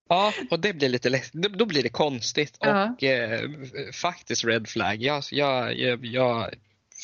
Ja, 0.08 0.32
och 0.50 0.60
det 0.60 0.72
blir 0.72 0.88
lite 0.88 1.22
då 1.32 1.66
blir 1.66 1.82
det 1.82 1.88
konstigt 1.88 2.56
och 2.56 3.02
eh, 3.02 3.50
faktiskt 3.92 4.44
red 4.44 4.68
flag. 4.68 5.02
Jag, 5.02 5.22
jag, 5.30 5.78
jag, 5.78 6.06
jag 6.06 6.54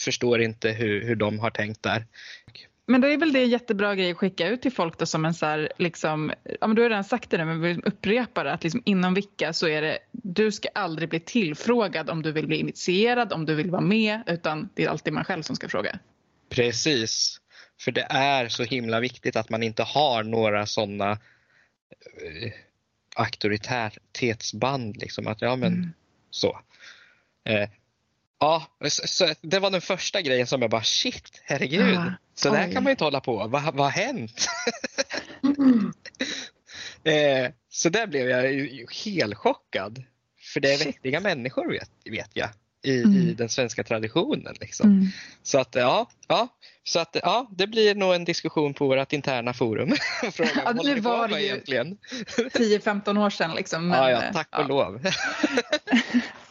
förstår 0.05 0.43
inte 0.43 0.71
hur, 0.71 1.05
hur 1.05 1.17
de 1.17 1.39
har 1.39 1.51
tänkt 1.51 1.83
där. 1.83 2.07
Men 2.87 3.01
då 3.01 3.09
är 3.09 3.17
väl 3.17 3.33
det 3.33 3.43
en 3.43 3.51
jättebra 3.51 3.95
grej 3.95 4.11
att 4.11 4.17
skicka 4.17 4.49
ut 4.49 4.63
till 4.63 4.73
folk 4.73 4.99
då 4.99 5.07
som 5.07 5.25
en 5.25 5.35
så 5.35 5.47
här, 5.47 5.73
liksom, 5.79 6.33
ja 6.61 6.67
men 6.67 6.77
du 6.77 6.83
har 6.83 6.89
redan 6.89 7.05
sagt 7.05 7.31
det 7.31 7.39
nu 7.39 7.45
men 7.45 7.61
vi 7.61 7.81
upprepar 7.85 8.45
det 8.45 8.53
att 8.53 8.63
liksom 8.63 8.83
inom 8.85 9.15
vilka 9.15 9.53
så 9.53 9.69
är 9.69 9.83
det, 9.83 9.99
du 10.13 10.53
ska 10.53 10.69
aldrig 10.75 11.09
bli 11.09 11.21
tillfrågad 11.21 12.11
om 12.11 12.23
du 12.23 12.33
vill 12.33 12.47
bli 12.47 12.57
initierad, 12.57 13.33
om 13.33 13.47
du 13.47 13.55
vill 13.55 13.71
vara 13.71 13.83
med 13.83 14.23
utan 14.27 14.69
det 14.75 14.85
är 14.85 14.89
alltid 14.89 15.13
man 15.13 15.25
själv 15.25 15.43
som 15.43 15.57
ska 15.57 15.69
fråga. 15.69 15.99
Precis, 16.49 17.41
för 17.81 17.93
det 17.93 18.07
är 18.11 18.49
så 18.49 18.63
himla 18.63 19.01
viktigt 19.01 19.37
att 19.37 19.51
man 19.51 19.63
inte 19.63 19.83
har 19.83 20.23
några 20.23 20.67
sådana 20.67 21.11
eh, 21.11 22.53
auktoritetsband 23.15 24.97
liksom 24.97 25.27
att 25.27 25.43
ja 25.43 25.57
men 25.57 25.73
mm. 25.73 25.93
så. 26.31 26.61
Eh, 27.45 27.69
Ja, 28.39 28.67
så 28.89 29.35
det 29.41 29.59
var 29.59 29.71
den 29.71 29.81
första 29.81 30.23
grejen 30.23 30.47
som 30.47 30.63
jag 30.63 30.71
bara 30.71 30.83
shit, 30.83 31.43
herregud. 31.45 31.95
Ja. 31.95 32.13
Så 32.35 32.51
där 32.51 32.73
kan 32.73 32.83
man 32.83 32.85
ju 32.85 32.91
inte 32.91 33.05
hålla 33.05 33.21
på. 33.21 33.49
Vad, 33.49 33.63
vad 33.63 33.87
har 33.87 33.91
hänt? 33.91 34.49
Mm. 35.43 35.93
eh, 37.05 37.53
så 37.69 37.89
där 37.89 38.07
blev 38.07 38.29
jag 38.29 38.53
ju 38.53 38.87
helt 39.05 39.35
chockad. 39.35 40.05
För 40.53 40.61
det 40.61 40.73
är 40.73 40.77
shit. 40.77 40.87
vettiga 40.87 41.21
människor 41.21 41.71
vet, 41.71 41.91
vet 42.05 42.31
jag 42.33 42.49
i, 42.85 43.03
mm. 43.03 43.17
i 43.17 43.35
den 43.35 43.49
svenska 43.49 43.85
traditionen. 43.85 44.55
Liksom. 44.61 44.91
Mm. 44.91 45.07
Så 45.43 45.59
att 45.59 45.75
ja, 45.75 46.09
ja, 46.29 46.49
så 46.85 47.01
att 47.01 47.17
ja, 47.23 47.51
det 47.51 47.67
blir 47.67 47.95
nog 47.95 48.15
en 48.15 48.25
diskussion 48.25 48.75
på 48.75 48.87
vårt 48.87 49.13
interna 49.13 49.53
forum. 49.53 49.89
Ja, 50.65 50.73
det 50.73 51.01
var 51.01 51.29
det 51.29 51.41
ju 51.41 51.57
10-15 51.57 53.25
år 53.25 53.31
sedan. 53.31 53.55
Liksom, 53.55 53.89
men, 53.89 53.99
ja, 53.99 54.11
ja, 54.11 54.23
tack 54.33 54.49
och 54.53 54.65
ja. 54.65 54.67
lov. 54.67 55.01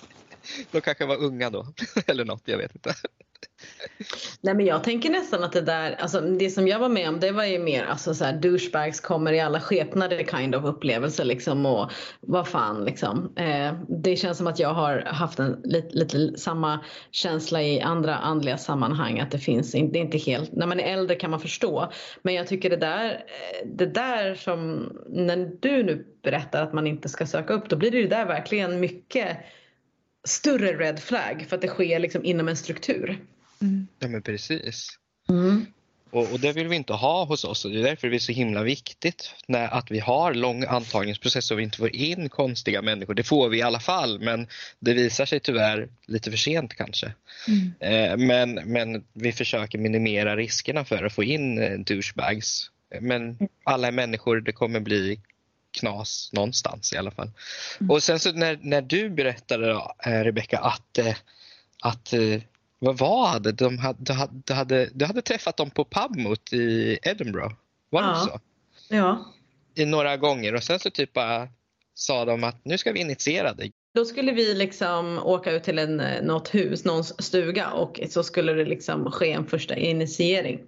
De 0.72 0.82
kanske 0.82 1.06
var 1.06 1.18
unga 1.18 1.50
då, 1.50 1.66
eller 2.08 2.26
något, 2.26 2.42
jag 2.46 2.58
vet 2.58 2.76
inte. 2.76 2.94
Nej 4.42 4.54
men 4.54 4.66
jag 4.66 4.84
tänker 4.84 5.10
nästan 5.10 5.44
att 5.44 5.52
det 5.52 5.62
där, 5.62 5.96
alltså 6.00 6.22
det 6.22 6.50
som 6.50 6.68
jag 6.68 6.80
var 6.80 6.90
med 6.90 7.10
om 7.10 7.20
det 7.20 7.32
var 7.32 7.44
ju 7.44 7.60
mer 7.60 7.86
alltså 7.86 8.14
så 8.14 8.26
här 8.26 8.34
douchebags 8.34 9.00
kommer 9.00 9.34
i 9.34 9.40
alla 9.40 9.60
skepnader 9.60 10.24
kind 10.24 10.56
of 10.56 10.66
upplevelse 10.66 11.24
liksom 11.24 11.66
och 11.66 11.92
vad 12.22 12.48
fan 12.48 12.86
liksom. 12.86 13.34
Eh, 13.36 13.74
det 13.88 14.16
känns 14.16 14.38
som 14.38 14.48
att 14.48 14.60
jag 14.60 14.74
har 14.74 15.02
haft 15.06 15.40
en 15.40 15.62
lite, 15.64 15.98
lite 15.98 16.38
samma 16.38 16.80
känsla 17.12 17.62
i 17.62 17.82
andra 17.82 18.16
andliga 18.16 18.58
sammanhang 18.58 19.20
att 19.20 19.32
det 19.32 19.40
finns, 19.40 19.72
det 19.72 19.78
är 19.78 19.96
inte 19.96 20.18
helt, 20.18 20.52
när 20.52 20.68
man 20.68 20.80
är 20.80 20.94
äldre 20.94 21.16
kan 21.16 21.32
man 21.32 21.40
förstå. 21.40 21.92
Men 22.22 22.34
jag 22.34 22.48
tycker 22.48 22.70
det 22.70 22.78
där, 22.78 23.12
eh, 23.12 23.68
det 23.68 23.86
där 23.86 24.36
som, 24.36 24.90
när 25.10 25.52
du 25.60 25.84
nu 25.84 26.06
berättar 26.24 26.64
att 26.64 26.74
man 26.74 26.88
inte 26.88 27.10
ska 27.10 27.26
söka 27.26 27.54
upp 27.54 27.70
då 27.70 27.76
blir 27.76 27.92
det 27.92 27.98
ju 27.98 28.08
där 28.08 28.26
verkligen 28.26 28.80
mycket 28.80 29.38
större 30.28 30.78
red 30.78 31.00
flag 31.00 31.46
för 31.50 31.56
att 31.56 31.62
det 31.62 31.68
sker 31.68 32.00
liksom 32.00 32.26
inom 32.26 32.48
en 32.48 32.58
struktur. 32.58 33.20
Mm. 33.62 33.88
Ja 34.00 34.08
men 34.08 34.22
precis. 34.22 34.88
Mm. 35.30 35.66
Och, 36.10 36.32
och, 36.32 36.40
det 36.40 36.54
vill 36.54 36.68
vi 36.68 36.76
inte 36.76 36.94
ha 36.94 37.26
hos 37.26 37.44
oss 37.44 37.66
och 37.66 37.72
det 37.72 37.80
är 37.80 37.84
därför 37.84 38.10
det 38.10 38.18
är 38.18 38.20
så 38.20 38.32
himla 38.32 38.64
viktigt 38.64 39.36
när, 39.48 39.68
att 39.68 39.92
vi 39.92 40.00
har 40.00 40.34
lång 40.34 40.64
antagningsprocess 40.64 41.52
och 41.52 41.60
vi 41.60 41.64
inte 41.64 41.78
får 41.78 41.96
in 41.96 42.30
konstiga 42.30 42.82
människor. 42.82 43.14
Det 43.14 43.24
får 43.24 43.50
vi 43.50 43.58
i 43.58 43.62
alla 43.62 43.80
fall 43.80 44.20
men 44.20 44.48
det 44.80 44.94
visar 44.94 45.26
sig 45.26 45.40
tyvärr 45.40 45.90
lite 46.08 46.32
för 46.32 46.38
sent 46.38 46.74
kanske. 46.74 47.14
Mm. 47.48 47.74
Eh, 47.80 48.18
men, 48.18 48.54
men 48.54 49.04
vi 49.14 49.32
försöker 49.32 49.78
minimera 49.78 50.36
riskerna 50.36 50.86
för 50.86 51.04
att 51.04 51.14
få 51.14 51.24
in 51.24 51.58
eh, 51.58 51.80
douchebags 51.80 52.70
men 53.02 53.38
alla 53.64 53.88
är 53.88 53.92
människor, 53.92 54.42
det 54.42 54.52
kommer 54.52 54.80
bli 54.80 55.20
knas 55.74 56.30
någonstans 56.34 56.94
i 56.94 56.98
alla 56.98 57.12
fall. 57.12 57.32
Och 57.90 58.04
sen 58.04 58.20
så 58.20 58.32
när, 58.32 58.60
när 58.62 58.82
du 58.82 59.10
berättade 59.10 59.68
då, 59.74 59.96
eh, 60.06 60.24
Rebecka 60.24 60.60
att, 60.60 60.98
eh, 60.98 61.16
att 61.84 62.14
eh, 62.14 62.42
vad 62.80 62.98
var 62.98 63.40
det? 63.40 63.52
De 63.52 63.78
hade, 63.78 64.00
du, 64.04 64.14
hade, 64.14 64.34
du, 64.46 64.54
hade, 64.54 64.90
du 64.94 65.06
hade 65.06 65.22
träffat 65.22 65.58
dem 65.58 65.70
på 65.70 65.86
Pubmot 65.86 66.54
i 66.54 66.98
Edinburgh? 67.04 67.56
Var 67.90 68.02
det 68.02 68.08
Ja. 68.08 68.16
så? 68.16 68.40
Ja. 68.96 69.26
I 69.76 69.86
några 69.86 70.18
gånger 70.18 70.56
och 70.56 70.64
sen 70.64 70.80
så 70.80 70.90
typ 70.90 71.14
bara 71.14 71.48
sa 71.96 72.26
de 72.26 72.44
att 72.44 72.66
nu 72.66 72.78
ska 72.78 72.92
vi 72.92 73.00
initiera 73.00 73.54
dig. 73.54 73.72
Då 73.96 74.06
skulle 74.06 74.32
vi 74.32 74.54
liksom 74.54 75.20
åka 75.24 75.52
ut 75.52 75.64
till 75.64 75.80
en, 75.80 75.98
något 76.22 76.56
hus, 76.56 76.86
någons 76.86 77.24
stuga 77.24 77.70
och 77.72 78.00
så 78.10 78.24
skulle 78.24 78.54
det 78.54 78.66
liksom 78.66 79.12
ske 79.12 79.32
en 79.32 79.46
första 79.48 79.76
initiering. 79.76 80.60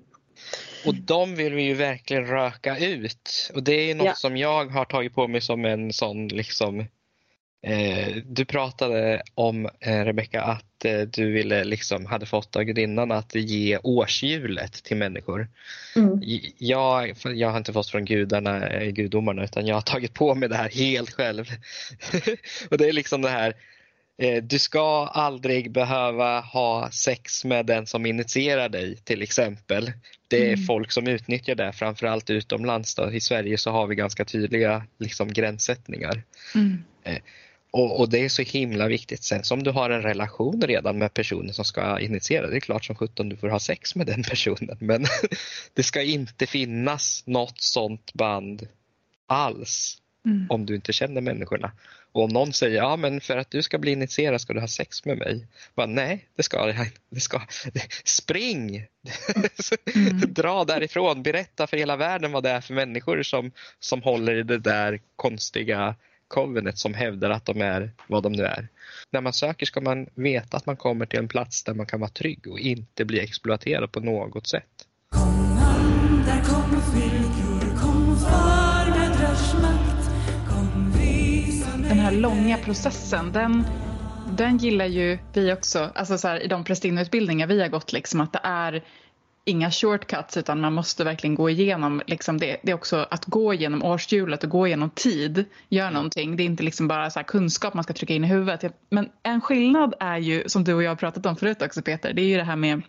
Och 0.88 0.95
de 0.95 1.36
vill 1.36 1.53
vi 1.53 1.64
ju 1.64 1.74
verkligen 1.74 2.26
röka 2.26 2.78
ut. 2.78 3.52
Och 3.53 3.64
det 3.64 3.91
är 3.91 3.95
något 3.95 4.06
Ja. 4.06 4.14
som 4.14 4.38
jag 4.38 4.66
har 4.66 4.86
tagit 4.86 5.16
på 5.16 5.28
mig 5.28 5.41
som 5.41 5.66
en 5.66 5.94
sån 5.94 6.28
liksom 6.28 6.80
eh, 7.68 8.16
du 8.26 8.45
pratade 8.45 9.22
om 9.36 9.70
eh, 9.80 10.06
Rebecka 10.06 10.41
att 10.41 10.86
eh, 10.86 10.99
du 11.02 11.32
ville 11.32 11.64
liksom 11.64 12.06
hade 12.06 12.26
fått 12.26 12.56
av 12.56 12.64
gudinnan 12.64 13.12
att 13.12 13.36
ge 13.36 13.78
årshjulet 13.84 14.74
till 14.84 14.98
människor. 14.98 15.48
Mm. 15.95 16.20
Jag, 16.57 17.16
jag 17.24 17.49
har 17.49 17.57
inte 17.57 17.74
fått 17.74 17.90
från 17.90 18.06
gudarna, 18.06 18.68
eh, 18.68 18.90
gudomarna 18.90 19.44
utan 19.44 19.68
jag 19.68 19.76
har 19.76 19.82
tagit 19.82 20.14
på 20.14 20.36
mig 20.36 20.49
det 20.49 20.56
här 20.56 20.70
helt 20.70 21.12
själv. 21.12 21.45
och 22.70 22.78
det 22.78 22.88
är 22.90 22.94
liksom 22.94 23.22
det 23.22 23.30
här 23.30 23.53
du 24.43 24.59
ska 24.59 25.07
aldrig 25.07 25.71
behöva 25.71 26.39
ha 26.39 26.91
sex 26.91 27.45
med 27.45 27.65
den 27.65 27.85
som 27.85 28.05
initierar 28.05 28.69
dig 28.69 28.95
till 28.97 29.21
exempel. 29.21 29.91
Det 30.27 30.41
är 30.41 30.53
Mm. 30.53 30.65
folk 30.65 30.91
som 30.91 31.07
utnyttjar 31.07 31.55
det, 31.55 31.73
framförallt 31.73 32.29
utomlands. 32.29 32.95
Då. 32.95 33.11
I 33.11 33.19
Sverige 33.21 33.57
så 33.57 33.71
har 33.71 33.87
vi 33.87 33.95
ganska 33.95 34.25
tydliga 34.25 34.83
liksom, 34.97 35.33
gränssättningar. 35.33 36.23
Mm. 36.55 36.83
Och, 37.71 37.99
och 37.99 38.09
det 38.09 38.19
är 38.25 38.29
så 38.29 38.41
himla 38.41 38.87
viktigt. 38.87 39.23
Sen 39.23 39.43
som 39.43 39.63
du 39.63 39.71
har 39.71 39.89
en 39.89 40.01
relation 40.01 40.61
redan 40.61 40.97
med 40.97 41.13
personen 41.13 41.53
som 41.53 41.65
ska 41.65 41.99
initiera, 41.99 42.47
det 42.47 42.55
är 42.55 42.59
klart 42.59 42.85
som 42.85 42.95
sjutton 42.95 43.29
du 43.29 43.37
får 43.37 43.49
ha 43.49 43.59
sex 43.59 43.95
med 43.95 44.07
den 44.07 44.23
personen. 44.29 44.77
Men 44.79 45.05
det 45.73 45.83
ska 45.83 46.01
inte 46.01 46.45
finnas 46.47 47.23
något 47.25 47.61
sånt 47.61 48.13
band 48.13 48.67
alls 49.27 50.01
Mm. 50.25 50.47
om 50.49 50.65
du 50.65 50.75
inte 50.75 50.93
känner 50.93 51.21
människorna. 51.21 51.71
Och 52.15 52.23
om 52.23 52.29
någon 52.29 52.53
säger, 52.53 52.77
ja 52.77 52.95
men 52.95 53.21
för 53.21 53.37
att 53.37 53.51
du 53.51 53.63
ska 53.63 53.77
bli 53.77 53.91
initierad 53.91 54.41
ska 54.41 54.53
du 54.53 54.59
ha 54.59 54.67
sex 54.67 55.05
med 55.05 55.17
mig. 55.17 55.47
Bara, 55.75 55.87
Nej, 55.87 56.27
det 56.35 56.43
ska 56.43 56.57
jag 56.57 56.69
inte. 56.69 56.99
Det 57.09 57.19
ska... 57.19 57.41
Spring! 58.05 58.85
Mm. 59.95 60.19
Dra 60.33 60.63
därifrån, 60.63 61.23
berätta 61.23 61.67
för 61.67 61.77
hela 61.77 61.95
världen 61.95 62.31
vad 62.31 62.43
det 62.43 62.49
är 62.49 62.61
för 62.61 62.73
människor 62.73 63.23
som, 63.23 63.51
som 63.79 64.01
håller 64.01 64.35
i 64.35 64.43
det 64.43 64.57
där 64.57 64.99
konstiga 65.15 65.95
covenet 66.27 66.77
som 66.77 66.93
hävdar 66.93 67.29
att 67.29 67.45
de 67.45 67.61
är 67.61 67.91
vad 68.07 68.23
de 68.23 68.31
nu 68.31 68.43
är. 68.43 68.67
När 69.11 69.21
man 69.21 69.33
söker 69.33 69.65
ska 69.65 69.81
man 69.81 70.07
veta 70.13 70.57
att 70.57 70.65
man 70.65 70.77
kommer 70.77 71.05
till 71.05 71.19
en 71.19 71.27
plats 71.27 71.63
där 71.63 71.73
man 71.73 71.85
kan 71.85 71.99
vara 71.99 72.11
trygg 72.11 72.47
och 72.47 72.59
inte 72.59 73.05
bli 73.05 73.19
exploaterad 73.19 73.91
på 73.91 73.99
något 73.99 74.47
sätt. 74.47 74.87
Kom 75.09 75.57
andar, 75.57 76.43
kom 76.43 76.81
flickor, 76.81 77.79
kom 77.81 78.17
förmödrars 78.17 79.53
makt 79.53 79.94
Kom 79.94 79.94
långa 82.15 82.57
processen, 82.57 83.31
den, 83.31 83.65
den 84.23 84.57
gillar 84.57 84.85
ju 84.85 85.17
vi 85.33 85.53
också. 85.53 85.91
Alltså 85.95 86.17
så 86.17 86.27
här, 86.27 86.43
I 86.43 86.47
de 86.47 86.63
prästinneutbildningar 86.63 87.47
vi 87.47 87.61
har 87.61 87.69
gått, 87.69 87.93
liksom, 87.93 88.21
att 88.21 88.33
det 88.33 88.39
är 88.43 88.83
inga 89.45 89.71
shortcuts 89.71 90.37
utan 90.37 90.61
man 90.61 90.73
måste 90.73 91.03
verkligen 91.03 91.35
gå 91.35 91.49
igenom 91.49 92.01
liksom 92.07 92.37
det. 92.37 92.57
Det 92.63 92.71
är 92.71 92.75
också 92.75 93.07
att 93.11 93.25
gå 93.25 93.53
igenom 93.53 93.83
årshjulet 93.83 94.43
och 94.43 94.49
gå 94.49 94.67
igenom 94.67 94.89
tid, 94.89 95.45
gör 95.69 95.91
någonting. 95.91 96.35
Det 96.35 96.43
är 96.43 96.45
inte 96.45 96.63
liksom 96.63 96.87
bara 96.87 97.09
så 97.09 97.23
kunskap 97.23 97.73
man 97.73 97.83
ska 97.83 97.93
trycka 97.93 98.13
in 98.13 98.23
i 98.23 98.27
huvudet. 98.27 98.75
Men 98.89 99.09
en 99.23 99.41
skillnad 99.41 99.93
är 99.99 100.17
ju, 100.17 100.43
som 100.47 100.63
du 100.63 100.73
och 100.73 100.83
jag 100.83 100.91
har 100.91 100.95
pratat 100.95 101.25
om 101.25 101.35
förut 101.35 101.61
också 101.61 101.81
Peter, 101.81 102.13
det 102.13 102.21
är 102.21 102.27
ju 102.27 102.37
det 102.37 102.43
här 102.43 102.55
med 102.55 102.81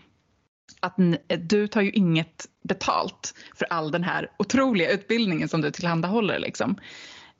att 0.81 0.97
du 1.39 1.69
tar 1.69 1.83
ju 1.83 1.91
inget 1.91 2.47
betalt 2.69 3.35
för 3.55 3.67
all 3.71 3.91
den 3.91 4.05
här 4.05 4.31
otroliga 4.39 4.91
utbildningen 4.91 5.49
som 5.49 5.61
du 5.61 5.71
tillhandahåller. 5.71 6.39
Liksom. 6.39 6.77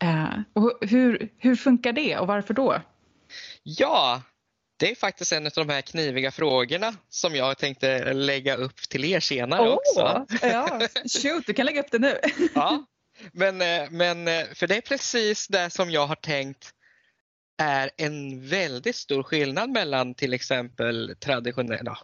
Eh, 0.03 0.41
och 0.53 0.79
hur, 0.81 1.29
hur 1.39 1.57
funkar 1.57 1.93
det 1.93 2.19
och 2.19 2.27
varför 2.27 2.55
då? 2.55 2.83
Ja, 3.63 4.23
det 4.79 4.91
är 4.91 4.95
faktiskt 4.95 5.33
en 5.33 5.47
av 5.47 5.53
de 5.55 5.69
här 5.69 5.81
kniviga 5.81 6.31
frågorna 6.31 6.95
som 7.09 7.35
jag 7.35 7.59
tänkte 7.59 8.13
lägga 8.13 8.57
upp 8.57 8.77
till 8.77 9.05
er 9.05 9.21
senare 9.21 9.71
också. 9.71 10.27
ja, 10.43 10.81
shoot, 11.23 11.47
du 11.47 11.53
kan 11.53 11.67
lägga 11.67 11.81
upp 11.81 11.91
det 11.91 11.99
nu. 11.99 12.19
Ja, 12.55 12.85
men, 13.33 13.61
eh, 13.61 13.91
men 13.91 14.29
eh, 14.29 14.45
för 14.55 14.67
det 14.67 14.77
är 14.77 14.81
precis 14.81 15.49
det 15.49 15.71
som 15.71 15.91
jag 15.91 16.07
har 16.07 16.15
tänkt 16.15 16.73
är 17.63 17.91
en 17.97 18.49
väldigt 18.49 18.97
stor 18.97 19.23
skillnad 19.23 19.71
mellan 19.71 20.15
till 20.15 20.33
exempel 20.33 21.17
traditionell 21.21 21.83
ja, 21.85 21.99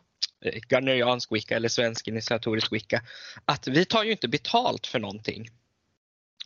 Gardneriansk 0.69 1.33
wicca 1.33 1.57
eller 1.57 1.69
svensk 1.69 2.09
initiatorisk 2.09 2.73
wicca. 2.73 3.03
Att 3.45 3.69
vi 3.69 3.85
tar 3.85 4.05
ju 4.05 4.11
inte 4.11 4.29
betalt 4.29 4.87
för 4.87 4.99
någonting. 4.99 5.51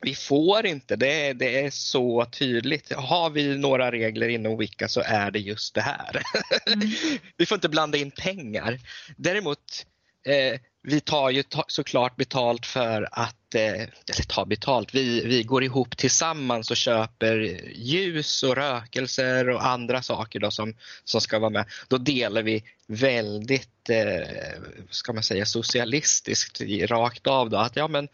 Vi 0.01 0.15
får 0.15 0.67
inte, 0.67 0.97
det 0.97 1.27
är, 1.27 1.35
det 1.35 1.61
är 1.61 1.71
så 1.71 2.25
tydligt. 2.25 2.93
Har 2.93 3.31
vi 3.31 3.59
några 3.59 3.93
regler 3.93 4.29
inom 4.29 4.59
wicca 4.59 4.89
så 4.89 5.03
är 5.07 5.31
det 5.31 5.39
just 5.39 5.75
det 5.75 5.81
här. 5.81 6.23
vi 7.37 7.47
får 7.47 7.57
inte 7.57 7.69
blanda 7.69 7.99
in 7.99 8.11
pengar. 8.11 8.79
Däremot 9.17 9.87
eh, 10.27 10.61
vi 10.89 11.01
tar 11.01 11.31
ju 11.31 11.43
ta, 11.43 11.65
såklart 11.69 12.17
betalt 12.17 12.67
för 12.67 13.09
att, 13.13 13.55
eh, 13.55 13.73
eller 13.73 14.27
tar 14.29 14.47
betalt, 14.47 14.95
vi, 14.95 15.25
vi 15.25 15.43
går 15.43 15.65
ihop 15.65 15.97
tillsammans 15.97 16.71
och 16.71 16.77
köper 16.77 17.61
ljus 17.75 18.43
och 18.43 18.57
rökelser 18.57 19.49
och 19.49 19.67
andra 19.67 20.03
saker 20.03 20.41
då 20.41 20.51
som, 20.51 20.75
som 21.05 21.21
ska 21.21 21.39
vara 21.39 21.51
med. 21.51 21.65
Då 21.89 21.99
delar 21.99 22.43
vi 22.43 22.63
väldigt, 22.87 23.91
eh, 23.91 24.29
ska 24.91 25.13
man 25.13 25.23
säga, 25.23 25.47
socialistiskt 25.47 26.61
rakt 26.85 27.27
av 27.27 27.51
då 27.51 27.57
att 27.57 27.77
ja 27.77 27.89
men 27.89 28.09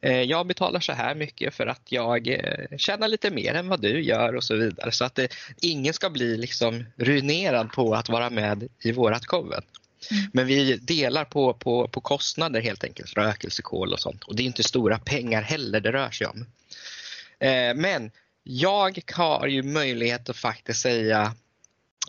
eh, 0.00 0.22
jag 0.22 0.46
betalar 0.46 0.80
så 0.80 0.92
här 0.92 1.14
mycket 1.14 1.54
för 1.54 1.66
att 1.66 1.92
jag 1.92 2.28
eh, 2.28 2.76
tjänar 2.76 3.08
lite 3.08 3.30
mer 3.30 3.54
än 3.54 3.68
vad 3.68 3.80
du 3.80 4.02
gör 4.02 4.36
och 4.36 4.44
så 4.44 4.56
vidare. 4.56 4.92
Så 4.92 5.04
att 5.04 5.18
eh, 5.18 5.26
ingen 5.60 5.94
ska 5.94 6.10
bli 6.10 6.36
liksom 6.36 6.84
ruinerad 6.96 7.72
på 7.72 7.94
att 7.94 8.08
vara 8.08 8.30
med 8.30 8.68
i 8.82 8.92
vårat 8.92 9.26
konvent. 9.26 9.66
Mm. 10.10 10.30
Men 10.32 10.46
vi 10.46 10.76
delar 10.76 11.24
på, 11.24 11.54
på, 11.54 11.88
på 11.88 12.00
kostnader 12.00 12.60
helt 12.60 12.84
enkelt, 12.84 13.16
rökelsekol 13.16 13.92
och 13.92 14.00
sånt. 14.00 14.24
Och 14.24 14.36
det 14.36 14.42
är 14.42 14.46
inte 14.46 14.62
stora 14.62 14.98
pengar 14.98 15.42
heller 15.42 15.80
det 15.80 15.92
rör 15.92 16.10
sig 16.10 16.26
om. 16.26 16.46
Eh, 17.40 17.74
men 17.74 18.10
jag 18.42 19.00
har 19.12 19.46
ju 19.46 19.62
möjlighet 19.62 20.28
att 20.28 20.36
faktiskt 20.36 20.80
säga 20.80 21.34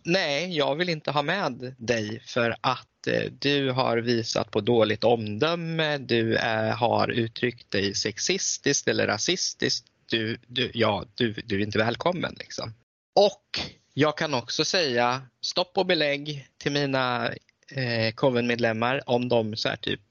nej, 0.04 0.58
jag 0.58 0.76
vill 0.76 0.90
inte 0.90 1.12
ha 1.12 1.22
med 1.22 1.76
dig 1.78 2.22
för 2.26 2.56
att 2.62 3.08
eh, 3.08 3.32
du 3.40 3.72
har 3.72 3.98
visat 3.98 4.52
på 4.52 4.62
dåligt 4.62 5.04
omdöme, 5.04 5.98
du 5.98 6.36
eh, 6.36 6.76
har 6.78 7.08
uttryckt 7.08 7.72
dig 7.72 7.96
sexistiskt 7.96 8.88
eller 8.88 9.08
rasistiskt. 9.08 9.88
Du, 10.06 10.38
du, 10.48 10.72
ja, 10.74 11.06
du, 11.16 11.34
du 11.34 11.56
är 11.56 11.64
inte 11.64 11.78
välkommen. 11.78 12.36
Liksom. 12.40 12.74
Och 13.16 13.60
jag 13.94 14.18
kan 14.18 14.34
också 14.34 14.66
säga 14.66 15.22
stopp 15.42 15.78
och 15.78 15.86
belägg 15.86 16.48
till 16.58 16.72
mina 16.72 17.32
eh, 17.72 18.14
Coven-medlemmar 18.14 19.02
om 19.06 19.30
de 19.30 19.56
så 19.56 19.70
här 19.70 19.76
typ 19.76 20.02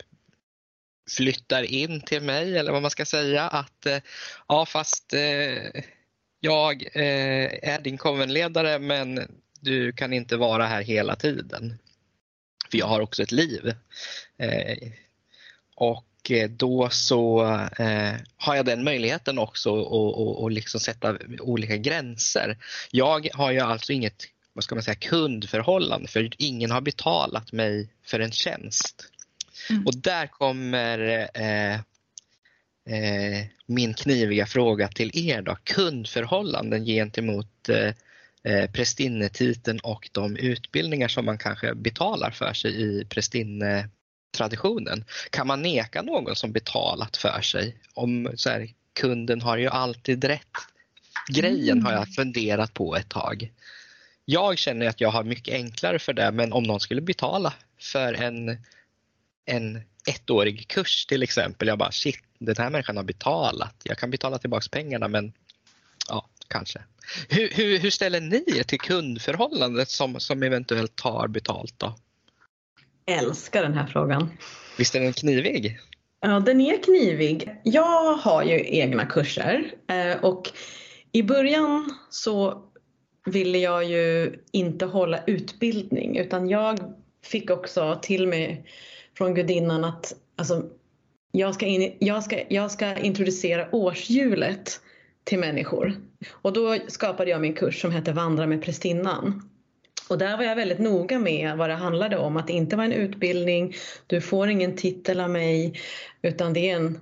flyttar 1.16 1.62
in 1.62 2.00
till 2.00 2.22
mig 2.22 2.58
eller 2.58 2.72
vad 2.72 2.82
man 2.82 2.90
ska 2.90 3.04
säga 3.04 3.48
att 3.48 3.86
eh, 3.86 3.98
ja 4.48 4.66
fast 4.66 5.14
eh, 5.14 5.82
jag 6.40 6.82
eh, 6.82 7.70
är 7.70 7.80
din 7.80 7.98
Coven-ledare 7.98 8.78
men 8.78 9.20
du 9.60 9.92
kan 9.92 10.12
inte 10.12 10.36
vara 10.36 10.66
här 10.66 10.82
hela 10.82 11.16
tiden. 11.16 11.78
För 12.70 12.78
jag 12.78 12.86
har 12.86 13.00
också 13.00 13.22
ett 13.22 13.32
liv. 13.32 13.74
Eh, 14.38 14.92
och 15.74 16.30
eh, 16.30 16.50
då 16.50 16.88
så 16.90 17.44
eh, 17.78 18.14
har 18.36 18.54
jag 18.54 18.66
den 18.66 18.84
möjligheten 18.84 19.38
också 19.38 19.80
att 19.80 19.86
och, 19.86 20.42
och 20.42 20.50
liksom 20.50 20.80
sätta 20.80 21.16
olika 21.40 21.76
gränser. 21.76 22.58
Jag 22.90 23.28
har 23.32 23.52
ju 23.52 23.60
alltså 23.60 23.92
inget 23.92 24.24
vad 24.58 24.64
ska 24.64 24.74
man 24.74 24.84
säga, 24.84 24.94
kundförhållande 24.94 26.08
för 26.08 26.30
ingen 26.38 26.70
har 26.70 26.80
betalat 26.80 27.52
mig 27.52 27.88
för 28.04 28.20
en 28.20 28.32
tjänst. 28.32 29.04
Mm. 29.70 29.86
Och 29.86 29.96
där 29.96 30.26
kommer 30.26 31.28
eh, 31.34 31.74
eh, 31.74 31.80
min 33.66 33.94
kniviga 33.94 34.46
fråga 34.46 34.88
till 34.88 35.30
er 35.30 35.42
då. 35.42 35.56
Kundförhållanden 35.64 36.84
gentemot 36.84 37.68
eh, 37.68 37.92
eh, 38.42 38.70
prästinnetiteln 38.70 39.78
och 39.78 40.10
de 40.12 40.36
utbildningar 40.36 41.08
som 41.08 41.24
man 41.24 41.38
kanske 41.38 41.74
betalar 41.74 42.30
för 42.30 42.52
sig 42.52 42.82
i 42.82 43.04
prästinnetraditionen. 43.04 45.04
Kan 45.30 45.46
man 45.46 45.62
neka 45.62 46.02
någon 46.02 46.36
som 46.36 46.52
betalat 46.52 47.16
för 47.16 47.40
sig? 47.40 47.76
Om 47.94 48.32
så 48.34 48.50
här, 48.50 48.68
kunden 49.00 49.40
har 49.40 49.56
ju 49.56 49.68
alltid 49.68 50.24
rätt. 50.24 50.56
Grejen 51.28 51.82
har 51.82 51.92
jag 51.92 52.14
funderat 52.14 52.74
på 52.74 52.96
ett 52.96 53.08
tag. 53.08 53.52
Jag 54.30 54.58
känner 54.58 54.88
att 54.88 55.00
jag 55.00 55.10
har 55.10 55.24
mycket 55.24 55.54
enklare 55.54 55.98
för 55.98 56.12
det 56.12 56.32
men 56.32 56.52
om 56.52 56.62
någon 56.62 56.80
skulle 56.80 57.00
betala 57.00 57.54
för 57.80 58.14
en, 58.14 58.58
en 59.44 59.80
ettårig 60.06 60.68
kurs 60.68 61.06
till 61.06 61.22
exempel. 61.22 61.68
Jag 61.68 61.78
bara 61.78 61.92
shit, 61.92 62.20
den 62.38 62.54
här 62.58 62.70
människan 62.70 62.96
har 62.96 63.04
betalat. 63.04 63.74
Jag 63.82 63.98
kan 63.98 64.10
betala 64.10 64.38
tillbaks 64.38 64.68
pengarna 64.68 65.08
men 65.08 65.32
ja, 66.08 66.26
kanske. 66.48 66.82
Hur, 67.28 67.50
hur, 67.50 67.78
hur 67.78 67.90
ställer 67.90 68.20
ni 68.20 68.44
er 68.58 68.62
till 68.62 68.80
kundförhållandet 68.80 69.88
som, 69.88 70.20
som 70.20 70.42
eventuellt 70.42 70.96
tar 70.96 71.28
betalt 71.28 71.74
då? 71.76 71.94
Älskar 73.06 73.62
den 73.62 73.74
här 73.74 73.86
frågan. 73.86 74.30
Visst 74.78 74.94
är 74.94 75.00
den 75.00 75.12
knivig? 75.12 75.78
Ja, 76.20 76.40
den 76.40 76.60
är 76.60 76.82
knivig. 76.82 77.50
Jag 77.64 78.14
har 78.14 78.42
ju 78.42 78.64
egna 78.66 79.06
kurser 79.06 79.74
eh, 79.88 80.24
och 80.24 80.50
i 81.12 81.22
början 81.22 81.94
så 82.10 82.67
ville 83.28 83.58
jag 83.58 83.84
ju 83.84 84.34
inte 84.52 84.86
hålla 84.86 85.24
utbildning 85.26 86.16
utan 86.16 86.48
jag 86.48 86.78
fick 87.24 87.50
också 87.50 87.98
till 88.02 88.26
mig 88.26 88.64
från 89.18 89.34
gudinnan 89.34 89.84
att 89.84 90.14
alltså, 90.36 90.64
jag, 91.32 91.54
ska 91.54 91.66
in, 91.66 91.96
jag, 91.98 92.24
ska, 92.24 92.40
jag 92.48 92.70
ska 92.70 92.96
introducera 92.96 93.68
årshjulet 93.74 94.80
till 95.24 95.38
människor. 95.38 95.92
Och 96.32 96.52
då 96.52 96.76
skapade 96.88 97.30
jag 97.30 97.40
min 97.40 97.54
kurs 97.54 97.80
som 97.80 97.90
hette 97.90 98.12
Vandra 98.12 98.46
med 98.46 98.62
prästinnan. 98.62 99.50
Och 100.08 100.18
där 100.18 100.36
var 100.36 100.44
jag 100.44 100.56
väldigt 100.56 100.78
noga 100.78 101.18
med 101.18 101.56
vad 101.56 101.70
det 101.70 101.74
handlade 101.74 102.16
om, 102.16 102.36
att 102.36 102.46
det 102.46 102.52
inte 102.52 102.76
var 102.76 102.84
en 102.84 102.92
utbildning, 102.92 103.74
du 104.06 104.20
får 104.20 104.48
ingen 104.48 104.76
titel 104.76 105.20
av 105.20 105.30
mig, 105.30 105.80
utan 106.22 106.52
det 106.52 106.70
är 106.70 106.76
en, 106.76 106.98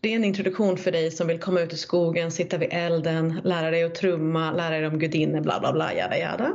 det 0.00 0.12
är 0.12 0.16
en 0.16 0.24
introduktion 0.24 0.76
för 0.76 0.92
dig 0.92 1.10
som 1.10 1.26
vill 1.26 1.40
komma 1.40 1.60
ut 1.60 1.72
i 1.72 1.76
skogen, 1.76 2.30
sitta 2.30 2.58
vid 2.58 2.68
elden, 2.72 3.40
lära 3.44 3.70
dig 3.70 3.84
att 3.84 3.94
trumma, 3.94 4.52
lära 4.52 4.78
dig 4.78 4.86
om 4.86 4.98
gudinnor, 4.98 5.40
bla 5.40 5.60
bla 5.60 5.72
bla, 5.72 5.94
jada 5.94 6.18
jada. 6.18 6.52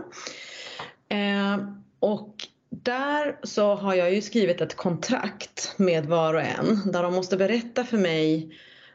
Eh, 1.09 1.57
och 1.99 2.35
där 2.69 3.39
så 3.43 3.75
har 3.75 3.95
jag 3.95 4.13
ju 4.13 4.21
skrivit 4.21 4.61
ett 4.61 4.75
kontrakt 4.75 5.73
med 5.77 6.05
var 6.05 6.33
och 6.33 6.41
en 6.41 6.91
där 6.91 7.03
de 7.03 7.13
måste 7.13 7.37
berätta 7.37 7.83
för 7.83 7.97
mig 7.97 8.49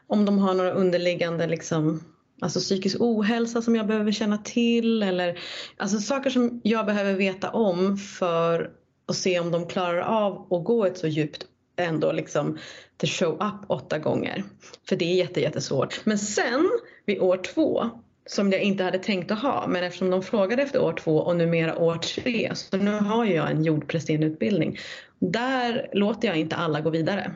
om 0.07 0.25
de 0.25 0.37
har 0.37 0.53
några 0.53 0.71
underliggande 0.71 1.47
liksom 1.47 2.03
Alltså 2.41 2.59
psykisk 2.59 2.97
ohälsa 2.99 3.61
som 3.61 3.75
jag 3.75 3.87
behöver 3.87 4.11
känna 4.11 4.37
till 4.37 5.03
eller 5.03 5.39
alltså 5.77 5.99
saker 5.99 6.29
som 6.29 6.61
jag 6.63 6.85
behöver 6.85 7.13
veta 7.13 7.49
om 7.49 7.97
för 7.97 8.71
att 9.07 9.15
se 9.15 9.39
om 9.39 9.51
de 9.51 9.67
klarar 9.67 10.01
av 10.01 10.53
att 10.53 10.63
gå 10.63 10.85
ett 10.85 10.97
så 10.97 11.07
djupt 11.07 11.45
ändå 11.75 12.11
liksom 12.11 12.57
to 12.97 13.07
show 13.07 13.33
up 13.33 13.71
åtta 13.71 13.99
gånger. 13.99 14.43
För 14.89 14.95
det 14.95 15.05
är 15.05 15.15
jätte, 15.15 15.41
jättesvårt. 15.41 16.01
Men 16.05 16.19
sen 16.19 16.69
vid 17.05 17.19
år 17.19 17.37
två 17.37 17.89
som 18.25 18.51
jag 18.51 18.61
inte 18.61 18.83
hade 18.83 18.99
tänkt 18.99 19.31
att 19.31 19.41
ha 19.41 19.67
men 19.67 19.83
eftersom 19.83 20.09
de 20.09 20.23
frågade 20.23 20.61
efter 20.61 20.81
år 20.81 20.93
två 20.93 21.17
och 21.17 21.35
numera 21.35 21.77
år 21.77 21.95
tre 21.95 22.51
så 22.55 22.77
nu 22.77 22.91
har 22.91 23.25
jag 23.25 23.51
en 23.51 23.63
jordprästinneutbildning. 23.63 24.77
Där 25.19 25.89
låter 25.93 26.27
jag 26.27 26.37
inte 26.37 26.55
alla 26.55 26.81
gå 26.81 26.89
vidare. 26.89 27.31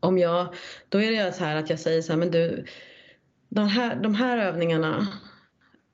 Om 0.00 0.18
jag, 0.18 0.46
då 0.88 1.02
är 1.02 1.10
det 1.10 1.32
så 1.32 1.44
här 1.44 1.56
att 1.56 1.70
jag 1.70 1.80
säger 1.80 2.02
så 2.02 2.12
här 2.12 2.18
men 2.18 2.30
du 2.30 2.64
de 3.56 3.68
här, 3.68 3.96
de 3.96 4.14
här 4.14 4.38
övningarna 4.38 5.08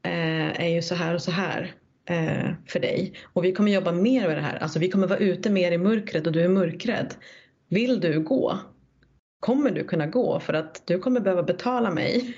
eh, 0.02 0.60
är 0.60 0.68
ju 0.68 0.82
så 0.82 0.94
här 0.94 1.14
och 1.14 1.22
så 1.22 1.30
här 1.30 1.74
eh, 2.08 2.50
för 2.66 2.80
dig. 2.80 3.14
Och 3.32 3.44
vi 3.44 3.52
kommer 3.52 3.72
jobba 3.72 3.92
mer 3.92 4.28
med 4.28 4.36
det 4.36 4.42
här. 4.42 4.56
Alltså 4.56 4.78
vi 4.78 4.90
kommer 4.90 5.06
vara 5.06 5.18
ute 5.18 5.50
mer 5.50 5.72
i 5.72 5.78
mörkret 5.78 6.26
och 6.26 6.32
du 6.32 6.40
är 6.40 6.48
mörkrädd. 6.48 7.14
Vill 7.68 8.00
du 8.00 8.20
gå? 8.20 8.58
Kommer 9.40 9.70
du 9.70 9.84
kunna 9.84 10.06
gå? 10.06 10.40
För 10.40 10.52
att 10.54 10.82
du 10.86 10.98
kommer 10.98 11.20
behöva 11.20 11.42
betala 11.42 11.90
mig. 11.90 12.36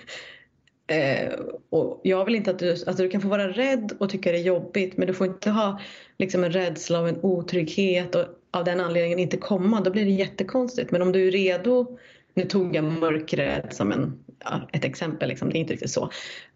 Eh, 0.87 1.33
och 1.71 2.01
jag 2.05 2.25
vill 2.25 2.35
inte 2.35 2.51
att 2.51 2.59
du, 2.59 2.71
alltså 2.71 3.03
du 3.03 3.09
kan 3.09 3.21
få 3.21 3.29
vara 3.29 3.49
rädd 3.49 3.93
och 4.01 4.11
tycka 4.11 4.33
det 4.33 4.39
är 4.39 4.43
jobbigt 4.43 4.97
men 4.97 5.07
du 5.07 5.15
får 5.15 5.27
inte 5.27 5.51
ha 5.51 5.81
liksom 6.19 6.45
en 6.45 6.53
rädsla 6.53 7.01
och 7.01 7.09
en 7.09 7.19
otrygghet 7.23 8.15
och 8.15 8.25
av 8.51 8.65
den 8.65 8.81
anledningen 8.81 9.19
inte 9.19 9.37
komma. 9.37 9.81
Då 9.81 9.91
blir 9.91 10.05
det 10.05 10.11
jättekonstigt. 10.11 10.91
Men 10.91 11.03
om 11.03 11.13
du 11.13 11.29
är 11.29 11.31
redo, 11.31 11.99
nu 12.35 12.45
tog 12.45 12.77
jag 12.77 12.85
mörkrädd 12.85 13.69
som 13.71 13.93
en 13.93 14.24
ja, 14.39 14.69
ett 14.73 14.85
exempel, 14.85 15.29
liksom, 15.29 15.51
det 15.51 15.59
är 15.59 15.61
inte 15.61 15.73
riktigt 15.73 15.91
så. 15.91 16.11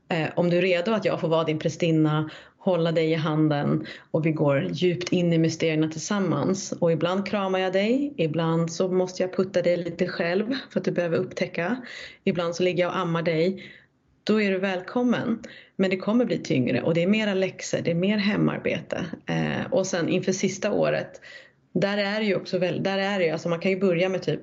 Eh, 0.08 0.28
om 0.36 0.50
du 0.50 0.58
är 0.58 0.62
redo 0.62 0.92
att 0.92 1.04
jag 1.04 1.20
får 1.20 1.28
vara 1.28 1.44
din 1.44 1.58
prästinna, 1.58 2.30
hålla 2.58 2.92
dig 2.92 3.10
i 3.10 3.14
handen 3.14 3.86
och 4.10 4.26
vi 4.26 4.32
går 4.32 4.68
djupt 4.72 5.12
in 5.12 5.32
i 5.32 5.38
mysterierna 5.38 5.88
tillsammans. 5.88 6.72
Och 6.72 6.92
ibland 6.92 7.26
kramar 7.26 7.58
jag 7.58 7.72
dig, 7.72 8.14
ibland 8.16 8.72
så 8.72 8.88
måste 8.88 9.22
jag 9.22 9.36
putta 9.36 9.62
dig 9.62 9.76
lite 9.76 10.08
själv 10.08 10.54
för 10.70 10.80
att 10.80 10.84
du 10.84 10.90
behöver 10.90 11.18
upptäcka. 11.18 11.76
Ibland 12.24 12.56
så 12.56 12.62
ligger 12.62 12.82
jag 12.82 12.90
och 12.90 12.98
ammar 12.98 13.22
dig. 13.22 13.72
Då 14.24 14.42
är 14.42 14.50
du 14.50 14.58
välkommen. 14.58 15.42
Men 15.76 15.90
det 15.90 15.96
kommer 15.96 16.24
bli 16.24 16.38
tyngre 16.38 16.82
och 16.82 16.94
det 16.94 17.02
är 17.02 17.06
mera 17.06 17.34
läxor, 17.34 17.78
det 17.84 17.90
är 17.90 17.94
mer 17.94 18.18
hemarbete. 18.18 19.04
Eh, 19.26 19.72
och 19.72 19.86
sen 19.86 20.08
inför 20.08 20.32
sista 20.32 20.72
året, 20.72 21.20
där 21.72 21.98
är 21.98 22.20
det 22.20 22.26
ju 22.26 22.36
också 22.36 22.58
väl, 22.58 22.82
där 22.82 22.98
är 22.98 23.18
det 23.18 23.24
ju, 23.24 23.30
alltså 23.30 23.48
man 23.48 23.60
kan 23.60 23.70
ju 23.70 23.80
börja 23.80 24.08
med 24.08 24.22
typ 24.22 24.40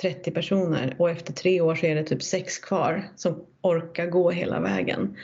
30 0.00 0.30
personer 0.30 0.94
och 0.98 1.10
efter 1.10 1.32
tre 1.32 1.60
år 1.60 1.74
så 1.74 1.86
är 1.86 1.94
det 1.94 2.04
typ 2.04 2.22
sex 2.22 2.58
kvar 2.58 3.08
som 3.16 3.46
orkar 3.60 4.06
gå 4.06 4.30
hela 4.30 4.60
vägen. 4.60 5.16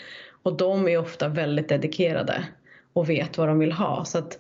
Och 0.42 0.56
de 0.56 0.88
är 0.88 0.98
ofta 0.98 1.28
väldigt 1.28 1.68
dedikerade 1.68 2.44
och 2.92 3.10
vet 3.10 3.38
vad 3.38 3.48
de 3.48 3.58
vill 3.58 3.72
ha. 3.72 4.04
Så 4.04 4.18
att 4.18 4.38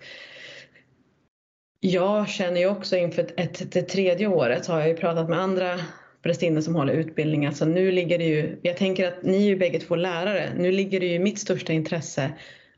jag 1.80 2.28
känner 2.28 2.60
ju 2.60 2.66
också 2.66 2.96
inför 2.96 3.26
ett, 3.36 3.72
det 3.72 3.82
tredje 3.82 4.26
året 4.26 4.64
så 4.64 4.72
har 4.72 4.80
jag 4.80 4.88
ju 4.88 4.96
pratat 4.96 5.28
med 5.28 5.38
andra 5.38 5.80
prästinnor 6.22 6.60
som 6.60 6.74
håller 6.74 6.92
utbildningar. 6.92 7.50
Så 7.50 7.52
alltså 7.52 7.64
nu 7.64 7.92
ligger 7.92 8.18
det 8.18 8.24
ju, 8.24 8.58
jag 8.62 8.76
tänker 8.76 9.08
att 9.08 9.22
ni 9.22 9.36
är 9.36 9.46
ju 9.46 9.56
bägge 9.56 9.80
två 9.80 9.96
lärare. 9.96 10.52
Nu 10.56 10.72
ligger 10.72 11.00
det 11.00 11.06
ju 11.06 11.14
i 11.14 11.18
mitt 11.18 11.38
största 11.38 11.72
intresse 11.72 12.32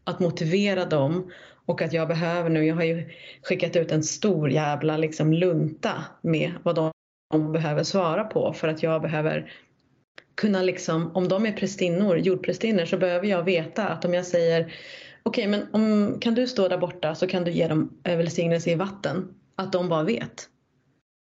att 0.04 0.20
motivera 0.20 0.84
dem 0.84 1.30
och 1.66 1.82
att 1.82 1.92
jag 1.92 2.08
behöver 2.08 2.50
nu, 2.50 2.66
jag 2.66 2.74
har 2.74 2.84
ju 2.84 3.10
skickat 3.42 3.76
ut 3.76 3.92
en 3.92 4.02
stor 4.02 4.50
jävla 4.50 4.96
liksom 4.96 5.32
lunta 5.32 6.04
med 6.22 6.52
vad 6.62 6.74
de 6.74 6.92
de 7.30 7.52
behöver 7.52 7.82
svara 7.82 8.24
på 8.24 8.52
för 8.52 8.68
att 8.68 8.82
jag 8.82 9.02
behöver 9.02 9.52
kunna 10.34 10.62
liksom, 10.62 11.10
om 11.16 11.28
de 11.28 11.46
är 11.46 11.52
prästinnor, 11.52 12.16
jordprästinnor 12.16 12.84
så 12.84 12.96
behöver 12.96 13.26
jag 13.26 13.42
veta 13.42 13.88
att 13.88 14.04
om 14.04 14.14
jag 14.14 14.26
säger 14.26 14.72
okej 15.22 15.48
okay, 15.48 15.48
men 15.48 15.74
om, 15.74 16.16
kan 16.20 16.34
du 16.34 16.46
stå 16.46 16.68
där 16.68 16.78
borta 16.78 17.14
så 17.14 17.26
kan 17.26 17.44
du 17.44 17.50
ge 17.50 17.68
dem 17.68 18.00
eh, 18.04 18.16
välsignelse 18.16 18.70
i 18.70 18.74
vatten. 18.74 19.34
Att 19.56 19.72
de 19.72 19.88
bara 19.88 20.02
vet. 20.02 20.48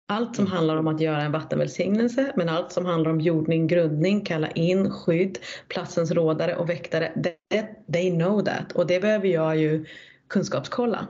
Allt 0.08 0.36
som 0.36 0.46
handlar 0.46 0.76
om 0.76 0.88
att 0.88 1.00
göra 1.00 1.22
en 1.22 1.32
vattenvälsignelse 1.32 2.32
men 2.36 2.48
allt 2.48 2.72
som 2.72 2.86
handlar 2.86 3.10
om 3.10 3.20
jordning, 3.20 3.66
grundning, 3.66 4.24
kalla 4.24 4.50
in, 4.50 4.90
skydd, 4.90 5.38
platsens 5.68 6.10
rådare 6.10 6.56
och 6.56 6.70
väktare. 6.70 7.12
They, 7.22 7.62
they 7.92 8.10
know 8.10 8.44
that 8.44 8.72
och 8.72 8.86
det 8.86 9.00
behöver 9.00 9.28
jag 9.28 9.56
ju 9.56 9.86
kunskapskolla. 10.28 11.06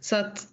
Så 0.00 0.16
att 0.16 0.51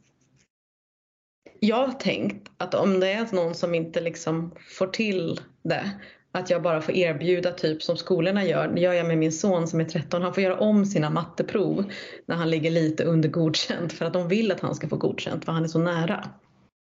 jag 1.60 1.88
har 1.88 1.94
tänkt 1.94 2.52
att 2.57 2.73
om 2.73 2.99
det 2.99 3.11
är 3.11 3.36
någon 3.36 3.56
som 3.56 3.76
inte 3.76 4.02
liksom 4.02 4.52
får 4.77 4.88
till 4.88 5.40
det 5.64 5.91
att 6.31 6.49
jag 6.49 6.61
bara 6.61 6.81
får 6.81 6.95
erbjuda 6.95 7.52
typ 7.52 7.84
som 7.84 7.98
skolorna 7.98 8.45
gör. 8.45 8.68
Det 8.68 8.81
gör 8.81 8.94
jag 8.94 9.07
med 9.07 9.18
min 9.18 9.31
son 9.31 9.68
som 9.68 9.80
är 9.80 9.86
13. 9.86 10.22
Han 10.22 10.34
får 10.34 10.44
göra 10.44 10.60
om 10.60 10.86
sina 10.86 11.10
matteprov 11.10 11.91
när 12.26 12.36
han 12.36 12.49
ligger 12.49 12.72
lite 12.72 13.03
under 13.03 13.30
godkänt 13.30 13.94
för 13.94 14.06
att 14.06 14.14
de 14.14 14.27
vill 14.27 14.52
att 14.52 14.60
han 14.60 14.76
ska 14.76 14.88
få 14.88 14.98
godkänt 14.98 15.45
för 15.45 15.52
han 15.52 15.64
är 15.64 15.68
så 15.68 15.80
nära. 15.80 16.30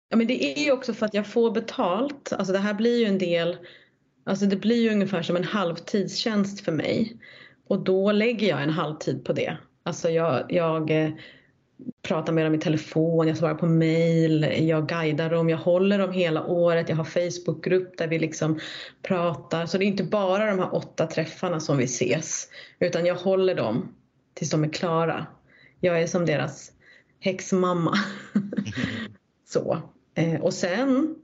Ja, 0.09 0.17
men 0.17 0.27
det 0.27 0.45
är 0.45 0.65
ju 0.65 0.73
också 0.73 0.95
för 0.95 1.07
att 1.07 1.15
jag 1.15 1.27
får 1.27 1.51
betalt. 1.51 2.33
Alltså 2.33 2.53
det 2.53 2.59
här 2.59 2.75
blir 2.75 2.99
ju 2.99 3.05
en 3.05 3.19
del, 3.19 3.57
alltså 4.25 4.47
det 4.47 4.57
blir 4.57 4.83
ju 4.83 4.91
ungefär 4.91 5.23
som 5.23 5.37
en 5.37 5.45
halvtidstjänst 5.45 6.61
för 6.61 6.73
mig. 6.73 7.17
Och 7.69 7.85
då 7.85 8.13
lägger 8.13 8.49
jag 8.49 8.63
en 8.63 8.71
halvtid 8.71 9.25
på 9.25 9.33
det. 9.33 9.57
Alltså 9.83 10.11
jag, 10.11 10.47
jag 10.49 10.91
eh, 10.91 11.11
pratar 12.03 12.33
med 12.33 12.47
dem 12.47 12.55
i 12.55 12.59
telefon, 12.59 13.29
jag 13.29 13.37
svarar 13.37 13.55
på 13.55 13.67
mail, 13.67 14.67
jag 14.69 14.89
guidar 14.89 15.31
dem, 15.31 15.49
jag 15.49 15.59
håller 15.59 15.99
dem 15.99 16.13
hela 16.13 16.47
året, 16.47 16.89
jag 16.89 16.97
har 16.97 17.05
Facebookgrupp 17.05 17.99
där 17.99 18.09
vi 18.09 18.19
liksom 18.19 18.59
pratar. 19.03 19.67
Så 19.67 19.79
det 19.79 19.85
är 19.85 19.87
inte 19.87 20.05
bara 20.05 20.47
de 20.47 20.59
här 20.59 20.75
åtta 20.75 21.07
träffarna 21.07 21.61
som 21.61 21.77
vi 21.79 21.85
ses, 21.85 22.49
utan 22.79 23.07
jag 23.07 23.15
håller 23.15 23.55
dem 23.55 23.95
tills 24.35 24.51
de 24.51 24.65
är 24.65 24.69
klara. 24.69 25.27
Jag 25.81 26.03
är 26.03 26.07
som 26.07 26.27
deras 26.27 26.73
häxmamma. 27.21 27.95
så. 29.47 29.79
Eh, 30.15 30.41
och 30.41 30.55
sen 30.55 31.17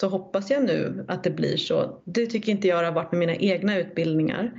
så 0.00 0.08
hoppas 0.08 0.50
jag 0.50 0.64
nu 0.64 1.04
att 1.08 1.24
det 1.24 1.30
blir 1.30 1.56
så. 1.56 2.02
Det 2.04 2.26
tycker 2.26 2.52
inte 2.52 2.68
jag 2.68 2.84
har 2.84 2.92
varit 2.92 3.12
med 3.12 3.18
mina 3.18 3.34
egna 3.34 3.78
utbildningar. 3.78 4.52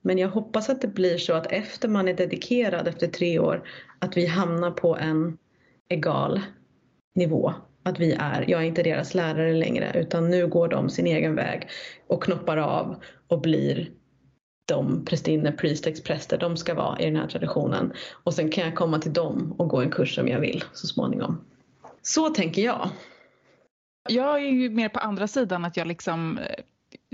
Men 0.00 0.18
jag 0.18 0.28
hoppas 0.28 0.70
att 0.70 0.80
det 0.80 0.88
blir 0.88 1.18
så 1.18 1.32
att 1.32 1.52
efter 1.52 1.88
man 1.88 2.08
är 2.08 2.14
dedikerad 2.14 2.88
efter 2.88 3.06
tre 3.06 3.38
år 3.38 3.68
att 3.98 4.16
vi 4.16 4.26
hamnar 4.26 4.70
på 4.70 4.96
en 4.96 5.38
egal 5.88 6.40
nivå. 7.14 7.54
Att 7.82 8.00
vi 8.00 8.12
är, 8.12 8.50
jag 8.50 8.60
är 8.60 8.64
inte 8.64 8.82
deras 8.82 9.14
lärare 9.14 9.52
längre 9.52 9.92
utan 9.94 10.30
nu 10.30 10.46
går 10.46 10.68
de 10.68 10.90
sin 10.90 11.06
egen 11.06 11.34
väg 11.34 11.68
och 12.06 12.22
knoppar 12.22 12.56
av 12.56 12.96
och 13.28 13.40
blir 13.40 13.90
de 14.68 15.04
prästinnor, 15.04 15.52
priestex, 15.52 16.02
präster 16.02 16.38
de 16.38 16.56
ska 16.56 16.74
vara 16.74 17.00
i 17.00 17.04
den 17.04 17.16
här 17.16 17.28
traditionen. 17.28 17.92
Och 18.24 18.34
sen 18.34 18.50
kan 18.50 18.64
jag 18.64 18.74
komma 18.74 18.98
till 18.98 19.12
dem 19.12 19.54
och 19.58 19.68
gå 19.68 19.80
en 19.80 19.90
kurs 19.90 20.14
som 20.14 20.28
jag 20.28 20.40
vill 20.40 20.64
så 20.72 20.86
småningom. 20.86 21.44
Så 22.02 22.30
tänker 22.30 22.62
jag. 22.62 22.90
Jag 24.08 24.34
är 24.34 24.48
ju 24.48 24.70
mer 24.70 24.88
på 24.88 24.98
andra 24.98 25.28
sidan 25.28 25.64
att 25.64 25.76
jag 25.76 25.86
liksom 25.86 26.38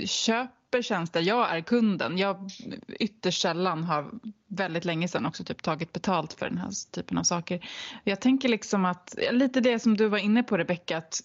köper 0.07 0.63
köper 0.73 0.83
tjänster, 0.83 1.21
jag 1.21 1.57
är 1.57 1.61
kunden. 1.61 2.19
Jag 2.19 2.51
ytterst 2.89 3.43
sällan 3.43 3.85
har 3.85 4.11
väldigt 4.53 4.85
länge 4.85 5.09
sedan 5.09 5.27
också 5.27 5.45
typ 5.45 5.63
tagit 5.63 5.93
betalt 5.93 6.33
för 6.33 6.49
den 6.49 6.59
här 6.59 6.71
typen 6.91 7.19
av 7.19 7.23
saker. 7.23 7.69
Jag 8.05 8.21
tänker 8.21 8.49
liksom 8.49 8.85
att, 8.85 9.15
lite 9.31 9.61
det 9.61 9.79
som 9.79 9.97
du 9.97 10.09
var 10.09 10.19
inne 10.19 10.43
på 10.43 10.57
Rebecka, 10.57 10.99
att 10.99 11.21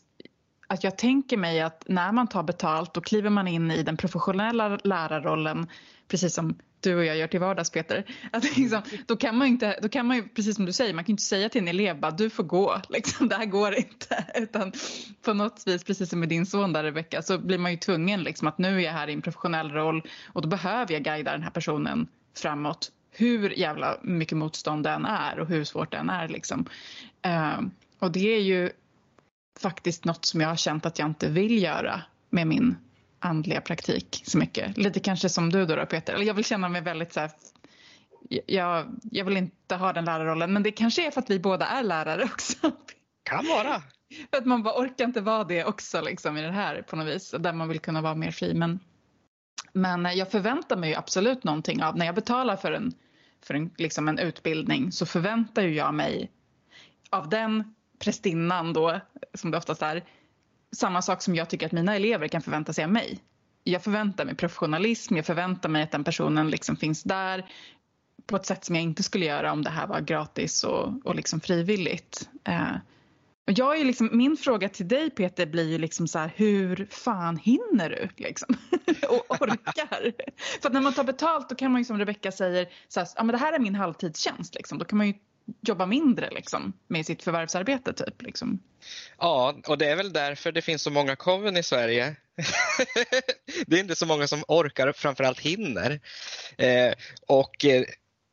att 0.70 0.84
jag 0.84 0.98
tänker 0.98 1.38
mig 1.38 1.62
att 1.62 1.84
när 1.88 2.12
man 2.12 2.28
tar 2.28 2.44
betalt 2.44 2.94
då 2.94 3.02
kliver 3.02 3.30
man 3.30 3.48
in 3.48 3.72
i 3.72 3.84
den 3.84 3.98
professionella 3.98 4.80
lärarrollen 4.84 5.68
precis 6.08 6.34
som 6.34 6.58
du 6.80 6.96
och 6.96 7.06
jag 7.06 7.18
gör 7.18 7.28
till 7.28 7.40
vardags 7.40 7.72
Peter. 7.72 8.06
Att 8.32 8.58
liksom, 8.58 8.82
då 9.06 9.18
kan 9.18 9.38
man 9.38 9.48
ju 9.48 9.54
inte, 9.54 9.80
då 9.82 9.90
kan 9.90 10.06
man 10.06 10.18
ju, 10.18 10.28
precis 10.28 10.56
som 10.56 10.66
du 10.66 10.74
säger, 10.74 10.94
man 10.94 11.04
kan 11.04 11.14
inte 11.14 11.24
säga 11.24 11.50
till 11.50 11.62
en 11.62 11.68
elev 11.68 12.00
bara 12.00 12.12
du 12.12 12.30
får 12.30 12.44
gå, 12.44 12.82
liksom, 12.90 13.30
det 13.30 13.36
här 13.36 13.46
går 13.46 13.76
inte. 13.76 14.26
Utan 14.36 14.72
på 15.22 15.34
något 15.34 15.64
vis, 15.66 15.84
precis 15.84 16.10
som 16.10 16.20
med 16.20 16.30
din 16.30 16.46
son 16.46 16.74
där 16.74 16.84
Rebecka, 16.84 17.22
så 17.22 17.38
blir 17.38 17.58
man 17.58 17.72
ju 17.72 17.78
tvungen 17.78 18.24
liksom, 18.24 18.48
att 18.48 18.58
nu 18.58 18.78
är 18.78 18.80
jag 18.80 18.92
här 18.92 19.08
i 19.08 19.14
en 19.14 19.22
professionell 19.22 19.72
roll 19.72 20.04
och 20.34 20.42
då 20.42 20.48
behöver 20.48 20.94
jag 20.94 21.04
guida 21.04 21.32
den 21.32 21.44
här 21.44 21.52
personen 21.52 22.08
framåt. 22.38 22.92
Hur 23.18 23.50
jävla 23.50 23.98
mycket 24.02 24.38
motstånd 24.38 24.84
den 24.84 25.06
är 25.06 25.40
och 25.40 25.48
hur 25.48 25.64
svårt 25.64 25.92
den 25.92 26.10
är 26.10 26.28
liksom. 26.28 26.66
Uh, 27.28 27.62
och 28.00 28.12
det 28.12 28.36
är 28.36 28.42
ju 28.42 28.72
faktiskt 29.60 30.06
något 30.06 30.26
som 30.26 30.42
jag 30.42 30.48
har 30.48 30.56
känt 30.56 30.86
att 30.86 31.00
jag 31.00 31.08
inte 31.08 31.30
vill 31.30 31.64
göra 31.64 32.02
med 32.30 32.48
min 32.48 32.76
andliga 33.20 33.62
praktik 33.62 34.24
så 34.26 34.38
mycket. 34.38 34.78
Lite 34.78 35.00
kanske 35.00 35.30
som 35.30 35.50
du 35.50 35.66
då, 35.66 35.76
då 35.76 35.86
Peter. 35.86 36.14
Eller 36.14 36.26
jag 36.26 36.34
vill 36.34 36.46
känna 36.46 36.70
mig 36.70 36.82
väldigt 36.82 37.14
så 37.14 37.20
här, 37.20 37.32
jag, 38.46 38.86
jag 39.12 39.26
vill 39.26 39.38
inte 39.38 39.76
ha 39.76 39.94
den 39.94 40.06
lärarrollen 40.06 40.54
men 40.54 40.64
det 40.64 40.72
kanske 40.72 41.08
är 41.08 41.12
för 41.12 41.22
att 41.22 41.30
vi 41.30 41.40
båda 41.40 41.66
är 41.66 41.84
lärare 41.84 42.24
också. 42.24 42.72
Kan 43.24 43.46
vara. 43.48 43.82
För 44.32 44.38
att 44.38 44.46
man 44.46 44.64
bara 44.64 44.82
orkar 44.82 45.06
inte 45.06 45.22
vara 45.22 45.44
det 45.44 45.66
också 45.66 46.02
liksom 46.02 46.38
i 46.38 46.42
det 46.42 46.52
här 46.52 46.82
på 46.82 46.96
något 46.96 47.08
vis. 47.08 47.36
Där 47.40 47.54
man 47.54 47.70
vill 47.70 47.80
kunna 47.80 48.02
vara 48.02 48.16
mer 48.16 48.32
fri. 48.32 48.54
Men, 48.54 48.80
men 49.74 50.18
jag 50.18 50.32
förväntar 50.32 50.78
mig 50.78 50.96
absolut 50.96 51.44
någonting 51.44 51.84
av 51.84 51.98
när 51.98 52.06
jag 52.06 52.16
betalar 52.16 52.56
för 52.56 52.72
en, 52.72 52.94
för 53.42 53.54
en, 53.54 53.72
liksom 53.78 54.08
en 54.08 54.20
utbildning 54.20 54.92
så 54.92 55.06
förväntar 55.06 55.62
ju 55.62 55.74
jag 55.74 55.94
mig 55.94 56.32
av 57.10 57.30
den 57.30 57.76
prästinnan 58.00 58.74
då 58.74 59.00
som 59.34 59.52
det 59.52 59.58
oftast 59.58 59.82
är 59.82 60.04
samma 60.72 61.02
sak 61.02 61.22
som 61.22 61.36
jag 61.36 61.50
tycker 61.50 61.66
att 61.66 61.72
mina 61.72 61.96
elever 61.96 62.28
kan 62.28 62.42
förvänta 62.42 62.74
sig 62.74 62.84
av 62.84 62.92
mig. 62.92 63.20
Jag 63.64 63.84
förväntar 63.84 64.26
mig 64.26 64.36
professionalism, 64.36 65.16
jag 65.16 65.26
förväntar 65.26 65.70
mig 65.70 65.84
att 65.84 65.92
den 65.92 66.04
personen 66.04 66.50
liksom 66.50 66.78
finns 66.78 67.04
där 67.04 67.50
på 68.26 68.36
ett 68.36 68.46
sätt 68.46 68.66
som 68.66 68.76
jag 68.76 68.84
inte 68.84 69.04
skulle 69.04 69.26
göra 69.26 69.52
om 69.52 69.64
det 69.64 69.70
här 69.70 69.88
var 69.88 70.02
gratis 70.02 70.64
och, 70.64 71.06
och 71.06 71.16
liksom 71.16 71.40
frivilligt. 71.40 72.30
Eh, 72.44 72.76
jag 73.56 73.80
är 73.80 73.86
liksom, 73.86 74.10
min 74.12 74.38
fråga 74.38 74.70
till 74.70 74.88
dig 74.88 75.10
Peter 75.10 75.46
blir 75.46 75.70
ju 75.70 75.78
liksom 75.78 76.08
så 76.08 76.20
här, 76.20 76.32
hur 76.36 76.88
fan 76.92 77.38
hinner 77.38 77.90
du 77.90 78.24
liksom? 78.24 78.56
och 79.10 79.42
orkar? 79.42 80.12
För 80.62 80.68
att 80.68 80.74
när 80.74 80.82
man 80.82 80.94
tar 80.94 81.04
betalt 81.04 81.50
då 81.50 81.56
kan 81.56 81.72
man 81.72 81.82
ju 81.82 81.86
som 81.86 82.00
Rebecka 82.00 82.32
säger, 82.32 82.68
så 82.88 83.00
här, 83.00 83.10
ja, 83.16 83.24
men 83.24 83.34
det 83.34 83.38
här 83.38 83.54
är 83.54 83.60
min 83.60 83.76
halvtidstjänst 83.76 84.56
liksom. 84.56 84.78
Då 84.78 84.86
kan 84.86 84.98
man 84.98 85.08
ju 85.08 85.14
jobba 85.62 85.86
mindre 85.86 86.30
liksom, 86.32 86.74
med 86.88 87.06
sitt 87.06 87.24
förvärvsarbete. 87.24 87.94
Typ, 87.94 88.22
liksom. 88.22 88.60
Ja, 89.18 89.56
och 89.68 89.78
det 89.78 89.86
är 89.86 89.96
väl 89.96 90.14
därför 90.14 90.52
det 90.52 90.62
finns 90.62 90.82
så 90.82 90.92
många 90.92 91.16
coven 91.16 91.58
i 91.58 91.64
Sverige. 91.64 92.16
det 93.68 93.76
är 93.76 93.80
inte 93.80 93.96
så 93.96 94.06
många 94.06 94.28
som 94.28 94.44
orkar 94.48 94.88
och 94.88 94.96
framförallt 94.96 95.40
hinner. 95.40 96.00
Eh, 96.58 96.94
och 97.28 97.66
eh, 97.66 97.84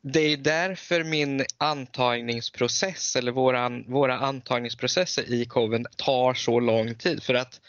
det 0.07 0.19
är 0.19 0.37
därför 0.37 1.03
min 1.03 1.45
antagningsprocess 1.57 3.15
eller 3.15 3.31
våran, 3.31 3.83
våra 3.87 4.17
antagningsprocesser 4.17 5.33
i 5.33 5.45
coven 5.45 5.85
tar 5.95 6.33
så 6.33 6.59
lång 6.59 6.95
tid. 6.95 7.23
För 7.23 7.33
att 7.33 7.61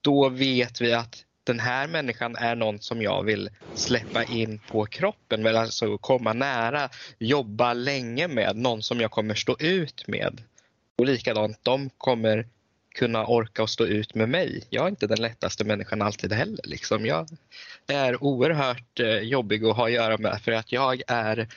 då 0.00 0.28
vet 0.28 0.80
vi 0.80 0.92
att 0.92 1.24
den 1.44 1.60
här 1.60 1.88
människan 1.88 2.36
är 2.36 2.54
någon 2.54 2.80
som 2.80 3.02
jag 3.02 3.22
vill 3.22 3.50
släppa 3.74 4.24
in 4.24 4.60
på 4.68 4.86
kroppen, 4.86 5.46
alltså 5.46 5.98
komma 5.98 6.32
nära, 6.32 6.88
jobba 7.18 7.72
länge 7.72 8.28
med, 8.28 8.56
någon 8.56 8.82
som 8.82 9.00
jag 9.00 9.10
kommer 9.10 9.34
stå 9.34 9.56
ut 9.58 10.08
med. 10.08 10.42
Och 10.98 11.06
likadant, 11.06 11.58
de 11.62 11.90
kommer 11.98 12.46
kunna 12.94 13.26
orka 13.26 13.62
och 13.62 13.70
stå 13.70 13.86
ut 13.86 14.14
med 14.14 14.28
mig. 14.28 14.62
Jag 14.70 14.84
är 14.84 14.88
inte 14.88 15.06
den 15.06 15.20
lättaste 15.20 15.64
människan 15.64 16.02
alltid 16.02 16.32
heller. 16.32 16.64
Liksom. 16.64 17.06
Jag 17.06 17.28
är 17.86 18.24
oerhört 18.24 19.00
eh, 19.00 19.18
jobbig 19.18 19.64
att 19.64 19.76
ha 19.76 19.86
att 19.86 19.92
göra 19.92 20.18
med 20.18 20.40
för 20.42 20.52
att 20.52 20.72
jag 20.72 21.02
är 21.06 21.48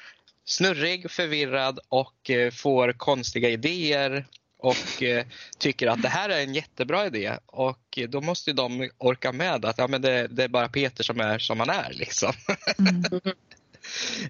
snurrig, 0.45 1.11
förvirrad 1.11 1.79
och 1.89 2.29
eh, 2.29 2.51
får 2.51 2.93
konstiga 2.93 3.49
idéer 3.49 4.25
och 4.57 5.03
eh, 5.03 5.25
tycker 5.57 5.87
att 5.87 6.01
det 6.01 6.09
här 6.09 6.29
är 6.29 6.43
en 6.43 6.53
jättebra 6.53 7.05
idé 7.05 7.37
och 7.45 7.99
då 8.09 8.21
måste 8.21 8.53
de 8.53 8.89
orka 8.97 9.31
med 9.31 9.65
att 9.65 9.77
ja, 9.77 9.87
men 9.87 10.01
det, 10.01 10.27
det 10.27 10.43
är 10.43 10.47
bara 10.47 10.69
Peter 10.69 11.03
som 11.03 11.19
är 11.19 11.39
som 11.39 11.59
han 11.59 11.69
är. 11.69 11.93
Liksom. 11.93 12.33
Mm. 12.79 13.03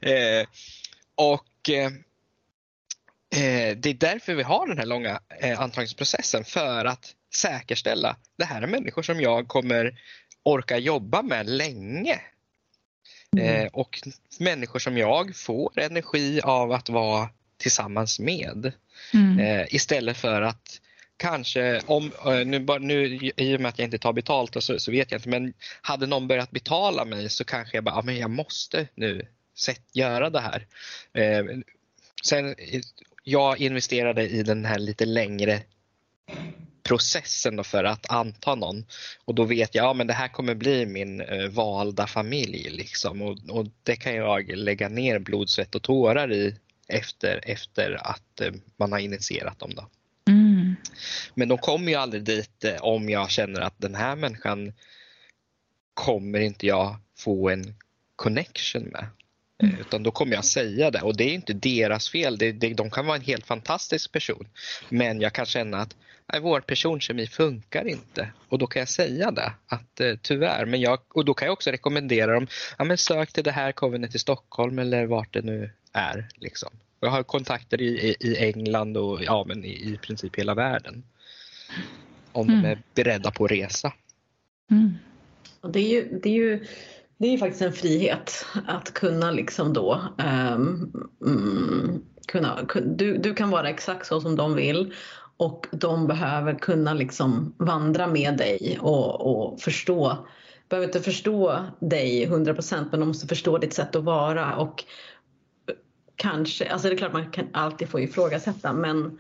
eh, 0.42 0.48
och 1.16 1.70
eh, 1.70 1.92
det 3.78 3.90
är 3.90 3.94
därför 3.94 4.36
vi 4.36 4.44
har 4.44 4.68
den 4.68 4.78
här 4.78 4.86
långa 4.86 5.20
eh, 5.42 5.60
antagningsprocessen 5.60 6.44
för 6.44 6.86
att 6.86 7.16
säkerställa 7.36 8.16
det 8.38 8.46
här 8.46 8.62
är 8.62 8.68
människor 8.68 9.02
som 9.02 9.22
jag 9.22 9.48
kommer 9.48 10.00
orka 10.44 10.78
jobba 10.78 11.22
med 11.22 11.50
länge. 11.50 12.22
Eh, 13.40 13.68
och 13.74 14.00
människor 14.40 14.80
som 14.80 14.98
jag 14.98 15.36
får 15.36 15.80
energi 15.80 16.42
av 16.44 16.72
att 16.72 16.90
vara 16.90 17.30
tillsammans 17.58 18.20
med. 18.20 18.72
Mm. 19.14 19.40
Eh, 19.40 19.76
istället 19.76 20.18
för 20.18 20.42
att 20.42 20.82
kanske, 21.18 21.82
om, 21.86 22.12
eh, 22.26 22.46
nu, 22.46 22.66
nu, 22.80 23.32
i 23.38 23.58
och 23.58 23.62
med 23.62 23.70
att 23.70 23.80
jag 23.80 23.86
inte 23.86 23.98
tar 23.98 24.14
betalt 24.14 24.56
och 24.56 24.64
så, 24.64 24.80
så 24.80 24.92
vet 24.92 25.12
jag 25.12 25.20
inte, 25.20 25.30
men 25.30 25.54
hade 25.82 26.06
någon 26.06 26.28
börjat 26.28 26.52
betala 26.52 27.06
mig 27.06 27.30
så 27.30 27.44
kanske 27.44 27.78
jag 27.78 27.84
bara, 27.84 27.96
ja, 27.96 28.02
men 28.02 28.18
jag 28.18 28.30
måste 28.30 28.88
nu 28.96 29.28
sätt, 29.58 29.82
göra 29.94 30.30
det 30.30 30.40
här. 30.40 30.68
Eh, 31.14 31.46
sen, 32.24 32.48
eh, 32.48 32.82
jag 33.24 33.62
investerade 33.62 34.30
i 34.30 34.44
den 34.44 34.66
här 34.66 34.80
lite 34.80 35.06
längre 35.06 35.62
processen 36.84 37.64
för 37.64 37.84
att 37.84 38.12
anta 38.12 38.56
någon 38.56 38.86
och 39.26 39.36
då 39.36 39.44
vet 39.44 39.76
jag, 39.76 39.86
ja 39.86 39.94
men 39.94 40.08
det 40.08 40.14
här 40.14 40.28
kommer 40.28 40.56
bli 40.56 40.86
min 40.86 41.22
eh, 41.22 41.48
valda 41.48 42.08
familj 42.08 42.70
liksom 42.70 43.22
och, 43.22 43.38
och 43.50 43.66
det 43.84 43.96
kan 43.96 44.16
jag 44.16 44.52
lägga 44.52 44.90
ner 44.90 45.20
blod, 45.20 45.50
svett 45.50 45.76
och 45.76 45.82
tårar 45.82 46.34
i 46.34 46.56
efter, 46.88 47.40
efter 47.44 48.08
att 48.08 48.42
eh, 48.42 48.54
man 48.78 48.92
har 48.92 49.00
initierat 49.00 49.60
dem. 49.60 49.72
Då. 49.76 49.90
Mm. 50.28 50.76
Men 51.34 51.48
de 51.48 51.58
kommer 51.58 51.92
ju 51.92 51.98
aldrig 51.98 52.24
dit 52.24 52.64
eh, 52.64 52.76
om 52.82 53.10
jag 53.10 53.30
känner 53.30 53.62
att 53.62 53.76
den 53.78 53.96
här 53.96 54.16
människan 54.16 54.74
kommer 55.94 56.40
inte 56.40 56.68
jag 56.68 56.96
få 57.18 57.50
en 57.50 57.76
connection 58.16 58.84
med. 58.84 59.08
Eh, 59.64 59.80
Utan 59.80 60.04
då 60.04 60.12
kommer 60.12 60.34
jag 60.36 60.46
säga 60.46 60.92
det 60.92 61.02
och 61.02 61.18
det 61.18 61.24
är 61.24 61.34
inte 61.34 61.54
deras 61.54 62.10
fel. 62.10 62.38
Det, 62.38 62.52
det, 62.52 62.74
de 62.74 62.92
kan 62.92 63.06
vara 63.06 63.18
en 63.18 63.24
helt 63.24 63.46
fantastisk 63.46 64.12
person. 64.12 64.48
Men 64.90 65.22
jag 65.22 65.34
kan 65.34 65.46
känna 65.46 65.78
att 65.78 65.96
nej, 66.32 66.42
vår 66.42 66.60
personkemi 66.62 67.28
funkar 67.28 67.88
inte. 67.88 68.28
Och 68.50 68.58
då 68.60 68.68
kan 68.68 68.80
jag 68.80 68.90
säga 68.90 69.32
det, 69.32 69.54
att 69.68 70.00
eh, 70.00 70.16
tyvärr. 70.22 70.66
Men 70.66 70.82
jag, 70.82 71.00
och 71.14 71.26
då 71.26 71.34
kan 71.34 71.46
jag 71.46 71.54
också 71.54 71.72
rekommendera 71.72 72.34
dem, 72.34 72.48
ja, 72.78 72.84
men 72.84 72.98
sök 72.98 73.34
till 73.34 73.44
det 73.44 73.52
här 73.52 73.72
Covenant 73.72 74.16
i 74.16 74.20
Stockholm 74.20 74.80
eller 74.80 75.06
vart 75.06 75.34
det 75.34 75.42
nu 75.42 75.70
är. 75.94 76.28
Liksom. 76.36 76.70
Jag 77.00 77.10
har 77.10 77.24
kontakter 77.24 77.82
i, 77.82 77.86
i, 78.00 78.16
i 78.20 78.38
England 78.38 78.98
och 78.98 79.24
ja, 79.24 79.46
men 79.48 79.66
i, 79.66 79.70
i 79.94 79.98
princip 80.02 80.36
hela 80.40 80.54
världen. 80.56 81.04
Om 82.32 82.48
de 82.48 82.54
Mm. 82.54 82.66
är 82.66 82.78
beredda 82.96 83.32
på 83.32 83.46
att 83.46 83.52
resa. 83.52 83.94
Mm. 84.72 84.94
Och 85.62 85.72
det 85.72 85.80
är 85.80 85.90
ju, 85.90 86.20
det 86.24 86.30
är 86.30 86.34
ju 86.34 86.66
det 87.18 87.28
är 87.28 87.32
ju 87.32 87.38
faktiskt 87.38 87.62
en 87.62 87.74
frihet 87.74 88.46
att 88.68 88.94
kunna 88.94 89.32
liksom 89.32 89.74
då 89.74 90.02
ehm, 90.18 90.92
mm, 91.26 92.04
kunna, 92.28 92.60
kun- 92.68 92.96
du, 92.98 93.18
du 93.18 93.34
kan 93.34 93.50
vara 93.50 93.70
exakt 93.70 94.08
så 94.08 94.22
som 94.22 94.36
de 94.36 94.56
vill 94.56 94.94
och 95.38 95.68
de 95.72 96.08
behöver 96.08 96.54
kunna 96.54 96.94
liksom 96.94 97.56
vandra 97.58 98.08
med 98.08 98.38
dig 98.38 98.78
och, 98.82 99.22
och 99.22 99.62
förstå 99.62 100.26
behöver 100.70 100.88
inte 100.88 101.02
förstå 101.02 101.66
dig 101.80 102.28
100% 102.28 102.88
men 102.92 103.00
de 103.00 103.08
måste 103.08 103.28
förstå 103.28 103.58
ditt 103.58 103.74
sätt 103.74 103.96
att 103.96 104.04
vara 104.04 104.56
och 104.56 104.84
kanske, 106.16 106.72
alltså 106.72 106.88
det 106.88 106.94
är 106.94 106.98
klart 106.98 107.14
man 107.14 107.32
kan 107.32 107.48
alltid 107.54 107.90
få 107.90 108.00
ifrågasätta 108.00 108.74
men 108.74 109.20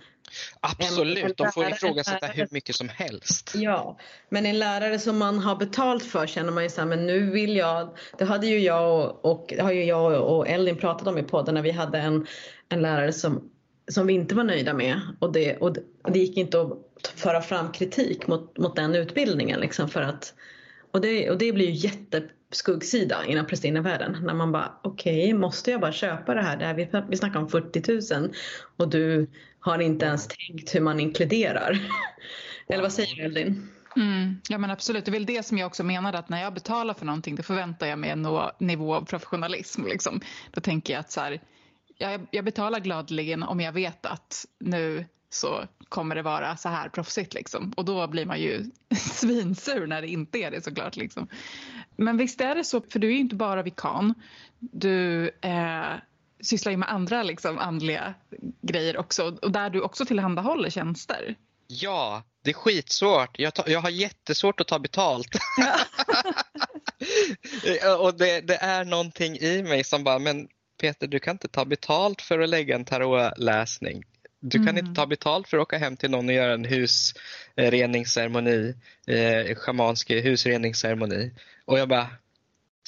Absolut, 0.59 1.37
de 1.37 1.51
får 1.51 1.69
ifrågasätta 1.69 2.27
hur 2.27 2.47
mycket 2.51 2.75
som 2.75 2.89
helst. 2.89 3.53
Ja, 3.55 3.97
men 4.29 4.45
en 4.45 4.59
lärare 4.59 4.99
som 4.99 5.17
man 5.17 5.39
har 5.39 5.55
betalt 5.55 6.03
för 6.03 6.27
känner 6.27 6.51
man 6.51 6.63
ju 6.63 6.69
så 6.69 6.81
här, 6.81 6.87
men 6.87 7.05
nu 7.05 7.31
vill 7.31 7.55
jag, 7.55 7.97
det 8.17 8.25
hade 8.25 8.47
ju 8.47 8.59
jag 8.59 8.93
och, 8.93 9.31
och 9.31 9.53
har 9.59 9.71
ju 9.71 9.83
jag 9.83 10.21
och 10.21 10.47
Elin 10.47 10.77
pratat 10.77 11.07
om 11.07 11.17
i 11.17 11.23
podden 11.23 11.55
när 11.55 11.61
vi 11.61 11.71
hade 11.71 11.97
en, 11.97 12.27
en 12.69 12.81
lärare 12.81 13.13
som, 13.13 13.49
som 13.87 14.07
vi 14.07 14.13
inte 14.13 14.35
var 14.35 14.43
nöjda 14.43 14.73
med 14.73 14.99
och 15.19 15.31
det, 15.31 15.57
och 15.57 15.73
det, 16.11 16.19
gick 16.19 16.37
inte 16.37 16.61
att 16.61 17.07
föra 17.15 17.41
fram 17.41 17.71
kritik 17.71 18.27
mot, 18.27 18.57
mot 18.57 18.75
den 18.75 18.95
utbildningen 18.95 19.59
liksom 19.59 19.89
för 19.89 20.01
att 20.01 20.33
och 20.91 21.01
det, 21.01 21.29
och 21.29 21.37
det 21.37 21.51
blir 21.51 21.65
ju 21.65 21.71
jätteskuggssida 21.71 23.25
inom 23.25 23.45
prästinnevärlden 23.45 24.17
när 24.21 24.33
man 24.33 24.51
bara 24.51 24.73
okej, 24.81 25.33
måste 25.33 25.71
jag 25.71 25.81
bara 25.81 25.91
köpa 25.91 26.33
det 26.33 26.41
här? 26.41 26.57
Det 26.57 26.65
här 26.65 26.73
vi, 26.73 26.89
vi 27.09 27.17
snackar 27.17 27.39
om 27.39 27.49
40 27.49 28.15
000 28.19 28.33
och 28.77 28.89
du 28.89 29.27
har 29.59 29.79
inte 29.79 30.05
ens 30.05 30.27
tänkt 30.27 30.75
hur 30.75 30.81
man 30.81 30.99
inkluderar. 30.99 31.79
Eller 32.67 32.81
vad 32.81 32.93
säger 32.93 33.15
du 33.15 33.23
Eldin? 33.23 33.69
Mm, 33.95 34.41
ja 34.49 34.57
men 34.57 34.71
absolut, 34.71 35.05
det 35.05 35.09
är 35.09 35.13
väl 35.13 35.25
det 35.25 35.45
som 35.45 35.57
jag 35.57 35.67
också 35.67 35.83
menade 35.83 36.17
att 36.17 36.29
när 36.29 36.41
jag 36.41 36.53
betalar 36.53 36.93
för 36.93 37.05
någonting 37.05 37.35
då 37.35 37.43
förväntar 37.43 37.87
jag 37.87 37.99
mig 37.99 38.09
en 38.09 38.27
nivå 38.57 38.95
av 38.95 39.05
professionalism. 39.05 39.85
Liksom. 39.85 40.21
Då 40.51 40.61
tänker 40.61 40.93
jag 40.93 40.99
att 40.99 41.11
så 41.11 41.21
här, 41.21 41.41
jag, 41.97 42.27
jag 42.31 42.45
betalar 42.45 42.79
gladeligen 42.79 43.43
om 43.43 43.59
jag 43.59 43.71
vet 43.71 44.05
att 44.05 44.45
nu 44.59 45.05
så 45.29 45.67
kommer 45.89 46.15
det 46.15 46.21
vara 46.21 46.57
så 46.57 46.69
här 46.69 46.89
proffsigt 46.89 47.33
liksom. 47.33 47.73
Och 47.77 47.85
då 47.85 48.07
blir 48.07 48.25
man 48.25 48.39
ju 48.39 48.65
svinsur 48.95 49.87
när 49.87 50.01
det 50.01 50.07
inte 50.07 50.37
är 50.37 50.51
det 50.51 50.61
såklart 50.61 50.95
liksom. 50.95 51.27
Men 51.95 52.17
visst 52.17 52.41
är 52.41 52.55
det 52.55 52.63
så, 52.63 52.81
för 52.81 52.99
du 52.99 53.07
är 53.07 53.11
ju 53.11 53.19
inte 53.19 53.35
bara 53.35 53.63
vikan. 53.63 54.13
Du 54.59 55.27
eh, 55.41 55.93
sysslar 56.41 56.71
ju 56.71 56.77
med 56.77 56.91
andra 56.91 57.23
liksom 57.23 57.59
andliga 57.59 58.13
grejer 58.61 58.97
också 58.97 59.37
och 59.41 59.51
där 59.51 59.69
du 59.69 59.81
också 59.81 60.05
tillhandahåller 60.05 60.69
tjänster. 60.69 61.35
Ja, 61.67 62.23
det 62.41 62.49
är 62.49 62.53
skitsvårt. 62.53 63.39
Jag, 63.39 63.53
tar, 63.53 63.69
jag 63.69 63.79
har 63.79 63.89
jättesvårt 63.89 64.59
att 64.59 64.67
ta 64.67 64.79
betalt. 64.79 65.27
och 67.99 68.17
det, 68.17 68.41
det 68.41 68.55
är 68.55 68.85
någonting 68.85 69.37
i 69.37 69.63
mig 69.63 69.83
som 69.83 70.03
bara, 70.03 70.19
men 70.19 70.47
Peter 70.81 71.07
du 71.07 71.19
kan 71.19 71.35
inte 71.35 71.47
ta 71.47 71.65
betalt 71.65 72.21
för 72.21 72.39
att 72.39 72.49
lägga 72.49 72.75
en 72.75 72.85
tarotläsning. 72.85 74.03
Du 74.39 74.57
kan 74.57 74.67
Mm. 74.69 74.85
inte 74.85 75.01
ta 75.01 75.05
betalt 75.05 75.47
för 75.47 75.57
att 75.57 75.61
åka 75.61 75.77
hem 75.77 75.97
till 75.97 76.11
någon 76.11 76.29
och 76.29 76.35
göra 76.35 76.53
en 76.53 76.65
husreningsceremoni, 76.65 78.75
eh, 79.07 79.55
schamansk 79.55 80.11
husreningsceremoni. 80.11 81.31
Och 81.65 81.79
jag 81.79 81.89
bara, 81.89 82.07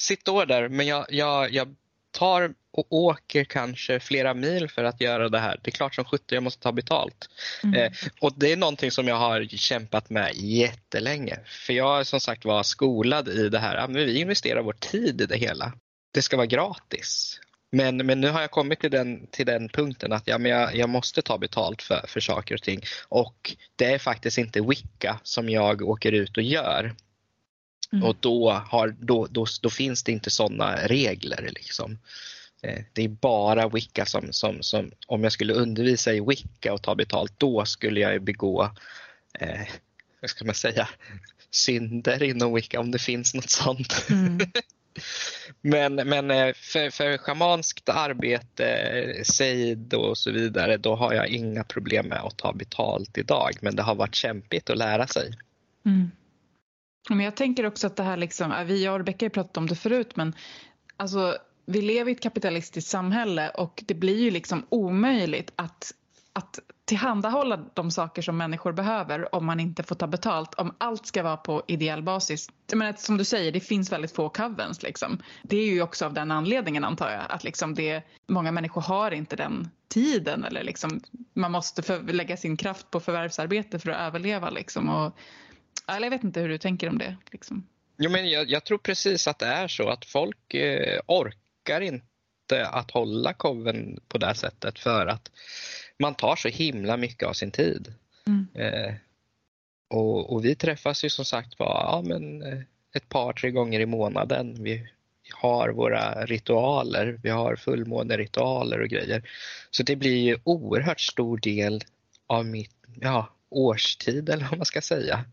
sitt 0.00 0.24
då 0.24 0.44
där, 0.44 0.68
men 0.68 0.86
jag, 0.86 1.06
jag, 1.08 1.52
jag 1.52 1.74
tar 2.10 2.54
och 2.70 2.86
åker 2.92 3.44
kanske 3.44 4.00
flera 4.00 4.34
mil 4.34 4.70
för 4.70 4.84
att 4.84 5.00
göra 5.00 5.28
det 5.28 5.38
här. 5.38 5.60
Det 5.62 5.70
är 5.70 5.72
klart 5.72 5.94
som 5.94 6.04
sjutton 6.04 6.36
jag 6.36 6.42
måste 6.42 6.62
ta 6.62 6.72
betalt. 6.72 7.28
Mm. 7.62 7.74
Eh, 7.80 7.92
och 8.20 8.32
det 8.36 8.52
är 8.52 8.56
någonting 8.56 8.90
som 8.90 9.08
jag 9.08 9.16
har 9.16 9.44
kämpat 9.56 10.10
med 10.10 10.30
jättelänge. 10.34 11.38
För 11.66 11.72
jag 11.72 12.06
som 12.06 12.20
sagt 12.20 12.44
var 12.44 12.62
skolad 12.62 13.28
i 13.28 13.48
det 13.48 13.58
här. 13.58 13.76
Ja, 13.76 13.86
men 13.86 14.06
vi 14.06 14.20
investerar 14.20 14.62
vår 14.62 14.72
tid 14.72 15.20
i 15.20 15.26
det 15.26 15.36
hela. 15.36 15.72
Det 16.14 16.22
ska 16.22 16.36
vara 16.36 16.46
gratis. 16.46 17.40
Men, 17.70 17.96
men 17.96 18.20
nu 18.20 18.28
har 18.30 18.40
jag 18.40 18.50
kommit 18.50 18.80
till 18.80 18.90
den, 18.90 19.26
till 19.26 19.46
den 19.46 19.68
punkten 19.68 20.12
att 20.12 20.26
ja, 20.26 20.38
men 20.38 20.50
jag, 20.50 20.76
jag 20.76 20.88
måste 20.88 21.22
ta 21.22 21.38
betalt 21.38 21.82
för, 21.82 22.04
för 22.08 22.20
saker 22.20 22.54
och 22.54 22.62
ting. 22.62 22.80
Och 23.08 23.56
det 23.76 23.84
är 23.84 23.98
faktiskt 23.98 24.38
inte 24.38 24.60
Wicca 24.60 25.20
som 25.22 25.48
jag 25.48 25.82
åker 25.82 26.12
ut 26.12 26.36
och 26.36 26.42
gör. 26.42 26.94
Mm. 27.92 28.04
Och 28.04 28.16
då, 28.20 28.50
har, 28.50 28.88
då, 28.88 29.26
då, 29.30 29.46
då 29.62 29.70
finns 29.70 30.02
det 30.02 30.12
inte 30.12 30.30
sådana 30.30 30.76
regler. 30.76 31.50
Liksom. 31.54 31.98
Eh, 32.62 32.82
Det 32.92 33.02
är 33.02 33.08
bara 33.08 33.68
Wicca 33.68 34.06
som, 34.06 34.32
som, 34.32 34.62
som, 34.62 34.90
om 35.06 35.22
jag 35.22 35.32
skulle 35.32 35.54
undervisa 35.54 36.14
i 36.14 36.20
Wicca 36.20 36.72
och 36.72 36.82
ta 36.82 36.94
betalt, 36.94 37.32
då 37.38 37.64
skulle 37.64 38.00
jag 38.00 38.22
begå, 38.22 38.70
eh, 39.40 39.66
vad 40.20 40.30
ska 40.30 40.44
man 40.44 40.54
säga, 40.54 40.88
synder 41.50 42.22
inom 42.22 42.54
Wicca 42.54 42.80
om 42.80 42.90
det 42.90 42.98
finns 42.98 43.34
något 43.34 43.50
sånt. 43.50 44.06
Mm. 44.10 44.38
Men, 45.60 45.94
men 45.94 46.30
eh, 46.30 46.54
för, 46.54 46.90
för 46.90 47.18
schamanskt 47.18 47.88
arbete, 47.88 49.24
sejd 49.24 49.94
och 49.94 50.18
så 50.18 50.30
vidare, 50.30 50.76
då 50.76 50.94
har 50.94 51.12
jag 51.12 51.28
inga 51.28 51.64
problem 51.64 52.06
med 52.06 52.18
att 52.18 52.36
ta 52.36 52.52
betalt 52.52 53.18
idag. 53.18 53.50
Men 53.60 53.76
det 53.76 53.82
har 53.82 53.94
varit 53.94 54.14
kämpigt 54.14 54.70
att 54.70 54.78
lära 54.78 55.06
sig. 55.06 55.32
Mm. 55.84 56.10
Men 57.08 57.20
jag 57.20 57.36
tänker 57.36 57.66
också 57.66 57.86
att 57.86 57.96
det 57.96 58.02
här 58.02 58.16
liksom, 58.16 58.54
vi 58.66 58.88
och 58.88 58.98
Rebecka 58.98 59.24
har 59.24 59.30
pratat 59.30 59.56
om 59.56 59.66
det 59.66 59.76
förut 59.76 60.16
men 60.16 60.34
alltså 60.96 61.36
vi 61.66 61.82
lever 61.82 62.10
i 62.10 62.14
ett 62.14 62.22
kapitalistiskt 62.22 62.90
samhälle 62.90 63.50
och 63.50 63.82
det 63.86 63.94
blir 63.94 64.18
ju 64.18 64.30
liksom 64.30 64.66
omöjligt 64.68 65.52
att, 65.56 65.92
att 66.32 66.58
tillhandahålla 66.86 67.56
de 67.74 67.90
saker 67.90 68.22
som 68.22 68.36
människor 68.36 68.72
behöver 68.72 69.34
om 69.34 69.46
man 69.46 69.60
inte 69.60 69.82
får 69.82 69.94
ta 69.94 70.06
betalt. 70.06 70.54
Om 70.54 70.74
allt 70.78 71.06
ska 71.06 71.22
vara 71.22 71.36
på 71.36 71.62
ideell 71.68 72.02
basis. 72.02 72.48
Men 72.72 72.96
som 72.96 73.16
du 73.16 73.24
säger, 73.24 73.52
det 73.52 73.60
finns 73.60 73.92
väldigt 73.92 74.12
få 74.12 74.28
covens 74.28 74.82
liksom. 74.82 75.22
Det 75.42 75.56
är 75.56 75.66
ju 75.66 75.82
också 75.82 76.04
av 76.04 76.14
den 76.14 76.30
anledningen 76.30 76.84
antar 76.84 77.10
jag 77.10 77.22
att 77.28 77.44
liksom 77.44 77.74
det, 77.74 78.02
många 78.26 78.52
människor 78.52 78.80
har 78.80 79.10
inte 79.10 79.36
den 79.36 79.70
tiden 79.88 80.44
eller 80.44 80.62
liksom 80.62 81.00
man 81.34 81.52
måste 81.52 81.82
för, 81.82 82.02
lägga 82.02 82.36
sin 82.36 82.56
kraft 82.56 82.90
på 82.90 83.00
förvärvsarbete 83.00 83.78
för 83.78 83.90
att 83.90 84.00
överleva 84.00 84.50
liksom. 84.50 84.88
Och, 84.88 85.18
eller 85.88 86.06
jag 86.06 86.10
vet 86.10 86.24
inte 86.24 86.40
hur 86.40 86.48
du 86.48 86.58
tänker 86.58 86.88
om 86.88 86.98
det. 86.98 87.16
Liksom. 87.30 87.66
Jo, 87.98 88.10
men 88.10 88.30
jag, 88.30 88.50
jag 88.50 88.64
tror 88.64 88.78
precis 88.78 89.28
att 89.28 89.38
det 89.38 89.46
är 89.46 89.68
så 89.68 89.88
att 89.88 90.04
folk 90.04 90.54
eh, 90.54 91.00
orkar 91.06 91.80
inte 91.80 92.66
att 92.66 92.90
hålla 92.90 93.32
koven 93.32 94.00
på 94.08 94.18
det 94.18 94.26
här 94.26 94.34
sättet 94.34 94.78
för 94.78 95.06
att 95.06 95.30
man 95.98 96.14
tar 96.14 96.36
så 96.36 96.48
himla 96.48 96.96
mycket 96.96 97.28
av 97.28 97.32
sin 97.32 97.50
tid. 97.50 97.94
Mm. 98.26 98.46
Eh, 98.54 98.94
och, 99.88 100.32
och 100.32 100.44
vi 100.44 100.54
träffas 100.54 101.04
ju 101.04 101.08
som 101.08 101.24
sagt 101.24 101.58
bara 101.58 101.82
ja, 101.82 102.02
men, 102.04 102.42
eh, 102.42 102.58
ett 102.94 103.08
par, 103.08 103.32
tre 103.32 103.50
gånger 103.50 103.80
i 103.80 103.86
månaden. 103.86 104.56
Vi 104.58 104.88
har 105.34 105.68
våra 105.68 106.26
ritualer, 106.26 107.20
vi 107.22 107.30
har 107.30 107.56
fullmåneritualer 107.56 108.80
och 108.80 108.88
grejer. 108.88 109.28
Så 109.70 109.82
det 109.82 109.96
blir 109.96 110.16
ju 110.16 110.38
oerhört 110.44 111.00
stor 111.00 111.38
del 111.38 111.84
av 112.26 112.46
mitt 112.46 112.76
ja, 113.00 113.28
årstid 113.48 114.28
eller 114.28 114.48
vad 114.48 114.58
man 114.58 114.66
ska 114.66 114.80
säga 114.80 115.24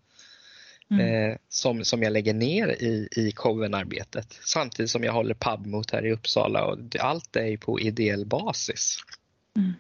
Mm. 0.92 1.32
eh, 1.32 1.38
som, 1.50 1.86
som 1.86 2.04
jag 2.04 2.14
lägger 2.14 2.34
ner 2.34 2.68
i, 2.68 3.08
i 3.12 3.32
covenarbetet 3.32 4.40
samtidigt 4.46 4.92
som 4.92 5.04
jag 5.04 5.14
håller 5.14 5.36
pubmot 5.36 5.92
här 5.92 6.06
i 6.06 6.12
Uppsala 6.12 6.66
och 6.66 6.78
allt 7.00 7.36
är 7.36 7.46
ju 7.46 7.58
på 7.58 7.80
ideell 7.80 8.26
basis. 8.26 8.98
Mm. 9.58 9.74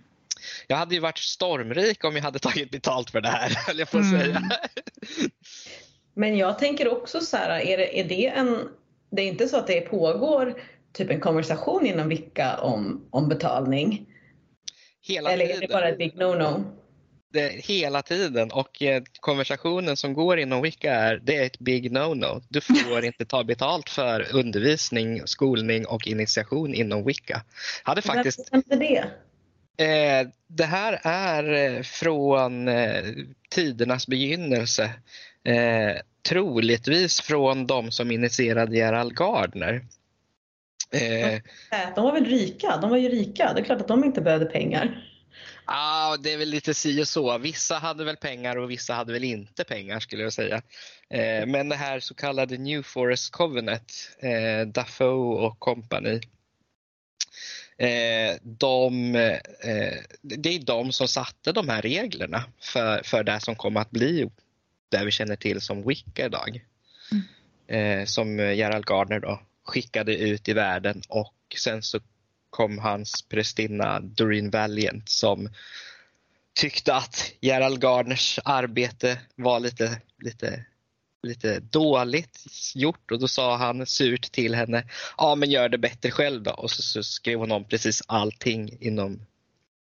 Jag 0.67 0.77
hade 0.77 0.95
ju 0.95 1.01
varit 1.01 1.17
stormrik 1.17 2.03
om 2.03 2.15
jag 2.15 2.23
hade 2.23 2.39
tagit 2.39 2.71
betalt 2.71 3.09
för 3.09 3.21
det 3.21 3.29
här, 3.29 3.49
höll 3.67 3.79
jag 3.79 3.91
på 3.91 3.97
att 3.97 4.03
Mm. 4.05 4.21
säga. 4.21 4.41
Men 6.15 6.37
jag 6.37 6.59
tänker 6.59 6.91
också 6.91 7.19
så 7.19 7.37
här, 7.37 7.59
är 7.59 7.77
det, 7.77 7.99
är 7.99 8.03
det 8.03 8.27
en, 8.27 8.69
det 9.11 9.21
är 9.21 9.25
inte 9.27 9.47
så 9.47 9.57
att 9.57 9.67
det 9.67 9.81
pågår 9.81 10.61
typ 10.93 11.09
en 11.09 11.19
konversation 11.19 11.85
inom 11.85 12.09
Vicka 12.09 12.57
om, 12.57 13.07
om 13.11 13.29
betalning? 13.29 14.05
Hela 15.01 15.31
Eller 15.31 15.45
är 15.45 15.47
tiden. 15.47 15.61
det 15.61 15.73
bara 15.73 15.89
ett 15.89 15.97
big 15.97 16.13
no-no? 16.15 16.63
det, 17.33 17.49
hela 17.65 18.01
tiden 18.01 18.51
och 18.51 18.81
eh, 18.81 19.03
konversationen 19.19 19.97
som 19.97 20.13
går 20.13 20.39
inom 20.39 20.61
Wicca 20.61 20.91
är 20.93 21.19
det 21.23 21.35
är 21.37 21.45
ett 21.45 21.59
big 21.59 21.91
no-no. 21.91 22.43
Du 22.49 22.61
får 22.61 23.05
inte 23.05 23.25
ta 23.25 23.43
betalt 23.43 23.89
för 23.89 24.35
undervisning, 24.35 25.21
skolning 25.27 25.85
och 25.87 26.07
initiation 26.07 26.73
inom 26.73 27.05
Wicca. 27.05 27.41
Hade 27.83 28.01
faktiskt, 28.01 28.39
Varför 28.39 28.55
inte 28.57 28.75
det? 28.75 29.05
Eh, 29.77 30.27
det 30.47 30.65
här 30.65 30.99
är 31.03 31.53
eh, 31.53 31.81
från 31.81 32.67
eh, 32.67 33.03
tidernas 33.49 34.07
begynnelse. 34.07 34.83
Eh, 35.43 36.01
troligtvis 36.29 37.21
från 37.21 37.67
de 37.67 37.91
som 37.91 38.11
initierade 38.11 38.77
Gerald 38.77 39.15
Gardner. 39.15 39.85
Eh, 40.93 41.33
Äh, 41.33 41.39
De 41.95 42.03
var 42.03 42.11
väl 42.13 42.25
rika? 42.25 42.77
De 42.77 42.89
var 42.89 42.97
ju 42.97 43.09
rika. 43.09 43.53
Det 43.53 43.61
är 43.61 43.65
klart 43.65 43.81
att 43.81 43.87
de 43.87 44.03
inte 44.03 44.21
behövde 44.21 44.45
pengar. 44.45 45.09
Ja, 45.65 46.17
det 46.23 46.33
är 46.33 46.37
väl 46.37 46.49
lite 46.49 46.73
si 46.73 47.01
och 47.03 47.07
så. 47.07 47.37
Vissa 47.37 47.75
hade 47.75 48.03
väl 48.03 48.17
pengar 48.17 48.55
och 48.57 48.71
vissa 48.71 48.93
hade 48.93 49.13
väl 49.13 49.23
inte 49.23 49.63
pengar 49.63 49.99
skulle 49.99 50.23
jag 50.23 50.33
säga. 50.33 50.61
Eh, 51.09 51.45
men 51.45 51.69
det 51.69 51.75
här 51.75 51.99
så 51.99 52.15
kallade 52.15 52.57
New 52.57 52.83
Forest 52.83 53.31
Covenant, 53.31 53.91
eh, 54.19 54.67
Dafoe 54.67 55.45
och 55.47 55.59
company. 55.59 56.19
Eh, 57.77 58.35
de, 58.41 59.15
eh, 59.15 59.97
det 60.21 60.49
är 60.49 60.65
de 60.65 60.91
som 60.91 61.07
satte 61.07 61.51
de 61.51 61.69
här 61.69 61.81
reglerna 61.81 62.43
för, 62.59 63.01
för 63.03 63.23
det 63.23 63.39
som 63.39 63.55
kommer 63.55 63.81
att 63.81 63.91
bli 63.91 64.29
det 64.89 65.05
vi 65.05 65.11
känner 65.11 65.35
till 65.35 65.61
som 65.61 65.87
Wicca 65.87 66.25
idag. 66.25 66.65
Eh, 67.67 68.05
som 68.05 68.39
Gerald 68.39 68.85
Gardner 68.85 69.19
då 69.19 69.41
skickade 69.63 70.17
ut 70.17 70.49
i 70.49 70.53
världen 70.53 71.01
och 71.09 71.35
sen 71.57 71.83
så 71.83 71.99
kom 72.49 72.77
hans 72.77 73.21
prästinna 73.21 73.99
Doreen 73.99 74.49
Valiant 74.49 75.09
som 75.09 75.49
tyckte 76.53 76.95
att 76.95 77.31
Gerald 77.39 77.81
Gardners 77.81 78.39
arbete 78.45 79.19
var 79.35 79.59
lite, 79.59 80.01
lite, 80.19 80.65
lite 81.23 81.59
dåligt 81.59 82.45
gjort 82.75 83.11
och 83.11 83.19
då 83.19 83.27
sa 83.27 83.57
han 83.57 83.85
surt 83.85 84.31
till 84.31 84.55
henne, 84.55 84.83
ja 85.17 85.35
men 85.35 85.51
gör 85.51 85.69
det 85.69 85.77
bättre 85.77 86.11
själv 86.11 86.43
då 86.43 86.51
och 86.51 86.71
så, 86.71 86.81
så 86.81 87.03
skrev 87.03 87.39
hon 87.39 87.51
om 87.51 87.63
precis 87.63 88.03
allting 88.07 88.77
inom 88.79 89.25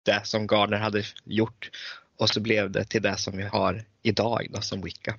det 0.03 0.21
som 0.23 0.47
Gardner 0.47 0.77
hade 0.77 1.03
gjort 1.23 1.69
och 2.17 2.29
så 2.29 2.39
blev 2.39 2.71
det 2.71 2.83
till 2.83 3.01
det 3.01 3.17
som 3.17 3.37
vi 3.37 3.43
har 3.43 3.83
idag 4.01 4.47
då, 4.49 4.61
som 4.61 4.81
Wicca. 4.81 5.15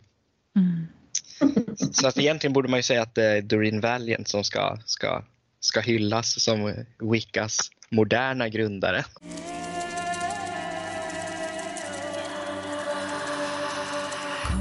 Mm. 0.56 0.86
Så 1.92 2.06
att 2.06 2.18
egentligen 2.18 2.52
borde 2.52 2.68
man 2.68 2.78
ju 2.78 2.82
säga 2.82 3.02
att 3.02 3.14
det 3.14 3.24
är 3.24 3.42
Doreen 3.42 3.80
Valiant 3.80 4.28
som 4.28 4.44
ska, 4.44 4.78
ska, 4.84 5.24
ska 5.60 5.80
hyllas 5.80 6.42
som 6.44 6.84
Wiccas 6.98 7.58
moderna 7.90 8.48
grundare. 8.48 9.04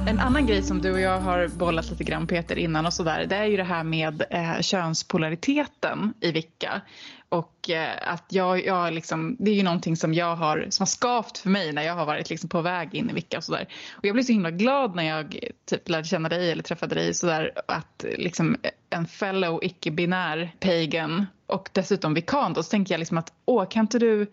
En 0.07 0.19
annan 0.19 0.45
grej 0.45 0.63
som 0.63 0.81
du 0.81 0.91
och 0.91 0.99
jag 0.99 1.19
har 1.19 1.47
bollat 1.47 1.89
lite 1.89 2.03
grann 2.03 2.27
Peter 2.27 2.55
innan 2.57 2.85
och 2.85 2.93
sådär, 2.93 3.25
det 3.25 3.35
är 3.35 3.45
ju 3.45 3.57
det 3.57 3.63
här 3.63 3.83
med 3.83 4.23
eh, 4.29 4.59
könspolariteten 4.61 6.13
i 6.21 6.31
Vicka. 6.31 6.81
Och 7.31 7.69
eh, 7.69 8.13
att 8.13 8.25
jag, 8.29 8.65
jag 8.65 8.93
liksom, 8.93 9.35
det 9.39 9.51
är 9.51 9.55
ju 9.55 9.63
någonting 9.63 9.97
som 9.97 10.13
jag 10.13 10.35
har, 10.35 10.67
som 10.69 10.83
har 10.83 10.87
skavt 10.87 11.37
för 11.37 11.49
mig 11.49 11.73
när 11.73 11.81
jag 11.81 11.95
har 11.95 12.05
varit 12.05 12.29
liksom 12.29 12.49
på 12.49 12.61
väg 12.61 12.95
in 12.95 13.09
i 13.09 13.13
vicka. 13.13 13.37
och 13.37 13.43
sådär. 13.43 13.67
Och 13.91 14.05
jag 14.05 14.13
blev 14.13 14.23
så 14.23 14.31
himla 14.31 14.51
glad 14.51 14.95
när 14.95 15.03
jag 15.03 15.39
typ 15.65 15.89
lärde 15.89 16.07
känna 16.07 16.29
dig 16.29 16.51
eller 16.51 16.63
träffade 16.63 16.95
dig 16.95 17.13
sådär 17.13 17.51
att 17.67 18.05
liksom 18.17 18.57
en 18.89 19.07
fellow 19.07 19.59
icke-binär 19.63 20.55
pagan 20.59 21.25
och 21.47 21.69
dessutom 21.73 22.13
vikan 22.13 22.53
då, 22.53 22.63
så 22.63 22.69
tänker 22.69 22.93
jag 22.93 22.99
liksom 22.99 23.17
att 23.17 23.33
åh, 23.45 23.69
kan 23.69 23.81
inte 23.81 23.99
du 23.99 24.31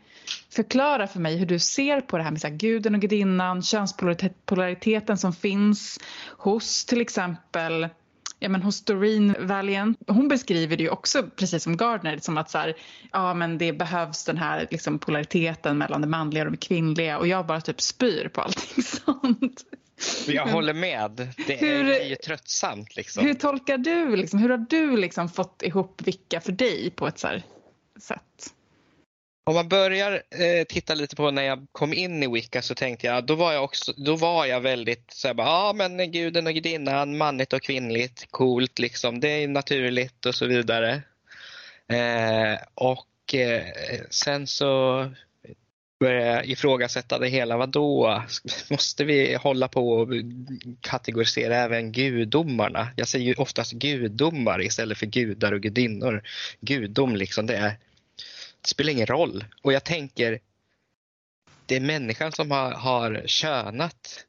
förklara 0.51 1.07
för 1.07 1.21
mig 1.21 1.37
hur 1.37 1.47
du 1.47 1.59
ser 1.59 2.01
på 2.01 2.17
det 2.17 2.23
här 2.23 2.31
med 2.31 2.41
så 2.41 2.49
här, 2.49 2.55
guden 2.55 2.95
och 2.95 3.01
gudinnan, 3.01 3.63
könspolariteten 3.63 5.19
som 5.19 5.33
finns 5.33 6.01
hos 6.39 6.85
till 6.85 7.01
exempel 7.01 7.89
ja, 8.39 8.49
men 8.49 8.63
hos 8.63 8.85
Doreen 8.85 9.35
Valiant, 9.39 9.99
hon 10.07 10.29
beskriver 10.29 10.77
det 10.77 10.83
ju 10.83 10.89
också 10.91 11.23
precis 11.37 11.63
som 11.63 11.77
Gardner, 11.77 12.19
som 12.19 12.39
att 12.39 12.51
så 12.51 12.59
här, 12.59 12.75
ja, 13.13 13.35
men 13.35 13.59
det 13.59 13.73
behövs 13.73 14.25
den 14.25 14.37
här 14.37 14.67
liksom, 14.71 14.99
polariteten 14.99 15.79
mellan 15.79 16.01
det 16.01 16.07
manliga 16.07 16.45
och 16.45 16.51
det 16.51 16.57
kvinnliga 16.57 17.19
och 17.19 17.27
jag 17.27 17.47
bara 17.47 17.61
typ 17.61 17.81
spyr 17.81 18.29
på 18.29 18.41
allting 18.41 18.83
sånt. 19.05 19.65
Jag 20.27 20.47
håller 20.47 20.75
med. 20.75 21.29
Det 21.47 21.55
Hur- 21.55 21.91
är 21.91 22.05
ju 22.05 22.17
tröttsamt. 22.17 22.97
Liksom. 22.97 23.25
Hur 23.27 23.35
tolkar 23.35 23.79
du, 23.79 24.17
liksom, 24.17 24.39
hur 24.39 24.49
har 24.51 24.67
du 24.71 24.97
liksom 24.97 25.29
fått 25.29 25.63
ihop 25.63 26.03
Vicka 26.05 26.41
för 26.41 26.53
dig 26.53 26.91
på 26.91 27.07
ett 27.07 27.19
så 27.19 27.27
här 27.27 27.43
sätt? 28.01 28.55
Om 29.49 29.55
man 29.55 29.69
börjar 29.69 30.13
eh, 30.13 30.65
titta 30.69 30.95
lite 30.95 31.17
på 31.17 31.31
när 31.31 31.43
jag 31.43 31.67
kom 31.73 31.93
in 31.93 32.23
i 32.23 32.27
Wicca 32.27 32.63
så 32.63 32.75
tänkte 32.75 33.07
jag, 33.07 33.27
då 33.27 33.35
var 33.35 33.53
jag 33.53 33.65
också, 33.65 33.93
då 33.97 34.17
var 34.17 34.47
jag 34.47 34.61
väldigt 34.61 35.11
så 35.13 35.29
ja 35.29 35.35
ah, 35.39 35.67
ja 35.67 35.73
men 35.73 36.13
guden 36.13 36.47
och 36.47 36.55
gudinnan, 36.55 37.17
manligt 37.17 37.53
och 37.53 37.63
kvinnligt, 37.63 38.27
coolt 38.31 38.79
liksom, 38.79 39.21
det 39.21 39.29
är 39.29 39.49
naturligt 39.49 40.27
och 40.27 40.35
så 40.35 40.47
vidare. 40.47 41.03
Eh, 41.89 42.59
och 42.75 43.35
eh, 43.35 43.63
sen 44.11 44.47
så 44.47 45.05
började 46.01 46.27
jag 46.27 46.47
ifrågasätta 46.47 47.19
det 47.19 47.29
hela, 47.29 47.57
vadå, 47.57 48.23
måste 48.71 49.05
vi 49.05 49.35
hålla 49.35 49.69
på 49.69 49.91
och 49.91 50.09
kategorisera 50.81 51.57
även 51.57 51.93
gudomarna? 51.93 52.89
Jag 52.97 53.09
säger 53.09 53.27
ju 53.27 53.35
oftast 53.35 53.73
gudomar 53.73 54.63
istället 54.63 54.99
för 54.99 55.07
gudar 55.07 55.53
och 55.53 55.61
gudinnor. 55.61 56.23
Gudom 56.61 57.17
liksom, 57.17 57.47
det 57.47 57.57
är 57.57 57.77
det 58.63 58.69
spelar 58.69 58.93
ingen 58.93 59.07
roll. 59.07 59.45
Och 59.63 59.73
jag 59.73 59.85
tänker, 59.85 60.41
det 61.67 61.77
är 61.77 61.81
människan 61.81 62.33
som 62.33 62.51
har, 62.51 62.73
har 62.73 63.23
könat 63.27 64.25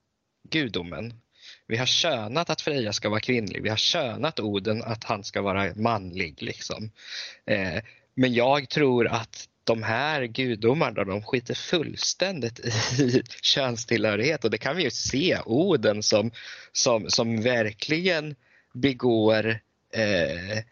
gudomen. 0.49 1.13
Vi 1.67 1.77
har 1.77 1.85
könat 1.85 2.49
att 2.49 2.61
Freja 2.61 2.93
ska 2.93 3.09
vara 3.09 3.19
kvinnlig. 3.19 3.63
Vi 3.63 3.69
har 3.69 3.77
könat 3.77 4.39
Oden 4.39 4.83
att 4.83 5.03
han 5.03 5.23
ska 5.23 5.41
vara 5.41 5.73
manlig. 5.75 6.43
Liksom. 6.43 6.91
Eh, 7.45 7.83
men 8.15 8.33
jag 8.33 8.69
tror 8.69 9.07
att 9.07 9.49
de 9.63 9.83
här 9.83 10.23
gudomarna 10.23 11.03
de 11.03 11.23
skiter 11.23 11.53
fullständigt 11.53 12.59
i 12.99 13.23
könstillhörighet 13.41 14.43
och 14.43 14.51
det 14.51 14.57
kan 14.57 14.75
vi 14.75 14.83
ju 14.83 14.91
se. 14.91 15.37
Oden 15.45 16.03
som, 16.03 16.31
som, 16.71 17.09
som 17.09 17.41
verkligen 17.41 18.35
begår 18.73 19.59
eh, 19.93 20.63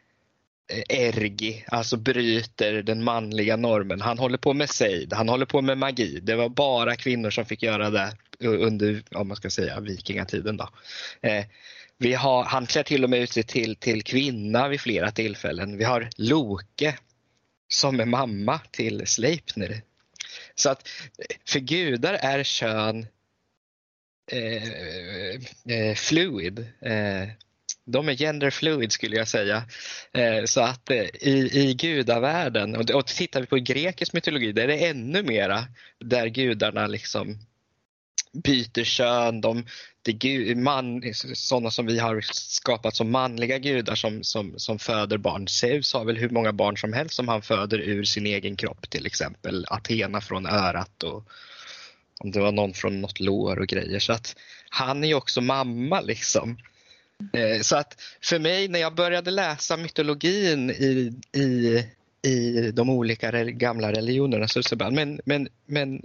ergi, 0.90 1.66
alltså 1.68 1.98
bryter 1.98 2.74
den 2.74 3.04
manliga 3.04 3.56
normen. 3.56 4.02
Han 4.02 4.20
håller 4.20 4.38
på 4.38 4.54
med 4.54 4.70
sejd, 4.70 5.14
han 5.14 5.30
håller 5.30 5.46
på 5.46 5.62
med 5.62 5.78
magi. 5.78 6.20
Det 6.20 6.36
var 6.36 6.50
bara 6.50 6.96
kvinnor 6.96 7.30
som 7.30 7.46
fick 7.46 7.64
göra 7.64 7.90
det 7.90 8.18
under, 8.40 9.04
om 9.12 9.28
man 9.28 9.38
ska 9.38 9.50
säga, 9.50 9.80
vikingatiden. 9.80 10.58
Då. 10.58 10.70
Eh, 11.22 11.46
vi 11.98 12.14
har, 12.14 12.44
han 12.44 12.66
klär 12.66 12.84
till 12.84 13.04
och 13.04 13.10
med 13.10 13.20
ut 13.20 13.32
sig 13.32 13.44
till, 13.44 13.76
till 13.76 14.04
kvinna 14.04 14.68
vid 14.68 14.82
flera 14.82 15.12
tillfällen. 15.12 15.78
Vi 15.78 15.84
har 15.84 16.10
Loke 16.18 16.98
som 17.68 18.00
är 18.00 18.06
mamma 18.06 18.60
till 18.72 19.08
Sleipner. 19.08 19.82
Så 20.56 20.70
att 20.70 20.90
för 21.46 21.60
gudar 21.60 22.14
är 22.14 22.44
kön 22.44 23.08
eh, 24.32 24.64
eh, 25.78 25.96
fluid. 25.96 26.60
Eh, 26.82 27.30
de 27.88 28.10
är 28.10 28.14
gender 28.14 28.50
fluid 28.50 28.92
skulle 28.92 29.16
jag 29.16 29.28
säga. 29.28 29.64
Eh, 30.14 30.44
så 30.46 30.62
att 30.62 30.92
eh, 30.92 31.06
i, 31.22 31.50
i 31.54 31.74
gudavärlden, 31.74 32.76
och, 32.76 32.90
och 32.90 33.08
tittar 33.08 33.42
vi 33.42 33.48
på 33.48 33.56
grekisk 33.56 34.14
mytologi, 34.14 34.52
där 34.52 34.64
är 34.64 34.68
det 34.68 34.88
ännu 34.88 35.24
mera 35.24 35.66
där 36.00 36.28
gudarna 36.28 36.88
liksom 36.88 37.38
byter 38.44 38.84
kön, 38.84 39.42
de, 39.42 39.66
de 40.02 40.12
gud, 40.12 40.58
man, 40.58 41.02
sådana 41.34 41.72
som 41.72 41.86
vi 41.86 42.00
har 42.00 42.22
skapat 42.34 42.96
som 42.96 43.12
manliga 43.12 43.58
gudar 43.58 43.96
som, 43.96 44.24
som, 44.24 44.54
som 44.58 44.80
föder 44.80 45.18
barn. 45.18 45.48
Zeus 45.48 45.94
har 45.94 46.06
väl 46.06 46.18
hur 46.18 46.30
många 46.30 46.54
barn 46.54 46.78
som 46.78 46.94
helst 46.94 47.16
som 47.16 47.28
han 47.28 47.42
föder 47.42 47.80
ur 47.80 48.04
sin 48.04 48.26
egen 48.26 48.56
kropp 48.56 48.90
till 48.90 49.06
exempel. 49.06 49.66
Athena 49.70 50.22
från 50.22 50.46
örat 50.46 51.04
och 51.04 51.28
om 52.20 52.32
det 52.32 52.40
var 52.40 52.52
någon 52.52 52.74
från 52.74 53.02
något 53.02 53.20
lår 53.20 53.60
och 53.60 53.68
grejer. 53.68 54.00
Så 54.00 54.14
att 54.14 54.36
han 54.70 55.04
är 55.04 55.08
ju 55.08 55.14
också 55.14 55.42
mamma 55.42 56.02
liksom. 56.02 56.58
Eh, 57.34 57.62
så 57.62 57.76
att 57.76 58.02
för 58.22 58.40
mig 58.40 58.68
när 58.68 58.80
jag 58.80 58.96
började 58.96 59.32
läsa 59.32 59.78
mytologin 59.78 60.70
i, 60.70 61.14
i, 61.36 61.84
i 62.30 62.72
de 62.72 62.90
olika 62.90 63.44
gamla 63.44 63.92
religionerna 63.92 64.48
så, 64.48 64.64
så 64.64 64.76
bara, 64.76 64.92
men, 64.92 65.22
men, 65.26 65.48
men 65.66 66.02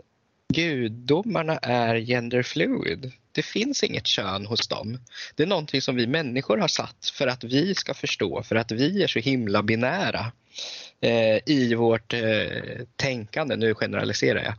gudomarna 0.53 1.59
är 1.59 1.97
gender 1.97 2.43
fluid. 2.43 3.13
Det 3.33 3.43
finns 3.43 3.83
inget 3.83 4.07
kön 4.07 4.47
hos 4.47 4.69
dem. 4.69 4.99
Det 5.35 5.43
är 5.43 5.47
någonting 5.47 5.83
som 5.83 5.97
vi 5.97 6.07
människor 6.07 6.59
har 6.59 6.69
satt 6.69 7.13
för 7.15 7.27
att 7.27 7.45
vi 7.45 7.75
ska 7.75 7.95
förstå, 7.95 8.43
för 8.43 8.57
att 8.57 8.73
vi 8.73 9.03
är 9.03 9.07
så 9.07 9.19
himla 9.19 9.63
binära 9.63 10.33
eh, 11.01 11.39
i 11.47 11.75
vårt 11.75 12.13
eh, 12.13 12.81
tänkande. 12.97 13.57
Nu 13.57 13.75
generaliserar 13.75 14.45
jag. 14.45 14.55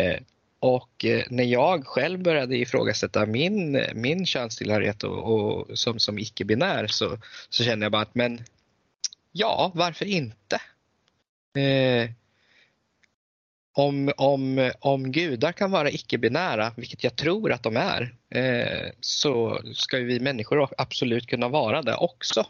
Eh, 0.00 0.20
och 0.64 1.04
eh, 1.04 1.24
när 1.30 1.44
jag 1.44 1.86
själv 1.86 2.22
började 2.22 2.56
ifrågasätta 2.56 3.26
min, 3.26 3.84
min 3.94 4.26
könstillhörighet 4.26 5.02
och, 5.04 5.32
och 5.32 5.78
som, 5.78 5.98
som 5.98 6.18
icke-binär 6.18 6.86
så, 6.86 7.18
så 7.48 7.64
kände 7.64 7.84
jag 7.84 7.92
bara 7.92 8.02
att 8.02 8.14
men 8.14 8.44
ja, 9.32 9.72
varför 9.74 10.04
inte? 10.04 10.60
Eh, 11.56 12.10
om, 13.72 14.12
om, 14.16 14.72
om 14.80 15.12
gudar 15.12 15.52
kan 15.52 15.70
vara 15.70 15.90
icke-binära, 15.90 16.72
vilket 16.76 17.04
jag 17.04 17.16
tror 17.16 17.52
att 17.52 17.62
de 17.62 17.76
är, 17.76 18.14
eh, 18.30 18.90
så 19.00 19.60
ska 19.74 19.98
ju 19.98 20.04
vi 20.04 20.20
människor 20.20 20.68
absolut 20.78 21.26
kunna 21.26 21.48
vara 21.48 21.82
det 21.82 21.94
också. 21.94 22.46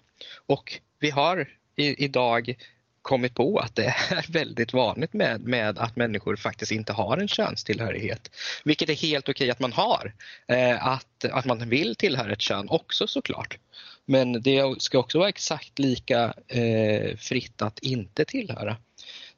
Och 0.47 0.81
vi 0.99 1.11
har 1.11 1.49
i, 1.77 2.05
idag 2.05 2.57
kommit 3.05 3.35
på 3.35 3.59
att 3.59 3.75
det 3.75 3.85
är 3.85 4.33
väldigt 4.33 4.73
vanligt 4.73 5.13
med, 5.13 5.41
med 5.41 5.79
att 5.79 5.97
människor 5.97 6.37
faktiskt 6.37 6.73
inte 6.73 6.93
har 6.93 7.19
en 7.19 7.29
könstillhörighet. 7.29 8.31
Vilket 8.65 8.89
är 8.89 8.95
helt 8.95 9.29
okej 9.29 9.51
att 9.51 9.61
man 9.61 9.73
har. 9.73 10.13
Eh, 10.49 10.87
att, 10.87 11.25
att 11.25 11.45
man 11.45 11.69
vill 11.69 11.97
tillhöra 11.97 12.33
ett 12.33 12.41
kön 12.41 12.69
också 12.69 13.07
såklart. 13.07 13.59
Men 14.07 14.43
det 14.43 14.83
ska 14.83 14.99
också 14.99 15.19
vara 15.19 15.29
exakt 15.29 15.79
lika 15.79 16.35
eh, 16.49 17.17
fritt 17.17 17.63
att 17.63 17.79
inte 17.79 18.25
tillhöra. 18.25 18.77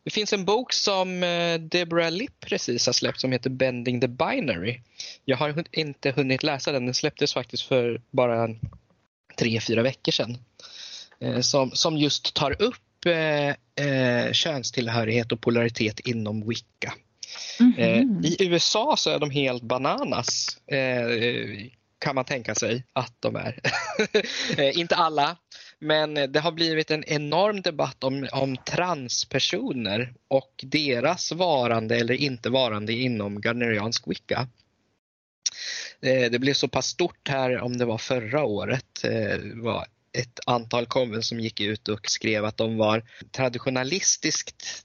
Det 0.05 0.11
finns 0.11 0.33
en 0.33 0.45
bok 0.45 0.73
som 0.73 1.23
eh, 1.23 1.61
Deborah 1.61 2.11
Lipp 2.11 2.41
precis 2.41 2.87
har 2.87 2.93
släppt 2.93 3.21
som 3.21 3.33
heter 3.33 3.51
Bending 3.51 4.01
the 4.01 4.09
Binary. 4.09 4.81
Jag 5.25 5.37
har 5.37 5.65
inte 5.73 6.11
hunnit 6.11 6.43
läsa 6.43 6.73
den, 6.73 6.85
den 6.85 6.95
släpptes 6.95 7.35
faktiskt 7.35 7.63
för 7.63 8.01
bara 8.11 8.49
tre, 9.39 9.61
fyra 9.61 9.83
veckor 9.83 10.13
sedan. 10.13 10.39
Eh, 11.21 11.41
som, 11.41 11.71
som 11.71 11.97
just 11.97 12.35
tar 12.35 12.63
upp 12.63 12.86
eh, 13.07 13.55
eh, 13.87 14.33
könstillhörighet 14.33 15.33
och 15.33 15.41
polaritet 15.41 16.01
inom 16.01 16.49
Wicca. 16.49 16.95
Eh, 17.79 18.03
I 18.23 18.37
USA 18.41 18.97
så 18.97 19.11
är 19.11 19.19
de 19.19 19.31
helt 19.31 19.63
bananas 19.63 20.59
eh, 20.67 21.07
kan 21.99 22.15
man 22.15 22.25
tänka 22.25 22.55
sig 22.55 22.85
att 22.93 23.15
de 23.21 23.37
är. 23.37 23.61
eh, 24.59 24.79
inte 24.79 24.97
alla, 24.97 25.37
men 25.79 26.15
det 26.15 26.41
har 26.41 26.53
blivit 26.53 26.91
en 26.91 27.05
enorm 27.05 27.63
debatt 27.63 28.05
om, 28.05 28.29
om 28.33 28.57
transpersoner 28.57 30.15
och 30.29 30.53
deras 30.63 31.33
varande 31.33 31.97
eller 31.97 32.15
inte 32.15 32.51
varande 32.51 32.93
inom 32.93 33.41
gardneriansk 33.41 34.09
Wicca. 34.09 34.49
Eh, 36.01 36.31
det 36.31 36.39
blev 36.39 36.55
så 36.55 36.69
pass 36.69 36.87
stort 36.87 37.29
här 37.29 37.61
om 37.61 37.77
det 37.77 37.85
var 37.85 37.99
förra 37.99 38.45
året. 38.45 39.05
Var 39.55 39.87
ett 40.17 40.41
antal 40.47 40.87
konven 40.87 41.23
som 41.23 41.41
gick 41.41 41.61
ut 41.61 41.89
och 41.89 42.11
skrev 42.11 42.45
att 42.45 42.57
de 42.57 42.77
var 42.77 43.03
traditionalistiskt 43.31 44.85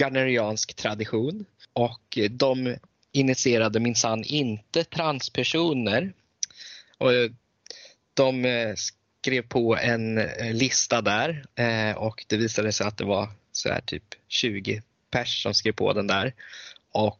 garneriansk 0.00 0.74
tradition 0.74 1.44
och 1.72 2.18
de 2.30 2.76
initierade 3.12 3.80
minsann 3.80 4.24
inte 4.24 4.84
transpersoner. 4.84 6.12
Och 6.98 7.10
de 8.14 8.44
eh, 8.44 8.74
skrev 8.74 9.42
på 9.42 9.76
en 9.76 10.18
eh, 10.18 10.52
lista 10.54 11.02
där 11.02 11.44
eh, 11.54 11.96
och 11.96 12.24
det 12.28 12.36
visade 12.36 12.72
sig 12.72 12.86
att 12.86 12.96
det 12.96 13.04
var 13.04 13.28
så 13.52 13.68
här 13.68 13.80
typ 13.80 14.04
20 14.28 14.82
pers 15.10 15.42
som 15.42 15.54
skrev 15.54 15.72
på 15.72 15.92
den 15.92 16.06
där. 16.06 16.34
Och 16.92 17.18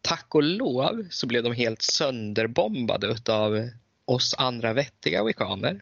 tack 0.00 0.34
och 0.34 0.42
lov 0.42 1.06
så 1.10 1.26
blev 1.26 1.42
de 1.42 1.52
helt 1.52 1.82
sönderbombade 1.82 3.06
utav 3.06 3.68
oss 4.04 4.34
andra 4.38 4.72
vettiga 4.72 5.24
wikaner. 5.24 5.80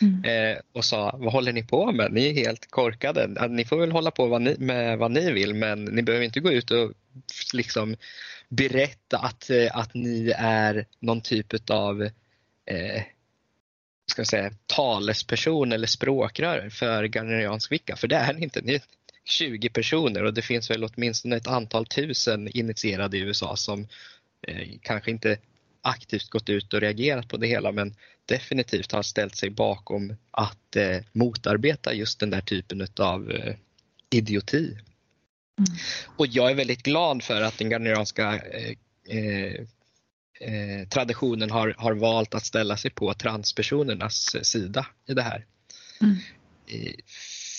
Mm. 0.00 0.24
eh, 0.24 0.58
och 0.72 0.84
sa 0.84 1.16
vad 1.18 1.32
håller 1.32 1.52
ni 1.52 1.62
på 1.62 1.92
med? 1.92 2.12
Ni 2.12 2.26
är 2.30 2.34
helt 2.34 2.70
korkade. 2.70 3.48
Ni 3.48 3.64
får 3.64 3.76
väl 3.76 3.92
hålla 3.92 4.10
på 4.10 4.26
vad 4.26 4.42
ni, 4.42 4.56
med 4.58 4.98
vad 4.98 5.10
ni 5.10 5.32
vill 5.32 5.54
men 5.54 5.84
ni 5.84 6.02
behöver 6.02 6.24
inte 6.24 6.40
gå 6.40 6.52
ut 6.52 6.70
och 6.70 6.92
liksom 7.52 7.96
berätta 8.48 9.18
att, 9.18 9.50
eh, 9.50 9.76
att 9.76 9.94
ni 9.94 10.34
är 10.38 10.86
någon 11.00 11.20
typ 11.20 11.70
av 11.70 12.02
eh, 12.66 13.02
ska 14.10 14.20
jag 14.20 14.26
säga, 14.26 14.52
talesperson 14.66 15.72
eller 15.72 15.86
språkrör 15.86 16.68
för 16.70 17.04
Gardneriansk 17.04 17.72
vicka, 17.72 17.96
för 17.96 18.08
det 18.08 18.16
är 18.16 18.34
ni 18.34 18.42
inte. 18.42 18.60
Ni 18.60 18.74
är 18.74 18.82
20 19.24 19.68
personer 19.68 20.24
och 20.24 20.34
det 20.34 20.42
finns 20.42 20.70
väl 20.70 20.84
åtminstone 20.84 21.36
ett 21.36 21.46
antal 21.46 21.86
tusen 21.86 22.48
initierade 22.48 23.16
i 23.16 23.20
USA 23.20 23.56
som 23.56 23.88
eh, 24.48 24.68
kanske 24.82 25.10
inte 25.10 25.38
aktivt 25.82 26.30
gått 26.30 26.48
ut 26.48 26.74
och 26.74 26.80
reagerat 26.80 27.28
på 27.28 27.36
det 27.36 27.46
hela 27.46 27.72
men 27.72 27.94
definitivt 28.26 28.92
har 28.92 29.02
ställt 29.02 29.36
sig 29.36 29.50
bakom 29.50 30.16
att 30.30 30.76
eh, 30.76 30.98
motarbeta 31.12 31.94
just 31.94 32.20
den 32.20 32.30
där 32.30 32.40
typen 32.40 32.86
av 32.98 33.30
eh, 33.30 33.54
idioti. 34.10 34.76
Och 36.16 36.26
jag 36.26 36.50
är 36.50 36.54
väldigt 36.54 36.82
glad 36.82 37.22
för 37.22 37.42
att 37.42 37.58
den 37.58 37.70
gardnerianska 37.70 38.34
eh, 38.38 38.74
eh, 39.18 39.54
eh, 40.40 40.88
traditionen 40.88 41.50
har, 41.50 41.74
har 41.78 41.94
valt 41.94 42.34
att 42.34 42.46
ställa 42.46 42.76
sig 42.76 42.90
på 42.90 43.14
transpersonernas 43.14 44.36
sida 44.42 44.86
i 45.06 45.14
det 45.14 45.22
här. 45.22 45.46
Mm. 46.00 46.16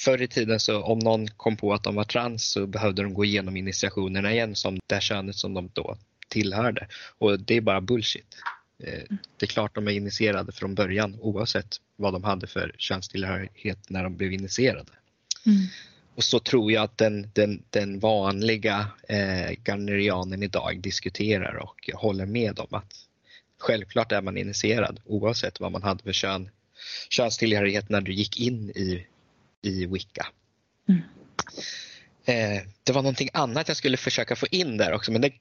Förr 0.04 0.22
i 0.22 0.28
tiden 0.28 0.60
så 0.60 0.84
om 0.84 1.00
någon 1.00 1.28
kom 1.28 1.58
på 1.58 1.74
att 1.74 1.84
de 1.84 1.96
var 1.96 2.04
trans 2.04 2.52
så 2.52 2.68
behövde 2.68 3.04
de 3.04 3.14
gå 3.14 3.26
igenom 3.26 3.58
initiationerna 3.58 4.34
igen 4.34 4.56
som 4.56 4.80
det 4.88 5.02
könet 5.02 5.36
som 5.36 5.54
de 5.54 5.70
då 5.74 5.98
tillhörde. 6.34 6.88
Och 7.20 7.40
det 7.40 7.58
är 7.58 7.62
bara 7.62 7.82
bullshit. 7.82 8.36
Eh, 8.84 9.04
Det 9.38 9.46
är 9.46 9.48
klart 9.48 9.76
de 9.76 9.88
är 9.88 9.92
initierade 9.92 10.52
från 10.52 10.76
början 10.76 11.18
oavsett 11.22 11.78
vad 11.96 12.14
de 12.14 12.24
hade 12.24 12.48
för 12.48 12.76
könstillhörighet 12.78 13.90
när 13.90 14.04
de 14.04 14.18
blev 14.18 14.34
initierade. 14.34 14.92
Mm. 15.46 15.58
Och 16.16 16.24
så 16.24 16.40
tror 16.40 16.72
jag 16.72 16.84
att 16.84 16.98
den, 16.98 17.30
den, 17.34 17.64
den 17.70 18.00
vanliga 18.00 18.88
eh, 19.10 19.52
Gardnerianen 19.64 20.44
idag 20.44 20.80
diskuterar 20.82 21.56
och 21.56 21.90
håller 21.94 22.26
med 22.26 22.60
om 22.60 22.74
att 22.74 22.94
självklart 23.58 24.12
är 24.12 24.22
man 24.22 24.38
initierad 24.38 25.00
oavsett 25.06 25.60
vad 25.60 25.72
man 25.72 25.84
hade 25.84 26.04
för 26.04 26.14
kön, 26.14 26.50
könstillhörighet 27.10 27.90
när 27.90 28.02
du 28.02 28.14
gick 28.14 28.40
in 28.40 28.70
i, 28.70 29.08
i 29.62 29.86
Wicca. 29.86 30.28
Mm. 30.90 31.02
Eh, 32.26 32.62
det 32.84 32.92
var 32.92 33.02
någonting 33.02 33.30
annat 33.34 33.68
jag 33.68 33.78
skulle 33.78 33.98
försöka 33.98 34.36
få 34.36 34.48
in 34.52 34.78
där 34.78 34.94
också 34.94 35.12
men 35.12 35.22
det 35.22 35.32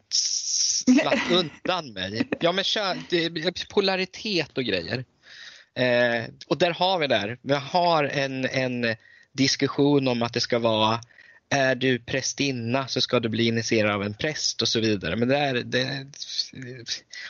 slapp 0.85 1.19
undan 1.31 1.93
mig. 1.93 2.29
Ja 2.41 2.53
men 2.53 2.65
det, 3.11 3.69
polaritet 3.69 4.59
och 4.59 4.65
grejer. 4.65 5.05
Eh, 5.75 6.25
och 6.47 6.59
där 6.59 6.71
har 6.71 6.99
vi 6.99 7.07
där, 7.07 7.39
vi 7.43 7.55
har 7.55 8.05
en, 8.05 8.45
en 8.45 8.97
diskussion 9.33 10.09
om 10.09 10.23
att 10.23 10.33
det 10.33 10.41
ska 10.41 10.59
vara 10.59 11.01
är 11.53 11.75
du 11.75 11.99
prästinna 11.99 12.89
så 12.89 13.01
ska 13.01 13.21
du 13.21 13.29
bli 13.29 13.47
initierad 13.47 13.95
av 13.95 14.03
en 14.03 14.15
präst 14.15 14.63
och 14.63 14.69
så 14.69 14.81
vidare. 14.81 15.17
Men 15.17 15.29
det, 15.29 15.37
är, 15.37 15.55
det 15.55 16.07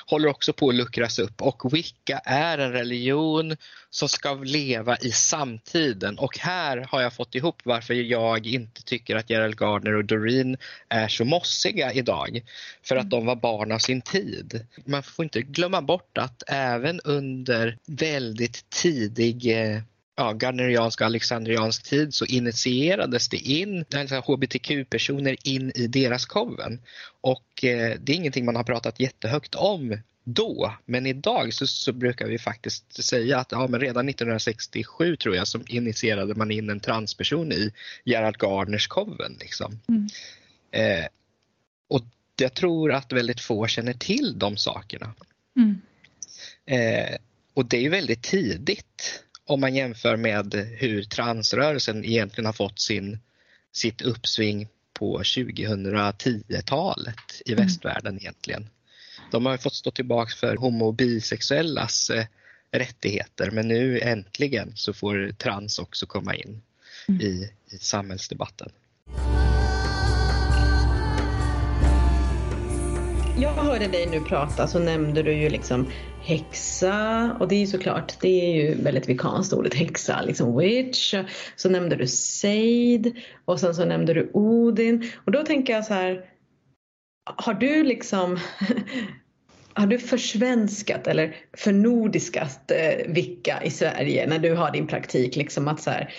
håller 0.07 0.29
också 0.29 0.53
på 0.53 0.69
att 0.69 0.75
luckras 0.75 1.19
upp 1.19 1.43
och 1.43 1.75
Wicca 1.75 2.19
är 2.25 2.59
en 2.59 2.73
religion 2.73 3.57
som 3.91 4.09
ska 4.09 4.35
leva 4.35 4.97
i 4.97 5.11
samtiden 5.11 6.19
och 6.19 6.39
här 6.39 6.87
har 6.91 7.03
jag 7.03 7.13
fått 7.13 7.35
ihop 7.35 7.61
varför 7.65 7.95
jag 7.95 8.47
inte 8.47 8.83
tycker 8.83 9.17
att 9.17 9.31
Gerald 9.31 9.57
Gardner 9.57 9.95
och 9.95 10.05
Doreen 10.05 10.57
är 10.89 11.09
så 11.09 11.25
mossiga 11.25 11.93
idag. 11.93 12.43
För 12.83 12.97
att 12.97 13.11
de 13.11 13.27
var 13.27 13.37
barn 13.37 13.73
av 13.73 13.79
sin 13.79 14.01
tid. 14.03 14.67
Man 14.85 15.03
får 15.03 15.25
inte 15.25 15.43
glömma 15.43 15.83
bort 15.83 16.19
att 16.19 16.43
även 16.47 17.01
under 17.01 17.79
väldigt 17.87 18.71
tidig 18.71 19.61
eh, 19.61 19.83
ja, 20.17 20.33
gardneriansk 20.33 21.01
och 21.01 21.07
alexandriansk 21.07 21.83
tid 21.83 22.15
så 22.15 22.25
initierades 22.25 23.29
det 23.29 23.37
in 23.37 23.85
alltså 23.95 24.17
hbtq-personer 24.17 25.37
in 25.45 25.73
i 25.75 25.87
deras 25.87 26.27
koven. 26.27 26.81
Och 27.21 27.65
eh, 27.65 27.97
det 28.01 28.13
är 28.13 28.17
ingenting 28.17 28.45
man 28.45 28.57
har 28.57 28.65
pratat 28.65 29.01
jättehögt 29.01 29.55
om 29.55 29.99
då, 30.25 30.75
men 30.85 31.07
idag 31.07 31.55
så, 31.55 31.67
så 31.67 31.93
brukar 31.93 32.27
vi 32.27 32.39
faktiskt 32.39 33.05
säga 33.05 33.39
att 33.39 33.53
ja, 33.53 33.67
men 33.69 33.81
redan 33.81 34.09
1967 34.09 35.17
tror 35.17 35.37
jag 35.37 35.49
som 35.49 35.65
initierade 35.69 36.35
man 36.35 36.51
in 36.51 36.71
en 36.71 36.81
transperson 36.81 37.53
i 37.53 37.73
Gerald 38.05 38.39
Gardners 38.39 38.87
koven. 38.87 39.37
Liksom. 39.41 39.81
Mm. 39.89 40.09
Eh, 40.71 41.07
och 41.89 42.03
jag 42.37 42.55
tror 42.55 42.93
att 42.93 43.13
väldigt 43.13 43.41
få 43.41 43.67
känner 43.67 43.93
till 43.93 44.39
de 44.39 44.57
sakerna. 44.57 45.15
Mm. 45.57 45.81
Eh, 46.67 47.17
och 47.55 47.67
det 47.67 47.77
är 47.77 47.81
ju 47.81 47.89
väldigt 47.89 48.23
tidigt 48.23 49.23
om 49.53 49.61
man 49.61 49.75
jämför 49.75 50.17
med 50.17 50.55
hur 50.55 51.03
transrörelsen 51.03 52.05
egentligen 52.05 52.47
har 52.47 52.53
fått 52.53 52.81
sin, 52.81 53.19
sitt 53.73 54.03
uppsving 54.03 54.69
på 54.93 55.23
2010-talet 55.23 57.43
i 57.47 57.53
Mm. 57.53 57.65
västvärlden 57.65 58.19
egentligen. 58.19 58.69
De 59.31 59.47
har 59.47 59.57
fått 59.57 59.75
stå 59.75 59.91
tillbaka 59.91 60.31
för 60.37 60.57
homo 60.57 60.87
och 60.87 60.95
bisexuellas 60.95 62.11
eh, 62.11 62.27
rättigheter 62.71 63.51
men 63.51 63.69
nu 63.69 64.01
äntligen 64.01 64.73
så 64.75 64.93
får 64.93 65.33
trans 65.39 65.79
också 65.79 66.07
komma 66.07 66.35
in 66.35 66.63
Mm. 67.09 67.21
i, 67.21 67.51
i 67.71 67.79
samhällsdebatten. 67.79 68.73
Jag 73.43 73.53
hörde 73.53 73.87
dig 73.87 74.07
nu 74.07 74.21
prata 74.21 74.67
så 74.67 74.79
nämnde 74.79 75.23
du 75.23 75.33
ju 75.33 75.49
liksom 75.49 75.87
häxa 76.21 77.37
och 77.41 77.49
det 77.49 77.55
är 77.55 77.61
ju 77.61 77.67
såklart, 77.67 78.21
det 78.21 78.29
är 78.29 78.55
ju 78.55 78.83
väldigt 78.83 79.09
vikanskt 79.09 79.53
ordet 79.53 79.75
häxa, 79.75 80.23
liksom 80.23 80.59
witch. 80.59 81.15
Så 81.57 81.69
nämnde 81.69 81.97
du 81.97 82.07
seid 82.07 83.17
och 83.45 83.61
sen 83.61 83.75
så 83.75 83.85
nämnde 83.85 84.15
du 84.15 84.31
Odin 84.33 85.11
och 85.25 85.33
då 85.33 85.43
tänker 85.43 85.73
jag 85.73 85.85
så 85.85 85.95
här, 85.95 86.25
har 87.37 87.55
du 87.55 87.85
liksom 87.85 88.39
har 89.75 89.87
du 89.87 89.99
försvenskat 89.99 91.07
eller 91.07 91.37
förnordiskat 91.57 92.71
eh, 92.71 93.13
Vicka 93.13 93.63
i 93.65 93.71
Sverige 93.71 94.27
när 94.27 94.39
du 94.39 94.55
har 94.55 94.71
din 94.71 94.87
praktik? 94.87 95.37
Liksom 95.37 95.69
att 95.69 95.83
så, 95.83 95.91
här, 95.91 96.15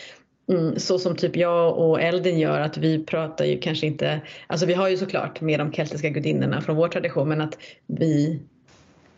mm, 0.49 0.79
så 0.79 0.99
som 0.99 1.15
typ 1.15 1.35
jag 1.35 1.77
och 1.77 2.01
Eldin 2.01 2.39
gör 2.39 2.59
att 2.59 2.77
vi 2.77 3.05
pratar 3.05 3.45
ju 3.45 3.59
kanske 3.59 3.87
inte, 3.87 4.21
alltså 4.47 4.65
vi 4.65 4.73
har 4.73 4.89
ju 4.89 4.97
såklart 4.97 5.41
med 5.41 5.59
de 5.59 5.73
keltiska 5.73 6.09
gudinnorna 6.09 6.61
från 6.61 6.75
vår 6.75 6.87
tradition 6.87 7.29
men 7.29 7.41
att 7.41 7.57
vi, 7.87 8.39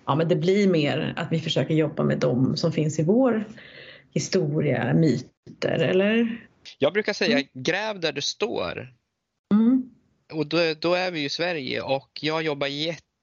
ja 0.05 0.15
men 0.15 0.27
det 0.27 0.35
blir 0.35 0.67
mer 0.67 1.13
att 1.15 1.31
vi 1.31 1.39
försöker 1.39 1.73
jobba 1.73 2.03
med 2.03 2.19
dem 2.19 2.57
som 2.57 2.71
finns 2.71 2.99
i 2.99 3.03
vår 3.03 3.45
historia, 4.13 4.93
myter 4.93 5.79
eller? 5.79 6.37
Jag 6.79 6.93
brukar 6.93 7.13
säga 7.13 7.43
gräv 7.53 7.99
där 7.99 8.11
du 8.11 8.21
står 8.21 8.95
Mm. 9.53 9.89
och 10.33 10.47
då, 10.47 10.57
då 10.79 10.93
är 10.93 11.11
vi 11.11 11.19
ju 11.19 11.25
i 11.25 11.29
Sverige 11.29 11.81
och 11.81 12.09
jag 12.21 12.43
jobbar 12.43 12.67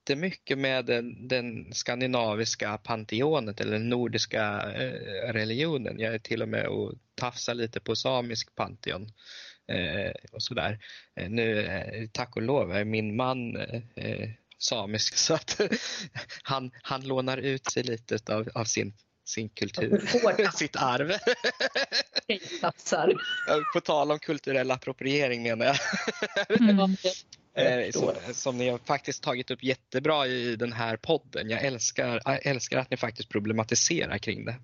jättemycket 0.02 0.58
med 0.58 0.84
den, 0.84 1.28
den 1.28 1.74
skandinaviska 1.74 2.78
panteonet 2.78 3.60
eller 3.60 3.72
den 3.72 3.88
nordiska 3.88 4.72
eh, 4.72 5.32
religionen. 5.32 5.98
Jag 5.98 6.14
är 6.14 6.18
till 6.18 6.42
och 6.42 6.48
med 6.48 6.66
och 6.66 6.94
tafsar 7.14 7.54
lite 7.54 7.80
på 7.80 7.96
samisk 7.96 8.54
panteon. 8.54 9.12
Eh, 9.68 10.12
och 10.32 10.42
sådär. 10.42 10.78
Eh, 11.16 11.30
nu, 11.30 12.08
tack 12.12 12.36
och 12.36 12.42
lov, 12.42 12.72
är 12.72 12.84
min 12.84 13.16
man 13.16 13.56
samisk 14.58 15.16
så 15.16 15.34
att 15.34 15.60
han, 16.42 16.70
han 16.82 17.02
lånar 17.04 17.38
ut 17.38 17.70
sig 17.70 17.82
lite 17.82 18.34
av, 18.34 18.48
av 18.54 18.64
sin, 18.64 18.94
sin 19.24 19.48
kultur, 19.48 20.02
sitt 20.52 20.76
arv. 20.76 21.12
På 23.74 23.80
tal 23.80 24.10
om 24.10 24.18
kulturell 24.18 24.70
appropriering 24.70 25.42
menar 25.42 25.66
jag. 25.66 25.76
Mm. 26.60 26.96
Eh, 27.54 27.90
som, 27.90 28.12
som 28.32 28.58
ni 28.58 28.68
har 28.68 28.78
faktiskt 28.78 29.22
tagit 29.22 29.50
upp 29.50 29.62
jättebra 29.62 30.26
i 30.26 30.56
den 30.56 30.72
här 30.72 30.96
podden. 30.96 31.50
Jag 31.50 31.64
älskar, 31.64 32.22
jag 32.24 32.46
älskar 32.46 32.78
att 32.78 32.90
ni 32.90 32.96
faktiskt 32.96 33.28
problematiserar 33.28 34.18
kring 34.18 34.44
det. 34.44 34.54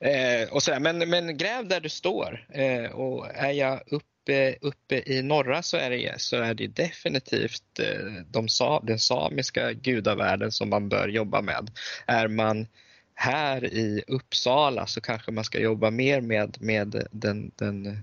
Eh, 0.00 0.48
och 0.48 0.62
sådär. 0.62 0.80
Men, 0.80 0.98
men 0.98 1.36
gräv 1.36 1.68
där 1.68 1.80
du 1.80 1.88
står. 1.88 2.46
Eh, 2.48 2.90
och 2.90 3.26
är 3.34 3.52
jag 3.52 3.80
uppe, 3.86 4.56
uppe 4.60 5.02
i 5.06 5.22
norra 5.22 5.62
Sverige 5.62 6.14
så 6.18 6.36
är 6.36 6.54
det 6.54 6.66
definitivt 6.66 7.78
eh, 7.78 8.22
de, 8.26 8.48
den 8.82 8.98
samiska 8.98 9.72
gudavärlden 9.72 10.52
som 10.52 10.70
man 10.70 10.88
bör 10.88 11.08
jobba 11.08 11.42
med. 11.42 11.70
Är 12.06 12.28
man 12.28 12.66
här 13.14 13.64
i 13.64 14.02
Uppsala 14.06 14.86
så 14.86 15.00
kanske 15.00 15.32
man 15.32 15.44
ska 15.44 15.60
jobba 15.60 15.90
mer 15.90 16.20
med, 16.20 16.56
med 16.60 17.06
den, 17.12 17.50
den 17.56 18.02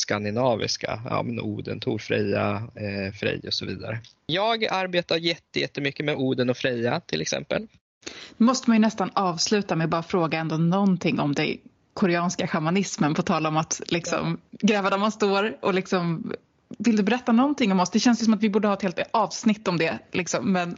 skandinaviska, 0.00 1.00
ja, 1.04 1.22
men 1.22 1.40
Oden, 1.40 1.80
Tor, 1.80 1.98
Freja, 1.98 2.62
eh, 2.74 3.12
Frej 3.12 3.40
och 3.46 3.54
så 3.54 3.66
vidare. 3.66 4.00
Jag 4.26 4.66
arbetar 4.66 5.16
jätte, 5.16 5.60
jättemycket 5.60 6.06
med 6.06 6.16
Oden 6.16 6.50
och 6.50 6.56
Freja 6.56 7.00
till 7.00 7.20
exempel. 7.20 7.66
Nu 8.36 8.46
måste 8.46 8.70
man 8.70 8.76
ju 8.76 8.80
nästan 8.80 9.10
avsluta 9.14 9.76
med 9.76 9.84
att 9.84 9.90
bara 9.90 10.02
fråga 10.02 10.38
ändå 10.38 10.56
någonting 10.56 11.20
om 11.20 11.34
det 11.34 11.56
koreanska 11.94 12.46
shamanismen 12.46 13.14
på 13.14 13.22
tal 13.22 13.46
om 13.46 13.56
att 13.56 13.80
liksom 13.86 14.38
gräva 14.50 14.90
där 14.90 14.98
man 14.98 15.12
står 15.12 15.56
och 15.60 15.74
liksom 15.74 16.32
vill 16.78 16.96
du 16.96 17.02
berätta 17.02 17.32
någonting 17.32 17.72
om 17.72 17.80
oss? 17.80 17.90
Det 17.90 18.00
känns 18.00 18.20
ju 18.20 18.24
som 18.24 18.34
att 18.34 18.42
vi 18.42 18.50
borde 18.50 18.68
ha 18.68 18.74
ett 18.74 18.82
helt 18.82 19.00
avsnitt 19.10 19.68
om 19.68 19.78
det 19.78 19.98
liksom, 20.12 20.52
men 20.52 20.76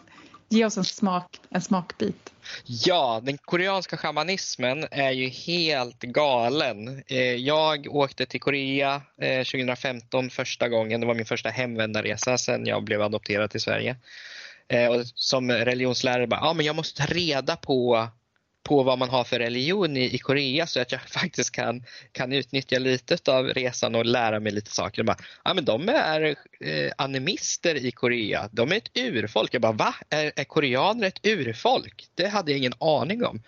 Ge 0.52 0.64
oss 0.64 0.76
en, 0.76 0.84
smak, 0.84 1.40
en 1.50 1.62
smakbit. 1.62 2.32
Ja, 2.66 3.20
den 3.22 3.38
koreanska 3.38 3.96
shamanismen 3.96 4.86
är 4.90 5.10
ju 5.10 5.28
helt 5.28 6.00
galen. 6.00 7.02
Eh, 7.06 7.18
jag 7.18 7.86
åkte 7.90 8.26
till 8.26 8.40
Korea 8.40 9.02
eh, 9.20 9.38
2015 9.38 10.30
första 10.30 10.68
gången. 10.68 11.00
Det 11.00 11.06
var 11.06 11.14
min 11.14 11.26
första 11.26 11.48
hemvändarresa 11.48 12.38
sedan 12.38 12.66
jag 12.66 12.84
blev 12.84 13.02
adopterad 13.02 13.50
till 13.50 13.60
Sverige. 13.60 13.96
Eh, 14.68 14.86
och 14.86 15.06
som 15.14 15.50
religionslärare 15.50 16.26
bara, 16.26 16.40
ja 16.40 16.52
men 16.52 16.66
jag 16.66 16.76
måste 16.76 17.06
ta 17.06 17.14
reda 17.14 17.56
på, 17.56 18.08
på 18.62 18.82
vad 18.82 18.98
man 18.98 19.10
har 19.10 19.24
för 19.24 19.38
religion 19.38 19.96
i, 19.96 20.14
i 20.14 20.18
Korea 20.18 20.66
så 20.66 20.80
att 20.80 20.92
jag 20.92 21.00
faktiskt 21.08 21.50
kan, 21.50 21.84
kan 22.12 22.32
utnyttja 22.32 22.78
lite 22.78 23.32
av 23.32 23.46
resan 23.46 23.94
och 23.94 24.06
lära 24.06 24.40
mig 24.40 24.52
lite 24.52 24.70
saker. 24.70 25.02
Bara, 25.02 25.16
ah, 25.42 25.54
men 25.54 25.64
de 25.64 25.88
är 25.88 26.36
eh, 26.60 26.92
animister 26.96 27.74
i 27.74 27.90
Korea. 27.90 28.48
De 28.52 28.72
är 28.72 28.76
ett 28.76 28.98
urfolk. 28.98 29.54
Jag 29.54 29.62
bara, 29.62 29.72
va? 29.72 29.94
Är, 30.10 30.32
är 30.36 30.44
koreaner 30.44 31.06
ett 31.06 31.26
urfolk? 31.26 32.06
Det 32.14 32.26
hade 32.26 32.50
jag 32.50 32.58
ingen 32.58 32.74
aning 32.78 33.24
om. 33.24 33.42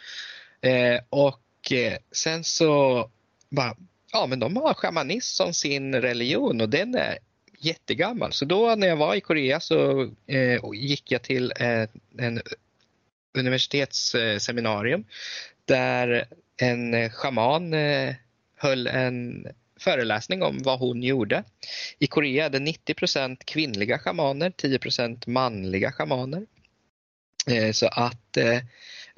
Eh, 0.61 1.01
och 1.09 1.73
eh, 1.73 1.99
sen 2.13 2.45
så 2.45 3.11
bara, 3.51 3.77
ja 4.13 4.27
men 4.27 4.39
de 4.39 4.57
har 4.57 4.75
shamanism 4.75 5.45
som 5.45 5.55
sin 5.55 5.95
religion 5.95 6.61
och 6.61 6.69
den 6.69 6.95
är 6.95 7.19
jättegammal. 7.59 8.33
Så 8.33 8.45
då 8.45 8.75
när 8.75 8.87
jag 8.87 8.97
var 8.97 9.15
i 9.15 9.21
Korea 9.21 9.61
så 9.61 10.03
eh, 10.27 10.61
gick 10.75 11.13
jag 11.13 11.23
till 11.23 11.53
eh, 11.57 11.89
en 12.19 12.43
universitetsseminarium 13.35 15.05
där 15.65 16.27
en 16.57 16.95
eh, 16.95 17.11
schaman 17.11 17.75
eh, 17.75 18.15
höll 18.57 18.87
en 18.87 19.47
föreläsning 19.81 20.43
om 20.43 20.59
vad 20.63 20.79
hon 20.79 21.03
gjorde. 21.03 21.45
I 21.99 22.07
Korea 22.07 22.45
är 22.45 22.51
det 22.51 22.59
90% 22.59 23.37
kvinnliga 23.45 23.99
schamaner, 23.99 24.51
10% 24.51 25.29
manliga 25.29 25.93
schamaner. 25.93 26.47
Eh, 27.47 27.73
så 27.73 27.87
att, 27.87 28.37
eh, 28.37 28.59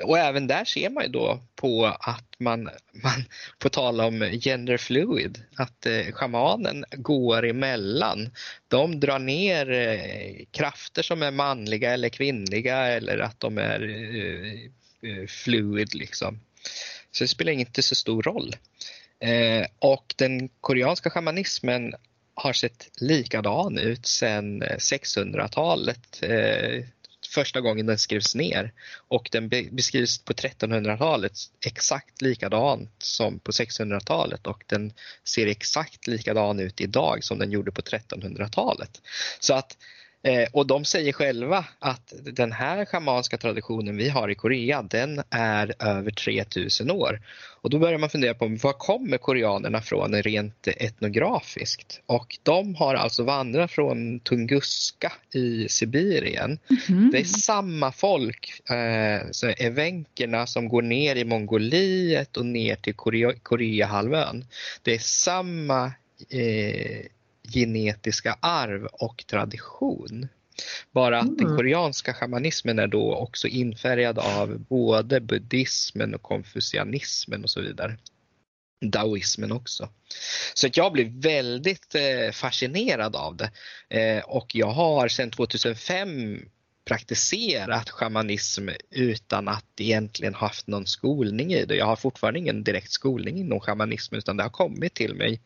och 0.02 0.18
även 0.18 0.46
där 0.46 0.64
ser 0.64 0.90
man 0.90 1.04
ju 1.04 1.08
då 1.08 1.40
på 1.54 1.86
att 1.86 2.34
man, 2.38 2.70
man 2.92 3.24
får 3.62 3.68
tala 3.68 4.06
om 4.06 4.20
gender 4.20 4.76
fluid, 4.76 5.42
att 5.56 5.86
eh, 5.86 6.12
shamanen 6.12 6.84
går 6.92 7.46
emellan. 7.46 8.30
De 8.68 9.00
drar 9.00 9.18
ner 9.18 9.70
eh, 9.70 10.44
krafter 10.50 11.02
som 11.02 11.22
är 11.22 11.30
manliga 11.30 11.92
eller 11.92 12.08
kvinnliga 12.08 12.76
eller 12.76 13.18
att 13.18 13.40
de 13.40 13.58
är 13.58 13.82
eh, 13.82 14.52
eh, 15.10 15.26
fluid 15.26 15.94
liksom. 15.94 16.40
Så 17.12 17.24
det 17.24 17.28
spelar 17.28 17.52
inte 17.52 17.82
så 17.82 17.94
stor 17.94 18.22
roll. 18.22 18.56
Eh, 19.20 19.66
och 19.78 20.14
den 20.16 20.48
koreanska 20.48 21.10
shamanismen 21.10 21.94
har 22.34 22.52
sett 22.52 22.88
likadan 23.00 23.78
ut 23.78 24.06
sedan 24.06 24.62
600-talet. 24.62 26.22
Eh, 26.22 26.84
första 27.36 27.60
gången 27.60 27.86
den 27.86 27.98
skrevs 27.98 28.34
ner 28.34 28.72
och 29.08 29.28
den 29.32 29.48
be- 29.48 29.68
beskrivs 29.70 30.18
på 30.18 30.32
1300-talet 30.32 31.32
exakt 31.66 32.22
likadant 32.22 32.90
som 32.98 33.38
på 33.38 33.52
600-talet 33.52 34.46
och 34.46 34.64
den 34.66 34.92
ser 35.24 35.46
exakt 35.46 36.06
likadan 36.06 36.60
ut 36.60 36.80
idag 36.80 37.24
som 37.24 37.38
den 37.38 37.50
gjorde 37.50 37.72
på 37.72 37.80
1300-talet. 37.80 39.02
Så 39.40 39.54
att 39.54 39.76
Eh, 40.26 40.48
och 40.52 40.66
de 40.66 40.84
säger 40.84 41.12
själva 41.12 41.64
att 41.78 42.12
den 42.22 42.52
här 42.52 42.84
schamanska 42.84 43.36
traditionen 43.38 43.96
vi 43.96 44.08
har 44.08 44.28
i 44.28 44.34
Korea, 44.34 44.82
den 44.82 45.22
är 45.30 45.74
över 45.78 46.10
3000 46.10 46.90
år. 46.90 47.20
Och 47.60 47.70
då 47.70 47.78
börjar 47.78 47.98
man 47.98 48.10
fundera 48.10 48.34
på 48.34 48.46
var 48.62 48.72
kommer 48.72 49.18
koreanerna 49.18 49.80
från 49.82 50.22
rent 50.22 50.68
etnografiskt? 50.68 52.00
Och 52.06 52.38
de 52.42 52.74
har 52.74 52.94
alltså 52.94 53.22
vandrat 53.22 53.70
från 53.70 54.20
Tunguska 54.20 55.12
i 55.34 55.68
Sibirien. 55.68 56.58
Mhm. 56.88 57.10
Det 57.12 57.18
är 57.18 57.24
samma 57.24 57.92
folk, 57.92 58.70
eh, 58.70 59.28
så 59.30 59.46
evenkerna 59.46 60.46
som 60.46 60.68
går 60.68 60.82
ner 60.82 61.16
i 61.16 61.24
Mongoliet 61.24 62.36
och 62.36 62.46
ner 62.46 62.76
till 62.76 62.94
Korea, 62.94 63.32
Koreahalvön. 63.42 64.44
Det 64.82 64.94
är 64.94 64.98
samma 64.98 65.92
eh, 66.30 67.06
genetiska 67.54 68.36
arv 68.40 68.86
och 68.86 69.24
tradition. 69.26 70.28
Bara 70.92 71.18
att 71.18 71.38
den 71.38 71.46
Mm. 71.46 71.56
koreanska 71.56 72.14
shamanismen 72.14 72.78
är 72.78 72.86
då 72.86 73.14
också 73.14 73.48
infärgad 73.48 74.18
av 74.18 74.58
både 74.58 75.20
buddhismen 75.20 76.14
och 76.14 76.22
konfucianismen 76.22 77.42
och 77.44 77.50
så 77.50 77.60
vidare. 77.60 77.96
Daoismen 78.80 79.52
också. 79.52 79.88
Så 80.54 80.66
att 80.66 80.76
jag 80.76 80.92
blev 80.92 81.06
väldigt 81.08 81.94
eh, 81.94 82.32
fascinerad 82.32 83.16
av 83.16 83.36
det. 83.36 83.50
Eh, 83.88 84.24
och 84.24 84.54
jag 84.54 84.70
har 84.70 85.08
sedan 85.08 85.30
2005 85.30 86.40
praktiserat 86.84 87.90
shamanism 87.90 88.68
utan 88.90 89.48
att 89.48 89.80
egentligen 89.80 90.34
haft 90.34 90.66
någon 90.66 90.86
skolning 90.86 91.52
i 91.52 91.64
det. 91.64 91.76
Jag 91.76 91.86
har 91.86 91.96
fortfarande 91.96 92.38
ingen 92.40 92.64
direkt 92.64 92.90
skolning 92.90 93.38
inom 93.38 93.60
shamanism 93.60 94.14
utan 94.14 94.36
det 94.36 94.42
har 94.42 94.50
kommit 94.50 94.94
till 94.94 95.14
mig 95.14 95.40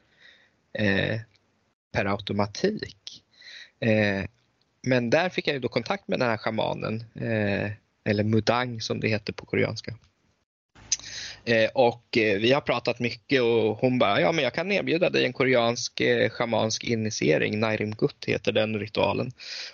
eh, 0.72 1.20
per 1.92 2.04
automatik. 2.04 3.22
Eh, 3.80 4.24
men 4.82 5.10
där 5.10 5.28
fick 5.28 5.48
jag 5.48 5.54
ju 5.54 5.60
då 5.60 5.68
kontakt 5.68 6.08
med 6.08 6.18
den 6.18 6.28
här 6.28 6.36
shamanen, 6.36 7.04
eh, 7.14 7.70
eller 8.04 8.24
mudang 8.24 8.80
som 8.80 9.00
det 9.00 9.08
heter 9.08 9.32
på 9.32 9.46
koreanska. 9.46 9.94
Eh, 11.44 11.70
och 11.74 12.18
eh, 12.18 12.38
vi 12.38 12.52
har 12.52 12.60
pratat 12.60 12.98
mycket 12.98 13.42
och 13.42 13.78
hon 13.78 13.98
bara, 13.98 14.20
ja 14.20 14.32
men 14.32 14.44
jag 14.44 14.54
kan 14.54 14.72
erbjuda 14.72 15.10
dig 15.10 15.24
en 15.24 15.32
koreansk 15.32 16.00
eh, 16.00 16.30
shamansk 16.30 16.84
initiering, 16.84 17.60
Nairim 17.60 17.90
Gut 17.90 18.24
heter 18.26 18.52
den 18.52 18.78
ritualen. 18.78 19.26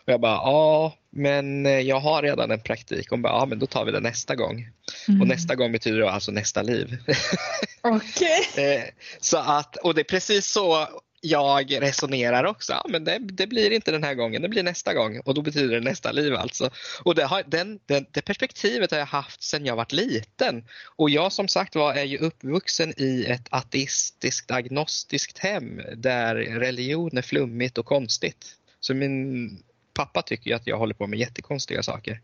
Och 0.04 0.12
jag 0.12 0.20
bara, 0.20 0.34
ja 0.34 0.94
men 1.10 1.64
jag 1.86 2.00
har 2.00 2.22
redan 2.22 2.50
en 2.50 2.60
praktik. 2.60 3.10
Hon 3.10 3.22
bara, 3.22 3.32
ja 3.32 3.46
men 3.46 3.58
då 3.58 3.66
tar 3.66 3.84
vi 3.84 3.92
det 3.92 4.00
nästa 4.00 4.34
gång. 4.34 4.68
Mm. 5.08 5.20
Och 5.20 5.26
nästa 5.26 5.54
gång 5.54 5.72
betyder 5.72 5.98
det 5.98 6.10
alltså 6.10 6.32
nästa 6.32 6.62
liv. 6.62 6.96
Okej. 7.82 8.48
Eh, 8.56 8.82
så 9.20 9.36
att, 9.38 9.76
och 9.76 9.94
det 9.94 10.00
är 10.00 10.04
precis 10.04 10.46
så 10.46 10.88
jag 11.20 11.82
resonerar 11.82 12.44
också. 12.44 12.72
Ja, 12.72 12.86
men 12.88 13.04
det, 13.04 13.18
det 13.18 13.46
blir 13.46 13.70
inte 13.70 13.90
den 13.90 14.04
här 14.04 14.14
gången, 14.14 14.42
det 14.42 14.48
blir 14.48 14.62
nästa 14.62 14.94
gång 14.94 15.20
och 15.20 15.34
då 15.34 15.42
betyder 15.42 15.74
det 15.74 15.80
nästa 15.80 16.12
liv 16.12 16.34
alltså. 16.34 16.70
Och 17.02 17.14
det, 17.14 17.24
har, 17.24 17.42
den, 17.46 17.80
den, 17.86 18.06
det 18.10 18.22
perspektivet 18.22 18.90
har 18.90 18.98
jag 18.98 19.06
haft 19.06 19.42
sedan 19.42 19.66
jag 19.66 19.76
var 19.76 19.86
liten. 19.90 20.64
Och 20.96 21.10
jag 21.10 21.32
som 21.32 21.48
sagt 21.48 21.74
var 21.74 21.94
är 21.94 22.04
ju 22.04 22.18
uppvuxen 22.18 22.94
i 22.96 23.24
ett 23.28 23.46
ateistiskt, 23.50 24.50
agnostiskt 24.50 25.38
hem 25.38 25.80
där 25.96 26.34
religion 26.34 27.16
är 27.18 27.22
flummigt 27.22 27.78
och 27.78 27.86
konstigt. 27.86 28.46
Så 28.80 28.94
min 28.94 29.50
pappa 29.94 30.22
tycker 30.22 30.54
att 30.54 30.66
jag 30.66 30.78
håller 30.78 30.94
på 30.94 31.06
med 31.06 31.18
jättekonstiga 31.18 31.82
saker. 31.82 32.20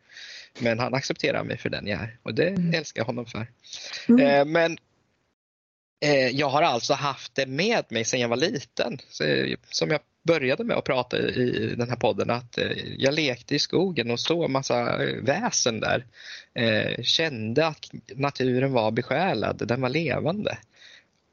Men 0.58 0.78
han 0.78 0.94
accepterar 0.94 1.44
mig 1.44 1.58
för 1.58 1.70
den 1.70 1.86
jag 1.86 2.00
är 2.00 2.16
och 2.22 2.34
det 2.34 2.48
Mm. 2.48 2.74
älskar 2.74 3.00
jag 3.00 3.06
honom 3.06 3.26
för. 3.26 3.46
Mm. 4.08 4.20
Eh, 4.26 4.44
men 4.44 4.78
Eh, 6.02 6.28
jag 6.28 6.48
har 6.48 6.62
alltså 6.62 6.94
haft 6.94 7.34
det 7.34 7.46
med 7.46 7.84
mig 7.88 8.04
sedan 8.04 8.20
jag 8.20 8.28
var 8.28 8.36
liten. 8.36 8.98
Så, 9.08 9.24
som 9.70 9.90
jag 9.90 10.00
började 10.22 10.64
med 10.64 10.76
att 10.76 10.84
prata 10.84 11.18
i, 11.18 11.40
i 11.40 11.74
den 11.74 11.88
här 11.88 11.96
podden 11.96 12.30
att 12.30 12.58
eh, 12.58 12.70
jag 12.98 13.14
lekte 13.14 13.54
i 13.54 13.58
skogen 13.58 14.10
och 14.10 14.20
såg 14.20 14.50
massa 14.50 14.98
väsen 15.22 15.80
där. 15.80 16.06
Eh, 16.54 17.02
kände 17.02 17.66
att 17.66 17.90
naturen 18.14 18.72
var 18.72 18.90
besjälad, 18.90 19.68
den 19.68 19.80
var 19.80 19.88
levande. 19.88 20.58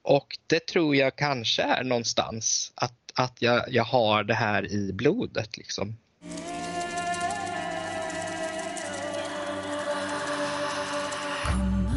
Och 0.02 0.38
det 0.48 0.66
tror 0.66 0.96
jag 0.96 1.16
kanske 1.16 1.62
är 1.64 1.84
någonstans 1.84 2.72
att, 2.76 3.12
att 3.14 3.38
jag, 3.40 3.64
jag 3.70 3.84
har 3.84 4.24
det 4.24 4.34
här 4.34 4.72
i 4.72 4.94
blodet. 4.94 5.58
Liksom. 5.58 5.98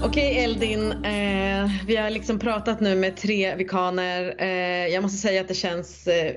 Okej 0.04 0.44
Eldin, 0.44 0.92
eh, 0.92 1.70
vi 1.86 1.96
har 1.96 2.10
liksom 2.10 2.38
pratat 2.38 2.80
nu 2.80 2.96
med 2.96 3.16
tre 3.16 3.56
vikaner. 3.56 4.34
Eh, 4.38 4.86
jag 4.86 5.02
måste 5.02 5.18
säga 5.18 5.40
att 5.40 5.48
det 5.48 5.54
känns 5.54 6.06
eh, 6.06 6.34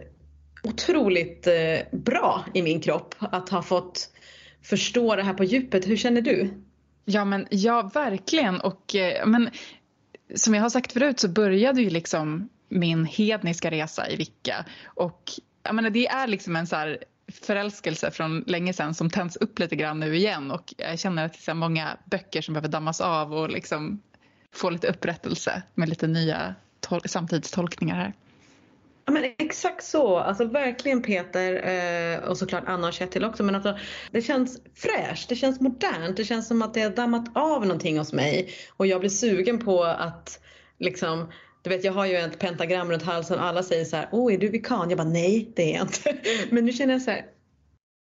otroligt 0.64 1.48
eh, 1.48 1.80
bra 1.92 2.46
i 2.54 2.62
min 2.62 2.82
kropp 2.82 3.16
att 3.20 3.50
ha 3.50 3.62
fått 3.62 4.10
förstå 4.64 5.16
det 5.16 5.24
här 5.24 5.34
på 5.34 5.44
djupet. 5.44 5.88
Hur 5.88 5.98
känner 5.98 6.22
du? 6.22 6.64
Ja, 7.06 7.26
men 7.26 7.48
ja, 7.50 7.92
verkligen. 7.94 8.62
Och 8.62 8.96
eh, 8.96 9.28
men, 9.28 9.50
som 10.36 10.54
jag 10.54 10.62
har 10.62 10.70
sagt 10.70 10.92
förut 10.92 11.20
så 11.20 11.28
började 11.28 11.82
ju 11.82 11.90
liksom 11.90 12.50
min 12.70 13.06
hedniska 13.06 13.72
resa 13.72 14.10
i 14.10 14.16
Vicka. 14.16 14.66
Och 14.86 15.22
jag 15.64 15.76
menar, 15.76 15.90
det 15.90 16.08
är 16.08 16.28
liksom 16.28 16.56
en 16.56 16.68
så 16.68 16.76
här 16.76 16.98
förälskelse 17.32 18.12
från 18.12 18.44
länge 18.48 18.74
sedan 18.74 18.94
som 18.94 19.10
tänds 19.10 19.36
upp 19.36 19.60
lite 19.60 19.76
grann 19.76 20.00
nu 20.00 20.16
igen. 20.16 20.52
Och 20.52 20.74
jag 20.78 21.00
känner 21.00 21.26
att 21.26 21.46
det 21.46 21.52
är 21.52 21.56
många 21.56 21.98
böcker 22.06 22.42
som 22.42 22.54
behöver 22.54 22.70
dammas 22.70 23.02
av 23.02 23.34
och 23.34 23.50
liksom 23.50 24.02
få 24.54 24.70
lite 24.70 24.88
upprättelse 24.88 25.64
med 25.74 25.90
lite 25.90 26.08
nya 26.08 26.56
tol- 26.82 27.08
samtidstolkningar 27.08 27.96
här. 27.96 28.14
Ja 29.06 29.14
men 29.14 29.24
exakt 29.38 29.84
så, 29.84 30.18
alltså 30.18 30.46
verkligen 30.46 31.02
Peter 31.02 31.68
eh, 31.68 32.20
och 32.20 32.38
såklart 32.38 32.64
Anna 32.68 32.88
och 32.88 32.94
Kjetil 32.94 33.26
också 33.26 33.44
men 33.44 33.56
alltså 33.56 33.78
det 34.12 34.22
känns 34.22 34.62
fräscht, 34.76 35.30
det 35.30 35.36
känns 35.36 35.60
modernt, 35.60 36.18
det 36.18 36.26
känns 36.26 36.48
som 36.48 36.62
att 36.62 36.74
det 36.74 36.82
har 36.82 36.90
dammat 36.90 37.38
av 37.38 37.62
någonting 37.62 37.98
hos 37.98 38.14
mig 38.14 38.50
och 38.78 38.88
jag 38.88 39.00
blir 39.00 39.10
sugen 39.10 39.60
på 39.60 39.84
att 39.84 40.40
liksom 40.80 41.32
du 41.66 41.76
vet 41.76 41.84
jag 41.84 41.94
har 41.94 42.06
ju 42.06 42.16
ett 42.16 42.40
pentagram 42.40 42.92
runt 42.92 43.04
halsen 43.04 43.40
och 43.40 43.46
alla 43.46 43.64
säger 43.64 43.86
så 43.86 43.96
här, 43.96 44.08
åh 44.12 44.34
är 44.34 44.38
du 44.38 44.50
vikan? 44.50 44.90
Jag 44.90 44.98
bara 44.98 45.10
nej 45.10 45.52
det 45.56 45.74
är 45.74 45.78
jag 45.78 45.82
inte. 45.82 46.16
Men 46.50 46.66
nu 46.66 46.72
känner 46.72 46.94
jag 46.94 47.02
så 47.02 47.12
här, 47.12 47.26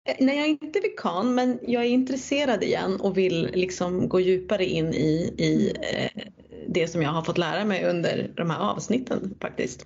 Eh, 0.09 0.15
Nej, 0.19 0.37
jag 0.37 0.45
är 0.45 0.49
inte 0.49 0.79
vegan 0.79 1.35
men 1.35 1.59
jag 1.67 1.83
är 1.83 1.89
intresserad 1.89 2.63
igen 2.63 3.01
och 3.01 3.17
vill 3.17 3.49
liksom 3.53 4.09
gå 4.09 4.19
djupare 4.19 4.65
in 4.65 4.93
i, 4.93 5.33
i 5.37 5.73
eh, 5.93 6.23
det 6.67 6.87
som 6.87 7.01
jag 7.01 7.09
har 7.09 7.21
fått 7.21 7.37
lära 7.37 7.65
mig 7.65 7.85
under 7.85 8.31
de 8.35 8.49
här 8.49 8.59
avsnitten 8.59 9.35
faktiskt. 9.41 9.85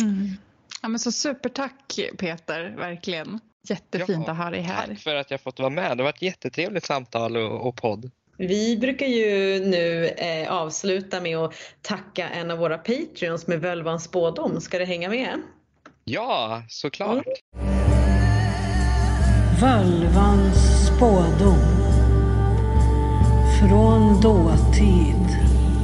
Mm. 0.00 0.30
Ja, 0.82 0.88
men 0.88 0.98
så 0.98 1.12
supertack 1.12 2.00
Peter, 2.18 2.74
verkligen. 2.76 3.40
Jättefint 3.68 4.24
Ja, 4.26 4.32
att 4.32 4.38
ha 4.38 4.50
dig 4.50 4.60
här. 4.60 4.86
Tack 4.86 4.98
för 4.98 5.14
att 5.14 5.30
jag 5.30 5.40
fått 5.40 5.58
vara 5.58 5.70
med. 5.70 5.96
Det 5.96 6.02
var 6.02 6.10
ett 6.10 6.22
jättetrevligt 6.22 6.84
samtal 6.84 7.36
och, 7.36 7.68
och 7.68 7.76
podd. 7.76 8.10
Vi 8.38 8.76
brukar 8.76 9.06
ju 9.06 9.60
nu 9.64 10.06
eh, 10.06 10.52
avsluta 10.52 11.20
med 11.20 11.38
att 11.38 11.54
tacka 11.82 12.28
en 12.28 12.50
av 12.50 12.58
våra 12.58 12.78
Patreons 12.78 13.46
med 13.46 13.60
Völvans 13.60 14.04
spådom. 14.04 14.60
Ska 14.60 14.78
du 14.78 14.84
hänga 14.84 15.08
med? 15.08 15.42
Ja, 16.04 16.62
såklart. 16.68 17.26
Völvans 19.60 20.86
spådom. 20.86 21.58
Från 23.60 24.20
dåtid 24.20 25.26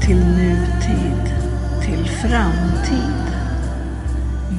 till 0.07 0.17
nutid 0.17 1.33
till 1.85 2.05
framtid. 2.05 3.32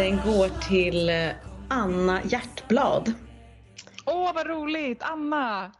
den 0.00 0.16
går 0.16 0.68
till 0.68 1.08
eh, 1.08 1.28
Anna 1.68 2.20
Hjärtblad. 2.24 3.12
Åh, 4.06 4.34
vad 4.34 4.46
roligt! 4.46 4.98
Anna! 5.00 5.72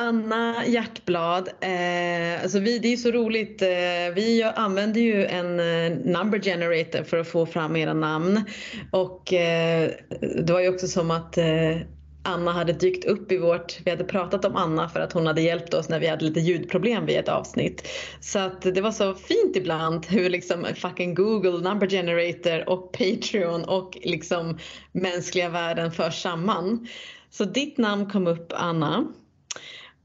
Anna 0.00 0.66
Hjärtblad, 0.66 1.48
eh, 1.48 2.42
alltså 2.42 2.58
vi, 2.58 2.78
det 2.78 2.92
är 2.92 2.96
så 2.96 3.10
roligt. 3.10 3.62
Eh, 3.62 4.14
vi 4.14 4.52
använder 4.56 5.00
ju 5.00 5.26
en 5.26 5.60
eh, 5.60 5.98
number 6.04 6.38
generator 6.38 7.02
för 7.02 7.16
att 7.16 7.28
få 7.28 7.46
fram 7.46 7.76
era 7.76 7.94
namn. 7.94 8.44
Och 8.90 9.32
eh, 9.32 9.90
det 10.20 10.52
var 10.52 10.60
ju 10.60 10.68
också 10.68 10.88
som 10.88 11.10
att 11.10 11.38
eh, 11.38 11.76
Anna 12.22 12.52
hade 12.52 12.72
dykt 12.72 13.04
upp 13.04 13.32
i 13.32 13.38
vårt, 13.38 13.80
vi 13.84 13.90
hade 13.90 14.04
pratat 14.04 14.44
om 14.44 14.56
Anna 14.56 14.88
för 14.88 15.00
att 15.00 15.12
hon 15.12 15.26
hade 15.26 15.42
hjälpt 15.42 15.74
oss 15.74 15.88
när 15.88 16.00
vi 16.00 16.06
hade 16.06 16.24
lite 16.24 16.40
ljudproblem 16.40 17.06
vid 17.06 17.18
ett 17.18 17.28
avsnitt. 17.28 17.88
Så 18.20 18.38
att 18.38 18.62
det 18.62 18.80
var 18.80 18.92
så 18.92 19.14
fint 19.14 19.56
ibland 19.56 20.06
hur 20.06 20.30
liksom 20.30 20.66
fucking 20.74 21.14
Google, 21.14 21.70
number 21.70 21.86
generator 21.86 22.68
och 22.68 22.92
Patreon 22.92 23.64
och 23.64 23.98
liksom 24.02 24.58
mänskliga 24.92 25.48
världen 25.48 25.92
förs 25.92 26.22
samman. 26.22 26.88
Så 27.30 27.44
ditt 27.44 27.78
namn 27.78 28.10
kom 28.10 28.26
upp 28.26 28.52
Anna. 28.56 29.06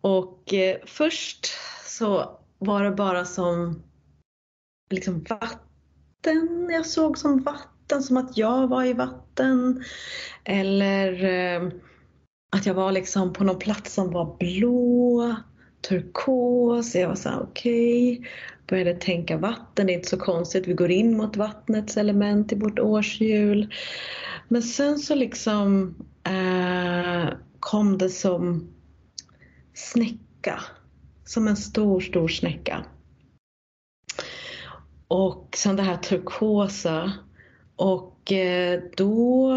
Och 0.01 0.53
eh, 0.53 0.77
först 0.85 1.47
så 1.85 2.39
var 2.59 2.83
det 2.83 2.91
bara 2.91 3.25
som 3.25 3.83
liksom 4.89 5.25
vatten. 5.29 6.69
Jag 6.71 6.85
såg 6.85 7.17
som 7.17 7.43
vatten, 7.43 8.03
som 8.03 8.17
att 8.17 8.37
jag 8.37 8.67
var 8.67 8.83
i 8.83 8.93
vatten. 8.93 9.83
Eller 10.43 11.23
eh, 11.23 11.69
att 12.55 12.65
jag 12.65 12.73
var 12.73 12.91
liksom 12.91 13.33
på 13.33 13.43
någon 13.43 13.59
plats 13.59 13.93
som 13.93 14.11
var 14.11 14.37
blå, 14.39 15.35
turkos. 15.89 16.95
Jag 16.95 17.07
var 17.07 17.15
så 17.15 17.29
här, 17.29 17.41
okej. 17.41 18.27
Började 18.67 18.93
tänka 18.93 19.37
vatten, 19.37 19.87
det 19.87 19.93
är 19.93 19.95
inte 19.95 20.09
så 20.09 20.17
konstigt. 20.17 20.67
Vi 20.67 20.73
går 20.73 20.91
in 20.91 21.17
mot 21.17 21.37
vattnets 21.37 21.97
element 21.97 22.51
i 22.51 22.55
vårt 22.55 22.79
årshjul. 22.79 23.73
Men 24.47 24.61
sen 24.61 24.99
så 24.99 25.15
liksom 25.15 25.95
eh, 26.23 27.33
kom 27.59 27.97
det 27.97 28.09
som 28.09 28.73
snäcka. 29.73 30.59
Som 31.25 31.47
en 31.47 31.57
stor, 31.57 31.99
stor 31.99 32.27
snäcka. 32.27 32.85
Och 35.07 35.49
sen 35.57 35.75
det 35.75 35.83
här 35.83 35.97
turkosa. 35.97 37.11
Och 37.75 38.31
eh, 38.31 38.81
då 38.97 39.53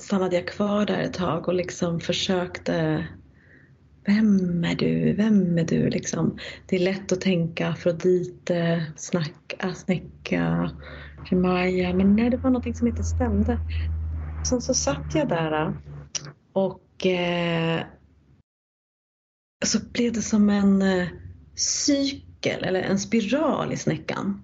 stannade 0.00 0.36
jag 0.36 0.48
kvar 0.48 0.86
där 0.86 1.00
ett 1.00 1.14
tag 1.14 1.48
och 1.48 1.54
liksom 1.54 2.00
försökte 2.00 3.06
vem 4.06 4.64
är 4.64 4.74
du? 4.74 5.12
Vem 5.12 5.58
är 5.58 5.64
du? 5.64 5.90
Liksom. 5.90 6.38
Det 6.66 6.76
är 6.76 6.80
lätt 6.80 7.12
att 7.12 7.20
tänka 7.20 7.68
Afrodite, 7.68 8.86
snacka, 8.96 9.74
snäcka, 9.74 10.70
Maja. 11.32 11.94
Men 11.94 12.16
nej, 12.16 12.30
det 12.30 12.36
var 12.36 12.50
någonting 12.50 12.74
som 12.74 12.86
inte 12.86 13.02
stämde. 13.02 13.58
Sen 14.48 14.60
så 14.60 14.74
satt 14.74 15.14
jag 15.14 15.28
där 15.28 15.76
och 16.52 17.06
eh, 17.06 17.80
så 19.64 19.78
blev 19.92 20.12
det 20.12 20.22
som 20.22 20.50
en 20.50 20.82
eh, 20.82 21.08
cykel 21.54 22.64
eller 22.64 22.80
en 22.80 22.98
spiral 22.98 23.72
i 23.72 23.76
snäckan. 23.76 24.42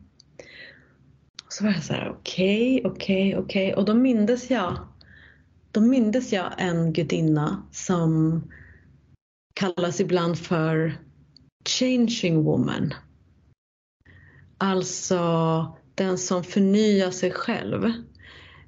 Så 1.49 1.65
var 1.65 1.71
jag 1.71 1.83
så 1.83 1.93
här, 1.93 2.11
okej, 2.11 2.83
okej, 2.85 3.37
okej. 3.37 3.75
Och 3.75 3.85
då 3.85 3.95
mindes 3.95 4.51
jag, 4.51 4.79
då 5.73 5.81
mindes 5.81 6.33
jag 6.33 6.53
en 6.59 6.93
gudinna 6.93 7.63
som 7.71 8.43
kallas 9.55 10.01
ibland 10.01 10.39
för 10.39 10.99
changing 11.69 12.45
woman. 12.45 12.95
Alltså 14.59 15.77
den 15.95 16.19
som 16.19 16.45
förnyar 16.45 17.11
sig 17.11 17.31
själv. 17.31 17.93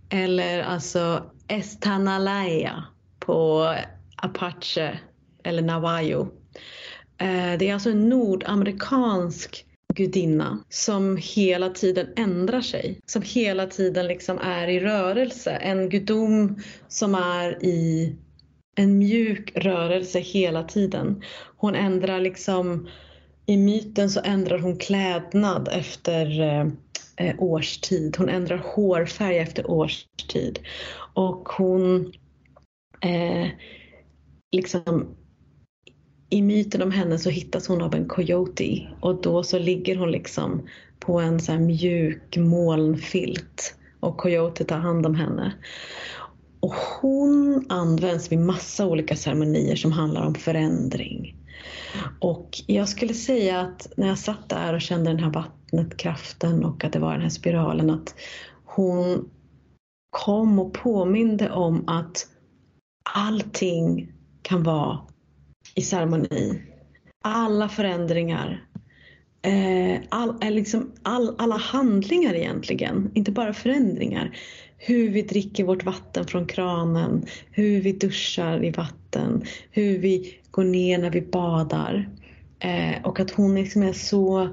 Eller 0.09 0.63
alltså 0.63 1.31
Estanalaya 1.49 2.85
på 3.19 3.69
apache 4.17 5.01
eller 5.45 5.63
navajo. 5.63 6.21
Eh, 7.19 7.59
det 7.59 7.69
är 7.69 7.75
alltså 7.75 7.91
en 7.91 8.09
nordamerikansk 8.09 9.67
gudinna 9.95 10.59
som 10.69 11.17
hela 11.17 11.71
tiden 11.71 12.07
ändrar 12.17 12.61
sig. 12.61 13.01
Som 13.07 13.23
hela 13.23 13.67
tiden 13.67 14.07
liksom 14.07 14.39
är 14.39 14.69
i 14.69 14.81
rörelse. 14.81 15.51
En 15.51 15.89
gudom 15.89 16.63
som 16.89 17.15
är 17.15 17.65
i 17.65 18.15
en 18.77 18.99
mjuk 18.99 19.53
rörelse 19.55 20.19
hela 20.19 20.63
tiden. 20.63 21.23
Hon 21.57 21.75
ändrar 21.75 22.21
liksom, 22.21 22.89
i 23.47 23.57
myten 23.57 24.11
så 24.11 24.21
ändrar 24.25 24.59
hon 24.59 24.77
klädnad 24.77 25.69
efter 25.73 26.41
eh, 26.41 26.67
eh 27.17 27.35
årstid. 27.39 28.17
Hon 28.19 28.29
ändrar 28.29 28.63
hårfärg 28.75 29.39
efter 29.39 29.71
årstid. 29.71 30.59
Och 31.15 31.49
hon 31.49 32.13
eh, 33.01 33.49
liksom 34.53 35.17
i 36.35 36.43
myten 36.43 36.83
om 36.83 36.91
henne 36.91 37.19
så 37.19 37.31
hittas 37.31 37.69
hon 37.69 37.83
av 37.83 37.95
en 37.95 38.09
coyote 38.09 38.89
och 39.01 39.23
då 39.23 39.43
så 39.43 39.59
ligger 39.59 39.97
hon 39.97 40.11
liksom 40.11 40.69
på 40.99 41.21
en 41.21 41.41
så 41.41 41.53
här 41.53 41.59
mjuk 41.59 42.37
molnfilt 42.37 43.75
och 44.01 44.17
coyote 44.17 44.65
tar 44.65 44.79
hand 44.79 45.07
om 45.07 45.15
henne. 45.15 45.55
Och 46.61 46.75
hon 47.01 47.67
används 47.69 48.33
vid 48.33 48.39
massa 48.39 48.87
olika 48.87 49.17
ceremonier 49.17 49.77
som 49.77 49.93
handlar 49.93 50.27
om 50.27 50.35
förändring. 50.35 51.37
Och 52.21 52.51
jag 52.67 52.89
skulle 52.89 53.15
säga 53.15 53.61
att 53.61 53.89
när 53.97 54.09
jag 54.09 54.19
satt 54.19 54.49
där 54.49 54.75
och 54.75 54.81
kände 54.81 55.11
den 55.11 55.21
här 55.21 55.31
vattnet, 55.31 55.97
kraften 55.97 56.65
och 56.65 56.85
att 56.85 56.93
det 56.93 56.99
var 56.99 57.13
den 57.13 57.23
här 57.23 57.29
spiralen 57.29 57.91
att 57.91 58.15
hon 58.65 59.31
kom 60.11 60.59
och 60.59 60.75
påminde 60.75 61.51
om 61.51 61.89
att 61.89 62.27
allting 63.15 64.13
kan 64.43 64.63
vara 64.63 65.01
i 65.75 65.83
ceremoni. 65.83 66.63
Alla 67.23 67.69
förändringar. 67.69 68.65
Eh, 69.43 70.01
all, 70.09 70.43
eh, 70.43 70.51
liksom 70.51 70.93
all, 71.03 71.35
alla 71.39 71.57
handlingar 71.57 72.35
egentligen, 72.35 73.11
inte 73.15 73.33
bara 73.33 73.55
förändringar. 73.55 74.37
Hur 74.79 75.09
vi 75.11 75.23
dricker 75.23 75.65
vårt 75.65 75.85
vatten 75.85 76.27
från 76.27 76.47
kranen, 76.47 77.27
hur 77.51 77.81
vi 77.81 77.93
duschar 77.93 78.65
i 78.65 78.71
vatten, 78.71 79.45
hur 79.71 79.99
vi 79.99 80.39
går 80.51 80.65
ner 80.65 80.99
när 80.99 81.11
vi 81.11 81.23
badar. 81.23 82.09
Eh, 82.59 83.05
och 83.05 83.21
att 83.21 83.31
hon 83.31 83.55
liksom 83.55 83.83
är 83.83 83.93
så 83.93 84.49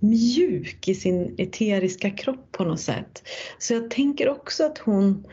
mjuk 0.00 0.88
i 0.88 0.94
sin 0.94 1.34
eteriska 1.38 2.10
kropp 2.10 2.52
på 2.52 2.64
något 2.64 2.80
sätt. 2.80 3.28
Så 3.58 3.74
jag 3.74 3.90
tänker 3.90 4.28
också 4.28 4.64
att 4.64 4.78
hon 4.78 5.26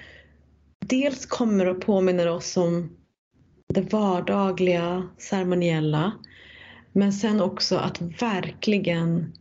dels 0.80 1.26
kommer 1.26 1.65
och 1.65 1.81
påminner 1.81 2.27
oss 2.27 2.57
om 2.57 2.97
det 3.74 3.94
vardagliga, 3.94 5.10
ceremoniella. 5.18 6.12
Men 6.91 7.14
sen 7.14 7.41
också 7.41 7.78
att 7.78 8.02
verkligen 8.02 9.34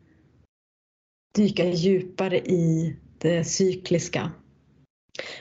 dyka 1.35 1.65
djupare 1.65 2.39
i 2.39 2.97
det 3.19 3.45
cykliska. 3.45 4.31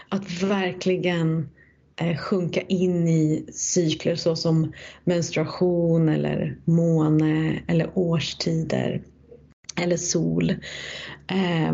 Att 0.10 0.44
verkligen 0.44 1.50
eh, 1.96 2.18
sjunka 2.18 2.62
in 2.62 3.08
i 3.08 3.46
cykler 3.54 4.16
såsom 4.16 4.74
menstruation 5.04 6.10
eller 6.10 6.58
måne 6.66 7.62
eller 7.68 7.92
årstider 7.94 9.02
eller 9.76 9.98
sol. 9.98 10.50
Eh, 11.28 11.74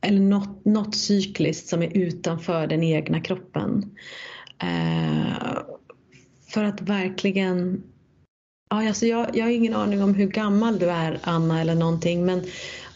eller 0.00 0.20
något, 0.20 0.64
något 0.64 0.94
cykliskt 0.94 1.68
som 1.68 1.82
är 1.82 1.96
utanför 1.96 2.66
den 2.66 2.82
egna 2.82 3.20
kroppen. 3.20 3.96
Eh, 4.62 5.62
för 6.52 6.64
att 6.64 6.80
verkligen 6.80 7.82
Ja, 8.70 8.88
alltså 8.88 9.06
jag, 9.06 9.36
jag 9.36 9.44
har 9.44 9.50
ingen 9.50 9.74
aning 9.74 10.02
om 10.02 10.14
hur 10.14 10.28
gammal 10.28 10.78
du 10.78 10.90
är 10.90 11.18
Anna 11.22 11.60
eller 11.60 11.74
någonting 11.74 12.24
men 12.24 12.42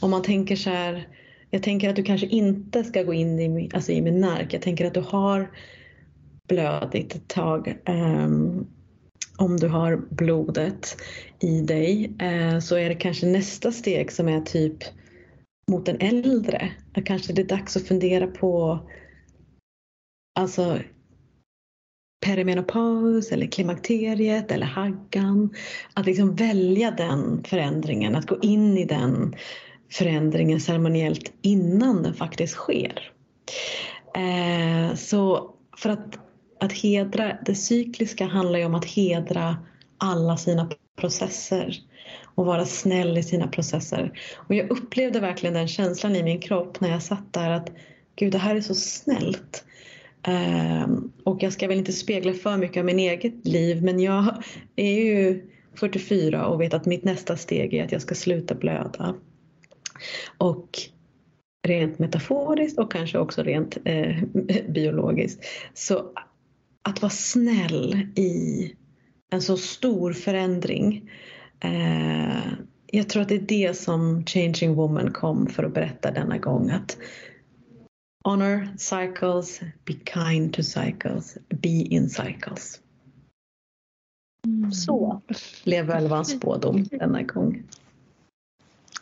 om 0.00 0.10
man 0.10 0.22
tänker 0.22 0.56
så 0.56 0.70
här 0.70 1.08
jag 1.50 1.62
tänker 1.62 1.90
att 1.90 1.96
du 1.96 2.02
kanske 2.02 2.26
inte 2.26 2.84
ska 2.84 3.02
gå 3.02 3.14
in 3.14 3.40
i, 3.40 3.70
alltså 3.74 3.92
i 3.92 4.02
menark. 4.02 4.54
Jag 4.54 4.62
tänker 4.62 4.86
att 4.86 4.94
du 4.94 5.00
har 5.00 5.50
blödigt 6.48 7.14
ett 7.14 7.28
tag. 7.28 7.76
Um, 7.88 8.66
om 9.36 9.56
du 9.56 9.68
har 9.68 9.96
blodet 9.96 10.96
i 11.40 11.60
dig 11.60 12.12
uh, 12.22 12.58
så 12.58 12.76
är 12.76 12.88
det 12.88 12.94
kanske 12.94 13.26
nästa 13.26 13.72
steg 13.72 14.12
som 14.12 14.28
är 14.28 14.40
typ 14.40 14.76
mot 15.70 15.88
en 15.88 16.00
äldre. 16.00 16.70
Kanske 17.04 17.32
det 17.32 17.42
är 17.42 17.46
dags 17.46 17.76
att 17.76 17.88
fundera 17.88 18.26
på 18.26 18.78
alltså 20.38 20.78
perimenopaus 22.26 23.32
eller 23.32 23.46
klimakteriet 23.46 24.52
eller 24.52 24.66
haggan. 24.66 25.54
Att 25.94 26.06
liksom 26.06 26.34
välja 26.34 26.90
den 26.90 27.44
förändringen, 27.44 28.16
att 28.16 28.26
gå 28.26 28.38
in 28.42 28.78
i 28.78 28.84
den 28.84 29.34
förändringen 29.92 30.60
ceremoniellt 30.60 31.32
innan 31.42 32.02
den 32.02 32.14
faktiskt 32.14 32.54
sker. 32.54 33.12
Eh, 34.16 34.94
så 34.94 35.50
för 35.76 35.90
att, 35.90 36.18
att 36.60 36.72
hedra, 36.72 37.38
det 37.46 37.54
cykliska 37.54 38.26
handlar 38.26 38.58
ju 38.58 38.64
om 38.64 38.74
att 38.74 38.84
hedra 38.84 39.56
alla 39.98 40.36
sina 40.36 40.70
processer 40.96 41.74
och 42.34 42.46
vara 42.46 42.64
snäll 42.64 43.18
i 43.18 43.22
sina 43.22 43.48
processer. 43.48 44.20
Och 44.36 44.54
jag 44.54 44.70
upplevde 44.70 45.20
verkligen 45.20 45.54
den 45.54 45.68
känslan 45.68 46.16
i 46.16 46.22
min 46.22 46.40
kropp 46.40 46.80
när 46.80 46.90
jag 46.90 47.02
satt 47.02 47.32
där 47.32 47.50
att 47.50 47.70
gud 48.16 48.32
det 48.32 48.38
här 48.38 48.56
är 48.56 48.60
så 48.60 48.74
snällt. 48.74 49.64
Ehm, 50.26 51.12
och 51.24 51.42
jag 51.42 51.52
ska 51.52 51.68
väl 51.68 51.78
inte 51.78 51.92
spegla 51.92 52.32
för 52.32 52.56
mycket 52.56 52.80
av 52.80 52.84
min 52.84 52.98
eget 52.98 53.46
liv 53.46 53.82
men 53.82 54.00
jag 54.00 54.42
är 54.76 55.04
ju 55.04 55.42
44 55.74 56.46
och 56.46 56.60
vet 56.60 56.74
att 56.74 56.86
mitt 56.86 57.04
nästa 57.04 57.36
steg 57.36 57.74
är 57.74 57.84
att 57.84 57.92
jag 57.92 58.02
ska 58.02 58.14
sluta 58.14 58.54
blöda. 58.54 59.14
Och 60.38 60.68
rent 61.66 61.98
metaforiskt 61.98 62.78
och 62.78 62.92
kanske 62.92 63.18
också 63.18 63.42
rent 63.42 63.78
eh, 63.84 64.22
biologiskt. 64.68 65.44
Så 65.74 66.12
att 66.82 67.02
vara 67.02 67.10
snäll 67.10 67.94
i 68.16 68.72
en 69.30 69.42
så 69.42 69.56
stor 69.56 70.12
förändring. 70.12 71.10
Eh, 71.60 72.52
jag 72.86 73.08
tror 73.08 73.22
att 73.22 73.28
det 73.28 73.34
är 73.34 73.40
det 73.68 73.76
som 73.76 74.24
Changing 74.26 74.74
Woman 74.74 75.12
kom 75.12 75.46
för 75.46 75.64
att 75.64 75.74
berätta 75.74 76.10
denna 76.10 76.38
gång. 76.38 76.70
Att 76.70 76.98
honor 78.26 78.68
cycles, 78.76 79.60
be 79.84 79.94
kind 80.04 80.54
to 80.54 80.62
cycles, 80.62 81.38
be 81.48 81.68
in 81.68 82.10
cycles. 82.10 82.80
Mm. 84.46 84.72
Så 84.72 85.22
blev 85.64 85.86
Völvans 85.86 86.30
spådom 86.30 86.84
denna 86.84 87.22
gång. 87.22 87.62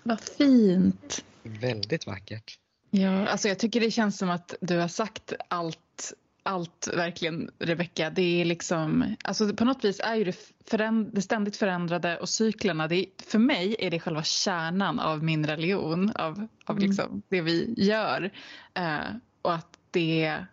Vad 0.02 0.20
fint. 0.20 1.24
Väldigt 1.42 2.06
vackert. 2.06 2.58
Ja, 2.90 3.28
alltså 3.28 3.48
jag 3.48 3.58
tycker 3.58 3.80
det 3.80 3.90
känns 3.90 4.18
som 4.18 4.30
att 4.30 4.54
du 4.60 4.78
har 4.78 4.88
sagt 4.88 5.32
allt, 5.48 6.12
allt 6.44 6.88
verkligen 6.96 7.50
Rebecka. 7.58 8.10
Det 8.10 8.40
är 8.40 8.44
liksom, 8.44 9.16
alltså 9.24 9.54
på 9.54 9.64
något 9.64 9.84
vis 9.84 10.00
är 10.00 10.14
ju 10.14 10.24
det, 10.24 10.36
föränd, 10.70 11.10
det 11.12 11.22
ständigt 11.22 11.56
förändrade 11.56 12.18
och 12.18 12.28
cyklerna, 12.28 12.88
det 12.88 12.96
är, 12.96 13.06
för 13.26 13.38
mig 13.38 13.76
är 13.78 13.90
det 13.90 14.00
själva 14.00 14.22
kärnan 14.22 15.00
av 15.00 15.24
min 15.24 15.46
religion, 15.46 16.10
av, 16.14 16.48
av 16.64 16.76
Mm. 16.76 16.88
liksom 16.88 17.22
det 17.28 17.40
vi 17.40 17.74
gör. 17.76 18.30
Eh, 18.74 18.98
och 19.42 19.54
att 19.54 19.78
det 19.90 20.44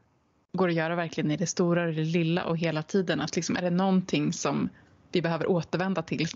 går 0.54 0.68
att 0.68 0.74
göra 0.74 0.96
verkligen 0.96 1.32
i 1.32 1.38
det 1.38 1.48
stora 1.48 1.88
och 1.88 1.94
det 1.94 2.04
lilla 2.04 2.46
och 2.46 2.58
hela 2.58 2.84
tiden. 2.84 3.22
Att 3.22 3.36
liksom 3.36 3.58
är 3.58 3.62
det 3.62 3.70
någonting 3.70 4.34
som 4.34 4.70
vi 5.12 5.22
behöver 5.22 5.50
återvända 5.50 6.02
till 6.02 6.28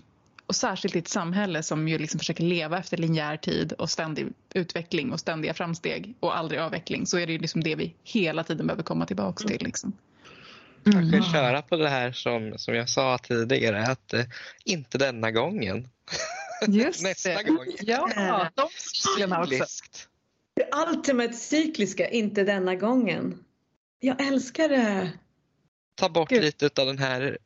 och 0.46 0.56
särskilt 0.56 0.96
i 0.96 0.98
ett 0.98 1.08
samhälle 1.08 1.62
som 1.62 1.88
ju 1.88 1.98
liksom 1.98 2.18
försöker 2.18 2.44
leva 2.44 2.78
efter 2.78 2.96
linjär 2.96 3.36
tid 3.36 3.72
och 3.72 3.90
ständig 3.90 4.26
utveckling 4.54 5.12
och 5.12 5.20
ständiga 5.20 5.54
framsteg 5.54 6.14
och 6.20 6.38
aldrig 6.38 6.60
avveckling 6.60 7.06
så 7.06 7.18
är 7.18 7.26
det 7.26 7.32
ju 7.32 7.38
liksom 7.38 7.62
det 7.62 7.74
vi 7.74 7.94
hela 8.04 8.44
tiden 8.44 8.66
behöver 8.66 8.82
komma 8.82 9.06
tillbaks 9.06 9.44
till. 9.44 9.62
Liksom. 9.64 9.92
Kanske 10.92 11.22
köra 11.32 11.62
på 11.62 11.76
det 11.76 11.88
här 11.88 12.12
som, 12.12 12.58
som 12.58 12.74
jag 12.74 12.88
sa 12.88 13.18
tidigare, 13.18 13.86
att 13.86 14.12
eh, 14.12 14.24
inte 14.64 14.98
denna 14.98 15.30
gången. 15.30 15.88
Just 16.68 17.02
Nästa 17.02 17.28
det. 17.28 17.42
gång. 17.42 17.66
Ja, 17.80 18.50
de 18.54 18.68
cyklerna 18.76 19.40
också. 19.40 19.50
Cykliskt. 19.50 20.08
Det 20.54 20.68
ultimate 20.88 21.32
cykliska, 21.32 22.08
inte 22.08 22.44
denna 22.44 22.74
gången. 22.74 23.44
Jag 24.00 24.26
älskar 24.26 24.68
det. 24.68 25.12
Ta 25.94 26.08
bort 26.08 26.28
Gud. 26.28 26.42
lite 26.42 26.82
av 26.82 26.86
den 26.86 26.98
här 26.98 27.38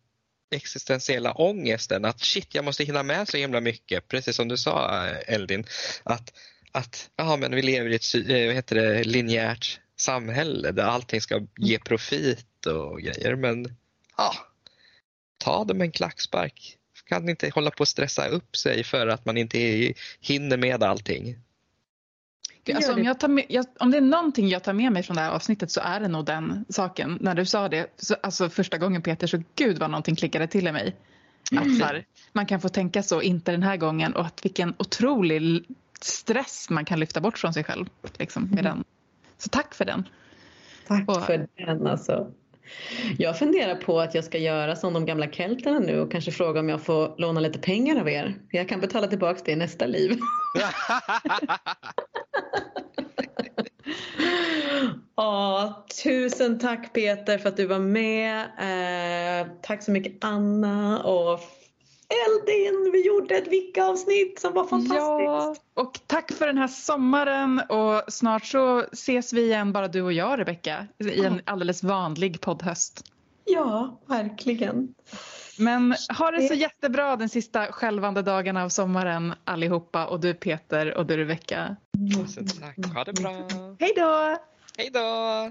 existentiella 0.51 1.33
ångesten 1.33 2.05
att 2.05 2.21
shit, 2.21 2.55
jag 2.55 2.65
måste 2.65 2.85
hinna 2.85 3.03
med 3.03 3.29
så 3.29 3.37
himla 3.37 3.61
mycket. 3.61 4.09
Precis 4.09 4.37
som 4.37 4.49
du 4.49 4.57
sa 4.57 5.07
Eldin, 5.07 5.65
att, 6.03 6.33
att 6.73 7.11
ja, 7.17 7.37
men 7.37 7.55
vi 7.55 7.63
lever 7.63 7.91
i 7.91 7.95
ett 7.95 8.15
eh, 8.15 8.47
vad 8.47 8.55
heter 8.55 8.77
det, 8.77 9.05
linjärt 9.05 9.81
samhälle 9.97 10.73
där 10.73 10.85
allting 10.85 11.21
ska 11.21 11.47
ge 11.59 11.79
profit 11.79 12.67
och 12.67 13.01
grejer. 13.01 13.37
Men 13.37 13.77
ja, 14.17 14.35
ta 15.39 15.65
det 15.65 15.75
med 15.75 15.85
en 15.85 15.93
klackspark. 15.93 16.77
Kan 17.05 17.29
inte 17.29 17.51
hålla 17.55 17.71
på 17.71 17.83
att 17.83 17.89
stressa 17.89 18.27
upp 18.27 18.57
sig 18.57 18.85
för 18.85 19.07
att 19.07 19.25
man 19.25 19.37
inte 19.37 19.59
hinner 20.21 20.57
med 20.57 20.83
allting. 20.83 21.37
Gud, 22.65 22.77
Alltså, 22.77 22.93
om, 22.93 22.97
det. 22.99 23.03
jag 23.05 23.21
tar 23.21 23.29
med, 23.29 23.45
jag, 23.49 23.67
om 23.81 23.91
det 23.91 23.97
är 23.97 24.01
någonting 24.03 24.49
jag 24.49 24.63
tar 24.65 24.73
med 24.73 24.93
mig 24.93 25.03
från 25.03 25.17
det 25.17 25.23
här 25.23 25.31
avsnittet 25.31 25.71
så 25.71 25.81
är 25.81 26.01
det 26.01 26.09
nog 26.09 26.25
den 26.25 26.65
saken. 26.69 27.19
När 27.21 27.35
du 27.35 27.47
sa 27.47 27.69
det, 27.69 27.87
så, 27.97 28.17
alltså 28.23 28.49
första 28.49 28.79
gången 28.79 29.03
Peter, 29.03 29.27
så 29.27 29.43
gud 29.55 29.79
vad 29.79 29.91
någonting 29.91 30.17
klickade 30.17 30.47
till 30.47 30.67
i 30.69 30.73
mig. 30.73 30.97
Att 31.57 31.79
så 31.79 31.85
här, 31.85 32.05
man 32.33 32.47
kan 32.47 32.61
få 32.61 32.69
tänka 32.69 33.03
så, 33.03 33.23
inte 33.23 33.53
den 33.53 33.63
här 33.63 33.77
gången 33.77 34.15
och 34.15 34.27
att 34.27 34.45
vilken 34.45 34.75
otrolig 34.79 35.65
stress 36.01 36.71
man 36.71 36.85
kan 36.85 37.01
lyfta 37.01 37.21
bort 37.21 37.39
från 37.39 37.55
sig 37.55 37.65
själv. 37.65 37.87
Liksom, 38.19 38.51
med 38.51 38.65
den. 38.65 38.85
Så 39.39 39.49
tack 39.49 39.75
för 39.75 39.85
den. 39.85 40.09
Tack 40.87 41.09
Och- 41.09 41.23
för 41.27 41.47
den 41.57 41.87
alltså. 41.87 42.31
Jag 43.19 43.39
funderar 43.39 43.75
på 43.75 44.01
att 44.01 44.15
jag 44.15 44.25
ska 44.25 44.39
göra 44.39 44.77
som 44.77 44.93
de 44.93 45.07
gamla 45.07 45.31
kelterna 45.31 45.79
nu 45.79 46.01
och 46.01 46.13
kanske 46.13 46.31
fråga 46.31 46.61
om 46.61 46.69
jag 46.69 46.83
får 46.83 47.15
låna 47.19 47.41
lite 47.41 47.59
pengar 47.59 48.01
av 48.01 48.09
er. 48.09 48.35
Jag 48.51 48.69
kan 48.69 48.81
betala 48.81 49.07
tillbaka 49.07 49.41
det 49.45 49.53
i 49.53 49.57
nästa 49.57 49.87
liv. 49.87 50.19
Ja, 55.17 55.87
tusen 56.03 56.59
tack 56.59 56.93
Peter 56.93 57.39
för 57.39 57.49
att 57.49 57.57
du 57.57 57.67
var 57.67 57.79
med. 57.79 58.41
Eh, 58.41 59.47
tack 59.63 59.83
så 59.83 59.91
mycket 59.91 60.25
Anna 60.25 61.03
och 61.03 61.41
Eldin. 62.11 62.91
Vi 62.93 63.07
gjorde 63.07 63.35
ett 63.35 63.49
Vicka-avsnitt 63.49 64.41
som 64.41 64.53
var 64.53 64.65
fantastiskt. 64.65 65.01
Ja, 65.01 65.57
och 65.75 66.01
tack 66.07 66.33
för 66.33 66.47
den 66.47 66.59
här 66.59 66.69
sommaren 66.69 67.63
och 67.69 68.03
snart 68.09 68.47
så 68.47 68.81
ses 68.93 69.33
vi 69.33 69.45
igen 69.45 69.73
bara 69.73 69.89
du 69.89 70.03
och 70.03 70.13
jag 70.13 70.39
Rebecka 70.39 70.87
i 70.99 71.25
en 71.25 71.41
alldeles 71.45 71.83
vanlig 71.83 72.41
poddhöst. 72.41 73.05
Ja, 73.45 74.01
verkligen. 74.07 74.95
Men 75.59 75.95
ha 76.19 76.31
det 76.31 76.49
så 76.49 76.55
jättebra 76.55 77.17
den 77.17 77.29
sista 77.29 77.73
skälvande 77.73 78.23
dagarna 78.23 78.65
av 78.65 78.69
sommaren 78.69 79.35
allihopa 79.45 80.07
och 80.07 80.21
du 80.21 80.35
Peter 80.35 80.95
och 80.97 81.07
du 81.07 81.17
Rebecka. 81.17 81.77
Tusen 82.17 82.47
tack, 82.47 82.95
ha 82.95 83.05
det 83.05 83.13
bra. 83.13 83.33
Hej 83.79 83.93
då! 83.97 84.37
Hej 84.77 84.91
då! 84.93 85.51